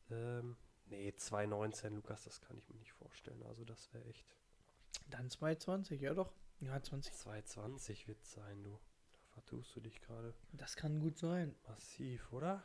Ähm, 0.09 0.57
nee, 0.87 1.13
2019, 1.15 1.95
Lukas, 1.95 2.23
das 2.23 2.41
kann 2.41 2.57
ich 2.57 2.69
mir 2.69 2.77
nicht 2.77 2.93
vorstellen. 2.93 3.41
Also 3.43 3.63
das 3.65 3.93
wäre 3.93 4.05
echt. 4.05 4.25
Dann 5.09 5.29
2020, 5.29 6.01
ja 6.01 6.13
doch. 6.13 6.33
Ja, 6.59 6.81
20. 6.81 7.13
2020 7.13 8.07
wird 8.07 8.23
sein, 8.25 8.63
du. 8.63 8.79
Da 9.11 9.19
vertust 9.33 9.75
du 9.75 9.79
dich 9.79 10.01
gerade 10.01 10.33
Das 10.53 10.75
kann 10.75 10.99
gut 10.99 11.17
sein. 11.17 11.55
massiv, 11.67 12.31
oder? 12.33 12.63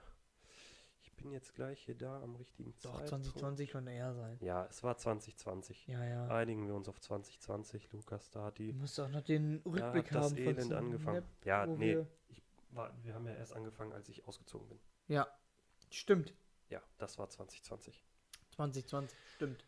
Ich 1.16 1.22
bin 1.22 1.32
jetzt 1.32 1.54
gleich 1.54 1.80
hier 1.82 1.94
da 1.96 2.22
am 2.22 2.36
richtigen 2.36 2.74
Doch, 2.82 2.98
Zeitpunkt. 2.98 3.24
2020 3.26 3.70
kann 3.70 3.86
eher 3.86 4.14
sein. 4.14 4.36
Ja, 4.42 4.66
es 4.66 4.82
war 4.82 4.96
2020. 4.98 5.86
Ja, 5.86 6.04
ja. 6.04 6.28
Einigen 6.28 6.66
wir 6.66 6.74
uns 6.74 6.88
auf 6.88 7.00
2020, 7.00 7.90
Lukas, 7.92 8.30
da 8.30 8.44
hat 8.44 8.58
Du 8.58 8.64
die 8.64 8.72
musst 8.74 9.00
auch 9.00 9.08
noch 9.08 9.22
den 9.22 9.62
da 9.64 9.70
Rückblick 9.70 10.10
hat 10.10 10.14
das 10.22 10.30
haben 10.32 10.36
Elend 10.36 10.62
Snap, 10.62 10.78
angefangen. 10.78 11.24
Ja, 11.44 11.66
wo 11.66 11.76
nee, 11.76 11.94
wir- 11.94 12.06
war, 12.70 12.92
wir 13.02 13.14
haben 13.14 13.26
ja 13.26 13.32
erst 13.34 13.54
angefangen, 13.54 13.92
als 13.92 14.08
ich 14.10 14.26
ausgezogen 14.28 14.68
bin. 14.68 14.78
Ja, 15.08 15.26
stimmt. 15.90 16.34
Ja, 16.68 16.82
das 16.98 17.18
war 17.18 17.28
2020. 17.30 18.04
2020, 18.50 19.16
stimmt. 19.36 19.64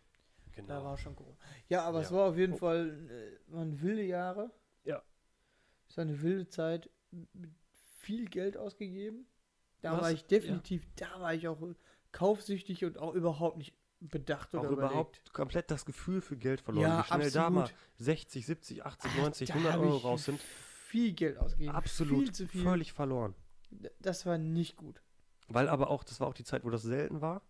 Genau. 0.53 0.69
Da 0.69 0.85
war 0.85 0.99
schon 0.99 1.17
Corona. 1.17 1.37
Ja, 1.69 1.85
aber 1.85 2.01
es 2.03 2.11
Ja. 2.11 2.17
war 2.17 2.29
auf 2.31 2.37
jeden 2.37 2.55
Oh. 2.55 2.59
Fall 2.59 3.09
äh, 3.11 3.53
waren 3.53 3.81
wilde 3.81 4.03
Jahre. 4.03 4.51
Ja. 4.85 5.03
Es 5.89 5.97
war 5.97 6.03
eine 6.03 6.21
wilde 6.21 6.49
Zeit. 6.49 6.91
Viel 8.01 8.27
Geld 8.29 8.57
ausgegeben. 8.59 9.27
Da 9.81 9.93
Was? 9.93 10.03
war 10.03 10.13
ich 10.13 10.25
definitiv, 10.27 10.87
da 10.97 11.21
war 11.21 11.35
ich 11.35 11.47
auch 11.49 11.61
äh, 11.63 11.75
kaufsüchtig 12.13 12.85
und 12.85 12.99
auch 12.99 13.15
überhaupt 13.15 13.59
nicht 13.59 13.75
bedacht 14.01 14.55
auch 14.55 14.61
oder 14.61 14.71
überhaupt 14.71 15.17
überlegt. 15.17 15.33
komplett 15.33 15.71
das 15.71 15.85
Gefühl 15.85 16.21
für 16.21 16.37
Geld 16.37 16.61
verloren. 16.61 16.85
Ja, 16.89 17.01
Wie 17.05 17.07
schnell 17.07 17.31
da 17.31 17.51
mal 17.51 17.63
absolut. 17.63 17.81
60, 17.97 18.47
70, 18.47 18.85
80, 18.87 19.11
Ach, 19.13 19.19
90, 19.19 19.49
da 19.49 19.55
100 19.55 19.73
hab 19.75 19.81
Euro 19.81 19.97
raus 19.97 20.25
sind. 20.25 20.41
Viel 20.41 21.13
Geld 21.13 21.39
ausgegeben. 21.39 21.75
Absolut 21.75 22.25
Viel 22.25 22.33
zu 22.33 22.47
viel. 22.49 22.63
völlig 22.63 22.93
verloren. 22.93 23.35
Das 24.01 24.25
war 24.25 24.39
nicht 24.39 24.77
gut. 24.77 25.03
Weil 25.49 25.69
aber 25.69 25.91
auch, 25.91 26.05
das 26.05 26.21
war 26.21 26.29
auch 26.29 26.35
die 26.35 26.45
Zeit, 26.45 26.65
wo 26.65 26.71
das 26.71 26.83
selten 26.83 27.21
war. 27.21 27.43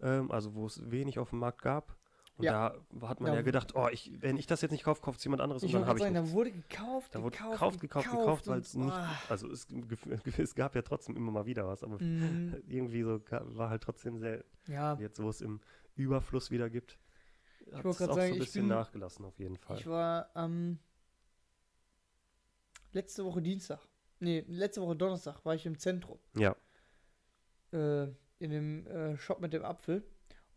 Ähm, 0.00 0.30
also 0.30 0.54
wo 0.54 0.66
es 0.66 0.90
wenig 0.90 1.18
auf 1.18 1.30
dem 1.30 1.38
Markt 1.40 1.62
gab. 1.62 1.96
Und 2.38 2.44
Ja. 2.44 2.72
da 2.90 3.08
hat 3.08 3.20
man 3.20 3.32
Da- 3.32 3.36
ja 3.38 3.42
gedacht, 3.42 3.74
oh, 3.74 3.88
ich, 3.90 4.12
wenn 4.22 4.36
ich 4.36 4.46
das 4.46 4.60
jetzt 4.62 4.70
nicht 4.70 4.84
kaufe, 4.84 5.02
kauft 5.02 5.18
es 5.18 5.24
jemand 5.24 5.42
anderes 5.42 5.62
Ich 5.64 5.74
und 5.74 5.80
dann 5.80 5.88
habe 5.88 5.98
ich 5.98 6.04
sagen, 6.04 6.14
da 6.14 6.30
wurde 6.30 6.52
gekauft, 6.52 7.12
Da 7.14 7.20
wurde 7.22 7.36
gekauft, 7.36 7.50
gekauft, 7.58 7.80
gekauft, 7.80 8.10
gekauft, 8.10 8.46
weil 8.46 8.60
es 8.60 8.74
nicht, 8.74 8.92
ah. 8.92 9.10
also 9.28 9.50
es, 9.50 9.66
es 10.38 10.54
gab 10.54 10.76
ja 10.76 10.82
trotzdem 10.82 11.16
immer 11.16 11.32
mal 11.32 11.46
wieder 11.46 11.66
was, 11.66 11.82
aber 11.82 12.00
Mhm. 12.00 12.62
irgendwie 12.68 13.02
so 13.02 13.20
war 13.28 13.70
halt 13.70 13.82
trotzdem 13.82 14.18
selten. 14.18 14.48
Ja, 14.68 14.94
Jetzt, 15.00 15.20
wo 15.20 15.28
es 15.28 15.40
im 15.40 15.60
Überfluss 15.96 16.52
wieder 16.52 16.70
gibt, 16.70 16.96
hat 17.72 17.84
es 17.84 18.00
auch 18.02 18.14
sagen, 18.14 18.28
so 18.28 18.32
ein 18.34 18.38
bisschen 18.38 18.62
bin- 18.68 18.76
nachgelassen 18.76 19.24
auf 19.24 19.36
jeden 19.40 19.56
Fall. 19.56 19.76
ich 19.78 19.86
war 19.88 20.30
am 20.34 20.78
letzte 22.92 23.24
Woche 23.24 23.42
Dienstag, 23.42 23.80
nee, 24.20 24.44
letzte 24.46 24.80
Woche 24.80 24.96
Donnerstag 24.96 25.44
war 25.44 25.54
ich 25.54 25.66
im 25.66 25.78
Zentrum, 25.78 26.18
Ja, 26.36 26.54
äh, 27.72 28.04
in 28.38 28.50
dem 28.50 28.86
äh, 28.86 29.16
Shop 29.18 29.40
mit 29.40 29.52
dem 29.52 29.64
Apfel. 29.64 30.04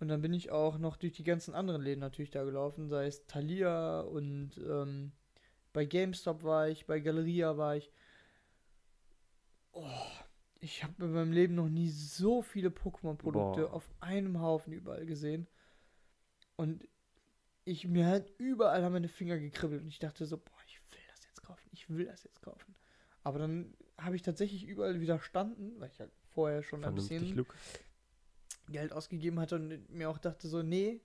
Und 0.02 0.08
dann 0.08 0.24
bin 0.24 0.34
ich 0.34 0.50
auch 0.50 0.80
noch 0.80 0.98
durch 0.98 1.14
die 1.14 1.24
ganzen 1.24 1.54
anderen 1.54 1.84
Läden 1.84 2.00
natürlich 2.00 2.32
da 2.32 2.44
gelaufen, 2.44 2.90
sei 2.90 3.06
es 3.06 3.28
Thalia 3.28 4.02
und 4.02 4.58
ähm, 4.58 5.12
bei 5.74 5.86
GameStop 5.86 6.42
war 6.42 6.68
ich, 6.70 6.88
bei 6.88 7.00
Galeria 7.00 7.56
war 7.56 7.76
ich. 7.76 7.92
Oh, 9.74 9.86
ich 10.60 10.84
habe 10.84 11.06
in 11.06 11.14
meinem 11.14 11.32
Leben 11.32 11.54
noch 11.54 11.70
nie 11.70 11.92
so 11.92 12.42
viele 12.42 12.70
Pokémon-Produkte 12.70 13.72
auf 13.72 13.92
einem 14.00 14.42
Haufen 14.42 14.74
überall 14.74 15.06
gesehen. 15.06 15.48
Und 16.56 16.84
ich 17.64 17.88
mir 17.88 18.08
halt 18.08 18.34
überall 18.40 18.84
haben 18.84 18.94
meine 18.94 19.08
Finger 19.08 19.38
gekribbelt 19.38 19.84
und 19.84 19.88
ich 19.88 20.00
dachte 20.00 20.26
so, 20.26 20.38
boah, 20.38 20.60
ich 20.66 20.82
will 20.92 21.00
das 21.10 21.24
jetzt 21.26 21.44
kaufen, 21.44 21.70
ich 21.74 21.88
will 21.92 22.06
das 22.06 22.24
jetzt 22.24 22.42
kaufen. 22.42 22.74
Aber 23.22 23.38
dann 23.38 23.76
habe 24.00 24.16
ich 24.16 24.24
tatsächlich 24.24 24.66
überall 24.66 25.00
widerstanden, 25.00 25.80
weil 25.80 25.92
ich 25.92 26.00
halt 26.00 26.12
vorher 26.34 26.64
schon 26.64 26.84
ein 26.84 26.96
bisschen 26.96 27.36
Luke. 27.36 27.54
Geld 28.72 28.94
ausgegeben 28.94 29.40
hatte 29.40 29.56
und 29.56 29.90
mir 29.90 30.10
auch 30.10 30.18
dachte 30.18 30.48
so, 30.48 30.62
nee, 30.64 31.02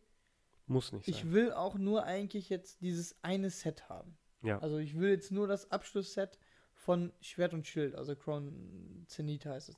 Muss 0.67 0.93
nicht 0.93 1.09
ich 1.09 1.21
sein. 1.21 1.33
will 1.33 1.53
auch 1.53 1.77
nur 1.77 2.05
eigentlich 2.05 2.49
jetzt 2.49 2.81
dieses 2.81 3.17
eine 3.23 3.51
Set 3.51 3.89
haben. 3.89 4.17
Ja. 4.43 4.59
Also 4.61 4.79
ich 4.79 4.99
will 4.99 5.11
jetzt 5.11 5.33
nur 5.33 5.47
das 5.49 5.71
Abschlussset 5.71 6.39
von 6.75 7.13
Schwert 7.21 7.55
und 7.55 7.67
Schild, 7.67 7.95
also 7.95 8.15
Crown 8.15 9.05
Zenith 9.09 9.47
heißt 9.47 9.71
es. 9.71 9.77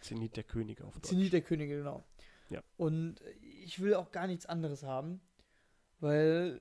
Zenit 0.00 0.36
der 0.36 0.44
Könige 0.44 0.84
auf 0.84 0.94
Deutsch. 0.94 1.08
Zenith 1.08 1.32
der 1.32 1.40
Könige, 1.42 1.78
genau. 1.78 2.04
Ja. 2.50 2.62
Und 2.76 3.20
ich 3.40 3.80
will 3.80 3.94
auch 3.94 4.12
gar 4.12 4.26
nichts 4.26 4.44
anderes 4.46 4.82
haben, 4.82 5.20
weil 6.00 6.60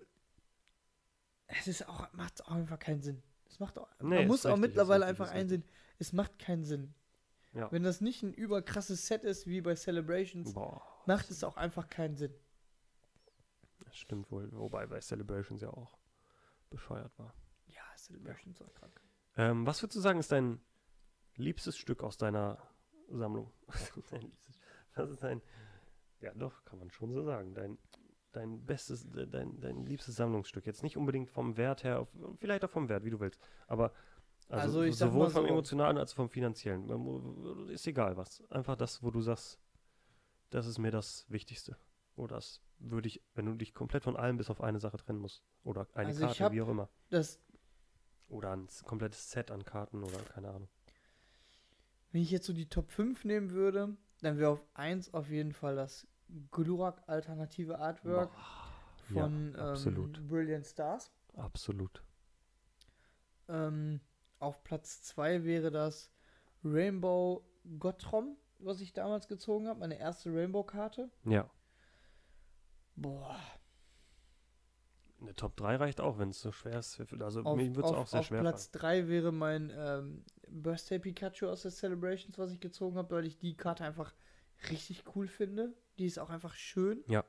es 1.48 1.68
ist 1.68 1.88
auch, 1.88 2.12
macht 2.14 2.44
auch 2.46 2.52
einfach 2.52 2.80
keinen 2.80 3.02
Sinn. 3.02 3.22
Es 3.46 3.60
macht 3.60 3.78
auch, 3.78 3.88
Nee, 4.02 4.16
man 4.20 4.28
muss 4.28 4.46
auch 4.46 4.52
richtig, 4.52 4.64
ist 4.64 4.70
mittlerweile 4.70 5.06
einfach 5.06 5.30
einsehen, 5.30 5.64
es 6.00 6.14
macht 6.14 6.40
keinen 6.40 6.64
Sinn. 6.64 6.94
Ja. 7.54 7.72
Wenn 7.72 7.84
das 7.84 8.02
nicht 8.02 8.24
ein 8.24 8.34
überkrasses 8.34 9.06
Set 9.08 9.24
ist 9.24 9.46
wie 9.48 9.62
bei 9.62 9.76
Celebrations, 9.76 10.54
Boah, 10.54 10.82
macht 11.06 11.30
es 11.30 11.44
auch 11.44 11.56
einfach 11.58 11.88
keinen 11.88 12.16
Sinn. 12.16 12.34
das 13.86 13.96
stimmt 13.98 14.32
wohl. 14.32 14.52
Wobei 14.54 14.88
bei 14.88 15.00
Celebrations 15.00 15.62
ja 15.62 15.70
auch 15.70 15.98
bescheuert 16.70 17.12
war. 17.20 17.34
Ja, 17.68 17.84
Celebrations 17.96 18.60
war 18.60 18.70
krank. 18.70 19.00
Ähm, 19.38 19.66
was 19.68 19.82
würdest 19.84 19.98
du 19.98 20.02
sagen, 20.02 20.20
ist 20.20 20.32
dein 20.32 20.60
liebstes 21.36 21.78
Stück 21.78 22.04
aus 22.04 22.18
deiner 22.18 22.58
Sammlung? 23.10 23.52
was 24.96 25.10
ist 25.10 25.22
dein, 25.24 25.42
ja 26.22 26.34
doch, 26.34 26.66
kann 26.66 26.80
man 26.80 26.90
schon 26.92 27.12
so 27.14 27.24
sagen, 27.24 27.54
dein, 27.54 27.78
dein 28.32 28.66
bestes, 28.66 29.08
de- 29.10 29.28
dein, 29.28 29.60
dein 29.60 29.86
liebstes 29.86 30.16
Sammlungsstück. 30.16 30.66
Jetzt 30.66 30.82
nicht 30.84 30.98
unbedingt 30.98 31.30
vom 31.30 31.58
Wert 31.58 31.84
her, 31.84 32.08
vielleicht 32.40 32.64
auch 32.66 32.70
vom 32.72 32.90
Wert, 32.90 33.04
wie 33.04 33.10
du 33.12 33.20
willst, 33.20 33.40
aber 33.68 33.94
also, 34.50 34.82
Also 34.82 34.92
sowohl 34.92 35.30
vom 35.30 35.44
so- 35.46 35.50
emotionalen 35.50 35.98
als 35.98 36.12
auch 36.14 36.18
vom 36.18 36.30
finanziellen. 36.30 37.70
Ist 37.70 37.88
egal 37.88 38.18
was. 38.18 38.44
Einfach 38.52 38.76
das, 38.76 39.02
wo 39.04 39.12
du 39.12 39.22
sagst, 39.22 39.60
das 40.50 40.68
ist 40.68 40.78
mir 40.78 40.92
das 40.92 41.26
Wichtigste. 41.30 41.78
Oder 42.16 42.36
das 42.36 42.62
würde 42.80 43.08
ich, 43.08 43.24
wenn 43.34 43.46
du 43.46 43.56
dich 43.56 43.74
komplett 43.74 44.04
von 44.04 44.16
allem 44.16 44.38
bis 44.38 44.50
auf 44.50 44.62
eine 44.62 44.80
Sache 44.80 44.98
trennen 44.98 45.20
musst. 45.20 45.44
Oder 45.64 45.88
eine 45.94 46.10
Also 46.10 46.26
Karte, 46.28 46.52
wie 46.52 46.62
auch 46.62 46.70
immer. 46.70 46.90
Das, 47.10 47.40
Oder 48.30 48.52
ein 48.52 48.68
komplettes 48.86 49.32
Set 49.32 49.50
an 49.52 49.66
Karten 49.66 50.04
oder 50.04 50.18
keine 50.24 50.50
Ahnung. 50.50 50.70
wenn 52.12 52.22
ich 52.22 52.30
jetzt 52.32 52.46
so 52.46 52.54
die 52.54 52.70
Top 52.70 52.92
5 52.92 53.26
nehmen 53.26 53.52
würde, 53.52 53.98
dann 54.22 54.38
wäre 54.38 54.52
auf 54.52 54.64
1 54.76 55.14
auf 55.14 55.30
jeden 55.30 55.54
Fall 55.54 55.76
das 55.76 56.08
Glurak 56.52 57.02
alternative 57.08 57.80
Artwork 57.80 58.32
Ja, 59.10 59.14
von 59.16 59.56
absolut. 59.56 60.18
ähm, 60.20 60.28
Brilliant 60.28 60.66
Stars. 60.68 61.12
Absolut. 61.36 62.04
Ähm, 63.50 64.00
auf 64.44 64.64
Platz 64.64 65.02
2 65.04 65.44
wäre 65.44 65.72
das 65.72 66.12
Rainbow 66.64 67.44
Gottrom, 67.80 68.38
was 68.60 68.82
ich 68.82 68.94
damals 68.94 69.28
gezogen 69.28 69.68
habe, 69.68 69.80
meine 69.80 69.98
erste 70.00 70.34
Rainbow-Karte. 70.34 71.10
Ja. 71.26 71.50
Boah, 72.96 73.40
Eine 75.20 75.34
Top 75.34 75.56
3 75.58 75.78
reicht 75.78 76.02
auch, 76.02 76.20
wenn 76.20 76.30
es 76.30 76.42
so 76.42 76.52
schwer 76.52 76.80
ist. 76.80 77.00
Also 77.22 77.42
auf, 77.42 77.58
mir 77.58 77.76
würde 77.76 77.88
es 77.88 77.94
auf, 77.94 77.98
auch 77.98 78.08
sehr 78.08 78.20
auf 78.20 78.26
schwer 78.28 78.42
Platz 78.42 78.72
3 78.72 79.08
wäre 79.08 79.32
mein 79.32 79.72
ähm, 79.76 80.26
Birthday 80.50 81.00
Pikachu 81.00 81.48
aus 81.48 81.64
der 81.64 81.72
Celebrations, 81.72 82.38
was 82.38 82.52
ich 82.52 82.60
gezogen 82.60 82.98
habe, 82.98 83.16
weil 83.16 83.26
ich 83.26 83.38
die 83.40 83.56
Karte 83.56 83.84
einfach 83.84 84.14
richtig 84.70 85.04
cool 85.16 85.28
finde. 85.28 85.74
Die 85.98 86.06
ist 86.06 86.20
auch 86.20 86.30
einfach 86.30 86.54
schön. 86.54 87.04
Ja. 87.08 87.24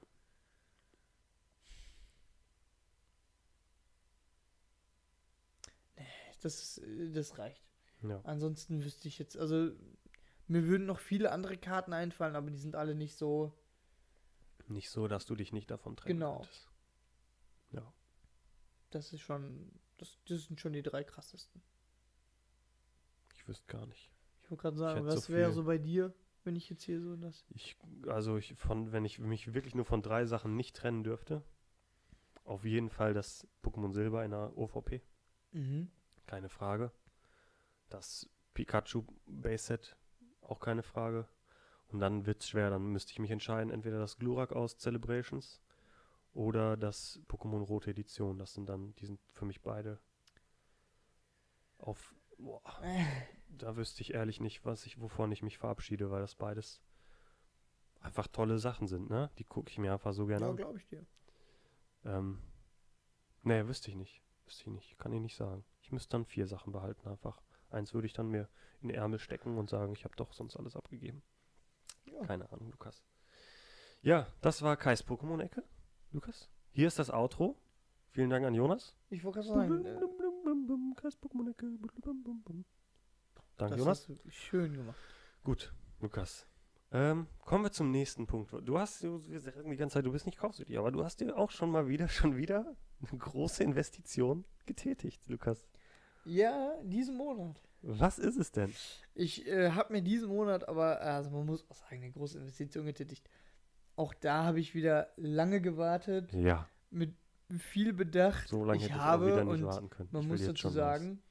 Nee, 5.96 6.04
das, 6.44 6.78
äh, 6.78 7.10
das 7.10 7.38
reicht. 7.38 7.62
Ja. 8.02 8.20
Ansonsten 8.24 8.84
wüsste 8.84 9.08
ich 9.08 9.18
jetzt, 9.18 9.36
also 9.36 9.72
mir 10.46 10.64
würden 10.64 10.86
noch 10.86 10.98
viele 10.98 11.32
andere 11.32 11.56
Karten 11.56 11.92
einfallen, 11.92 12.36
aber 12.36 12.50
die 12.50 12.58
sind 12.58 12.76
alle 12.76 12.94
nicht 12.94 13.16
so. 13.16 13.52
Nicht 14.66 14.90
so, 14.90 15.08
dass 15.08 15.26
du 15.26 15.34
dich 15.34 15.52
nicht 15.52 15.70
davon 15.70 15.96
trennen 15.96 16.18
Genau. 16.20 16.36
könntest. 16.38 16.70
Ja. 17.70 17.92
Das 18.90 19.12
ist 19.12 19.20
schon. 19.20 19.72
Das, 19.96 20.18
das 20.26 20.44
sind 20.44 20.60
schon 20.60 20.72
die 20.72 20.82
drei 20.82 21.04
krassesten. 21.04 21.62
Ich 23.34 23.46
wüsste 23.48 23.66
gar 23.66 23.86
nicht. 23.86 24.10
Ich 24.42 24.50
wollte 24.50 24.62
gerade 24.62 24.76
sagen, 24.76 24.98
hätte 25.00 25.10
so 25.10 25.16
was 25.16 25.28
wäre 25.30 25.52
so 25.52 25.64
bei 25.64 25.78
dir, 25.78 26.14
wenn 26.44 26.56
ich 26.56 26.68
jetzt 26.68 26.82
hier 26.82 27.00
so 27.00 27.16
das. 27.16 27.44
Ich, 27.50 27.76
also 28.08 28.36
ich 28.36 28.54
von, 28.54 28.92
wenn 28.92 29.04
ich 29.04 29.18
mich 29.18 29.54
wirklich 29.54 29.74
nur 29.74 29.84
von 29.84 30.02
drei 30.02 30.26
Sachen 30.26 30.56
nicht 30.56 30.76
trennen 30.76 31.04
dürfte, 31.04 31.42
auf 32.44 32.64
jeden 32.64 32.90
Fall 32.90 33.14
das 33.14 33.46
Pokémon 33.62 33.92
Silber 33.92 34.24
in 34.24 34.32
der 34.32 34.56
OVP. 34.56 35.02
Mhm. 35.52 35.90
Keine 36.26 36.48
Frage. 36.48 36.90
Das 37.90 38.28
Pikachu 38.54 39.04
Base 39.26 39.64
Set, 39.64 39.96
auch 40.40 40.60
keine 40.60 40.82
Frage. 40.82 41.28
Und 41.88 42.00
dann 42.00 42.26
wird's 42.26 42.48
schwer, 42.48 42.70
dann 42.70 42.86
müsste 42.86 43.12
ich 43.12 43.18
mich 43.18 43.30
entscheiden, 43.30 43.70
entweder 43.72 43.98
das 43.98 44.16
Glurak 44.16 44.52
aus 44.52 44.78
Celebrations 44.78 45.60
oder 46.32 46.76
das 46.76 47.20
Pokémon 47.28 47.62
Rote 47.62 47.90
Edition. 47.90 48.38
Das 48.38 48.54
sind 48.54 48.66
dann, 48.68 48.94
die 48.96 49.06
sind 49.06 49.20
für 49.32 49.44
mich 49.44 49.62
beide 49.62 50.00
auf. 51.78 52.14
Boah, 52.38 52.62
da 53.48 53.76
wüsste 53.76 54.02
ich 54.02 54.14
ehrlich 54.14 54.40
nicht, 54.40 54.64
was 54.64 54.86
ich, 54.86 55.00
wovon 55.00 55.30
ich 55.30 55.42
mich 55.42 55.58
verabschiede, 55.58 56.10
weil 56.10 56.20
das 56.22 56.34
beides 56.34 56.80
einfach 58.00 58.26
tolle 58.26 58.58
Sachen 58.58 58.88
sind, 58.88 59.08
ne? 59.08 59.30
Die 59.38 59.44
gucke 59.44 59.70
ich 59.70 59.78
mir 59.78 59.92
einfach 59.92 60.12
so 60.12 60.26
gerne 60.26 60.46
Ja, 60.46 60.50
an. 60.50 60.56
glaube 60.56 60.78
ich 60.78 60.86
dir. 60.86 61.06
Ähm, 62.04 62.38
nee, 63.42 63.66
wüsste 63.66 63.90
ich 63.90 63.96
nicht. 63.96 64.20
Wüsste 64.46 64.62
ich 64.62 64.70
nicht. 64.70 64.98
Kann 64.98 65.12
ich 65.12 65.20
nicht 65.20 65.36
sagen. 65.36 65.64
Ich 65.82 65.92
müsste 65.92 66.10
dann 66.10 66.24
vier 66.24 66.46
Sachen 66.46 66.72
behalten 66.72 67.08
einfach. 67.08 67.40
Eins 67.70 67.94
würde 67.94 68.06
ich 68.06 68.12
dann 68.12 68.28
mir 68.28 68.48
in 68.80 68.88
den 68.88 68.96
Ärmel 68.96 69.18
stecken 69.18 69.58
und 69.58 69.68
sagen, 69.68 69.92
ich 69.92 70.04
habe 70.04 70.14
doch 70.16 70.32
sonst 70.32 70.56
alles 70.56 70.76
abgegeben. 70.76 71.22
Ja. 72.04 72.24
Keine 72.24 72.50
Ahnung, 72.52 72.70
Lukas. 72.70 73.02
Ja, 74.02 74.26
das 74.42 74.62
war 74.62 74.76
Kais 74.76 75.04
Pokémon-Ecke. 75.06 75.64
Lukas. 76.12 76.50
Hier 76.72 76.86
ist 76.86 76.98
das 76.98 77.10
Outro. 77.10 77.56
Vielen 78.10 78.30
Dank 78.30 78.44
an 78.44 78.54
Jonas. 78.54 78.96
Ich 79.10 79.24
wollte 79.24 79.40
gerade 79.40 79.48
sagen, 79.48 79.82
Blum, 80.66 80.94
Kais 80.96 81.18
Pokémon-Ecke. 81.20 81.78
Danke, 83.56 83.76
Jonas. 83.76 84.10
schön 84.28 84.74
gemacht. 84.74 84.98
Gut, 85.42 85.72
Lukas. 86.00 86.46
Ähm, 86.92 87.26
kommen 87.44 87.64
wir 87.64 87.72
zum 87.72 87.90
nächsten 87.90 88.26
Punkt. 88.26 88.52
Du 88.62 88.78
hast, 88.78 89.02
du, 89.02 89.26
wir 89.26 89.40
sagen 89.40 89.70
die 89.70 89.76
ganze 89.76 89.94
Zeit, 89.94 90.06
du 90.06 90.12
bist 90.12 90.26
nicht 90.26 90.38
kaufsüchtig, 90.38 90.78
aber 90.78 90.92
du 90.92 91.02
hast 91.02 91.20
dir 91.20 91.36
auch 91.36 91.50
schon 91.50 91.70
mal 91.70 91.88
wieder, 91.88 92.08
schon 92.08 92.36
wieder 92.36 92.76
eine 93.10 93.18
große 93.18 93.62
Investition 93.64 94.44
getätigt, 94.66 95.28
Lukas. 95.28 95.66
Ja, 96.24 96.74
diesen 96.82 97.16
Monat. 97.16 97.60
Was 97.82 98.18
ist 98.18 98.38
es 98.38 98.50
denn? 98.50 98.72
Ich 99.14 99.46
äh, 99.46 99.70
habe 99.72 99.92
mir 99.92 100.00
diesen 100.02 100.28
Monat 100.28 100.66
aber, 100.68 101.00
also 101.02 101.30
man 101.30 101.44
muss 101.44 101.68
auch 101.70 101.74
sagen, 101.76 102.02
eine 102.02 102.10
große 102.12 102.38
Investition 102.38 102.86
getätigt. 102.86 103.28
Auch 103.96 104.14
da 104.14 104.44
habe 104.44 104.58
ich 104.58 104.74
wieder 104.74 105.08
lange 105.16 105.60
gewartet, 105.60 106.32
Ja, 106.32 106.66
mit 106.90 107.14
viel 107.58 107.92
Bedacht. 107.92 108.48
so 108.48 108.64
lange 108.64 108.78
ich 108.78 108.84
hätte 108.84 108.94
ich 108.94 108.98
habe 109.00 109.24
auch 109.24 109.28
wieder 109.28 109.44
nicht 109.44 109.64
warten 109.64 109.90
können. 109.90 110.08
Man 110.12 110.22
Ich 110.22 110.28
muss 110.28 110.40
dazu 110.40 110.56
schon 110.56 110.70
was. 110.70 110.74
sagen, 110.76 111.22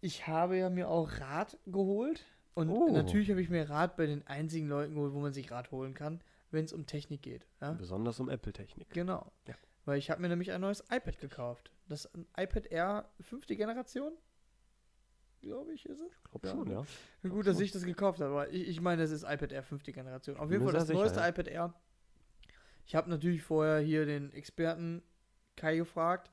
ich 0.00 0.26
habe 0.26 0.56
ja 0.56 0.70
mir 0.70 0.88
auch 0.88 1.10
Rad 1.20 1.58
geholt. 1.66 2.24
Und 2.54 2.68
Oh. 2.70 2.90
natürlich 2.92 3.30
habe 3.30 3.40
ich 3.40 3.48
mir 3.48 3.68
Rad 3.70 3.96
bei 3.96 4.06
den 4.06 4.26
einzigen 4.26 4.68
Leuten 4.68 4.94
geholt, 4.94 5.12
wo 5.14 5.20
man 5.20 5.32
sich 5.32 5.50
Rad 5.50 5.70
holen 5.70 5.94
kann, 5.94 6.20
wenn 6.50 6.64
es 6.64 6.72
um 6.72 6.86
Technik 6.86 7.22
geht. 7.22 7.46
Ja? 7.60 7.72
Besonders 7.72 8.18
um 8.20 8.28
Apple-Technik. 8.28 8.90
Genau. 8.90 9.30
Ja. 9.46 9.54
Weil 9.84 9.98
ich 9.98 10.10
habe 10.10 10.20
mir 10.20 10.28
nämlich 10.28 10.52
ein 10.52 10.60
neues 10.60 10.80
iPad 10.90 11.18
gekauft. 11.18 11.72
Das 11.88 12.06
ein 12.14 12.26
iPad 12.36 12.66
Air 12.66 13.08
fünfte 13.20 13.56
Generation. 13.56 14.12
Glaube 15.40 15.72
ich, 15.72 15.86
ist 15.86 16.00
es. 16.00 16.12
Ich 16.12 16.30
glaube 16.30 16.46
Ja. 16.46 16.52
schon, 16.54 16.70
ja. 16.70 16.84
Gut, 17.28 17.46
dass 17.46 17.58
ich 17.58 17.72
das 17.72 17.82
gekauft 17.82 18.20
habe, 18.20 18.30
aber 18.30 18.50
ich, 18.50 18.68
ich 18.68 18.80
meine, 18.80 19.02
es 19.02 19.10
ist 19.10 19.24
iPad 19.24 19.50
Air 19.50 19.64
fünfte 19.64 19.92
Generation. 19.92 20.36
Auf 20.36 20.50
jeden 20.50 20.62
Fall 20.62 20.72
das 20.72 20.86
sicher, 20.86 20.98
neueste 20.98 21.20
ja. 21.20 21.28
iPad 21.28 21.48
Air. 21.48 21.74
Ich 22.86 22.94
habe 22.94 23.10
natürlich 23.10 23.42
vorher 23.42 23.80
hier 23.80 24.06
den 24.06 24.32
Experten 24.32 25.02
Kai 25.56 25.76
gefragt, 25.76 26.30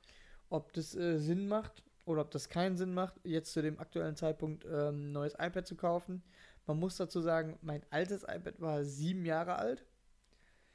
ob 0.50 0.74
das 0.74 0.95
äh, 0.95 1.18
Sinn 1.18 1.47
macht 1.47 1.84
oder 2.06 2.22
ob 2.22 2.32
das 2.32 2.50
keinen 2.50 2.78
Sinn 2.78 2.93
macht, 2.93 3.20
jetzt 3.24 3.54
zu 3.54 3.62
dem 3.62 3.80
aktuellen 3.80 4.16
Zeitpunkt 4.16 4.66
ähm, 4.66 5.10
ein 5.10 5.12
neues 5.12 5.34
iPad 5.34 5.68
zu 5.68 5.76
kaufen. 5.76 6.24
Man 6.66 6.80
muss 6.80 6.97
dazu 6.97 7.22
sagen, 7.22 7.58
mein 7.62 7.82
altes 7.89 8.24
iPad 8.24 8.62
war 8.62 8.84
sieben 8.84 9.26
Jahre 9.26 9.56
alt 9.56 9.86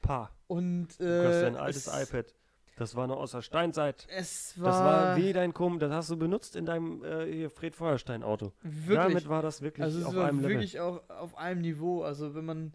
Pa, 0.01 0.29
und 0.47 0.99
du 0.99 1.25
hast 1.25 1.35
äh, 1.35 1.41
dein 1.41 1.55
altes 1.55 1.87
es, 1.87 2.09
iPad. 2.09 2.33
Das 2.75 2.95
war 2.95 3.07
noch 3.07 3.17
aus 3.17 3.31
der 3.31 3.41
Steinzeit. 3.41 4.05
Es 4.09 4.59
war, 4.59 4.65
Das 4.69 4.79
war 4.79 5.15
wie 5.17 5.31
dein 5.31 5.53
Kumpel, 5.53 5.79
das 5.79 5.91
hast 5.93 6.09
du 6.09 6.17
benutzt 6.17 6.55
in 6.57 6.65
deinem 6.65 7.03
äh, 7.03 7.49
Fred 7.49 7.75
Feuerstein-Auto. 7.75 8.51
wirklich. 8.63 8.97
Damit 8.97 9.29
war 9.29 9.41
das 9.41 9.61
wirklich 9.61 9.83
Also 9.83 9.99
es 9.99 10.05
auf 10.05 10.15
war 10.15 10.27
einem 10.27 10.39
Level. 10.41 10.55
wirklich 10.55 10.79
auch 10.81 11.09
auf 11.09 11.37
einem 11.37 11.61
Niveau. 11.61 12.03
Also 12.03 12.35
wenn 12.35 12.43
man, 12.45 12.73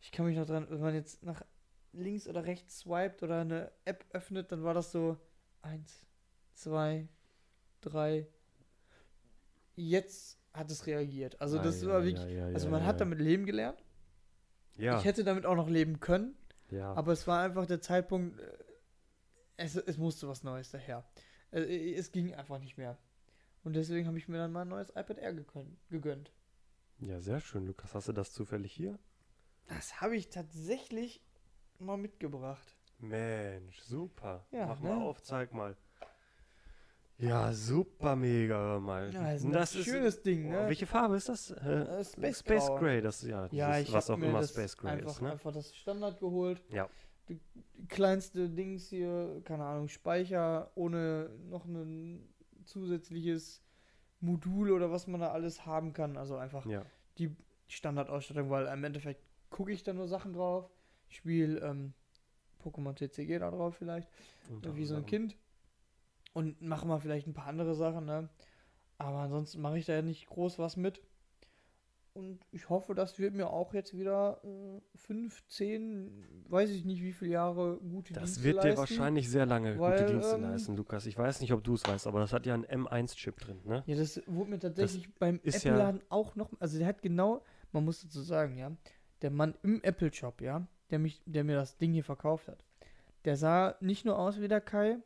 ich 0.00 0.10
kann 0.10 0.24
mich 0.26 0.36
noch 0.38 0.46
dran, 0.46 0.66
wenn 0.70 0.80
man 0.80 0.94
jetzt 0.94 1.22
nach 1.22 1.42
links 1.92 2.26
oder 2.26 2.44
rechts 2.46 2.80
swiped 2.80 3.22
oder 3.22 3.40
eine 3.42 3.70
App 3.84 4.06
öffnet, 4.12 4.50
dann 4.52 4.62
war 4.64 4.72
das 4.72 4.90
so 4.90 5.18
eins, 5.60 6.02
zwei, 6.54 7.06
drei. 7.82 8.26
Jetzt 9.74 10.38
hat 10.52 10.70
es 10.70 10.86
reagiert. 10.86 11.40
Also 11.40 11.58
das 11.58 11.82
Ah, 11.84 11.88
war 11.88 11.98
ja, 12.00 12.04
wirklich, 12.04 12.24
ja, 12.24 12.48
ja, 12.48 12.54
also 12.54 12.68
man 12.68 12.84
hat 12.84 13.00
damit 13.00 13.18
leben 13.18 13.46
gelernt. 13.46 13.82
Ja, 14.76 14.98
Ich 14.98 15.04
hätte 15.04 15.24
damit 15.24 15.44
auch 15.46 15.54
noch 15.56 15.68
leben 15.68 16.00
können, 16.00 16.34
ja. 16.70 16.94
aber 16.94 17.12
es 17.12 17.26
war 17.26 17.42
einfach 17.42 17.66
der 17.66 17.80
Zeitpunkt, 17.82 18.40
äh, 18.40 18.46
es, 19.56 19.76
es 19.76 19.98
musste 19.98 20.28
was 20.28 20.42
Neues 20.42 20.70
daher. 20.70 21.04
Äh, 21.50 21.94
Es 21.94 22.10
ging 22.12 22.34
einfach 22.34 22.58
nicht 22.58 22.76
mehr. 22.78 22.98
Und 23.64 23.74
deswegen 23.74 24.06
habe 24.08 24.18
ich 24.18 24.28
mir 24.28 24.38
dann 24.38 24.52
mal 24.52 24.62
ein 24.62 24.68
neues 24.68 24.90
iPad 24.90 25.18
Air 25.18 25.34
gegönnt. 25.88 26.32
Ja, 26.98 27.20
sehr 27.20 27.40
schön, 27.40 27.66
Lukas. 27.66 27.94
Hast 27.94 28.08
du 28.08 28.12
das 28.12 28.32
zufällig 28.32 28.72
hier? 28.72 28.98
Das 29.68 30.00
habe 30.00 30.16
ich 30.16 30.28
tatsächlich 30.30 31.22
mal 31.78 31.96
mitgebracht. 31.96 32.76
Mensch, 32.98 33.80
super. 33.80 34.46
Ja, 34.50 34.66
Mach 34.66 34.80
mal 34.80 34.96
ne? 34.98 35.04
auf, 35.04 35.22
zeig 35.22 35.52
mal. 35.52 35.76
Ja, 37.18 37.52
super 37.52 38.16
mega, 38.16 38.56
hör 38.56 38.80
mal. 38.80 39.12
Ja, 39.12 39.32
das 39.32 39.74
ist 39.74 39.76
ein 39.76 39.84
schönes 39.84 40.22
Ding, 40.22 40.46
Oh, 40.48 40.50
ne? 40.50 40.66
welche 40.66 40.86
Farbe 40.86 41.16
ist 41.16 41.28
das? 41.28 41.50
Äh, 41.52 41.54
Äh, 42.00 42.04
Space 42.04 42.40
Space. 42.40 42.66
Gray, 42.78 43.00
das 43.00 43.22
ist 43.22 43.28
ja, 43.28 43.46
Ja, 43.52 43.72
dieses, 43.76 43.88
ich 43.88 43.94
was 43.94 44.04
habe 44.08 44.14
auch 44.14 44.18
mir 44.18 44.28
immer 44.30 44.40
das 44.40 44.50
Space 44.50 44.76
Gray 44.76 44.92
einfach, 44.92 45.10
ist, 45.12 45.22
ne? 45.22 45.30
einfach 45.32 45.52
das 45.52 45.74
Standard 45.76 46.18
geholt. 46.18 46.62
Ja. 46.68 46.88
Kleinste 47.88 48.48
Dings 48.48 48.88
hier, 48.88 49.42
keine 49.44 49.64
Ahnung, 49.64 49.88
Speicher 49.88 50.70
ohne 50.74 51.30
noch 51.48 51.64
ein 51.64 52.28
zusätzliches 52.64 53.62
Modul 54.20 54.70
oder 54.70 54.90
was 54.90 55.06
man 55.06 55.20
da 55.20 55.32
alles 55.32 55.66
haben 55.66 55.92
kann. 55.92 56.16
Also 56.16 56.36
einfach 56.36 56.64
Ja. 56.66 56.84
die 57.18 57.34
Standardausstattung, 57.68 58.50
weil 58.50 58.66
im 58.66 58.84
Endeffekt 58.84 59.22
gucke 59.50 59.72
ich 59.72 59.82
da 59.82 59.92
nur 59.92 60.08
Sachen 60.08 60.32
drauf. 60.32 60.70
Spiele 61.08 61.60
ähm, 61.60 61.92
Pokémon 62.62 62.94
TCG 62.94 63.38
da 63.38 63.50
drauf 63.50 63.76
vielleicht, 63.76 64.08
unter 64.48 64.76
wie 64.76 64.86
so 64.86 64.94
ein. 64.96 65.06
Kind. 65.06 65.36
Und 66.32 66.62
mache 66.62 66.86
mal 66.86 67.00
vielleicht 67.00 67.26
ein 67.26 67.34
paar 67.34 67.48
andere 67.48 67.74
Sachen, 67.74 68.06
ne? 68.06 68.28
Aber 68.96 69.18
ansonsten 69.18 69.60
mache 69.60 69.78
ich 69.78 69.84
da 69.86 69.94
ja 69.94 70.02
nicht 70.02 70.26
groß 70.28 70.58
was 70.58 70.76
mit. 70.76 71.02
Und 72.14 72.40
ich 72.50 72.68
hoffe, 72.68 72.94
das 72.94 73.18
wird 73.18 73.34
mir 73.34 73.48
auch 73.48 73.72
jetzt 73.72 73.96
wieder 73.96 74.38
äh, 74.44 74.80
fünf, 74.98 75.46
zehn, 75.46 76.22
weiß 76.48 76.68
ich 76.70 76.84
nicht 76.84 77.02
wie 77.02 77.12
viele 77.12 77.32
Jahre 77.32 77.78
gute 77.78 78.12
Das 78.12 78.34
Dienste 78.34 78.44
wird 78.44 78.56
dir 78.56 78.68
leisten. 78.68 78.78
wahrscheinlich 78.80 79.30
sehr 79.30 79.46
lange 79.46 79.78
weil, 79.78 79.98
gute 79.98 80.12
Dienste 80.12 80.34
ähm, 80.36 80.42
leisten, 80.42 80.76
Lukas. 80.76 81.06
Ich 81.06 81.16
weiß 81.16 81.40
nicht, 81.40 81.54
ob 81.54 81.64
du 81.64 81.72
es 81.72 81.86
weißt, 81.86 82.06
aber 82.06 82.20
das 82.20 82.34
hat 82.34 82.44
ja 82.44 82.52
einen 82.52 82.66
M1-Chip 82.66 83.38
drin, 83.40 83.60
ne? 83.64 83.82
Ja, 83.86 83.96
das 83.96 84.20
wurde 84.26 84.50
mir 84.50 84.58
tatsächlich 84.58 85.12
beim 85.14 85.40
ist 85.42 85.64
ja- 85.64 85.72
Apple-Laden 85.72 86.02
auch 86.10 86.36
noch. 86.36 86.50
Also 86.60 86.78
der 86.78 86.86
hat 86.86 87.00
genau, 87.00 87.42
man 87.72 87.84
muss 87.86 88.02
dazu 88.02 88.20
sagen, 88.20 88.58
ja, 88.58 88.70
der 89.22 89.30
Mann 89.30 89.54
im 89.62 89.82
Apple-Shop, 89.82 90.42
ja, 90.42 90.66
der 90.90 90.98
mich, 90.98 91.22
der 91.24 91.44
mir 91.44 91.56
das 91.56 91.78
Ding 91.78 91.94
hier 91.94 92.04
verkauft 92.04 92.48
hat, 92.48 92.62
der 93.24 93.36
sah 93.38 93.76
nicht 93.80 94.04
nur 94.04 94.18
aus 94.18 94.38
wie 94.38 94.48
der 94.48 94.60
Kai, 94.60 94.98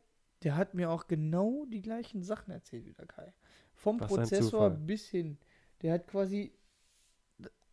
der 0.42 0.56
hat 0.56 0.74
mir 0.74 0.90
auch 0.90 1.06
genau 1.06 1.66
die 1.66 1.82
gleichen 1.82 2.22
Sachen 2.24 2.50
erzählt 2.50 2.84
wie 2.84 2.94
der 2.94 3.06
Kai. 3.06 3.32
Vom 3.74 4.00
Was 4.00 4.08
Prozessor 4.08 4.70
bis 4.70 5.06
hin. 5.06 5.38
Der 5.82 5.92
hat 5.92 6.06
quasi 6.08 6.52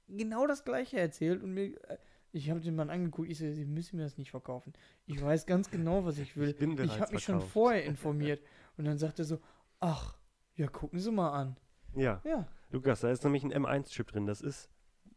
genau 0.08 0.48
das 0.48 0.64
gleiche 0.64 1.00
erzählt 1.00 1.42
und 1.44 1.54
mir. 1.54 1.76
äh, 1.90 1.98
Ich 2.32 2.50
habe 2.50 2.60
den 2.62 2.76
Mann 2.76 2.90
angeguckt, 2.90 3.30
ich 3.30 3.38
so, 3.38 3.52
Sie 3.52 3.66
müssen 3.66 3.98
mir 3.98 4.04
das 4.04 4.18
nicht 4.18 4.32
verkaufen. 4.32 4.74
Ich 5.06 5.22
weiß 5.22 5.46
ganz 5.46 5.70
genau, 5.70 6.04
was 6.04 6.18
ich 6.18 6.36
will. 6.36 6.50
Ich 6.50 6.58
bin 6.58 6.78
Ich 6.80 7.00
habe 7.00 7.14
mich 7.14 7.24
schon 7.24 7.42
vorher 7.42 7.84
informiert. 7.86 8.42
Und 8.78 8.86
dann 8.86 8.98
sagt 8.98 9.20
er 9.20 9.26
so, 9.26 9.40
ach, 9.80 10.18
ja, 10.56 10.68
gucken 10.68 11.00
Sie 11.00 11.12
mal 11.12 11.32
an. 11.32 11.58
Ja, 11.96 12.22
Ja, 12.26 12.48
Lukas, 12.72 13.02
da 13.02 13.12
ist 13.12 13.24
nämlich 13.24 13.44
ein 13.44 13.54
M1-Chip 13.54 14.08
drin. 14.08 14.26
Das 14.26 14.42
ist 14.42 14.68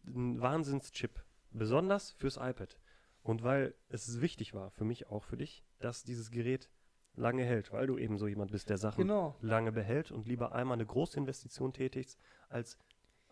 ein 0.04 0.40
Wahnsinnschip. 0.40 1.24
Besonders 1.52 2.10
fürs 2.12 2.36
iPad. 2.36 2.76
Und 3.22 3.42
weil 3.42 3.74
es 3.88 4.20
wichtig 4.20 4.52
war, 4.52 4.70
für 4.70 4.84
mich 4.84 5.08
auch 5.08 5.24
für 5.24 5.38
dich, 5.38 5.64
dass 5.80 6.04
dieses 6.04 6.30
Gerät 6.30 6.70
lange 7.14 7.44
hält, 7.44 7.72
weil 7.72 7.86
du 7.86 7.96
eben 7.96 8.18
so 8.18 8.28
jemand 8.28 8.52
bist, 8.52 8.68
der 8.68 8.76
Sachen 8.76 9.02
genau. 9.02 9.36
lange 9.40 9.72
behält 9.72 10.12
und 10.12 10.28
lieber 10.28 10.54
einmal 10.54 10.74
eine 10.74 10.84
große 10.86 11.18
Investition 11.18 11.72
tätigst, 11.72 12.20
als 12.50 12.76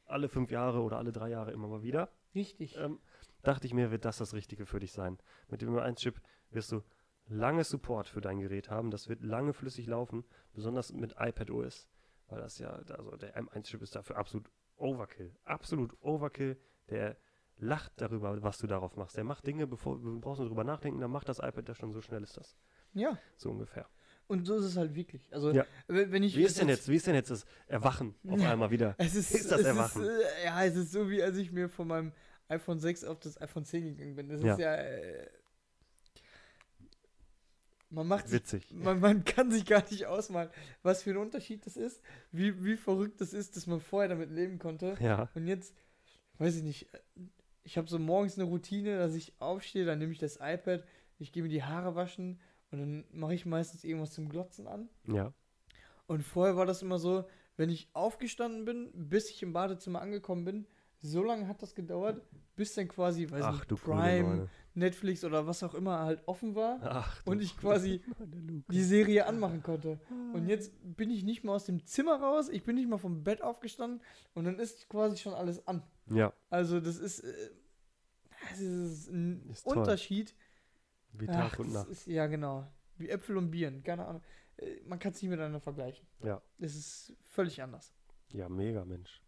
alle 0.06 0.28
fünf 0.28 0.50
Jahre 0.50 0.82
oder 0.82 0.98
alle 0.98 1.12
drei 1.12 1.30
Jahre 1.30 1.52
immer 1.52 1.68
mal 1.68 1.82
wieder. 1.82 2.10
Richtig. 2.34 2.76
Ähm, 2.76 2.98
dachte 3.42 3.66
ich 3.66 3.74
mir, 3.74 3.90
wird 3.90 4.04
das 4.04 4.18
das 4.18 4.34
Richtige 4.34 4.66
für 4.66 4.80
dich 4.80 4.92
sein. 4.92 5.18
Mit 5.48 5.62
dem 5.62 5.74
M1-Chip 5.74 6.20
wirst 6.50 6.72
du 6.72 6.82
lange 7.26 7.64
Support 7.64 8.08
für 8.08 8.20
dein 8.20 8.40
Gerät 8.40 8.70
haben. 8.70 8.90
Das 8.90 9.08
wird 9.08 9.22
lange 9.22 9.52
flüssig 9.52 9.86
laufen, 9.86 10.24
besonders 10.52 10.92
mit 10.92 11.14
iPad 11.18 11.50
OS, 11.50 11.88
weil 12.28 12.40
das 12.40 12.58
ja, 12.58 12.70
also 12.70 13.16
der 13.16 13.36
M1-Chip 13.36 13.82
ist 13.82 13.94
dafür 13.94 14.16
absolut 14.16 14.50
Overkill. 14.76 15.34
Absolut 15.44 15.96
Overkill. 16.00 16.58
Der 16.90 17.16
lacht 17.58 17.92
darüber, 17.96 18.42
was 18.42 18.58
du 18.58 18.66
darauf 18.66 18.96
machst. 18.96 19.16
Der 19.16 19.24
macht 19.24 19.46
Dinge, 19.46 19.66
bevor 19.66 19.98
du 19.98 20.20
brauchst 20.20 20.40
nur 20.40 20.48
drüber 20.48 20.64
nachdenken, 20.64 21.00
dann 21.00 21.10
macht 21.10 21.28
das 21.28 21.38
iPad 21.38 21.68
ja 21.68 21.74
schon 21.74 21.92
so 21.92 22.00
schnell 22.00 22.22
ist 22.22 22.36
das. 22.36 22.56
Ja, 22.92 23.18
So 23.36 23.50
ungefähr. 23.50 23.88
Und 24.26 24.44
so 24.46 24.56
ist 24.56 24.64
es 24.64 24.76
halt 24.76 24.94
wirklich. 24.94 25.32
Also, 25.32 25.52
Ja. 25.52 25.64
wenn 25.88 26.22
ich. 26.22 26.36
Wie 26.36 26.42
ist 26.44 26.58
denn 26.60 26.68
jetzt, 26.68 26.88
wie 26.88 26.96
ist 26.96 27.06
denn 27.06 27.14
jetzt 27.14 27.30
das 27.30 27.44
Erwachen 27.66 28.14
auf 28.28 28.40
einmal 28.42 28.70
wieder? 28.70 28.94
Es 28.98 29.14
ist, 29.14 29.34
ist 29.34 29.50
das 29.50 29.60
es 29.60 29.66
Erwachen? 29.66 30.02
Ist, 30.02 30.08
äh, 30.08 30.44
ja, 30.44 30.64
es 30.64 30.76
ist 30.76 30.92
so, 30.92 31.10
wie 31.10 31.22
als 31.22 31.36
ich 31.36 31.52
mir 31.52 31.68
von 31.68 31.88
meinem 31.88 32.12
iPhone 32.48 32.78
6 32.78 33.04
auf 33.04 33.20
das 33.20 33.40
iPhone 33.40 33.64
10 33.64 33.84
gegangen 33.96 34.14
bin. 34.16 34.28
Das 34.28 34.42
Ja. 34.42 34.52
ist 34.54 34.58
ja. 34.60 34.74
Äh, 34.74 35.28
man 37.90 38.08
macht 38.08 38.28
sich 38.28 38.40
Witzig. 38.40 38.72
Man, 38.72 38.98
man 38.98 39.24
kann 39.24 39.50
sich 39.52 39.66
gar 39.66 39.84
nicht 39.90 40.06
ausmalen, 40.06 40.50
was 40.82 41.02
für 41.02 41.10
ein 41.10 41.16
Unterschied 41.16 41.64
das 41.64 41.76
ist, 41.76 42.00
wie, 42.32 42.64
wie 42.64 42.76
verrückt 42.76 43.20
das 43.20 43.32
ist, 43.32 43.56
dass 43.56 43.66
man 43.68 43.80
vorher 43.80 44.08
damit 44.08 44.30
leben 44.30 44.58
konnte. 44.58 44.96
Ja. 45.00 45.28
Und 45.34 45.46
jetzt, 45.46 45.74
weiß 46.38 46.56
ich 46.56 46.62
nicht, 46.64 46.88
ich 47.62 47.78
habe 47.78 47.88
so 47.88 47.98
morgens 48.00 48.36
eine 48.36 48.48
Routine, 48.48 48.98
dass 48.98 49.14
ich 49.14 49.32
aufstehe, 49.38 49.84
dann 49.84 50.00
nehme 50.00 50.12
ich 50.12 50.18
das 50.18 50.36
iPad, 50.40 50.84
ich 51.20 51.30
gehe 51.32 51.42
mir 51.44 51.48
die 51.48 51.62
Haare 51.62 51.94
waschen 51.94 52.40
und 52.74 52.80
dann 52.80 53.04
mache 53.12 53.34
ich 53.34 53.46
meistens 53.46 53.84
irgendwas 53.84 54.10
zum 54.12 54.28
Glotzen 54.28 54.66
an. 54.66 54.88
Ja. 55.06 55.32
Und 56.06 56.22
vorher 56.22 56.56
war 56.56 56.66
das 56.66 56.82
immer 56.82 56.98
so, 56.98 57.24
wenn 57.56 57.70
ich 57.70 57.88
aufgestanden 57.92 58.64
bin, 58.64 58.90
bis 58.94 59.30
ich 59.30 59.42
im 59.42 59.52
Badezimmer 59.52 60.00
angekommen 60.00 60.44
bin, 60.44 60.66
so 61.00 61.22
lange 61.22 61.46
hat 61.48 61.62
das 61.62 61.74
gedauert, 61.74 62.22
bis 62.56 62.74
dann 62.74 62.88
quasi, 62.88 63.30
weiß 63.30 63.44
Ach 63.44 63.68
nicht, 63.68 63.82
Prime. 63.82 64.48
Netflix 64.74 65.24
oder 65.24 65.46
was 65.46 65.62
auch 65.62 65.74
immer 65.74 66.00
halt 66.00 66.26
offen 66.26 66.56
war 66.56 66.80
Ach, 66.82 67.22
und 67.26 67.40
ich 67.40 67.56
quasi 67.56 68.00
die 68.72 68.82
Serie 68.82 69.26
anmachen 69.26 69.62
konnte. 69.62 70.00
Und 70.32 70.48
jetzt 70.48 70.72
bin 70.82 71.10
ich 71.10 71.22
nicht 71.22 71.44
mal 71.44 71.54
aus 71.54 71.66
dem 71.66 71.84
Zimmer 71.86 72.20
raus, 72.20 72.48
ich 72.48 72.64
bin 72.64 72.74
nicht 72.74 72.88
mal 72.88 72.98
vom 72.98 73.22
Bett 73.22 73.40
aufgestanden 73.40 74.00
und 74.34 74.44
dann 74.44 74.58
ist 74.58 74.88
quasi 74.88 75.16
schon 75.16 75.34
alles 75.34 75.64
an. 75.68 75.82
Ja, 76.10 76.32
Also 76.50 76.80
das 76.80 76.98
ist, 76.98 77.20
äh, 77.20 77.50
das 78.50 78.60
ist 78.60 79.10
ein 79.10 79.48
Ist 79.50 79.64
toll. 79.64 79.74
Wie 81.14 81.26
Tag 81.26 81.52
Ach, 81.54 81.58
und 81.58 81.72
Nacht. 81.72 81.88
Ist, 81.88 82.06
ja, 82.06 82.26
genau. 82.26 82.66
Wie 82.96 83.08
Äpfel 83.08 83.36
und 83.36 83.50
Bieren, 83.50 83.82
keine 83.82 84.06
Ahnung. 84.06 84.22
Äh, 84.56 84.80
Man 84.86 84.98
kann 84.98 85.12
es 85.12 85.22
nicht 85.22 85.30
miteinander 85.30 85.60
vergleichen. 85.60 86.06
Ja. 86.22 86.42
Es 86.58 86.74
ist 86.76 87.16
völlig 87.30 87.62
anders. 87.62 87.94
Ja, 88.32 88.48
mega, 88.48 88.84
Mensch. 88.84 89.22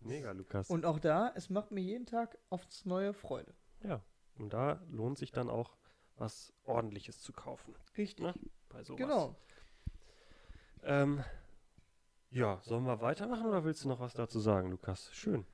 Mega, 0.00 0.32
Lukas. 0.32 0.70
Und 0.70 0.86
auch 0.86 0.98
da, 0.98 1.32
es 1.34 1.50
macht 1.50 1.70
mir 1.72 1.82
jeden 1.82 2.06
Tag 2.06 2.38
aufs 2.48 2.84
neue 2.86 3.12
Freude. 3.12 3.54
ja, 3.82 4.02
und 4.36 4.54
da 4.54 4.80
lohnt 4.90 5.18
sich 5.18 5.32
dann 5.32 5.50
auch 5.50 5.76
was 6.16 6.54
Ordentliches 6.64 7.20
zu 7.20 7.32
kaufen. 7.34 7.74
Richtig. 7.98 8.24
Ne? 8.24 8.34
Bei 8.70 8.82
sowas. 8.82 8.98
Genau. 8.98 9.36
Ähm, 10.82 11.22
ja, 12.30 12.58
sollen 12.62 12.84
wir 12.84 13.02
weitermachen 13.02 13.44
oder 13.46 13.64
willst 13.64 13.84
du 13.84 13.88
noch 13.88 14.00
was 14.00 14.14
dazu 14.14 14.40
sagen, 14.40 14.70
Lukas? 14.70 15.12
Schön. 15.12 15.44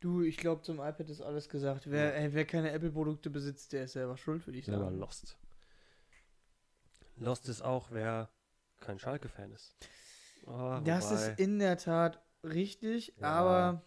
Du, 0.00 0.22
ich 0.22 0.36
glaube, 0.36 0.62
zum 0.62 0.76
iPad 0.76 1.08
ist 1.08 1.20
alles 1.22 1.48
gesagt. 1.48 1.90
Wer, 1.90 2.16
ey, 2.16 2.32
wer 2.34 2.44
keine 2.44 2.70
Apple-Produkte 2.72 3.30
besitzt, 3.30 3.72
der 3.72 3.84
ist 3.84 3.92
selber 3.92 4.16
schuld, 4.16 4.46
würde 4.46 4.58
ich 4.58 4.66
Selber 4.66 4.84
sagen. 4.84 4.98
Lost. 4.98 5.38
Lost 7.16 7.48
ist 7.48 7.62
auch, 7.62 7.88
wer 7.90 8.28
kein 8.80 8.98
Schalke-Fan 8.98 9.52
ist. 9.52 9.74
Ah, 10.46 10.80
Das 10.84 11.10
wobei, 11.10 11.30
ist 11.32 11.40
in 11.40 11.58
der 11.58 11.78
Tat 11.78 12.22
richtig, 12.44 13.14
Ja. 13.18 13.28
aber. 13.32 13.82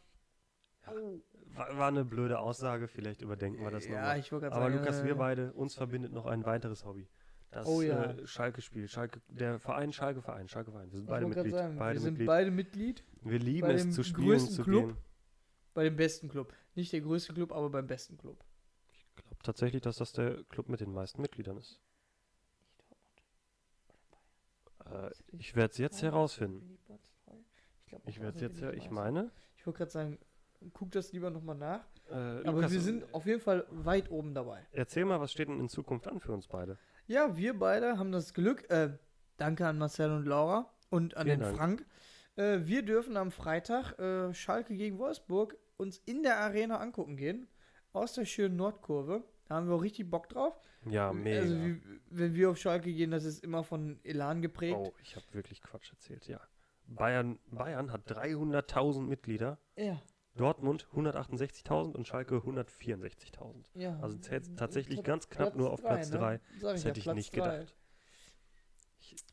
war, 1.55 1.77
war 1.77 1.87
eine 1.89 2.03
blöde 2.05 2.39
Aussage, 2.39 2.87
vielleicht 2.87 3.21
überdenken 3.21 3.63
wir 3.63 3.71
das 3.71 3.85
ja, 3.85 3.91
nochmal. 3.95 4.19
ich 4.19 4.31
wollte 4.31 4.47
gerade 4.47 4.55
Aber 4.55 4.65
sagen. 4.71 4.79
Lukas, 4.83 4.99
äh, 5.01 5.05
wir 5.05 5.15
beide, 5.15 5.53
uns 5.53 5.75
verbindet 5.75 6.11
noch 6.11 6.25
ein 6.25 6.43
weiteres 6.45 6.85
Hobby. 6.85 7.07
Das 7.51 7.65
Oh 7.67 7.81
ja. 7.81 8.11
äh, 8.11 8.27
Schalke-Spiel. 8.27 8.87
Schalke, 8.87 9.21
der 9.27 9.59
Verein 9.59 9.91
Schalke-Verein, 9.93 10.47
Schalke-Verein. 10.47 10.91
Wir 10.91 10.97
sind 10.99 11.07
beide 11.07 11.25
Mitglied. 11.27 11.51
beide 11.53 11.93
wir 11.93 11.99
sind 11.99 12.11
Mitglied. 12.13 12.27
beide 12.27 12.51
Mitglied 12.51 13.03
wir 13.21 13.39
lieben 13.39 13.67
bei 13.67 13.73
es 13.73 13.91
zu 13.91 14.03
spielen, 14.03 14.39
zu 14.39 14.63
Club. 14.63 14.87
gehen. 14.87 14.97
Bei 15.73 15.83
dem 15.83 15.95
besten 15.95 16.29
Club. 16.29 16.53
Nicht 16.75 16.91
der 16.93 17.01
größte 17.01 17.33
Club, 17.33 17.51
aber 17.51 17.69
beim 17.69 17.87
besten 17.87 18.17
Club. 18.17 18.43
Ich 18.93 19.15
glaube 19.23 19.43
tatsächlich, 19.43 19.81
dass 19.81 19.97
das 19.97 20.13
der 20.13 20.43
Club 20.45 20.69
mit 20.69 20.79
den 20.79 20.93
meisten 20.93 21.21
Mitgliedern 21.21 21.57
ist. 21.57 21.79
Äh, 24.85 25.11
ich 25.37 25.55
werde 25.55 25.71
es 25.71 25.77
jetzt 25.77 26.01
herausfinden. 26.01 26.77
Ich 28.05 28.19
werde 28.21 28.35
es 28.37 28.41
jetzt, 28.41 28.61
her- 28.61 28.73
ich 28.73 28.89
meine. 28.89 29.31
Ich 29.57 29.65
wollte 29.65 29.77
gerade 29.79 29.91
sagen, 29.91 30.19
guck 30.73 30.91
das 30.91 31.11
lieber 31.11 31.29
nochmal 31.29 31.55
nach. 31.55 31.85
Äh, 32.09 32.13
Aber 32.13 32.43
Lukas, 32.53 32.71
wir 32.71 32.81
sind 32.81 33.13
auf 33.13 33.25
jeden 33.25 33.41
Fall 33.41 33.65
weit 33.69 34.09
oben 34.09 34.33
dabei. 34.33 34.65
erzähl 34.71 35.05
mal, 35.05 35.19
was 35.19 35.31
steht 35.31 35.47
denn 35.49 35.59
in 35.59 35.69
Zukunft 35.69 36.07
an 36.07 36.19
für 36.19 36.31
uns 36.31 36.47
beide? 36.47 36.77
Ja, 37.07 37.35
wir 37.37 37.57
beide 37.57 37.97
haben 37.97 38.11
das 38.11 38.33
Glück. 38.33 38.69
Äh, 38.69 38.97
danke 39.37 39.67
an 39.67 39.77
Marcel 39.77 40.11
und 40.11 40.25
Laura 40.25 40.71
und 40.89 41.17
an 41.17 41.25
Vielen 41.25 41.39
den 41.39 41.43
Dank. 41.45 41.57
Frank. 41.57 41.85
Äh, 42.39 42.65
wir 42.67 42.83
dürfen 42.83 43.17
am 43.17 43.31
Freitag 43.31 43.99
äh, 43.99 44.33
Schalke 44.33 44.75
gegen 44.75 44.97
Wolfsburg 44.97 45.57
uns 45.75 45.97
in 46.05 46.23
der 46.23 46.39
Arena 46.39 46.77
angucken 46.77 47.17
gehen. 47.17 47.49
Aus 47.91 48.13
der 48.13 48.23
schönen 48.23 48.55
Nordkurve. 48.55 49.23
Da 49.47 49.55
haben 49.55 49.67
wir 49.67 49.75
auch 49.75 49.81
richtig 49.83 50.09
Bock 50.09 50.29
drauf. 50.29 50.57
Ja, 50.89 51.11
mega. 51.11 51.41
Also, 51.41 51.55
wie, 51.57 51.81
wenn 52.09 52.33
wir 52.35 52.51
auf 52.51 52.57
Schalke 52.57 52.93
gehen, 52.93 53.11
das 53.11 53.25
ist 53.25 53.43
immer 53.43 53.63
von 53.63 53.99
Elan 54.03 54.41
geprägt. 54.41 54.77
oh, 54.79 54.93
ich 55.03 55.17
habe 55.17 55.25
wirklich 55.31 55.61
Quatsch 55.61 55.91
erzählt, 55.91 56.27
ja. 56.27 56.39
Bayern, 56.85 57.39
Bayern 57.47 57.91
hat 57.91 58.09
300.000 58.09 59.01
Mitglieder, 59.01 59.59
Ja, 59.75 60.01
Dortmund 60.35 60.87
168.000 60.95 61.93
und 61.95 62.07
Schalke 62.07 62.37
164.000. 62.37 63.65
ja. 63.73 63.99
Also 63.99 64.17
zählt 64.17 64.57
tatsächlich 64.57 65.03
ganz 65.03 65.27
knapp 65.29 65.55
nur 65.55 65.71
auf 65.71 65.81
Platz 65.81 66.09
ne? 66.09 66.17
drei. 66.17 66.39
Sag 66.59 66.73
Das 66.73 66.83
ja, 66.83 66.89
hätte 66.89 66.99
ich 66.99 67.03
Platz 67.03 67.15
nicht 67.15 67.35
drei. 67.35 67.57
gedacht. 67.59 67.75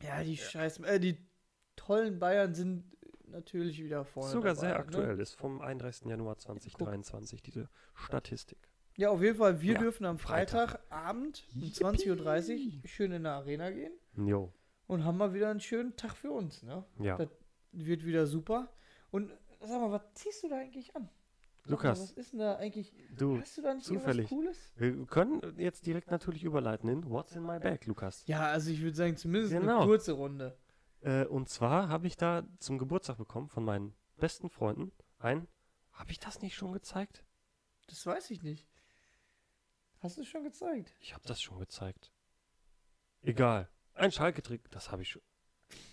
Ja, 0.02 0.24
die 0.24 0.36
Scheiß, 0.36 0.80
äh, 0.80 0.98
die 0.98 1.18
tollen 1.76 2.18
Bayern 2.18 2.54
sind 2.54 2.95
natürlich 3.36 3.82
wieder 3.82 4.04
vorne 4.04 4.30
Sogar 4.30 4.54
dabei, 4.54 4.60
sehr 4.66 4.74
ne? 4.74 4.80
aktuell, 4.80 5.20
ist 5.20 5.34
vom 5.34 5.60
31. 5.60 6.06
Januar 6.08 6.38
2023 6.38 7.42
diese 7.42 7.68
Statistik. 7.94 8.58
Ja, 8.96 9.10
auf 9.10 9.20
jeden 9.22 9.36
Fall, 9.36 9.60
wir 9.60 9.74
Ja, 9.74 9.78
dürfen 9.78 10.06
am 10.06 10.18
Freitag. 10.18 10.70
Freitagabend 10.88 11.44
um 11.54 11.62
20.30 11.62 12.82
Uhr 12.82 12.88
schön 12.88 13.12
in 13.12 13.24
der 13.24 13.32
Arena 13.32 13.70
gehen 13.70 13.92
Jo, 14.16 14.52
und 14.86 15.04
haben 15.04 15.18
mal 15.18 15.34
wieder 15.34 15.50
einen 15.50 15.60
schönen 15.60 15.94
Tag 15.96 16.16
für 16.16 16.30
uns. 16.32 16.62
Ne? 16.62 16.84
ja. 16.98 17.16
Das 17.18 17.28
wird 17.72 18.04
wieder 18.06 18.26
super. 18.26 18.70
Und 19.10 19.30
sag 19.60 19.80
mal, 19.80 19.92
was 19.92 20.02
ziehst 20.14 20.42
du 20.44 20.48
da 20.48 20.56
eigentlich 20.56 20.96
an? 20.96 21.10
Lukas, 21.66 22.00
Was 22.00 22.10
ist 22.12 22.32
denn 22.32 22.38
da 22.38 22.54
eigentlich? 22.56 22.94
du, 23.18 23.40
Hast 23.40 23.58
du 23.58 23.62
da 23.62 23.74
nicht 23.74 23.84
zufällig. 23.84 24.28
Cooles? 24.28 24.72
wir 24.76 25.04
können 25.06 25.42
jetzt 25.58 25.84
direkt 25.84 26.10
natürlich 26.12 26.44
überleiten 26.44 26.88
in 26.88 27.10
What's 27.10 27.34
in 27.34 27.42
my 27.42 27.58
bag, 27.58 27.84
Lukas. 27.86 28.22
Ja, 28.26 28.46
also 28.46 28.70
ich 28.70 28.80
würde 28.80 28.96
sagen, 28.96 29.16
zumindest 29.16 29.52
Genau. 29.52 29.78
eine 29.78 29.86
kurze 29.86 30.12
Runde. 30.12 30.56
Äh, 31.00 31.24
und 31.24 31.48
zwar 31.48 31.88
habe 31.88 32.06
ich 32.06 32.16
da 32.16 32.44
zum 32.58 32.78
Geburtstag 32.78 33.18
bekommen 33.18 33.48
von 33.48 33.64
meinen 33.64 33.94
besten 34.16 34.50
Freunden 34.50 34.92
ein. 35.18 35.48
Habe 35.92 36.10
ich 36.10 36.18
das 36.18 36.42
nicht 36.42 36.54
schon 36.54 36.72
gezeigt? 36.72 37.24
Das 37.86 38.04
weiß 38.04 38.30
ich 38.30 38.42
nicht. 38.42 38.68
Hast 40.00 40.16
du 40.16 40.22
es 40.22 40.28
schon 40.28 40.44
gezeigt? 40.44 40.94
Ich 41.00 41.14
habe 41.14 41.26
das 41.26 41.40
schon 41.40 41.58
gezeigt. 41.58 42.12
Egal. 43.22 43.68
Ein 43.94 44.12
Schalke-Trick, 44.12 44.70
das 44.70 44.92
habe 44.92 45.02
ich 45.02 45.08
schon. 45.08 45.22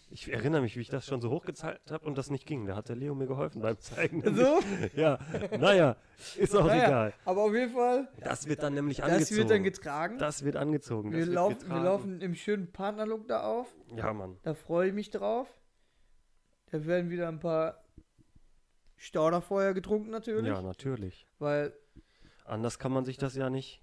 Ich 0.09 0.32
erinnere 0.32 0.61
mich, 0.61 0.76
wie 0.78 0.82
ich 0.82 0.89
das 0.89 1.07
schon 1.07 1.21
so 1.21 1.32
hochgezeigt 1.32 1.89
habe 1.89 2.05
und 2.05 2.17
das 2.19 2.30
nicht 2.30 2.45
ging. 2.45 2.67
Da 2.67 2.76
hat 2.76 2.88
der 2.88 2.95
Leo 2.95 3.15
mir 3.15 3.26
geholfen 3.26 3.61
beim 3.63 3.80
Zeigen. 3.80 4.21
So? 4.36 4.59
Ja, 4.95 5.17
naja, 5.59 5.95
ist 6.38 6.55
auch 6.55 6.67
Naja, 6.67 6.86
egal. 6.86 7.13
Aber 7.26 7.41
auf 7.45 7.53
jeden 7.53 7.71
Fall, 7.74 8.07
Das 8.21 8.47
wird 8.47 8.61
dann 8.61 8.76
nämlich 8.76 8.97
das 8.97 9.09
angezogen. 9.09 9.38
wird 9.39 9.49
dann 9.49 9.63
getragen. 9.63 10.17
das 10.19 10.43
wird 10.45 10.55
angezogen. 10.55 11.09
Das 11.09 11.17
wir, 11.19 11.26
wird 11.26 11.34
laufen, 11.36 11.55
wir 11.61 11.63
getragen. 11.63 11.84
laufen 11.86 12.21
im 12.21 12.36
schönen 12.36 12.71
Partnerlook 12.71 13.28
da 13.28 13.41
auf. 13.43 13.74
Ja, 13.95 14.13
Mann. 14.13 14.38
Da 14.43 14.53
freue 14.53 14.89
ich 14.89 14.93
mich 14.93 15.09
drauf. 15.09 15.51
Da 16.71 16.86
werden 16.86 17.09
wieder 17.09 17.28
ein 17.28 17.39
paar 17.39 17.84
Stauderfeuer 18.97 19.74
getrunken 19.74 20.11
natürlich. 20.11 20.47
Ja, 20.47 20.61
natürlich. 20.61 21.26
Weil, 21.39 21.74
Anders 22.45 22.78
kann 22.78 22.91
man 22.91 23.03
sich 23.05 23.17
das 23.17 23.36
ja 23.36 23.49
nicht 23.49 23.82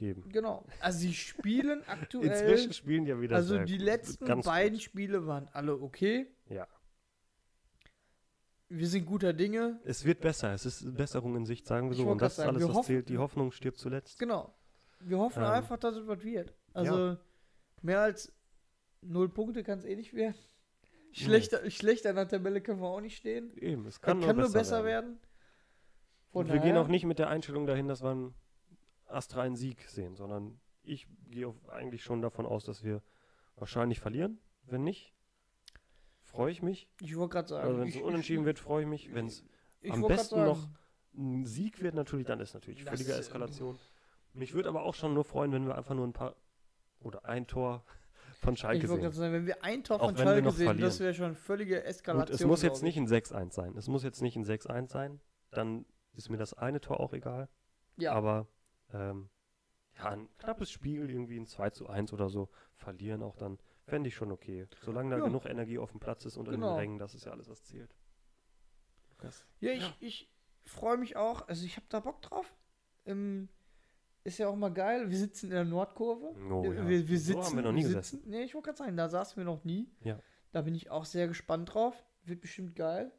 geben. 0.00 0.28
genau. 0.30 0.64
Also 0.80 0.98
sie 0.98 1.14
spielen 1.14 1.82
aktuell. 1.86 2.26
Inzwischen 2.26 2.72
spielen 2.72 3.06
ja 3.06 3.20
wieder 3.20 3.36
also 3.36 3.58
die 3.60 3.76
gut. 3.76 3.86
letzten 3.86 4.24
Ganz 4.24 4.44
beiden 4.46 4.74
gut. 4.78 4.82
Spiele 4.82 5.26
waren 5.28 5.46
alle 5.52 5.80
okay. 5.80 6.26
Ja. 6.48 6.66
Wir 8.68 8.86
sind 8.88 9.06
guter 9.06 9.32
Dinge. 9.32 9.80
Es 9.84 10.04
wird 10.04 10.20
besser. 10.20 10.52
Es 10.54 10.64
ist 10.64 10.96
Besserung 10.96 11.36
in 11.36 11.44
Sicht, 11.46 11.66
sagen 11.66 11.88
wir 11.90 11.96
so. 11.96 12.08
Und 12.08 12.20
das 12.22 12.38
ist 12.38 12.40
alles, 12.44 12.62
was 12.68 12.74
hoffen- 12.76 12.86
zählt. 12.86 13.08
Die 13.08 13.18
Hoffnung 13.18 13.50
stirbt 13.52 13.78
zuletzt. 13.78 14.18
Genau. 14.18 14.54
Wir 15.00 15.18
hoffen 15.18 15.42
Ähm, 15.42 15.48
einfach, 15.50 15.76
dass 15.78 15.96
es 15.96 16.06
was 16.06 16.22
wird. 16.22 16.54
Also 16.72 17.16
mehr 17.82 18.00
als 18.00 18.32
null 19.00 19.28
Punkte 19.28 19.62
kann 19.64 19.78
es 19.78 19.84
eh 19.84 19.96
nicht 19.96 20.14
werden. 20.14 20.36
Schlechter, 21.12 21.68
schlechter 21.70 22.10
in 22.10 22.16
der 22.16 22.28
Tabelle 22.28 22.60
können 22.60 22.80
wir 22.80 22.86
auch 22.88 23.00
nicht 23.00 23.16
stehen. 23.16 23.52
Eben, 23.56 23.86
es 23.86 24.00
Kann, 24.00 24.18
kann, 24.20 24.28
kann 24.28 24.36
nur, 24.36 24.44
nur 24.44 24.52
besser 24.52 24.84
werden. 24.84 25.18
Von 26.30 26.46
Und 26.46 26.52
wir 26.52 26.60
gehen 26.60 26.76
auch 26.76 26.86
nicht 26.86 27.04
mit 27.04 27.18
der 27.18 27.28
Einstellung 27.28 27.66
dahin, 27.66 27.88
dass 27.88 28.02
wir 28.04 28.10
einen 28.10 28.34
astralen 29.10 29.56
Sieg 29.56 29.82
sehen, 29.88 30.16
sondern 30.16 30.60
ich 30.82 31.06
gehe 31.28 31.52
eigentlich 31.68 32.02
schon 32.02 32.22
davon 32.22 32.46
aus, 32.46 32.64
dass 32.64 32.82
wir 32.84 33.02
wahrscheinlich 33.56 34.00
verlieren. 34.00 34.38
Wenn 34.62 34.84
nicht, 34.84 35.12
freue 36.22 36.50
ich 36.52 36.62
mich. 36.62 36.88
Ich 37.00 37.16
wollte 37.16 37.32
gerade 37.34 37.48
sagen. 37.48 37.66
Also 37.66 37.80
wenn 37.80 37.88
es 37.88 37.94
ich- 37.96 38.02
unentschieden 38.02 38.44
wird, 38.44 38.58
freue 38.58 38.82
ich 38.82 38.88
mich. 38.88 39.14
Wenn 39.14 39.26
es 39.26 39.44
ich 39.80 39.92
am 39.92 40.06
besten 40.06 40.44
noch 40.44 40.68
ein 41.16 41.44
Sieg 41.44 41.82
wird, 41.82 41.94
natürlich, 41.94 42.26
dann 42.26 42.40
ist 42.40 42.54
natürlich 42.54 42.84
Das, 42.84 42.90
völlige 42.94 43.12
äh, 43.14 43.18
Eskalation. 43.18 43.78
Mich 44.32 44.54
würde 44.54 44.68
aber 44.68 44.82
auch 44.84 44.94
schon 44.94 45.12
nur 45.14 45.24
freuen, 45.24 45.52
wenn 45.52 45.66
wir 45.66 45.76
einfach 45.76 45.94
nur 45.94 46.06
ein 46.06 46.12
paar 46.12 46.36
oder 47.00 47.24
ein 47.24 47.46
Tor 47.46 47.84
von 48.40 48.56
Schalke 48.56 48.84
Ich 48.84 48.88
sehen. 48.90 49.00
gerade 49.00 49.14
sagen, 49.14 49.32
wenn 49.32 49.46
wir 49.46 49.64
ein 49.64 49.82
Tor 49.82 50.00
Auch 50.00 50.06
von 50.06 50.16
Schalke 50.16 50.34
sehen, 50.36 50.44
das 50.44 50.76
verlieren. 50.76 50.98
wäre 51.00 51.14
schon 51.14 51.34
völlige 51.34 51.82
Eskalation. 51.84 52.26
Gut, 52.26 52.34
es 52.40 52.46
muss 52.46 52.62
jetzt 52.62 52.78
ich. 52.78 52.82
nicht 52.84 52.96
ein 52.96 53.06
6-1 53.08 53.52
sein. 53.52 53.76
Es 53.76 53.88
muss 53.88 54.02
jetzt 54.04 54.22
nicht 54.22 54.36
ein 54.36 54.44
6-1 54.44 54.88
sein. 54.90 55.20
Dann 55.50 55.84
ist 56.14 56.30
mir 56.30 56.36
das 56.36 56.54
eine 56.54 56.80
Tor 56.80 57.00
auch 57.00 57.12
egal. 57.12 57.48
Ja, 57.96 58.12
Aber 58.12 58.46
ähm, 58.92 59.28
ja, 59.96 60.06
ein 60.10 60.28
knappes 60.38 60.70
Spiel, 60.70 61.10
irgendwie 61.10 61.38
ein 61.38 61.46
2 61.46 61.70
zu 61.70 61.88
1 61.88 62.12
oder 62.12 62.28
so, 62.28 62.48
verlieren 62.76 63.22
auch 63.22 63.36
dann, 63.36 63.58
fände 63.86 64.08
ich 64.08 64.14
schon 64.14 64.30
okay. 64.32 64.66
Solange 64.82 65.10
da 65.10 65.18
Ja. 65.18 65.24
genug 65.24 65.44
Energie 65.46 65.78
auf 65.78 65.90
dem 65.90 66.00
Platz 66.00 66.24
ist 66.24 66.36
unter 66.36 66.52
Genau. 66.52 66.70
den 66.74 66.76
Rängen, 66.78 66.98
das 66.98 67.14
ist 67.14 67.24
ja 67.26 67.32
alles, 67.32 67.48
was 67.48 67.62
zählt. 67.64 67.94
Lukas. 69.10 69.44
ja 69.60 69.72
ich, 69.72 69.96
ich 70.00 70.30
freue 70.64 70.96
mich 70.96 71.16
auch. 71.16 71.46
Also 71.48 71.64
ich 71.66 71.76
habe 71.76 71.86
da 71.88 72.00
Bock 72.00 72.22
drauf. 72.22 72.54
Ähm, 73.06 73.48
ist 74.22 74.38
ja 74.38 74.48
auch 74.48 74.56
mal 74.56 74.72
geil. 74.72 75.10
Wir 75.10 75.16
sitzen 75.18 75.46
in 75.46 75.52
der 75.52 75.64
Nordkurve. 75.64 76.34
Oh, 76.50 76.62
wir, 76.62 76.74
ja. 76.74 76.88
wir, 76.88 77.08
wir 77.08 77.18
So 77.18 77.24
sitzen, 77.24 77.42
haben 77.44 77.56
wir 77.56 77.62
noch 77.62 77.72
nie 77.72 77.84
sitzen, 77.84 78.22
Nee, 78.26 78.42
ich 78.44 78.54
wollte 78.54 78.66
gerade 78.66 78.78
sagen, 78.78 78.96
da 78.96 79.08
saßen 79.08 79.36
wir 79.38 79.44
noch 79.44 79.64
nie. 79.64 79.90
Ja. 80.02 80.18
Da 80.52 80.62
bin 80.62 80.74
ich 80.74 80.90
auch 80.90 81.04
sehr 81.04 81.26
gespannt 81.26 81.72
drauf. 81.74 82.04
Wird 82.24 82.40
bestimmt 82.40 82.76
geil. 82.76 83.12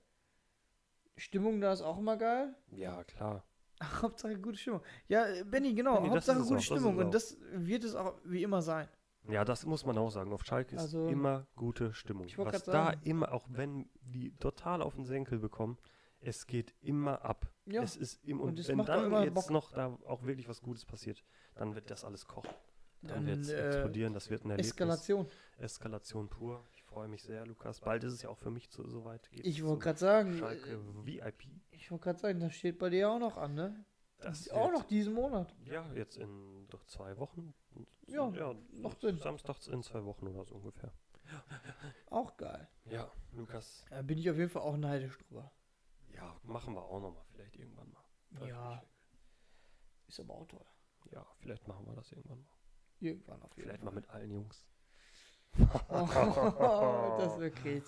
Stimmung 1.17 1.59
da 1.61 1.74
ist 1.74 1.82
auch 1.82 1.97
immer 1.97 2.17
geil. 2.17 2.55
Ja, 2.72 3.03
klar. 3.03 3.43
Hauptsache 4.01 4.38
gute 4.39 4.57
Stimmung. 4.57 4.82
Ja, 5.07 5.25
äh, 5.27 5.43
Benny, 5.43 5.73
genau. 5.73 5.95
Benni, 5.95 6.07
das 6.09 6.27
Hauptsache 6.27 6.38
gute 6.39 6.53
auch, 6.53 6.55
das 6.55 6.65
Stimmung. 6.65 6.99
es 6.99 7.05
Und 7.05 7.13
das 7.13 7.38
wird 7.53 7.84
es 7.84 7.95
auch 7.95 8.15
wie 8.23 8.43
immer 8.43 8.61
sein. 8.61 8.88
Ja, 9.29 9.45
das 9.45 9.65
muss 9.65 9.86
man 9.86 9.97
auch 9.97 10.09
sagen. 10.09 10.34
Auf 10.34 10.43
Schalke 10.43 10.75
ist 10.75 10.82
Also, 10.82 11.07
immer 11.07 11.45
gute 11.55 11.93
Stimmung. 11.93 12.25
Was 12.38 12.63
da 12.63 12.71
sagen. 12.71 13.01
immer, 13.03 13.32
auch 13.32 13.45
wenn 13.49 13.89
die 14.01 14.36
total 14.38 14.82
auf 14.82 14.95
den 14.95 15.05
Senkel 15.05 15.39
bekommen, 15.39 15.77
es 16.19 16.47
geht 16.47 16.73
immer 16.82 17.23
ab. 17.23 17.51
Ja. 17.65 17.84
Es 17.84 17.95
ist 17.95 18.23
im, 18.23 18.39
und, 18.39 18.59
Und 18.59 18.67
wenn 18.67 18.86
dann 18.86 19.23
jetzt 19.23 19.34
Bock. 19.34 19.49
noch 19.49 19.71
da 19.71 19.97
auch 20.07 20.23
wirklich 20.23 20.47
was 20.47 20.61
Gutes 20.61 20.86
passiert, 20.86 21.23
dann 21.55 21.75
wird 21.75 21.89
das 21.91 22.03
alles 22.03 22.25
kochen. 22.25 22.49
Dann, 23.01 23.15
Dann, 23.15 23.27
wird 23.27 23.39
es 23.39 23.49
äh, 23.49 23.67
explodieren, 23.67 24.13
das 24.13 24.29
wird 24.29 24.45
ein 24.45 24.51
Erlebnis. 24.51 24.71
Eskalation. 24.71 25.27
Eskalation 25.57 26.29
pur. 26.29 26.63
Ich 26.73 26.80
freue 26.91 27.07
mich 27.07 27.23
sehr, 27.23 27.45
Lukas. 27.45 27.79
Bald 27.79 28.03
ist 28.03 28.13
es 28.13 28.21
ja 28.21 28.29
auch 28.29 28.37
für 28.37 28.51
mich 28.51 28.69
zu, 28.69 28.87
soweit. 28.89 29.29
Geht's 29.31 29.47
Ich 29.47 29.63
wollte 29.63 29.83
gerade 29.83 29.99
sagen, 29.99 30.37
Schalke 30.37 30.71
äh, 30.71 31.05
VIP. 31.05 31.43
ich 31.71 31.89
wollte 31.89 32.03
gerade 32.03 32.19
sagen, 32.19 32.39
das 32.39 32.53
steht 32.53 32.77
bei 32.79 32.89
dir 32.89 33.09
auch 33.09 33.19
noch 33.19 33.37
an, 33.37 33.55
ne? 33.55 33.85
Das 34.19 34.49
auch 34.49 34.65
wird- 34.65 34.73
noch 34.79 34.83
diesen 34.83 35.13
Monat. 35.13 35.55
Ja, 35.65 35.91
jetzt 35.93 36.17
in 36.17 36.67
doch 36.69 36.83
zwei 36.85 37.17
Wochen. 37.17 37.53
Ja, 38.07 38.29
ja 38.29 38.55
macht 38.73 39.01
Sinn. 39.01 39.17
Samstags 39.17 39.67
in 39.67 39.81
zwei 39.83 40.03
Wochen 40.05 40.27
oder 40.27 40.45
so 40.45 40.55
ungefähr. 40.55 40.93
Auch 42.09 42.35
geil. 42.37 42.67
Ja, 42.85 43.09
Lukas. 43.31 43.85
Da 43.89 44.01
bin 44.01 44.17
ich 44.17 44.29
auf 44.29 44.37
jeden 44.37 44.49
Fall 44.49 44.61
auch 44.63 44.77
neidisch 44.77 45.17
drüber. 45.17 45.51
Ja, 46.13 46.35
machen 46.43 46.75
wir 46.75 46.83
auch 46.83 46.99
nochmal, 46.99 47.23
vielleicht 47.31 47.55
irgendwann 47.55 47.89
mal. 47.89 48.47
Ja. 48.47 48.83
Ist 50.07 50.19
aber 50.19 50.33
auch 50.33 50.45
teuer. 50.45 50.65
Ja, 51.11 51.25
vielleicht 51.39 51.67
machen 51.67 51.85
wir 51.87 51.93
das 51.95 52.11
irgendwann 52.11 52.41
mal. 52.41 52.51
Irgendwann 52.99 53.41
auf 53.41 53.55
jeden 53.55 53.69
Vielleicht 53.69 53.83
mal 53.83 53.91
mit 53.91 54.09
allen 54.09 54.29
Jungs. 54.29 54.67
Fall. 55.53 57.17
das 57.19 57.39
wäre 57.39 57.51
crazy. 57.51 57.83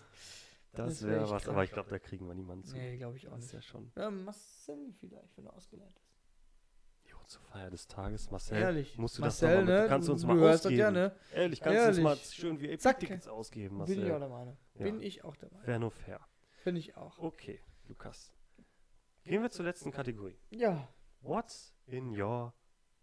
Das 0.74 0.88
das 0.90 1.04
wär 1.04 1.12
wäre 1.12 1.24
echt 1.24 1.32
was, 1.34 1.48
aber 1.50 1.64
ich 1.64 1.72
glaube, 1.72 1.90
da 1.90 2.00
kriegen 2.00 2.28
wir 2.28 2.34
niemanden 2.34 2.64
zu. 2.64 2.76
Nee, 2.76 2.98
glaube 2.98 3.18
ich 3.18 3.28
auch 3.28 3.36
das 3.36 3.46
ist 3.46 3.54
nicht. 3.54 3.64
ja 3.66 3.70
schon. 3.70 3.92
Ja, 3.96 4.10
Marcel 4.10 4.94
vielleicht, 5.00 5.38
wenn 5.38 5.46
er 5.46 5.54
ausgeleitet 5.54 5.96
ist. 5.98 7.12
Jo, 7.12 7.18
zur 7.28 7.42
Feier 7.44 7.70
des 7.70 7.88
Tages, 7.88 8.32
Marcel. 8.32 8.58
Ehrlich. 8.58 8.98
Musst 8.98 9.18
du 9.18 9.22
Marcel, 9.22 9.50
das 9.58 9.66
mal 9.66 9.74
ne? 9.76 9.82
du 9.84 9.88
kannst 9.90 10.10
uns 10.10 10.22
du 10.22 10.28
mal 10.28 10.38
hörst 10.38 10.66
das 10.66 10.72
ausgeben. 10.72 10.80
ja, 10.80 10.92
ne? 10.92 11.16
Ehrlich, 11.34 11.62
kannst 11.62 11.80
du 11.80 11.88
uns 11.90 12.00
mal 12.00 12.10
Ehrlich. 12.12 12.26
schön 12.34 12.60
wie 12.60 12.78
Zack. 12.78 13.00
Tickets 13.00 13.28
ausgeben, 13.28 13.86
Bin 13.86 13.86
ich 13.86 13.98
auch 14.00 14.02
Marcel. 14.04 14.20
der 14.20 14.30
Meinung. 14.30 14.58
Ja. 14.76 14.84
Bin 14.84 15.00
ich 15.02 15.24
auch 15.24 15.36
der 15.36 15.52
Meinung. 15.52 15.68
Wäre 15.68 15.80
nur 15.80 15.92
fair. 15.92 16.20
Finde 16.64 16.80
ich 16.80 16.98
auch. 16.98 17.20
Okay, 17.20 17.60
Lukas. 17.88 18.34
Gehen 19.24 19.42
wir 19.44 19.52
zur 19.52 19.66
letzten 19.66 19.92
Kategorie. 19.92 20.38
Ja. 20.50 20.90
What's 21.22 21.76
in 21.86 22.20
your 22.20 22.54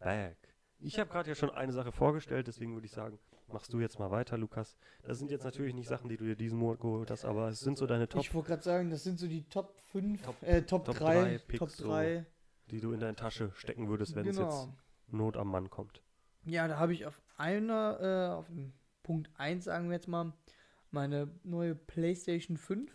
bag? 0.01 0.37
Ich 0.81 0.99
habe 0.99 1.09
gerade 1.11 1.29
ja 1.29 1.35
schon 1.35 1.51
eine 1.51 1.73
Sache 1.73 1.93
vorgestellt, 1.93 2.47
deswegen 2.49 2.75
würde 2.75 2.87
ich 2.87 2.93
sagen, 2.93 3.19
machst 3.53 3.73
du 3.73 3.81
jetzt 3.81 3.99
mal 3.99 4.11
weiter, 4.11 4.37
Lukas. 4.39 4.77
Das 5.03 5.19
sind 5.19 5.31
jetzt 5.31 5.45
natürlich 5.45 5.75
nicht 5.75 5.89
Sachen, 5.89 6.09
die 6.09 6.17
du 6.17 6.25
dir 6.25 6.37
diesen 6.37 6.59
Monat 6.59 6.81
geholt 6.81 7.11
hast, 7.11 7.25
aber 7.25 7.49
es 7.49 7.61
sind 7.61 7.79
so 7.79 7.87
deine 7.87 8.09
Top, 8.09 8.23
Ich 8.23 8.33
wollte 8.35 8.49
gerade 8.49 8.63
sagen, 8.63 8.91
das 8.91 9.03
sind 9.05 9.19
so 9.19 9.27
die 9.27 9.43
Top 9.49 9.79
5, 9.93 10.23
Top- 10.23 10.43
äh, 10.43 10.63
Top, 10.63 10.85
Top 10.85 10.97
3, 10.97 11.21
drei 11.23 11.39
Picks 11.39 11.59
Top 11.59 11.71
so. 11.71 11.89
3. 11.89 12.27
die 12.71 12.81
du 12.81 12.93
in 12.93 13.01
deine 13.01 13.17
Tasche 13.17 13.51
stecken 13.55 13.89
würdest, 13.89 14.15
wenn 14.15 14.27
es 14.29 14.37
Genau. 14.37 14.49
jetzt 14.49 14.69
Not 15.09 15.37
am 15.37 15.49
Mann 15.49 15.71
kommt. 15.71 16.03
Ja, 16.45 16.69
da 16.69 16.79
habe 16.79 16.93
ich 16.93 17.05
auf 17.07 17.21
einer, 17.37 17.99
äh, 18.01 18.35
auf 18.39 18.47
dem 18.47 18.73
Punkt 19.03 19.29
1, 19.37 19.65
sagen 19.65 19.89
wir 19.89 19.95
jetzt 19.97 20.07
mal, 20.09 20.33
meine 20.93 21.29
neue 21.45 21.75
PlayStation 21.75 22.57
5. 22.57 22.95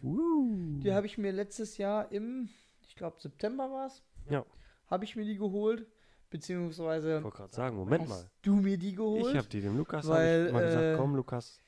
Die 0.81 0.93
habe 0.93 1.05
ich 1.05 1.17
mir 1.17 1.31
letztes 1.31 1.77
Jahr 1.77 2.11
im, 2.11 2.49
ich 2.81 2.95
glaube 2.95 3.19
September 3.19 3.69
war 3.71 3.87
es, 3.87 4.03
Ja. 4.29 4.45
habe 4.87 5.03
ich 5.03 5.15
mir 5.15 5.25
die 5.25 5.37
geholt. 5.37 5.87
Beziehungsweise 6.29 7.17
Ich 7.17 7.23
wollte 7.23 7.37
gerade 7.37 7.53
sagen, 7.53 7.75
Moment 7.77 8.03
hast 8.03 8.09
mal. 8.09 8.29
du 8.41 8.55
mir 8.55 8.77
die 8.77 8.93
geholt. 8.93 9.27
Ich 9.31 9.37
habe 9.37 9.47
dir 9.47 9.61
dem 9.61 9.77
Lukas 9.77 10.07
weil, 10.07 10.47
ich 10.47 10.53
mal 10.53 10.65
gesagt, 10.65 10.83
äh, 10.83 10.95
komm 10.97 11.15
Lukas, 11.15 11.59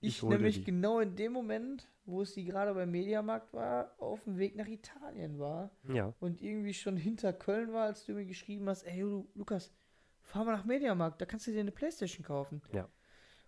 ich, 0.00 0.16
Ich 0.18 0.22
nämlich 0.22 0.56
die. 0.56 0.64
genau 0.64 1.00
in 1.00 1.16
dem 1.16 1.32
Moment, 1.32 1.88
wo 2.04 2.22
es 2.22 2.34
die 2.34 2.44
gerade 2.44 2.74
beim 2.74 2.90
Mediamarkt 2.90 3.52
war, 3.52 3.94
auf 3.98 4.24
dem 4.24 4.38
Weg 4.38 4.56
nach 4.56 4.66
Italien 4.66 5.38
war 5.38 5.70
Ja, 5.88 6.12
und 6.20 6.42
irgendwie 6.42 6.74
schon 6.74 6.96
hinter 6.96 7.32
Köln 7.32 7.72
war, 7.72 7.86
als 7.86 8.04
du 8.04 8.12
mir 8.12 8.26
geschrieben 8.26 8.68
hast, 8.68 8.82
ey 8.84 9.00
Lu 9.00 9.26
Lukas, 9.34 9.72
fahr 10.20 10.44
mal 10.44 10.52
nach 10.52 10.64
Mediamarkt, 10.64 11.20
da 11.20 11.26
kannst 11.26 11.46
du 11.46 11.52
dir 11.52 11.60
eine 11.60 11.72
Playstation 11.72 12.24
kaufen. 12.24 12.62
Ja. 12.72 12.88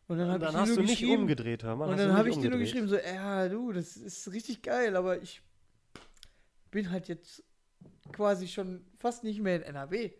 Und 0.09 0.19
dann, 0.19 0.29
und 0.29 0.35
hab 0.35 0.41
dann 0.41 0.57
hast 0.57 0.77
du 0.77 0.83
nicht 0.83 1.05
umgedreht, 1.05 1.65
hör 1.65 1.75
mal. 1.77 1.89
und 1.89 1.99
dann 1.99 2.11
du 2.11 2.17
habe 2.17 2.29
ich 2.31 2.39
dir 2.39 2.51
nur 2.51 2.59
geschrieben, 2.61 2.87
so, 2.89 2.97
ja, 2.97 3.49
du, 3.49 3.73
das 3.73 3.97
ist 3.97 4.31
richtig 4.33 4.63
geil, 4.63 4.95
aber 4.97 5.21
ich 5.21 5.43
bin 6.71 6.91
halt 6.91 7.09
jetzt 7.09 7.43
quasi 8.13 8.47
schon 8.47 8.85
fast 8.99 9.25
nicht 9.25 9.41
mehr 9.41 9.57
in 9.57 9.63
NRW. 9.63 10.13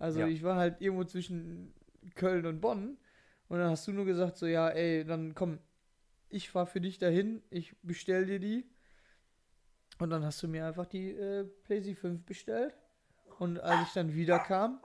Also 0.00 0.20
Ja. 0.20 0.26
ich 0.26 0.42
war 0.42 0.56
halt 0.56 0.80
irgendwo 0.80 1.04
zwischen 1.04 1.72
Köln 2.16 2.46
und 2.46 2.60
Bonn. 2.60 2.98
Und 3.48 3.58
dann 3.58 3.70
hast 3.70 3.86
du 3.86 3.92
nur 3.92 4.04
gesagt, 4.06 4.36
so, 4.36 4.46
ja, 4.46 4.68
ey, 4.68 5.04
dann 5.04 5.34
komm, 5.34 5.58
ich 6.28 6.50
fahr 6.50 6.66
für 6.66 6.80
dich 6.80 6.98
dahin, 6.98 7.42
ich 7.50 7.76
bestell 7.82 8.26
dir 8.26 8.40
die. 8.40 8.68
Und 9.98 10.10
dann 10.10 10.24
hast 10.24 10.42
du 10.42 10.48
mir 10.48 10.66
einfach 10.66 10.86
die 10.86 11.10
äh, 11.12 11.44
PlayStation 11.64 12.12
5 12.16 12.24
bestellt. 12.24 12.74
Und 13.38 13.60
als 13.60 13.88
ich 13.88 13.92
dann 13.92 14.14
wieder 14.14 14.38
kam, 14.38 14.80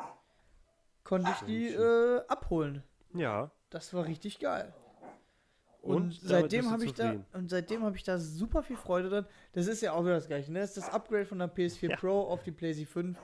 konnte 1.03 1.31
ich 1.31 1.45
die 1.45 1.67
äh, 1.69 2.21
abholen. 2.27 2.83
Ja. 3.13 3.51
Das 3.69 3.93
war 3.93 4.05
richtig 4.05 4.39
geil. 4.39 4.73
Und 5.81 5.95
Und, 5.95 6.13
seitdem 6.19 6.71
habe 6.71 6.83
ich 6.83 6.93
da 6.93 7.23
und 7.33 7.49
seitdem 7.49 7.83
habe 7.83 7.95
ich 7.95 8.03
da 8.03 8.17
super 8.17 8.63
viel 8.63 8.75
Freude 8.75 9.09
dran. 9.09 9.27
Das 9.53 9.67
ist 9.67 9.81
ja 9.81 9.93
auch 9.93 10.03
wieder 10.03 10.15
das 10.15 10.27
gleiche, 10.27 10.51
ne? 10.51 10.59
Das 10.61 10.69
ist 10.75 10.77
das 10.87 10.89
Upgrade 10.89 11.25
von 11.27 11.37
der 11.37 11.53
PS4 11.53 11.91
Ja. 11.91 11.95
Pro 11.95 12.21
auf 12.23 12.41
die 12.43 12.51
PlayStation 12.51 13.15
5. 13.15 13.19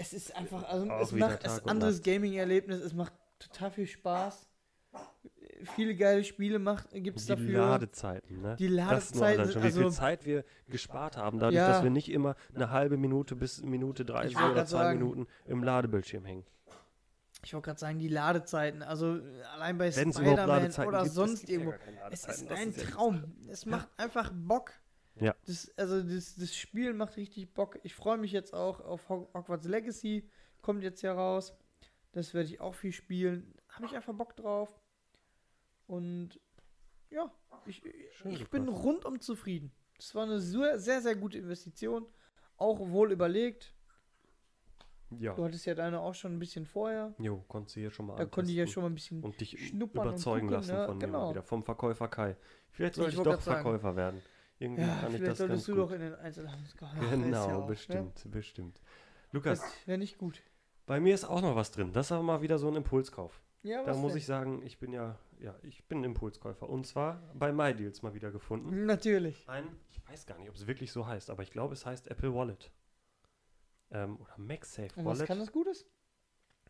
Es 0.00 0.12
ist 0.12 0.34
einfach, 0.36 0.62
also 0.68 0.88
Auch 0.90 1.00
es 1.02 1.12
macht 1.12 1.42
Tag 1.42 1.62
ein 1.64 1.68
anderes. 1.68 2.02
Gaming-Erlebnis, 2.02 2.80
es 2.80 2.94
macht 2.94 3.12
total 3.40 3.70
viel 3.72 3.86
Spaß. 3.86 4.48
Viele 5.74 5.96
geile 5.96 6.22
Spiele 6.22 6.60
gibt 6.92 7.18
es 7.18 7.24
Die 7.26 7.32
dafür. 7.32 7.58
Ladezeiten, 7.60 8.40
ne? 8.40 8.54
Die 8.56 8.68
Das 8.68 8.76
Ladezeiten 8.76 9.40
allein 9.40 9.52
schon, 9.52 9.62
sind 9.62 9.64
wie 9.64 9.72
viel 9.72 9.84
also 9.86 9.96
Zeit 9.96 10.24
wir 10.24 10.44
gespart 10.68 11.16
haben, 11.16 11.40
dadurch, 11.40 11.56
Ja. 11.56 11.68
dass 11.68 11.82
wir 11.82 11.90
nicht 11.90 12.10
immer 12.12 12.36
eine 12.54 12.70
halbe 12.70 12.96
Minute 12.96 13.34
bis 13.34 13.60
Minute 13.62 14.04
30 14.04 14.36
wollte 14.36 14.52
oder 14.52 14.66
zwei 14.66 14.78
sagen- 14.84 14.98
Minuten 15.00 15.26
im 15.46 15.64
Ladebildschirm 15.64 16.24
hängen. 16.24 16.46
Ich 17.44 17.54
wollte 17.54 17.66
gerade 17.66 17.80
sagen, 17.80 17.98
die 17.98 18.08
Ladezeiten, 18.08 18.82
also 18.82 19.18
allein 19.54 19.78
bei 19.78 19.90
Spider-Man 19.90 20.72
oder 20.86 21.02
gibt, 21.02 21.12
sonst 21.14 21.48
irgendwo. 21.48 21.74
Es 22.10 22.20
ist 22.24 22.50
das 22.50 22.58
ein 22.60 22.70
ja 22.72 22.76
das- 22.76 22.90
Traum. 22.92 23.24
Es 23.48 23.66
macht 23.66 23.88
einfach 23.96 24.30
Bock. 24.32 24.72
Ja. 25.20 25.34
Das, 25.46 25.70
also 25.76 26.02
das, 26.02 26.36
das 26.36 26.54
Spiel 26.54 26.92
macht 26.94 27.16
richtig 27.16 27.52
Bock. 27.54 27.78
Ich 27.82 27.94
freue 27.94 28.18
mich 28.18 28.32
jetzt 28.32 28.54
auch 28.54 28.80
auf 28.80 29.08
Hog- 29.08 29.32
Hogwarts 29.34 29.66
Legacy. 29.66 30.28
Kommt 30.62 30.82
jetzt 30.82 31.02
ja 31.02 31.12
raus. 31.12 31.54
Das 32.12 32.34
werde 32.34 32.48
ich 32.48 32.60
auch 32.60 32.74
viel 32.74 32.92
spielen. 32.92 33.54
Habe 33.68 33.86
ich 33.86 33.94
einfach 33.96 34.14
Bock 34.14 34.36
drauf. 34.36 34.78
Und 35.86 36.38
ja, 37.10 37.32
ich, 37.66 37.82
Schön, 38.12 38.32
ich 38.32 38.48
bin 38.50 38.68
rundum 38.68 39.20
zufrieden. 39.20 39.72
Das 39.96 40.14
war 40.14 40.24
eine 40.24 40.38
sehr, 40.40 40.78
sehr, 40.78 41.00
sehr 41.00 41.16
gute 41.16 41.38
Investition. 41.38 42.06
Auch 42.56 42.78
wohl 42.90 43.12
überlegt. 43.12 43.74
Ja. 45.18 45.34
Du 45.34 45.44
hattest 45.44 45.64
ja 45.64 45.74
deine 45.74 46.00
auch 46.00 46.14
schon 46.14 46.34
ein 46.34 46.38
bisschen 46.38 46.66
vorher. 46.66 47.14
Jo, 47.18 47.42
konntest 47.48 47.76
du 47.76 47.80
hier 47.80 47.90
schon 47.90 48.06
mal 48.06 48.16
Da 48.16 48.26
konnte 48.26 48.50
ich 48.50 48.56
ja 48.58 48.66
schon 48.66 48.82
mal 48.82 48.90
ein 48.90 48.94
bisschen 48.94 49.22
und 49.22 49.40
dich 49.40 49.68
schnuppern 49.68 50.02
und 50.02 50.08
überzeugen 50.08 50.48
gucken, 50.48 50.50
lassen 50.50 50.74
ne? 50.76 50.84
von 50.86 50.98
mir 50.98 51.06
Genau. 51.06 51.24
mal 51.26 51.30
wieder, 51.30 51.42
vom 51.42 51.62
Verkäufer 51.64 52.08
Kai. 52.08 52.36
Vielleicht 52.70 52.92
Ich 52.92 52.96
sollte 52.96 53.10
ich, 53.12 53.16
wollte 53.16 53.30
doch 53.30 53.36
grad 53.36 53.44
sagen. 53.44 53.62
Verkäufer 53.62 53.96
werden. 53.96 54.22
Irgendwie 54.58 54.82
Ja, 54.82 54.96
kann 55.00 55.14
ich 55.14 55.20
das 55.20 55.26
ganz 55.28 55.38
solltest 55.38 55.68
du 55.68 55.72
gut. 55.74 55.80
doch 55.84 55.90
in 55.92 56.00
den 56.00 56.14
Einzelhandelsgeheim. 56.16 57.10
genau, 57.22 57.62
bestimmt, 57.66 58.30
bestimmt. 58.30 58.80
Lukas, 59.32 59.62
wäre 59.86 59.98
nicht 59.98 60.18
gut. 60.18 60.42
bei 60.86 60.98
mir 61.00 61.14
ist 61.14 61.24
auch 61.24 61.40
noch 61.42 61.54
was 61.54 61.70
drin. 61.70 61.92
Das 61.92 62.06
ist 62.06 62.12
aber 62.12 62.22
mal 62.22 62.42
wieder 62.42 62.58
so 62.58 62.68
ein 62.68 62.76
Impulskauf. 62.76 63.40
Ja, 63.62 63.82
Da 63.84 63.90
was 63.90 63.96
muss 63.98 64.12
denn? 64.12 64.18
ich 64.18 64.26
sagen, 64.26 64.62
ich 64.64 64.78
bin 64.78 64.92
ja, 64.92 65.18
ja, 65.38 65.54
ich 65.62 65.84
bin 65.86 65.98
ein 66.00 66.04
Impulskäufer. 66.04 66.68
Und 66.68 66.86
zwar 66.86 67.20
bei 67.34 67.52
MyDeals 67.52 68.02
mal 68.02 68.14
wieder 68.14 68.30
gefunden. 68.30 68.86
Natürlich. 68.86 69.48
Ein, 69.48 69.68
ich 69.90 70.00
weiß 70.08 70.26
gar 70.26 70.38
nicht, 70.38 70.48
ob 70.48 70.54
es 70.56 70.66
wirklich 70.66 70.90
so 70.92 71.06
heißt, 71.06 71.28
aber 71.30 71.42
ich 71.42 71.50
glaube, 71.50 71.74
es 71.74 71.84
heißt 71.84 72.08
Apple 72.08 72.34
Wallet. 72.34 72.70
Ähm, 73.90 74.16
oder 74.20 74.36
MagSafe 74.38 74.88
Und 74.96 75.04
was 75.06 75.18
Wallet. 75.18 75.26
kann 75.26 75.38
das 75.38 75.52
Gutes? 75.52 75.86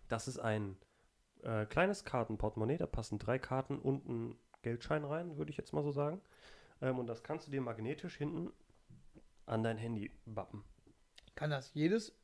Das 0.08 0.28
ist 0.28 0.38
ein 0.38 0.76
äh, 1.42 1.66
kleines 1.66 2.04
Kartenportemonnaie, 2.04 2.78
da 2.78 2.86
passen 2.86 3.18
drei 3.18 3.38
Karten 3.38 3.78
und 3.78 4.08
ein 4.08 4.38
Geldschein 4.62 5.04
rein, 5.04 5.36
würde 5.36 5.50
ich 5.50 5.56
jetzt 5.56 5.72
mal 5.72 5.82
so 5.82 5.90
sagen. 5.92 6.20
Ähm, 6.80 6.98
und 6.98 7.06
das 7.06 7.22
kannst 7.22 7.46
du 7.46 7.50
dir 7.50 7.60
magnetisch 7.60 8.16
hinten 8.16 8.52
an 9.46 9.62
dein 9.62 9.78
Handy 9.78 10.10
bappen. 10.26 10.64
Kann 11.34 11.50
das 11.50 11.72
jedes 11.74 12.14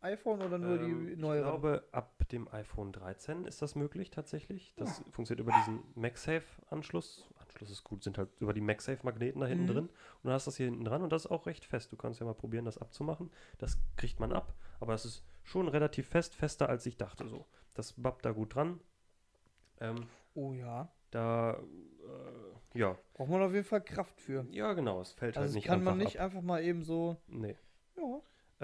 iPhone 0.00 0.42
oder 0.42 0.58
nur 0.58 0.76
Ähm, 0.78 1.06
die 1.06 1.12
ich 1.14 1.18
neueren? 1.18 1.44
glaube, 1.44 1.84
ab 1.92 2.28
dem 2.28 2.46
iPhone 2.52 2.92
13 2.92 3.46
ist 3.46 3.62
das 3.62 3.74
möglich 3.74 4.10
tatsächlich. 4.10 4.74
Das 4.76 4.98
funktioniert 5.10 5.40
über 5.40 5.52
diesen 5.52 5.80
MagSafe-Anschluss. 5.94 7.28
Anschluss 7.40 7.70
ist 7.70 7.84
gut, 7.84 8.02
sind 8.02 8.18
halt 8.18 8.28
über 8.40 8.52
die 8.52 8.60
MagSafe-Magneten 8.60 9.40
da 9.40 9.46
hinten 9.46 9.64
Mhm. 9.64 9.68
drin. 9.68 9.84
Und 9.86 10.24
dann 10.24 10.32
hast 10.34 10.46
du 10.46 10.50
das 10.50 10.56
hier 10.58 10.66
hinten 10.66 10.84
dran 10.84 11.02
und 11.02 11.10
das 11.10 11.24
ist 11.24 11.30
auch 11.30 11.46
recht 11.46 11.64
fest. 11.64 11.90
Du 11.92 11.96
kannst 11.96 12.20
ja 12.20 12.26
mal 12.26 12.34
probieren, 12.34 12.64
das 12.66 12.76
abzumachen. 12.78 13.30
Das 13.58 13.78
kriegt 13.96 14.20
man 14.20 14.32
ab, 14.32 14.54
aber 14.80 14.92
es 14.94 15.04
ist 15.06 15.24
schon 15.42 15.68
relativ 15.68 16.08
fest, 16.08 16.34
fester 16.34 16.68
als 16.68 16.84
ich 16.84 16.96
dachte 16.98 17.26
so. 17.28 17.46
Das 17.74 17.92
bappt 17.94 18.24
da 18.26 18.32
gut 18.32 18.54
dran. 18.54 18.80
Ähm, 19.80 20.06
oh 20.34 20.52
ja. 20.52 20.92
da, 21.10 21.54
äh, 21.54 21.62
ja. 22.74 22.96
Braucht 23.14 23.30
man 23.30 23.42
auf 23.42 23.52
jeden 23.52 23.64
Fall 23.64 23.80
Kraft 23.82 24.20
für. 24.20 24.46
Ja, 24.50 24.72
genau, 24.74 25.00
es 25.00 25.12
fällt 25.12 25.36
Also 25.36 25.40
halt 25.40 25.48
das 25.48 25.54
nicht 25.54 25.64
kann 25.66 25.78
einfach 25.80 25.92
man 25.92 25.98
nicht 25.98 26.18
ab. 26.20 26.26
einfach 26.26 26.42
mal 26.42 26.62
eben 26.62 26.82
so. 26.82 27.16
Nee. 27.28 27.56
Ja, 27.96 28.20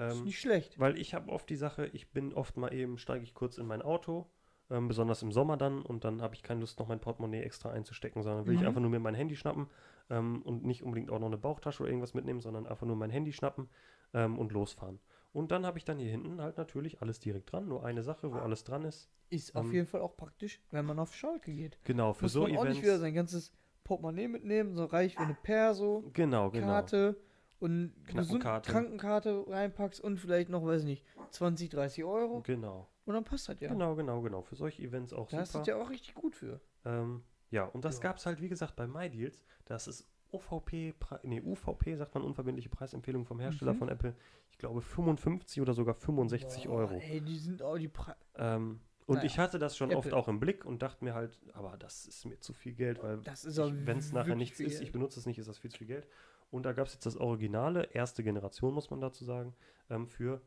ist 0.07 0.17
Ähm, 0.19 0.23
nicht 0.25 0.39
schlecht. 0.39 0.79
Weil 0.79 0.97
ich 0.99 1.13
habe 1.13 1.31
oft 1.31 1.49
die 1.49 1.55
Sache, 1.55 1.87
ich 1.93 2.11
bin 2.11 2.33
oft 2.33 2.57
mal 2.57 2.73
eben, 2.73 2.97
steige 2.97 3.23
ich 3.23 3.33
kurz 3.33 3.57
in 3.57 3.65
mein 3.65 3.81
Auto, 3.81 4.29
ähm, 4.69 4.87
besonders 4.87 5.21
im 5.21 5.31
Sommer 5.31 5.57
dann, 5.57 5.81
und 5.81 6.03
dann 6.05 6.21
habe 6.21 6.33
ich 6.35 6.43
keine 6.43 6.61
Lust, 6.61 6.79
noch 6.79 6.87
mein 6.87 6.99
Portemonnaie 6.99 7.41
extra 7.41 7.71
einzustecken, 7.71 8.23
sondern 8.23 8.45
will 8.45 8.53
Mhm. 8.55 8.61
ich 8.61 8.67
einfach 8.67 8.81
nur 8.81 8.89
mir 8.89 8.99
mein 8.99 9.15
Handy 9.15 9.35
schnappen 9.35 9.67
ähm, 10.09 10.41
und 10.43 10.63
nicht 10.63 10.83
unbedingt 10.83 11.09
auch 11.11 11.19
noch 11.19 11.27
eine 11.27 11.37
Bauchtasche 11.37 11.83
oder 11.83 11.89
irgendwas 11.89 12.13
mitnehmen, 12.13 12.39
sondern 12.41 12.67
einfach 12.67 12.87
nur 12.87 12.95
mein 12.95 13.09
Handy 13.09 13.33
schnappen 13.33 13.69
ähm, 14.13 14.37
und 14.39 14.51
losfahren. 14.51 14.99
Und 15.33 15.51
dann 15.51 15.65
habe 15.65 15.77
ich 15.77 15.85
dann 15.85 15.97
hier 15.99 16.11
hinten 16.11 16.41
halt 16.41 16.57
natürlich 16.57 17.01
alles 17.01 17.19
direkt 17.19 17.51
dran, 17.53 17.67
nur 17.67 17.85
eine 17.85 18.03
Sache, 18.03 18.33
wo 18.33 18.37
alles 18.37 18.65
dran 18.65 18.83
ist. 18.83 19.09
Ist 19.29 19.55
auf 19.55 19.65
ähm, 19.67 19.71
jeden 19.73 19.87
Fall 19.87 20.01
auch 20.01 20.17
praktisch, 20.17 20.59
wenn 20.71 20.85
man 20.85 20.99
auf 20.99 21.15
Schalke 21.15 21.53
geht. 21.53 21.77
Genau, 21.85 22.11
für 22.13 22.25
Muss 22.25 22.33
so 22.33 22.41
man 22.41 22.51
auch 22.57 22.61
Events. 22.63 22.75
nicht 22.77 22.83
wieder 22.83 22.99
sein 22.99 23.13
ganzes 23.13 23.53
Portemonnaie 23.91 24.27
mitnehmen, 24.29 24.73
so 24.73 24.85
reich 24.85 25.19
wie 25.19 25.23
eine 25.23 25.33
Perso, 25.33 26.09
Genau, 26.13 26.49
genau. 26.49 26.65
Karte 26.67 27.17
und 27.59 27.93
gesund 28.05 28.41
Knackenkarte. 28.41 28.71
Krankenkarte 28.71 29.45
reinpackst 29.49 29.99
und 29.99 30.17
vielleicht 30.17 30.49
noch, 30.49 30.65
weiß 30.65 30.81
ich 30.83 30.87
nicht, 30.87 31.05
20, 31.31 31.69
30 31.69 32.03
Euro. 32.05 32.41
Genau. 32.41 32.87
Und 33.05 33.15
dann 33.15 33.25
passt 33.25 33.49
das 33.49 33.59
ja. 33.59 33.67
Genau, 33.67 33.95
genau, 33.95 34.21
genau. 34.21 34.41
Für 34.43 34.55
solche 34.55 34.81
Events 34.81 35.11
auch 35.11 35.27
Da 35.27 35.41
ist 35.41 35.51
super. 35.51 35.59
das 35.59 35.67
ja 35.67 35.75
auch 35.75 35.89
richtig 35.89 36.13
gut 36.15 36.35
für. 36.35 36.61
Ähm, 36.85 37.23
ja, 37.49 37.65
und 37.65 37.83
das 37.83 37.97
Ja. 37.97 38.03
gab 38.03 38.15
es 38.17 38.25
halt, 38.25 38.41
wie 38.41 38.47
gesagt, 38.47 38.77
bei 38.77 38.87
MyDeals. 38.87 39.43
Das 39.65 39.87
ist 39.87 40.07
OVP, 40.31 40.93
Pre- 40.97 41.19
nee, 41.23 41.41
UVP, 41.41 41.95
sagt 41.97 42.13
man, 42.15 42.23
unverbindliche 42.23 42.69
Preisempfehlung 42.69 43.25
vom 43.25 43.41
Hersteller 43.41 43.73
Mhm. 43.73 43.77
von 43.77 43.89
Apple. 43.89 44.15
Ich 44.51 44.57
glaube 44.57 44.81
55 44.81 45.61
oder 45.61 45.73
sogar 45.73 45.95
65 45.95 46.67
Boah, 46.67 46.75
Euro. 46.75 46.93
Ey, 47.01 47.19
die 47.19 47.37
sind 47.37 47.61
auch 47.61 47.77
die 47.77 47.89
Pre 47.89 48.15
Ähm, 48.35 48.79
und 49.11 49.17
Naja, 49.17 49.25
ich 49.27 49.39
hatte 49.39 49.59
das 49.59 49.75
schon 49.77 49.93
oft 49.93 50.07
Apple. 50.07 50.17
auch 50.17 50.27
im 50.27 50.39
Blick 50.39 50.65
und 50.65 50.81
dachte 50.81 51.03
mir 51.03 51.13
halt, 51.13 51.37
aber 51.53 51.77
das 51.77 52.05
ist 52.05 52.25
mir 52.25 52.39
zu 52.39 52.53
viel 52.53 52.73
Geld, 52.73 53.01
weil 53.03 53.19
wenn 53.25 53.97
es 53.97 54.11
nachher 54.13 54.35
nichts 54.35 54.57
viel 54.57 54.67
ist, 54.67 54.81
ich 54.81 54.91
benutze 54.91 55.19
es 55.19 55.25
nicht, 55.25 55.37
ist 55.37 55.47
das 55.47 55.57
viel 55.57 55.71
zu 55.71 55.77
viel 55.79 55.87
Geld. 55.87 56.07
Und 56.49 56.63
da 56.63 56.73
gab 56.73 56.87
es 56.87 56.93
jetzt 56.93 57.05
das 57.05 57.15
Originale, 57.17 57.83
erste 57.93 58.23
Generation, 58.23 58.73
muss 58.73 58.89
man 58.89 58.99
dazu 59.01 59.23
sagen, 59.23 59.55
ähm, 59.89 60.07
für 60.07 60.41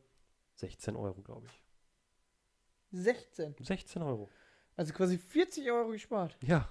16 0.55 0.95
Euro, 0.95 1.21
glaube 1.21 1.47
ich. 1.47 1.61
16. 2.91 3.55
16 3.59 4.01
Euro. 4.01 4.29
Also 4.75 4.93
quasi 4.93 5.17
40 5.17 5.71
Euro 5.71 5.89
gespart. 5.91 6.37
Ja. 6.41 6.69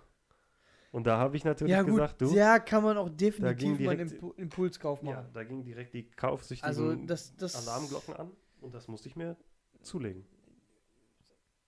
Und 0.93 1.07
da 1.07 1.19
habe 1.19 1.37
ich 1.37 1.45
natürlich 1.45 1.73
Ja, 1.73 1.83
gut. 1.83 1.93
gesagt, 1.93 2.21
du, 2.23 2.33
ja, 2.35 2.59
kann 2.61 2.85
man 2.85 2.97
auch 2.97 3.09
definitiv 3.09 3.59
ging 3.59 3.71
mal 3.85 3.91
einen 3.93 4.09
direkt- 4.09 4.13
Impu 4.13 4.31
Impulskauf 4.37 5.03
Ja, 5.03 5.11
machen. 5.17 5.31
da 5.33 5.43
gingen 5.43 5.65
direkt 5.65 5.93
die 5.95 6.09
kaufsüchtigen 6.11 6.69
also, 6.69 6.95
das, 6.95 7.35
das 7.37 7.57
Alarmglocken 7.67 8.15
an 8.15 8.31
und 8.61 8.75
das 8.75 8.87
musste 8.87 9.09
ich 9.09 9.17
mir 9.17 9.37
zulegen. 9.83 10.25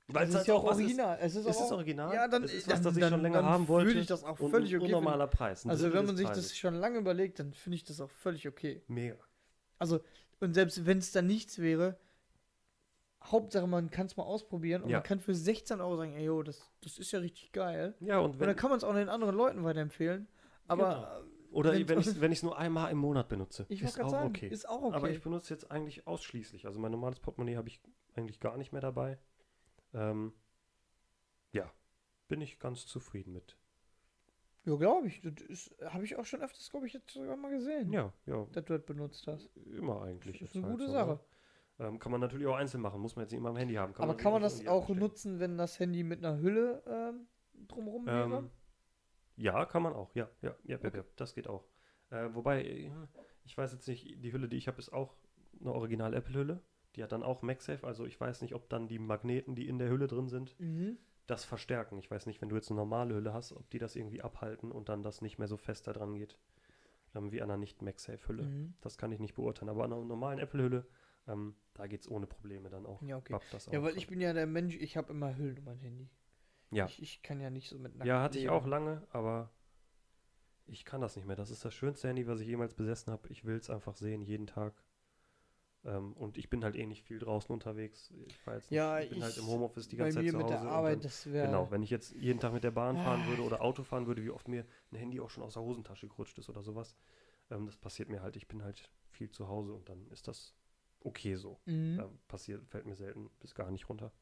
Das 0.08 0.28
es 0.28 0.34
ist 0.36 0.46
ja 0.46 0.54
auch 0.54 0.64
original. 0.64 1.18
Es 1.20 1.34
ist, 1.34 1.46
Es 1.46 1.56
auch 1.56 1.64
ist 1.64 1.72
original. 1.72 2.14
Ja, 2.14 2.28
dann, 2.28 2.44
es 2.44 2.54
ist 2.54 2.70
dann, 2.70 2.76
was, 2.78 2.82
das 2.84 2.94
ich 2.96 3.00
dann, 3.00 3.10
schon 3.12 3.22
länger 3.22 3.42
dann 3.42 3.46
haben 3.50 3.68
wollte. 3.68 3.88
Würde 3.88 4.00
ich 4.00 4.06
das 4.06 4.22
auch 4.22 4.38
und 4.38 4.50
völlig 4.50 4.72
ein 4.72 4.80
okay. 4.80 4.86
unnormaler 4.86 5.26
Preis. 5.26 5.64
ein. 5.64 5.70
Also, 5.70 5.92
wenn 5.92 6.06
man 6.06 6.16
sich 6.16 6.26
Preises. 6.26 6.48
das 6.48 6.56
schon 6.56 6.74
lange 6.74 6.98
überlegt, 6.98 7.40
dann 7.40 7.52
finde 7.52 7.76
ich 7.76 7.84
das 7.84 8.00
auch 8.00 8.10
völlig 8.10 8.46
okay. 8.46 8.82
Mega. 8.86 9.16
Also, 9.78 10.00
und 10.40 10.54
selbst 10.54 10.86
wenn 10.86 10.98
es 10.98 11.10
dann 11.10 11.26
nichts 11.26 11.58
wäre, 11.58 11.98
Hauptsache, 13.24 13.66
man 13.66 13.90
kann 13.90 14.06
es 14.06 14.16
mal 14.16 14.22
ausprobieren 14.22 14.82
und 14.82 14.90
Ja. 14.90 14.98
man 14.98 15.02
kann 15.02 15.18
für 15.18 15.34
16 15.34 15.80
Euro 15.80 15.96
sagen, 15.96 16.12
ey, 16.14 16.24
yo, 16.24 16.42
das, 16.42 16.70
das 16.82 16.98
ist 16.98 17.10
ja 17.10 17.18
richtig 17.18 17.50
geil. 17.52 17.94
Ja, 18.00 18.18
und 18.20 18.32
Und 18.32 18.40
wenn, 18.40 18.46
dann 18.46 18.56
kann 18.56 18.70
man 18.70 18.78
es 18.78 18.84
auch 18.84 18.94
den 18.94 19.08
anderen 19.08 19.34
Leuten 19.34 19.64
weiterempfehlen. 19.64 20.28
Aber 20.68 21.24
oder 21.50 21.72
wenn- 21.72 21.98
ich 21.98 22.06
es 22.22 22.42
nur 22.42 22.56
einmal 22.56 22.92
im 22.92 22.98
Monat 22.98 23.28
benutze, 23.28 23.66
ich 23.68 23.82
ist 23.82 24.00
auch 24.00 24.10
sagen, 24.10 24.28
okay. 24.28 24.48
ist 24.48 24.68
auch 24.68 24.82
okay. 24.82 24.96
Aber 24.96 25.10
ich 25.10 25.20
benutze 25.20 25.52
jetzt 25.54 25.70
eigentlich 25.70 26.06
ausschließlich. 26.06 26.66
Also 26.66 26.78
mein 26.78 26.92
normales 26.92 27.18
Portemonnaie 27.18 27.56
habe 27.56 27.68
ich 27.68 27.80
eigentlich 28.14 28.38
gar 28.40 28.56
nicht 28.56 28.72
mehr 28.72 28.82
dabei. 28.82 29.18
Ähm, 29.96 30.32
ja, 31.52 31.72
bin 32.28 32.40
ich 32.40 32.58
ganz 32.58 32.86
zufrieden 32.86 33.32
mit. 33.32 33.56
ja, 34.64 34.76
glaube 34.76 35.06
ich. 35.08 35.22
Das 35.22 35.74
habe 35.92 36.04
ich 36.04 36.16
auch 36.16 36.24
schon 36.24 36.42
öfters, 36.42 36.70
glaube 36.70 36.86
ich, 36.86 36.92
jetzt 36.92 37.10
sogar 37.12 37.36
mal 37.36 37.50
gesehen, 37.50 37.92
Ja, 37.92 38.12
ja, 38.26 38.44
dass 38.52 38.64
du 38.64 38.76
das 38.78 38.84
benutzt 38.86 39.26
hast. 39.26 39.50
immer 39.56 40.02
eigentlich. 40.02 40.38
Das 40.40 40.50
ist 40.50 40.56
eine 40.56 40.66
halt 40.66 40.72
gute 40.78 40.86
so, 40.86 40.92
Sache. 40.92 41.10
ne? 41.12 41.20
Ähm, 41.78 41.98
kann 41.98 42.10
man 42.12 42.20
natürlich 42.20 42.46
auch 42.46 42.56
einzeln 42.56 42.80
machen, 42.80 43.00
muss 43.00 43.16
man 43.16 43.24
jetzt 43.24 43.32
nicht 43.32 43.38
immer 43.40 43.50
am 43.50 43.56
Handy 43.56 43.74
haben. 43.74 43.94
Aber 43.96 44.14
sich 44.14 44.22
kann 44.22 44.32
man 44.32 44.42
das 44.42 44.66
auch 44.66 44.88
App 44.90 44.96
stecken. 44.96 44.98
nutzen, 45.00 45.40
wenn 45.40 45.58
das 45.58 45.78
Handy 45.78 46.02
mit 46.04 46.24
einer 46.24 46.38
Hülle 46.38 46.82
ähm, 46.86 47.26
drumherum 47.68 48.10
wäre? 48.10 48.38
Ähm, 48.38 48.50
ja, 49.36 49.64
kann 49.66 49.82
man 49.82 49.92
auch. 49.94 50.14
Ja, 50.14 50.30
ja, 50.42 50.56
ja, 50.64 50.78
ja, 50.82 50.90
ja 50.94 51.04
das 51.16 51.34
geht 51.34 51.48
auch. 51.48 51.66
Äh, 52.10 52.34
wobei, 52.34 52.64
äh, 52.64 52.90
ich 53.44 53.56
weiß 53.56 53.72
jetzt 53.72 53.88
nicht, 53.88 54.22
die 54.24 54.32
Hülle, 54.32 54.48
die 54.48 54.56
ich 54.56 54.68
habe, 54.68 54.78
ist 54.78 54.92
auch 54.92 55.14
eine 55.60 55.72
original 55.72 56.14
Apple-Hülle. 56.14 56.62
Die 56.96 57.02
hat 57.02 57.12
dann 57.12 57.22
auch 57.22 57.42
MagSafe, 57.42 57.86
also 57.86 58.06
ich 58.06 58.18
weiß 58.20 58.40
nicht, 58.42 58.54
ob 58.54 58.68
dann 58.68 58.88
die 58.88 58.98
Magneten, 58.98 59.54
die 59.54 59.68
in 59.68 59.78
der 59.78 59.88
Hülle 59.90 60.06
drin 60.06 60.28
sind, 60.28 60.58
Mhm. 60.58 60.96
das 61.26 61.44
verstärken. 61.44 61.98
Ich 61.98 62.10
weiß 62.10 62.26
nicht, 62.26 62.40
wenn 62.40 62.48
du 62.48 62.56
jetzt 62.56 62.70
eine 62.70 62.78
normale 62.80 63.14
Hülle 63.14 63.32
hast, 63.34 63.52
ob 63.52 63.68
die 63.70 63.78
das 63.78 63.96
irgendwie 63.96 64.22
abhalten 64.22 64.72
und 64.72 64.88
dann 64.88 65.02
das 65.02 65.20
nicht 65.22 65.38
mehr 65.38 65.48
so 65.48 65.56
fest 65.56 65.86
da 65.86 65.92
dran 65.92 66.14
geht. 66.14 66.38
Ähm, 67.14 67.32
wie 67.32 67.40
an 67.42 67.50
einer 67.50 67.58
Nicht-MagSafe-Hülle. 67.58 68.42
Mhm. 68.44 68.74
Das 68.80 68.98
kann 68.98 69.12
ich 69.12 69.20
nicht 69.20 69.34
beurteilen. 69.34 69.68
Aber 69.68 69.84
an 69.84 69.92
einer 69.92 70.04
normalen 70.04 70.38
Apple-Hülle, 70.38 70.86
ähm, 71.28 71.54
da 71.74 71.86
geht 71.86 72.02
es 72.02 72.10
ohne 72.10 72.26
Probleme 72.26 72.68
dann 72.70 72.86
auch. 72.86 73.02
Ja, 73.02 73.16
okay. 73.16 73.36
Das 73.50 73.66
Ja, 73.66 73.78
auch 73.78 73.84
weil 73.84 73.96
ich 73.96 74.06
bin 74.06 74.20
ja 74.20 74.32
der 74.32 74.46
Mensch, 74.46 74.76
ich 74.76 74.96
habe 74.96 75.12
immer 75.12 75.36
Hüllen 75.36 75.58
um 75.58 75.64
mein 75.64 75.78
Handy. 75.78 76.08
Ja. 76.70 76.86
Ich, 76.86 77.02
ich 77.02 77.22
kann 77.22 77.40
ja 77.40 77.50
nicht 77.50 77.68
so 77.68 77.78
mit 77.78 77.94
nackt 77.94 78.06
Ja, 78.06 78.22
hatte 78.22 78.38
ich 78.38 78.48
auch 78.48 78.66
lange, 78.66 79.06
aber 79.12 79.50
Ich 80.66 80.84
kann 80.84 81.00
das 81.00 81.14
nicht 81.16 81.26
mehr. 81.26 81.36
Das 81.36 81.50
ist 81.50 81.64
das 81.64 81.74
schönste 81.74 82.08
Handy, 82.08 82.26
was 82.26 82.40
ich 82.40 82.46
jemals 82.48 82.74
besessen 82.74 83.12
habe. 83.12 83.28
Ich 83.28 83.44
will 83.44 83.56
es 83.56 83.70
einfach 83.70 83.96
sehen, 83.96 84.20
jeden 84.22 84.46
Tag. 84.46 84.74
Ähm, 85.86 86.12
und 86.14 86.36
ich 86.36 86.50
bin 86.50 86.64
halt 86.64 86.74
eh 86.74 86.84
nicht 86.84 87.04
viel 87.04 87.18
draußen 87.20 87.52
unterwegs. 87.52 88.10
Ich, 88.26 88.36
nicht, 88.46 88.70
Ja, 88.70 89.00
ich 89.00 89.08
bin 89.10 89.22
halt 89.22 89.32
ich- 89.32 89.38
im 89.38 89.46
Homeoffice 89.46 89.86
die 89.88 89.96
Bei 89.96 90.02
ganze 90.04 90.16
Zeit 90.16 90.24
mir 90.24 90.32
zu 90.32 90.38
mit 90.38 90.44
Hause. 90.46 90.54
der 90.54 90.62
und 90.62 90.68
Arbeit, 90.68 90.94
dann, 90.96 91.00
das 91.02 91.26
wäre. 91.26 91.46
genau, 91.46 91.70
wenn 91.70 91.82
ich 91.82 91.90
jetzt 91.90 92.12
jeden 92.16 92.40
Tag 92.40 92.52
mit 92.52 92.64
der 92.64 92.72
Bahn 92.72 92.96
fahren 92.96 93.24
würde 93.28 93.42
Ah. 93.42 93.46
oder 93.46 93.62
Auto 93.62 93.84
fahren 93.84 94.06
würde, 94.08 94.22
wie 94.24 94.30
oft 94.30 94.48
mir 94.48 94.66
ein 94.90 94.96
Handy 94.96 95.20
auch 95.20 95.30
schon 95.30 95.44
aus 95.44 95.54
der 95.54 95.62
Hosentasche 95.62 96.08
gerutscht 96.08 96.36
ist 96.38 96.48
oder 96.48 96.62
sowas. 96.62 96.96
Ähm, 97.50 97.66
das 97.66 97.76
passiert 97.76 98.08
mir 98.08 98.20
halt. 98.20 98.34
Ich 98.36 98.48
bin 98.48 98.62
halt 98.64 98.90
viel 99.10 99.30
zu 99.30 99.46
Hause 99.48 99.72
und 99.74 99.88
dann 99.88 100.08
ist 100.08 100.26
das 100.26 100.54
okay 101.00 101.36
so. 101.36 101.60
Mhm. 101.66 102.00
Ähm, 102.00 102.18
passiert, 102.26 102.66
fällt 102.68 102.84
mir 102.86 102.96
selten 102.96 103.30
bis 103.38 103.54
gar 103.54 103.70
nicht 103.70 103.88
runter. 103.88 104.12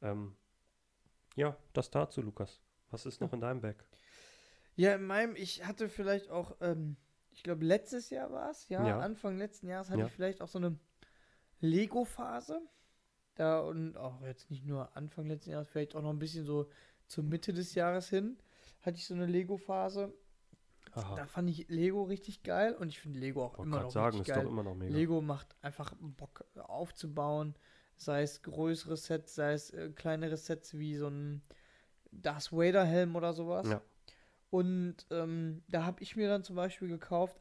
Ähm, 0.00 0.36
ja, 1.34 1.56
das 1.74 1.90
dazu, 1.90 2.22
Lukas. 2.22 2.62
Was 2.90 3.04
ist 3.04 3.20
noch 3.20 3.32
in 3.34 3.40
deinem 3.40 3.60
Bag? 3.60 3.84
Ja, 4.74 4.94
in 4.94 5.04
meinem, 5.06 5.36
ich 5.36 5.66
hatte 5.66 5.88
vielleicht 5.90 6.30
auch, 6.30 6.56
ähm, 6.60 6.96
ich 7.36 7.42
glaube, 7.42 7.64
letztes 7.64 8.10
Jahr 8.10 8.32
war 8.32 8.50
es, 8.50 8.68
ja, 8.68 8.84
Ja. 8.86 8.98
Anfang 8.98 9.36
letzten 9.38 9.68
Jahres 9.68 9.90
hatte 9.90 10.00
Ja. 10.00 10.06
ich 10.06 10.12
vielleicht 10.12 10.40
auch 10.40 10.48
so 10.48 10.58
eine 10.58 10.76
Lego-Phase. 11.60 12.60
Da 13.34 13.60
und 13.60 13.96
auch 13.98 14.22
jetzt 14.22 14.50
nicht 14.50 14.64
nur 14.64 14.96
Anfang 14.96 15.26
letzten 15.26 15.50
Jahres, 15.50 15.68
vielleicht 15.68 15.94
auch 15.94 16.00
noch 16.02 16.10
ein 16.10 16.18
bisschen 16.18 16.46
so 16.46 16.70
zur 17.06 17.22
Mitte 17.24 17.52
des 17.52 17.74
Jahres 17.74 18.08
hin, 18.08 18.38
hatte 18.80 18.96
ich 18.96 19.06
so 19.06 19.14
eine 19.14 19.26
Lego-Phase. 19.26 20.12
Da 20.94 21.26
fand 21.26 21.50
ich 21.50 21.68
Lego 21.68 22.04
richtig 22.04 22.42
geil 22.42 22.72
und 22.74 22.88
ich 22.88 22.98
finde 23.00 23.18
Lego 23.18 23.44
auch 23.44 23.58
Wollte 23.58 23.68
immer 23.70 23.82
noch 23.82 23.90
sagen, 23.90 24.14
ist 24.14 24.20
richtig 24.20 24.34
geil. 24.36 24.46
immer 24.46 24.62
noch 24.62 24.74
mega. 24.74 24.94
Lego 24.94 25.20
macht 25.20 25.54
einfach 25.60 25.92
Bock 26.00 26.46
aufzubauen, 26.56 27.54
sei 27.96 28.22
es 28.22 28.40
größere 28.40 28.96
Sets, 28.96 29.34
sei 29.34 29.52
es 29.52 29.70
äh, 29.74 29.90
kleinere 29.90 30.38
Sets 30.38 30.78
wie 30.78 30.96
so 30.96 31.08
ein 31.08 31.42
Darth 32.12 32.50
Vader 32.50 32.84
Helm 32.86 33.14
oder 33.14 33.34
sowas. 33.34 33.68
Ja. 33.68 33.82
Und 34.56 34.96
ähm, 35.10 35.62
da 35.68 35.84
habe 35.84 36.02
ich 36.02 36.16
mir 36.16 36.28
dann 36.28 36.42
zum 36.42 36.56
Beispiel 36.56 36.88
gekauft, 36.88 37.38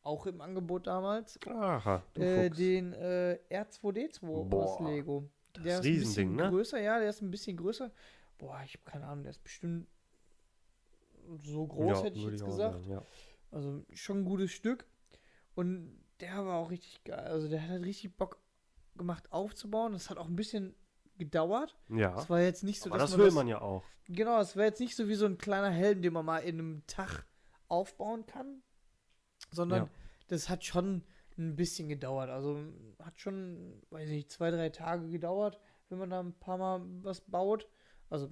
auch 0.00 0.24
im 0.24 0.40
Angebot 0.40 0.86
damals, 0.86 1.38
Aha, 1.46 2.02
äh, 2.14 2.48
den 2.48 2.94
äh, 2.94 3.38
R2D2 3.50 4.26
aus 4.26 4.78
Boah, 4.78 4.88
Lego. 4.90 5.28
das 5.52 5.62
der 5.64 5.80
ist 5.80 5.84
ein 5.86 5.98
bisschen 5.98 6.36
ne? 6.36 6.48
größer, 6.48 6.80
ja, 6.80 6.98
der 6.98 7.10
ist 7.10 7.20
ein 7.20 7.30
bisschen 7.30 7.58
größer. 7.58 7.90
Boah, 8.38 8.62
ich 8.64 8.72
habe 8.72 8.90
keine 8.90 9.04
Ahnung, 9.06 9.24
der 9.24 9.32
ist 9.32 9.44
bestimmt 9.44 9.86
so 11.42 11.66
groß, 11.66 11.98
Ja, 11.98 12.04
hätte 12.04 12.18
ich 12.18 12.24
jetzt 12.24 12.42
gesagt. 12.42 12.72
sagen, 12.84 12.90
ja. 12.90 13.02
Also 13.50 13.84
schon 13.92 14.20
ein 14.20 14.24
gutes 14.24 14.50
Stück. 14.50 14.86
Und 15.54 16.02
der 16.20 16.46
war 16.46 16.56
auch 16.56 16.70
richtig 16.70 17.04
geil. 17.04 17.26
Also 17.26 17.48
der 17.48 17.60
hat 17.62 17.68
halt 17.68 17.84
richtig 17.84 18.16
Bock 18.16 18.38
gemacht 18.96 19.30
aufzubauen. 19.30 19.92
Das 19.92 20.08
hat 20.08 20.16
auch 20.16 20.28
ein 20.28 20.36
bisschen 20.36 20.74
gedauert. 21.24 21.76
Ja, 21.88 22.16
Es 22.18 22.28
war 22.30 22.40
jetzt 22.40 22.64
nicht 22.64 22.80
so, 22.80 22.90
aber 22.90 22.98
das 22.98 23.12
man 23.12 23.20
will 23.20 23.30
man 23.32 23.48
ja 23.48 23.60
auch. 23.60 23.84
Genau, 24.08 24.40
es 24.40 24.56
war 24.56 24.64
jetzt 24.64 24.80
nicht 24.80 24.96
so 24.96 25.08
wie 25.08 25.14
so 25.14 25.26
ein 25.26 25.38
kleiner 25.38 25.70
Helm, 25.70 26.02
den 26.02 26.12
man 26.12 26.24
mal 26.24 26.38
in 26.38 26.58
einem 26.58 26.86
Tag 26.86 27.24
aufbauen 27.68 28.26
kann. 28.26 28.62
Sondern 29.50 29.84
Ja. 29.84 29.90
das 30.28 30.48
hat 30.48 30.64
schon 30.64 31.04
ein 31.38 31.56
bisschen 31.56 31.88
gedauert. 31.88 32.30
Also 32.30 32.58
hat 32.98 33.20
schon, 33.20 33.82
weiß 33.90 34.08
ich 34.08 34.14
nicht, 34.16 34.30
zwei, 34.30 34.50
drei 34.50 34.68
Tage 34.70 35.08
gedauert, 35.08 35.58
wenn 35.88 35.98
man 35.98 36.10
da 36.10 36.20
ein 36.20 36.38
paar 36.38 36.58
Mal 36.58 36.82
was 37.02 37.20
baut. 37.20 37.68
Also 38.10 38.28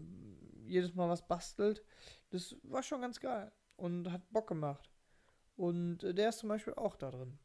jedes 0.67 0.95
Mal 0.95 1.09
was 1.09 1.27
bastelt. 1.27 1.83
Das 2.31 2.57
war 2.63 2.83
schon 2.83 3.01
ganz 3.01 3.21
geil 3.21 3.53
und 3.77 4.11
hat 4.13 4.23
Bock 4.31 4.49
gemacht. 4.49 4.91
Und 5.57 6.03
äh, 6.05 6.15
der 6.15 6.31
ist 6.31 6.39
zum 6.39 6.49
Beispiel 6.49 6.75
auch 6.75 6.97
da 6.97 7.11
drin. 7.11 7.39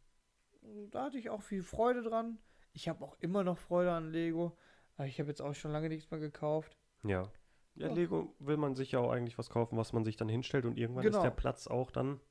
Da 0.91 1.05
hatte 1.05 1.17
ich 1.17 1.29
auch 1.29 1.41
viel 1.41 1.63
Freude 1.63 2.01
dran. 2.01 2.39
Ich 2.73 2.89
habe 2.89 3.03
auch 3.05 3.15
immer 3.19 3.43
noch 3.43 3.57
Freude 3.57 3.91
an 3.91 4.11
Lego. 4.11 4.57
Aber 4.97 5.07
ich 5.07 5.19
habe 5.19 5.29
jetzt 5.29 5.41
auch 5.41 5.53
schon 5.53 5.71
lange 5.71 5.89
nichts 5.89 6.09
mehr 6.11 6.19
gekauft. 6.19 6.77
Ja. 7.03 7.29
Ja, 7.75 7.87
Ja. 7.87 7.93
Lego 7.93 8.33
will 8.39 8.57
man 8.57 8.75
sich 8.75 8.93
ja 8.93 8.99
auch 8.99 9.11
eigentlich 9.11 9.37
was 9.37 9.49
kaufen, 9.49 9.77
was 9.77 9.91
man 9.93 10.05
sich 10.05 10.15
dann 10.15 10.29
hinstellt 10.29 10.65
und 10.65 10.77
irgendwann 10.77 11.03
Genau. 11.03 11.17
ist 11.17 11.23
der 11.23 11.31
Platz 11.31 11.67
auch 11.67 11.91
dann. 11.91 12.21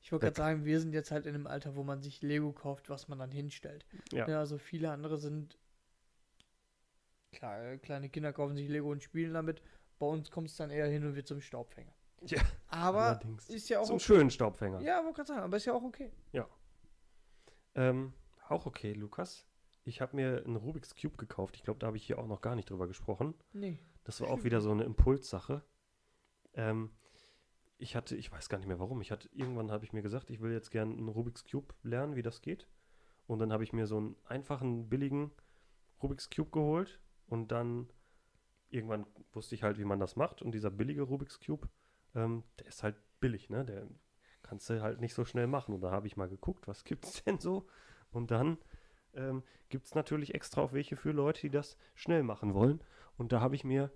Ich 0.00 0.10
wollte 0.10 0.26
gerade 0.26 0.36
sagen, 0.36 0.64
wir 0.64 0.80
sind 0.80 0.92
jetzt 0.92 1.12
halt 1.12 1.26
in 1.26 1.34
einem 1.36 1.46
Alter, 1.46 1.76
wo 1.76 1.84
man 1.84 2.02
sich 2.02 2.22
Lego 2.22 2.52
kauft, 2.52 2.90
was 2.90 3.06
man 3.06 3.20
dann 3.20 3.30
hinstellt. 3.30 3.86
Ja. 4.10 4.26
also 4.26 4.58
viele 4.58 4.90
andere 4.90 5.16
sind. 5.18 5.56
Klar, 7.30 7.76
kleine 7.78 8.08
Kinder 8.10 8.32
kaufen 8.32 8.56
sich 8.56 8.68
Lego 8.68 8.90
und 8.90 9.02
spielen 9.02 9.32
damit. 9.32 9.62
Bei 10.00 10.06
uns 10.06 10.30
kommt 10.32 10.48
es 10.50 10.56
dann 10.56 10.70
eher 10.70 10.88
hin 10.88 11.06
und 11.06 11.14
wird 11.14 11.28
zum 11.28 11.40
Staubfänger. 11.40 11.94
Ja, 12.26 12.40
Aber 12.68 13.02
allerdings. 13.02 13.48
ist 13.48 13.68
ja 13.68 13.78
auch 13.80 13.84
Zum 13.86 13.94
okay. 13.96 14.04
schönen 14.04 14.30
Staubfänger. 14.30 14.80
Ja, 14.80 15.02
wollte 15.04 15.16
gerade 15.16 15.28
sagen, 15.28 15.40
aber 15.42 15.56
ist 15.56 15.64
ja 15.64 15.74
auch 15.74 15.82
okay. 15.82 16.12
Ähm, 17.74 18.12
auch 18.48 18.66
okay, 18.66 18.92
Lukas. 18.92 19.46
Ich 19.84 20.00
habe 20.00 20.16
mir 20.16 20.44
einen 20.44 20.56
Rubik's 20.56 20.94
Cube 20.94 21.16
gekauft. 21.16 21.56
Ich 21.56 21.64
glaube, 21.64 21.80
da 21.80 21.88
habe 21.88 21.96
ich 21.96 22.06
hier 22.06 22.18
auch 22.18 22.26
noch 22.26 22.40
gar 22.40 22.54
nicht 22.54 22.70
drüber 22.70 22.86
gesprochen. 22.86 23.34
Nee. 23.52 23.80
Das 24.04 24.20
war 24.20 24.30
auch 24.30 24.44
wieder 24.44 24.60
so 24.60 24.70
eine 24.70 24.84
Impulssache. 24.84 25.62
Ähm, 26.54 26.90
ich 27.78 27.96
hatte, 27.96 28.16
ich 28.16 28.30
weiß 28.30 28.48
gar 28.48 28.58
nicht 28.58 28.68
mehr 28.68 28.78
warum. 28.78 29.00
Ich 29.00 29.10
hatte, 29.10 29.28
irgendwann 29.32 29.72
habe 29.72 29.84
ich 29.84 29.92
mir 29.92 30.02
gesagt, 30.02 30.30
ich 30.30 30.40
will 30.40 30.52
jetzt 30.52 30.70
gerne 30.70 30.92
einen 30.92 31.08
Rubik's 31.08 31.44
Cube 31.44 31.74
lernen, 31.82 32.14
wie 32.14 32.22
das 32.22 32.40
geht. 32.42 32.68
Und 33.26 33.40
dann 33.40 33.52
habe 33.52 33.64
ich 33.64 33.72
mir 33.72 33.86
so 33.86 33.96
einen 33.96 34.16
einfachen, 34.24 34.88
billigen 34.88 35.32
Rubik's 36.02 36.30
Cube 36.30 36.50
geholt. 36.50 37.00
Und 37.26 37.50
dann 37.50 37.88
irgendwann 38.68 39.06
wusste 39.32 39.54
ich 39.54 39.62
halt, 39.62 39.78
wie 39.78 39.84
man 39.84 39.98
das 39.98 40.16
macht. 40.16 40.42
Und 40.42 40.52
dieser 40.52 40.70
billige 40.70 41.02
Rubik's 41.02 41.40
Cube, 41.40 41.68
ähm, 42.14 42.44
der 42.58 42.66
ist 42.66 42.82
halt 42.82 42.96
billig, 43.20 43.50
ne? 43.50 43.64
Der 43.64 43.88
kannst 44.42 44.68
du 44.70 44.80
halt 44.82 45.00
nicht 45.00 45.14
so 45.14 45.24
schnell 45.24 45.46
machen. 45.46 45.74
Und 45.74 45.80
da 45.80 45.90
habe 45.90 46.06
ich 46.06 46.16
mal 46.16 46.28
geguckt, 46.28 46.68
was 46.68 46.84
gibt 46.84 47.04
es 47.04 47.22
denn 47.24 47.38
so? 47.38 47.66
Und 48.10 48.30
dann 48.30 48.58
ähm, 49.14 49.42
gibt 49.68 49.86
es 49.86 49.94
natürlich 49.94 50.34
extra 50.34 50.62
auch 50.62 50.72
welche 50.72 50.96
für 50.96 51.12
Leute, 51.12 51.40
die 51.42 51.50
das 51.50 51.76
schnell 51.94 52.22
machen 52.22 52.54
wollen. 52.54 52.82
Und 53.16 53.32
da 53.32 53.40
habe 53.40 53.54
ich 53.54 53.64
mir, 53.64 53.90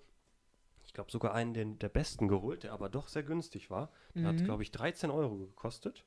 ich 0.85 0.93
glaube, 0.93 1.11
sogar 1.11 1.35
einen 1.35 1.55
den, 1.55 1.79
der 1.79 1.89
besten 1.89 2.29
geholt, 2.29 2.63
der 2.63 2.73
aber 2.73 2.89
doch 2.89 3.09
sehr 3.09 3.23
günstig 3.23 3.71
war. 3.71 3.91
Der 4.15 4.25
hat, 4.25 4.37
Mhm. 4.37 4.45
glaube 4.45 4.63
ich, 4.63 4.71
13 4.71 5.11
Euro 5.11 5.37
gekostet. 5.37 6.05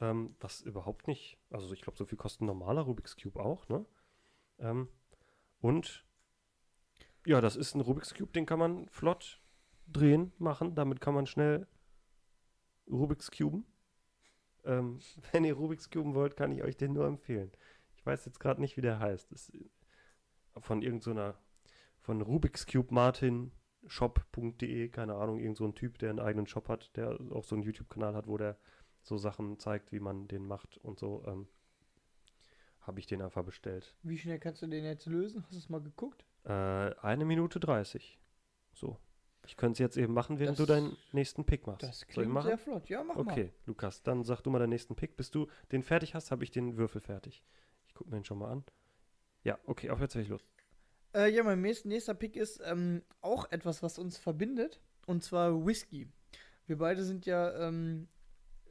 Ähm, 0.00 0.34
was 0.40 0.62
überhaupt 0.62 1.06
nicht, 1.08 1.38
also 1.50 1.72
ich 1.74 1.82
glaube, 1.82 1.98
so 1.98 2.06
viel 2.06 2.16
kostet 2.16 2.40
ein 2.42 2.46
normaler 2.46 2.82
Rubik's 2.82 3.16
Cube 3.16 3.38
auch, 3.38 3.68
ne? 3.68 3.84
Ähm, 4.58 4.88
und 5.60 6.06
ja, 7.26 7.42
das 7.42 7.54
ist 7.54 7.74
ein 7.74 7.82
Rubik's 7.82 8.14
Cube, 8.14 8.32
den 8.32 8.46
kann 8.46 8.58
man 8.58 8.88
flott 8.88 9.42
drehen, 9.86 10.32
machen. 10.38 10.74
Damit 10.74 11.02
kann 11.02 11.12
man 11.14 11.26
schnell 11.26 11.66
Rubik's 12.90 13.30
Cuben. 13.30 13.66
Ähm, 14.64 15.00
wenn 15.32 15.44
ihr 15.44 15.54
Rubik's 15.54 15.90
Cuben 15.90 16.14
wollt, 16.14 16.36
kann 16.36 16.52
ich 16.52 16.62
euch 16.62 16.76
den 16.76 16.92
nur 16.94 17.06
empfehlen. 17.06 17.52
Ich 18.10 18.18
weiß 18.18 18.24
jetzt 18.24 18.40
gerade 18.40 18.60
nicht, 18.60 18.76
wie 18.76 18.80
der 18.80 18.98
heißt. 18.98 19.30
Ist 19.30 19.52
von 20.58 20.82
irgendeiner, 20.82 21.36
von 22.00 22.20
Rubik's 22.22 22.66
Cube 22.66 22.92
Martin 22.92 23.52
shop.de, 23.86 24.88
keine 24.88 25.14
Ahnung, 25.14 25.38
irgend 25.38 25.56
so 25.56 25.64
ein 25.64 25.76
Typ, 25.76 25.98
der 25.98 26.10
einen 26.10 26.18
eigenen 26.18 26.48
Shop 26.48 26.68
hat, 26.68 26.90
der 26.96 27.16
auch 27.30 27.44
so 27.44 27.54
einen 27.54 27.62
YouTube-Kanal 27.62 28.14
hat, 28.14 28.26
wo 28.26 28.36
der 28.36 28.58
so 29.02 29.16
Sachen 29.16 29.60
zeigt, 29.60 29.92
wie 29.92 30.00
man 30.00 30.26
den 30.26 30.44
macht 30.44 30.76
und 30.78 30.98
so, 30.98 31.22
ähm, 31.28 31.46
habe 32.80 32.98
ich 32.98 33.06
den 33.06 33.22
einfach 33.22 33.44
bestellt. 33.44 33.94
Wie 34.02 34.18
schnell 34.18 34.40
kannst 34.40 34.60
du 34.62 34.66
den 34.66 34.84
jetzt 34.84 35.06
lösen? 35.06 35.44
Hast 35.44 35.52
du 35.52 35.58
es 35.58 35.68
mal 35.68 35.80
geguckt? 35.80 36.24
Äh, 36.44 36.50
eine 36.50 37.24
Minute 37.24 37.60
30. 37.60 38.18
So. 38.72 38.98
Ich 39.46 39.56
könnte 39.56 39.74
es 39.74 39.78
jetzt 39.78 39.96
eben 39.96 40.12
machen, 40.12 40.40
während 40.40 40.58
Das- 40.58 40.66
du 40.66 40.72
deinen 40.72 40.96
nächsten 41.12 41.44
Pick 41.44 41.64
machst. 41.68 41.84
Das 41.84 42.06
klingt 42.08 42.42
sehr 42.42 42.58
flott. 42.58 42.88
Ja, 42.88 43.04
mach 43.04 43.14
mal. 43.14 43.22
Okay, 43.22 43.52
Lukas, 43.66 44.02
dann 44.02 44.24
sag 44.24 44.42
du 44.42 44.50
mal 44.50 44.58
deinen 44.58 44.70
nächsten 44.70 44.96
Pick. 44.96 45.16
Bis 45.16 45.30
du 45.30 45.46
den 45.70 45.84
fertig 45.84 46.14
hast, 46.16 46.32
habe 46.32 46.42
ich 46.42 46.50
den 46.50 46.76
Würfel 46.76 47.00
fertig. 47.00 47.42
Ich 48.00 48.02
gucke 48.02 48.12
mir 48.12 48.20
den 48.20 48.24
schon 48.24 48.38
mal 48.38 48.50
an. 48.50 48.64
Ja, 49.44 49.58
okay, 49.66 49.90
auf 49.90 50.00
jetzt 50.00 50.14
fertig 50.14 50.30
los. 50.30 50.40
Äh, 51.14 51.30
ja, 51.34 51.42
mein 51.42 51.60
nächster, 51.60 51.86
nächster 51.86 52.14
Pick 52.14 52.34
ist 52.34 52.58
ähm, 52.64 53.02
auch 53.20 53.50
etwas, 53.50 53.82
was 53.82 53.98
uns 53.98 54.16
verbindet. 54.16 54.80
Und 55.06 55.22
zwar 55.22 55.66
Whisky. 55.66 56.08
Wir 56.66 56.78
beide 56.78 57.04
sind 57.04 57.26
ja 57.26 57.68
ähm, 57.68 58.08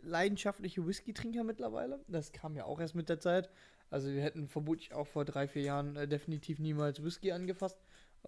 leidenschaftliche 0.02 0.88
Whisky-Trinker 0.88 1.44
mittlerweile. 1.44 2.04
Das 2.08 2.32
kam 2.32 2.56
ja 2.56 2.66
auch 2.66 2.80
erst 2.80 2.96
mit 2.96 3.08
der 3.08 3.20
Zeit. 3.20 3.52
Also 3.92 4.10
wir 4.10 4.24
hätten 4.24 4.48
vermutlich 4.48 4.94
auch 4.94 5.06
vor 5.06 5.26
drei, 5.26 5.48
vier 5.48 5.62
Jahren 5.62 5.96
äh, 5.96 6.08
definitiv 6.08 6.58
niemals 6.58 7.04
Whisky 7.04 7.32
angefasst. 7.32 7.78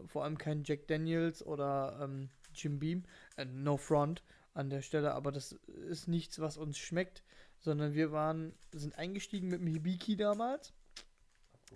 Vor 0.06 0.24
allem 0.24 0.38
kein 0.38 0.64
Jack 0.64 0.88
Daniels 0.88 1.44
oder 1.44 2.00
ähm, 2.00 2.30
Jim 2.54 2.78
Beam. 2.78 3.06
Äh, 3.38 3.46
no 3.46 3.78
front 3.78 4.24
an 4.54 4.70
der 4.70 4.84
Stelle, 4.84 5.14
aber 5.14 5.32
das 5.32 5.54
ist 5.90 6.08
nichts, 6.08 6.40
was 6.40 6.58
uns 6.58 6.78
schmeckt, 6.78 7.24
sondern 7.58 7.96
wir 7.96 8.12
waren, 8.12 8.54
sind 8.72 8.98
eingestiegen 8.98 9.48
mit 9.48 9.62
dem 9.62 9.68
Hibiki 9.68 10.16
damals. 10.16 10.74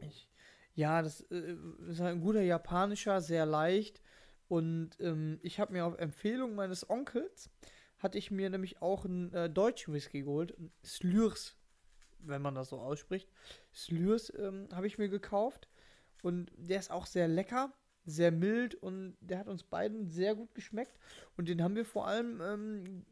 Ich, 0.02 0.30
ja, 0.74 1.02
das 1.02 1.22
äh, 1.32 1.56
ist 1.88 2.02
ein 2.02 2.22
guter 2.22 2.42
japanischer, 2.42 3.22
sehr 3.22 3.46
leicht. 3.46 4.02
Und 4.48 4.92
ähm, 5.00 5.40
ich 5.42 5.60
habe 5.60 5.74
mir 5.74 5.86
auf 5.86 5.98
Empfehlung 5.98 6.56
meines 6.56 6.90
Onkels, 6.90 7.50
hatte 7.98 8.18
ich 8.18 8.30
mir 8.30 8.50
nämlich 8.50 8.82
auch 8.82 9.06
einen 9.06 9.34
äh, 9.34 9.50
deutschen 9.50 9.94
Whisky 9.94 10.22
geholt. 10.22 10.56
Slurs, 10.84 11.56
wenn 12.20 12.42
man 12.42 12.56
das 12.56 12.70
so 12.70 12.80
ausspricht. 12.80 13.30
Slurs 13.74 14.32
ähm, 14.38 14.68
habe 14.72 14.88
ich 14.88 14.98
mir 14.98 15.10
gekauft. 15.10 15.68
Und 16.22 16.52
der 16.58 16.80
ist 16.80 16.92
auch 16.92 17.06
sehr 17.06 17.28
lecker, 17.28 17.72
sehr 18.06 18.32
mild 18.32 18.76
und 18.76 19.16
der 19.20 19.40
hat 19.40 19.48
uns 19.48 19.64
beiden 19.64 20.10
sehr 20.10 20.36
gut 20.36 20.54
geschmeckt. 20.56 20.98
Und 21.38 21.50
den 21.50 21.62
haben 21.62 21.76
wir 21.76 21.86
vor 21.86 22.08
allem 22.08 22.42
ähm, 22.42 23.06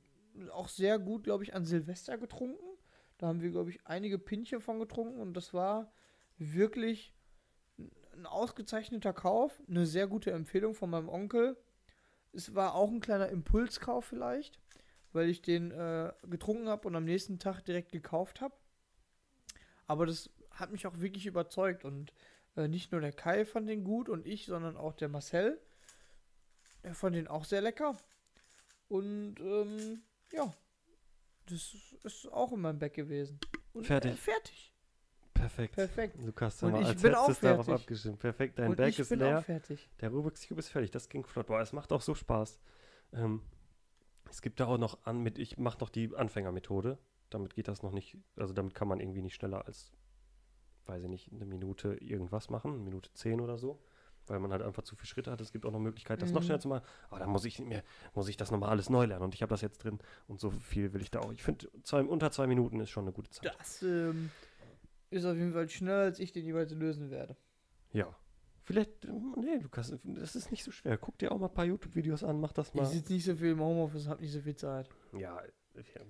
auch 0.51 0.67
sehr 0.67 0.99
gut, 0.99 1.23
glaube 1.23 1.43
ich, 1.43 1.53
an 1.53 1.65
Silvester 1.65 2.17
getrunken. 2.17 2.63
Da 3.17 3.27
haben 3.27 3.41
wir, 3.41 3.51
glaube 3.51 3.69
ich, 3.69 3.86
einige 3.86 4.17
Pinchen 4.17 4.61
von 4.61 4.79
getrunken 4.79 5.19
und 5.19 5.36
das 5.36 5.53
war 5.53 5.91
wirklich 6.51 7.13
ein 8.13 8.25
ausgezeichneter 8.25 9.13
Kauf, 9.13 9.61
eine 9.67 9.85
sehr 9.85 10.07
gute 10.07 10.31
Empfehlung 10.31 10.75
von 10.75 10.89
meinem 10.89 11.09
Onkel. 11.09 11.57
Es 12.31 12.55
war 12.55 12.75
auch 12.75 12.89
ein 12.89 12.99
kleiner 12.99 13.29
Impulskauf 13.29 14.05
vielleicht, 14.05 14.59
weil 15.11 15.29
ich 15.29 15.41
den 15.41 15.71
äh, 15.71 16.11
getrunken 16.29 16.67
habe 16.67 16.87
und 16.87 16.95
am 16.95 17.05
nächsten 17.05 17.39
Tag 17.39 17.61
direkt 17.61 17.91
gekauft 17.91 18.41
habe. 18.41 18.55
Aber 19.87 20.05
das 20.05 20.29
hat 20.51 20.71
mich 20.71 20.87
auch 20.87 20.99
wirklich 20.99 21.25
überzeugt 21.25 21.85
und 21.85 22.13
äh, 22.55 22.67
nicht 22.67 22.91
nur 22.91 23.01
der 23.01 23.11
Kai 23.13 23.45
fand 23.45 23.67
den 23.67 23.83
gut 23.83 24.09
und 24.09 24.25
ich, 24.25 24.45
sondern 24.45 24.77
auch 24.77 24.93
der 24.93 25.09
Marcel. 25.09 25.59
Er 26.81 26.95
fand 26.95 27.15
den 27.15 27.27
auch 27.27 27.45
sehr 27.45 27.61
lecker. 27.61 27.97
Und 28.87 29.39
ähm, 29.39 30.03
ja, 30.31 30.53
das 31.47 31.75
ist 32.03 32.31
auch 32.31 32.51
in 32.51 32.61
meinem 32.61 32.79
Bag 32.79 32.93
gewesen. 32.93 33.39
Und, 33.73 33.87
Fertig. 33.87 34.11
Äh, 34.11 34.15
fertig. 34.15 34.72
Perfekt. 35.43 35.75
Perfekt. 35.75 36.17
Lukas, 36.23 36.63
Und 36.63 36.75
ich 36.81 36.95
bin 37.01 37.13
auch 37.15 37.31
fertig. 37.31 37.73
abgestimmt. 37.73 38.19
Perfekt, 38.19 38.59
dein 38.59 38.71
und 38.71 38.79
ich 38.79 38.99
ist 38.99 39.09
leer. 39.09 39.43
Der 39.99 40.09
Rubik's 40.09 40.47
Cube 40.47 40.59
ist 40.59 40.69
fertig. 40.69 40.91
Das 40.91 41.09
ging 41.09 41.25
flott. 41.25 41.47
Boah, 41.47 41.59
es 41.59 41.73
macht 41.73 41.91
auch 41.91 42.01
so 42.01 42.15
Spaß. 42.15 42.59
Ähm, 43.13 43.41
es 44.29 44.41
gibt 44.41 44.59
da 44.59 44.67
auch 44.67 44.77
noch 44.77 45.05
an 45.05 45.21
mit, 45.21 45.37
ich 45.37 45.57
mache 45.57 45.79
noch 45.79 45.89
die 45.89 46.15
Anfängermethode. 46.15 46.97
Damit 47.29 47.55
geht 47.55 47.67
das 47.67 47.83
noch 47.83 47.91
nicht, 47.91 48.17
also 48.37 48.53
damit 48.53 48.73
kann 48.75 48.87
man 48.87 48.99
irgendwie 48.99 49.21
nicht 49.21 49.35
schneller 49.35 49.65
als, 49.65 49.91
weiß 50.85 51.03
ich 51.03 51.09
nicht, 51.09 51.31
eine 51.33 51.45
Minute 51.45 51.95
irgendwas 51.95 52.49
machen, 52.49 52.73
eine 52.73 52.81
Minute 52.83 53.11
zehn 53.13 53.41
oder 53.41 53.57
so. 53.57 53.79
Weil 54.27 54.39
man 54.39 54.53
halt 54.53 54.61
einfach 54.61 54.83
zu 54.83 54.95
viele 54.95 55.07
Schritte 55.07 55.31
hat. 55.31 55.41
Es 55.41 55.51
gibt 55.51 55.65
auch 55.65 55.71
noch 55.71 55.79
Möglichkeit, 55.79 56.21
das 56.21 56.31
noch 56.31 56.39
Mhm. 56.39 56.45
schneller 56.45 56.59
zu 56.61 56.69
machen. 56.69 56.85
Aber 57.09 57.19
dann 57.19 57.29
muss 57.29 57.43
ich 57.43 57.59
mehr, 57.59 57.83
muss 58.13 58.29
ich 58.29 58.37
das 58.37 58.51
nochmal 58.51 58.69
alles 58.69 58.89
neu 58.89 59.03
lernen. 59.03 59.25
Und 59.25 59.35
ich 59.35 59.41
habe 59.41 59.49
das 59.49 59.59
jetzt 59.59 59.83
drin. 59.83 59.99
Und 60.27 60.39
so 60.39 60.49
viel 60.49 60.93
will 60.93 61.01
ich 61.01 61.11
da 61.11 61.19
auch. 61.19 61.33
Ich 61.33 61.43
finde, 61.43 61.69
unter 62.07 62.31
zwei 62.31 62.47
Minuten 62.47 62.79
ist 62.79 62.89
schon 62.89 63.03
eine 63.03 63.11
gute 63.11 63.29
Zeit. 63.31 63.53
Das 63.59 63.81
ähm, 63.83 64.31
ist 65.14 65.26
auf 65.26 65.36
jeden 65.36 65.53
Fall 65.53 65.70
schneller, 65.70 66.03
als 66.03 66.20
ich 66.20 66.32
den 66.32 66.45
jeweils 66.45 66.72
lösen 66.74 67.09
werde. 67.09 67.38
Ja. 67.91 68.16
Vielleicht, 68.64 69.05
nee, 69.05 69.57
Lukas, 69.61 69.93
das 70.03 70.36
ist 70.36 70.51
nicht 70.51 70.64
so 70.64 70.72
schwer. 70.72 70.97
Guck 70.97 71.18
dir 71.18 71.32
auch 71.32 71.38
mal 71.38 71.47
ein 71.47 71.53
paar 71.53 71.66
YouTube-Videos 71.66 72.24
an, 72.24 72.39
mach 72.39 72.53
das 72.53 72.70
Ich 72.70 72.74
mal. 72.76 72.86
sitze 72.86 73.11
nicht 73.11 73.26
so 73.26 73.36
viel 73.36 73.51
im 73.51 73.59
Homeoffice, 73.59 74.07
habe 74.07 74.22
nicht 74.22 74.32
so 74.32 74.39
viel 74.41 74.55
Zeit. 74.55 74.89
Ja, 75.18 75.41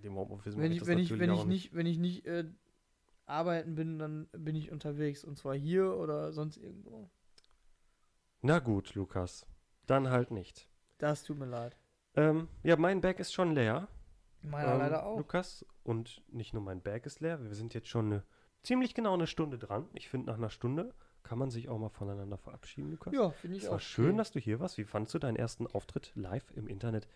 dem 0.03 0.15
Homeoffice 0.15 0.57
Wenn 0.57 0.71
ich, 0.71 0.79
das 0.79 0.87
wenn 0.87 0.99
ich, 0.99 1.17
wenn 1.17 1.33
ich 1.33 1.45
nicht, 1.45 1.73
wenn 1.73 1.85
ich 1.85 1.97
nicht 1.97 2.25
äh, 2.27 2.45
arbeiten 3.25 3.75
bin, 3.75 3.97
dann 3.97 4.27
bin 4.31 4.55
ich 4.55 4.71
unterwegs. 4.71 5.23
Und 5.23 5.37
zwar 5.37 5.55
hier 5.55 5.95
oder 5.95 6.31
sonst 6.31 6.57
irgendwo. 6.57 7.09
Na 8.41 8.59
gut, 8.59 8.93
Lukas. 8.93 9.47
Dann 9.87 10.09
halt 10.09 10.31
nicht. 10.31 10.69
Das 10.97 11.23
tut 11.23 11.37
mir 11.37 11.45
leid. 11.45 11.75
Ähm, 12.15 12.47
ja, 12.63 12.77
mein 12.77 13.01
Bag 13.01 13.19
ist 13.19 13.33
schon 13.33 13.55
leer. 13.55 13.87
Meiner 14.41 14.73
ähm, 14.73 14.79
leider 14.79 15.05
auch. 15.05 15.17
Lukas. 15.17 15.65
Und 15.83 16.21
nicht 16.27 16.53
nur 16.53 16.61
mein 16.61 16.81
Bag 16.81 17.05
ist 17.05 17.19
leer. 17.19 17.41
Wir 17.43 17.55
sind 17.55 17.73
jetzt 17.73 17.87
schon 17.87 18.05
eine, 18.07 18.23
ziemlich 18.63 18.93
genau 18.93 19.13
eine 19.13 19.27
Stunde 19.27 19.57
dran. 19.57 19.87
Ich 19.93 20.09
finde, 20.09 20.27
nach 20.27 20.37
einer 20.37 20.49
Stunde 20.49 20.93
kann 21.21 21.37
man 21.39 21.51
sich 21.51 21.69
auch 21.69 21.77
mal 21.79 21.89
voneinander 21.89 22.37
verabschieden, 22.37 22.91
Lukas. 22.91 23.13
Ja, 23.13 23.29
finde 23.31 23.57
ich 23.57 23.63
Es 23.63 23.69
auch. 23.69 23.73
war 23.73 23.79
schön, 23.79 24.07
okay. 24.09 24.17
dass 24.17 24.31
du 24.31 24.39
hier 24.39 24.59
warst. 24.59 24.77
Wie 24.77 24.83
fandst 24.83 25.13
du 25.13 25.19
deinen 25.19 25.35
ersten 25.37 25.67
Auftritt 25.67 26.11
live 26.15 26.51
im 26.55 26.67
Internet 26.67 27.07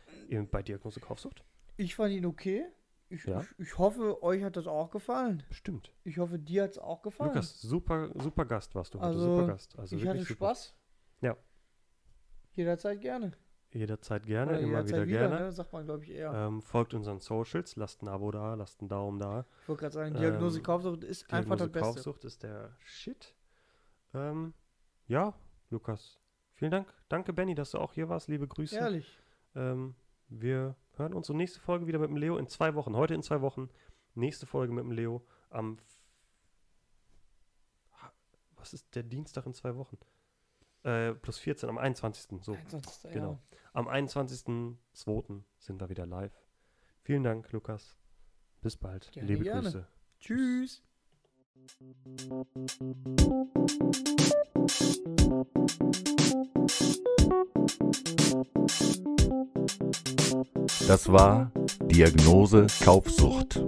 bei 0.52 0.62
Diagnose 0.62 1.00
Kaufsucht? 1.00 1.44
Ich 1.76 1.96
fand 1.96 2.14
ihn 2.14 2.26
okay. 2.26 2.66
Ich, 3.10 3.24
Ja. 3.26 3.42
ich, 3.42 3.48
ich 3.60 3.78
hoffe, 3.78 4.22
euch 4.24 4.44
hat 4.44 4.56
das 4.58 4.68
auch 4.68 4.92
gefallen. 4.92 5.44
Bestimmt. 5.50 5.94
Ich 6.04 6.18
hoffe, 6.18 6.40
dir 6.40 6.64
hat 6.64 6.72
es 6.72 6.78
auch 6.78 7.02
gefallen. 7.02 7.30
Lukas, 7.30 7.62
super, 7.62 8.10
super 8.16 8.46
Gast 8.46 8.76
warst 8.76 8.94
du 8.94 9.00
heute. 9.00 9.08
Also, 9.08 9.36
super 9.38 9.48
Gast. 9.48 9.80
Also 9.80 9.96
ich 9.96 10.06
hatte 10.08 10.20
super. 10.20 10.34
Spaß. 10.34 10.76
Ja. 11.22 11.38
Jederzeit 12.54 13.00
gerne. 13.02 13.32
Jederzeit 13.78 14.26
gerne, 14.26 14.52
Oder 14.52 14.60
immer 14.60 14.80
jederzeit 14.80 15.08
wieder 15.08 15.20
gerne. 15.20 15.40
Ne? 15.46 15.52
Sagt 15.52 15.74
man, 15.74 15.86
glaube 15.86 16.04
ich, 16.04 16.12
eher. 16.12 16.34
Ähm, 16.34 16.62
folgt 16.62 16.94
unseren 16.94 17.20
Socials, 17.20 17.76
lasst 17.76 18.02
ein 18.02 18.08
Abo 18.08 18.32
da, 18.32 18.56
lasst 18.56 18.82
einen 18.82 18.90
Daumen 18.90 19.20
da. 19.20 19.46
ich 19.62 19.70
wollte 19.70 19.82
gerade 19.82 19.94
sagen, 19.94 20.16
Diagnose 20.16 20.58
ähm, 20.58 20.64
Kaufsucht 20.64 21.04
ist 21.04 21.32
einfach 21.32 21.58
das 21.58 21.68
Diagnose 21.68 21.72
Beste. 21.72 21.94
Kaufsucht 21.96 22.26
ist 22.26 22.44
der 22.44 22.76
Shit. 22.80 23.36
Ähm, 24.14 24.54
ja, 25.08 25.34
Lukas. 25.70 26.20
Vielen 26.54 26.72
Dank. 26.72 26.94
Danke, 27.08 27.34
Benny, 27.34 27.56
dass 27.56 27.72
du 27.72 27.78
auch 27.78 27.94
hier 27.94 28.10
warst. 28.10 28.28
Liebe 28.28 28.48
Grüße. 28.48 28.76
Ehrlich. 28.76 29.20
Ähm, 29.56 29.96
wir 30.30 30.76
hören 30.96 31.14
uns 31.14 31.30
und 31.30 31.38
nächste 31.38 31.60
Folge 31.60 31.88
wieder 31.88 32.00
mit 32.00 32.10
dem 32.10 32.18
Leo 32.18 32.38
in 32.38 32.48
zwei 32.48 32.74
Wochen. 32.76 32.96
Heute 32.96 33.14
in 33.14 33.22
zwei 33.22 33.42
Wochen. 33.42 33.70
Nächste 34.16 34.46
Folge 34.46 34.74
mit 34.74 34.84
dem 34.84 34.92
Leo 34.92 35.26
am. 35.50 35.78
Was 38.56 38.74
ist 38.74 38.96
der 38.96 39.04
Dienstag 39.04 39.46
in 39.46 39.54
zwei 39.54 39.76
Wochen? 39.76 39.98
Äh, 40.88 41.16
plus 41.16 41.38
14, 41.40 41.68
am 41.68 41.78
21. 41.78 42.42
So. 42.42 42.54
Ansonsten, 42.54 43.12
genau. 43.12 43.32
Ja. 43.52 43.58
Am 43.74 43.90
21.02. 43.90 45.42
sind 45.60 45.82
wir 45.82 45.90
wieder 45.90 46.06
live. 46.06 46.32
Vielen 47.02 47.24
Dank, 47.24 47.52
Lukas. 47.52 47.98
Bis 48.62 48.78
bald. 48.78 49.12
Gerne, 49.12 49.28
Liebe 49.28 49.44
gerne. 49.44 49.64
Grüße. 49.64 49.88
Tschüss. 50.22 50.84
Das 60.88 61.12
war 61.12 61.52
Diagnose 61.84 62.68
Kaufsucht. 62.82 63.60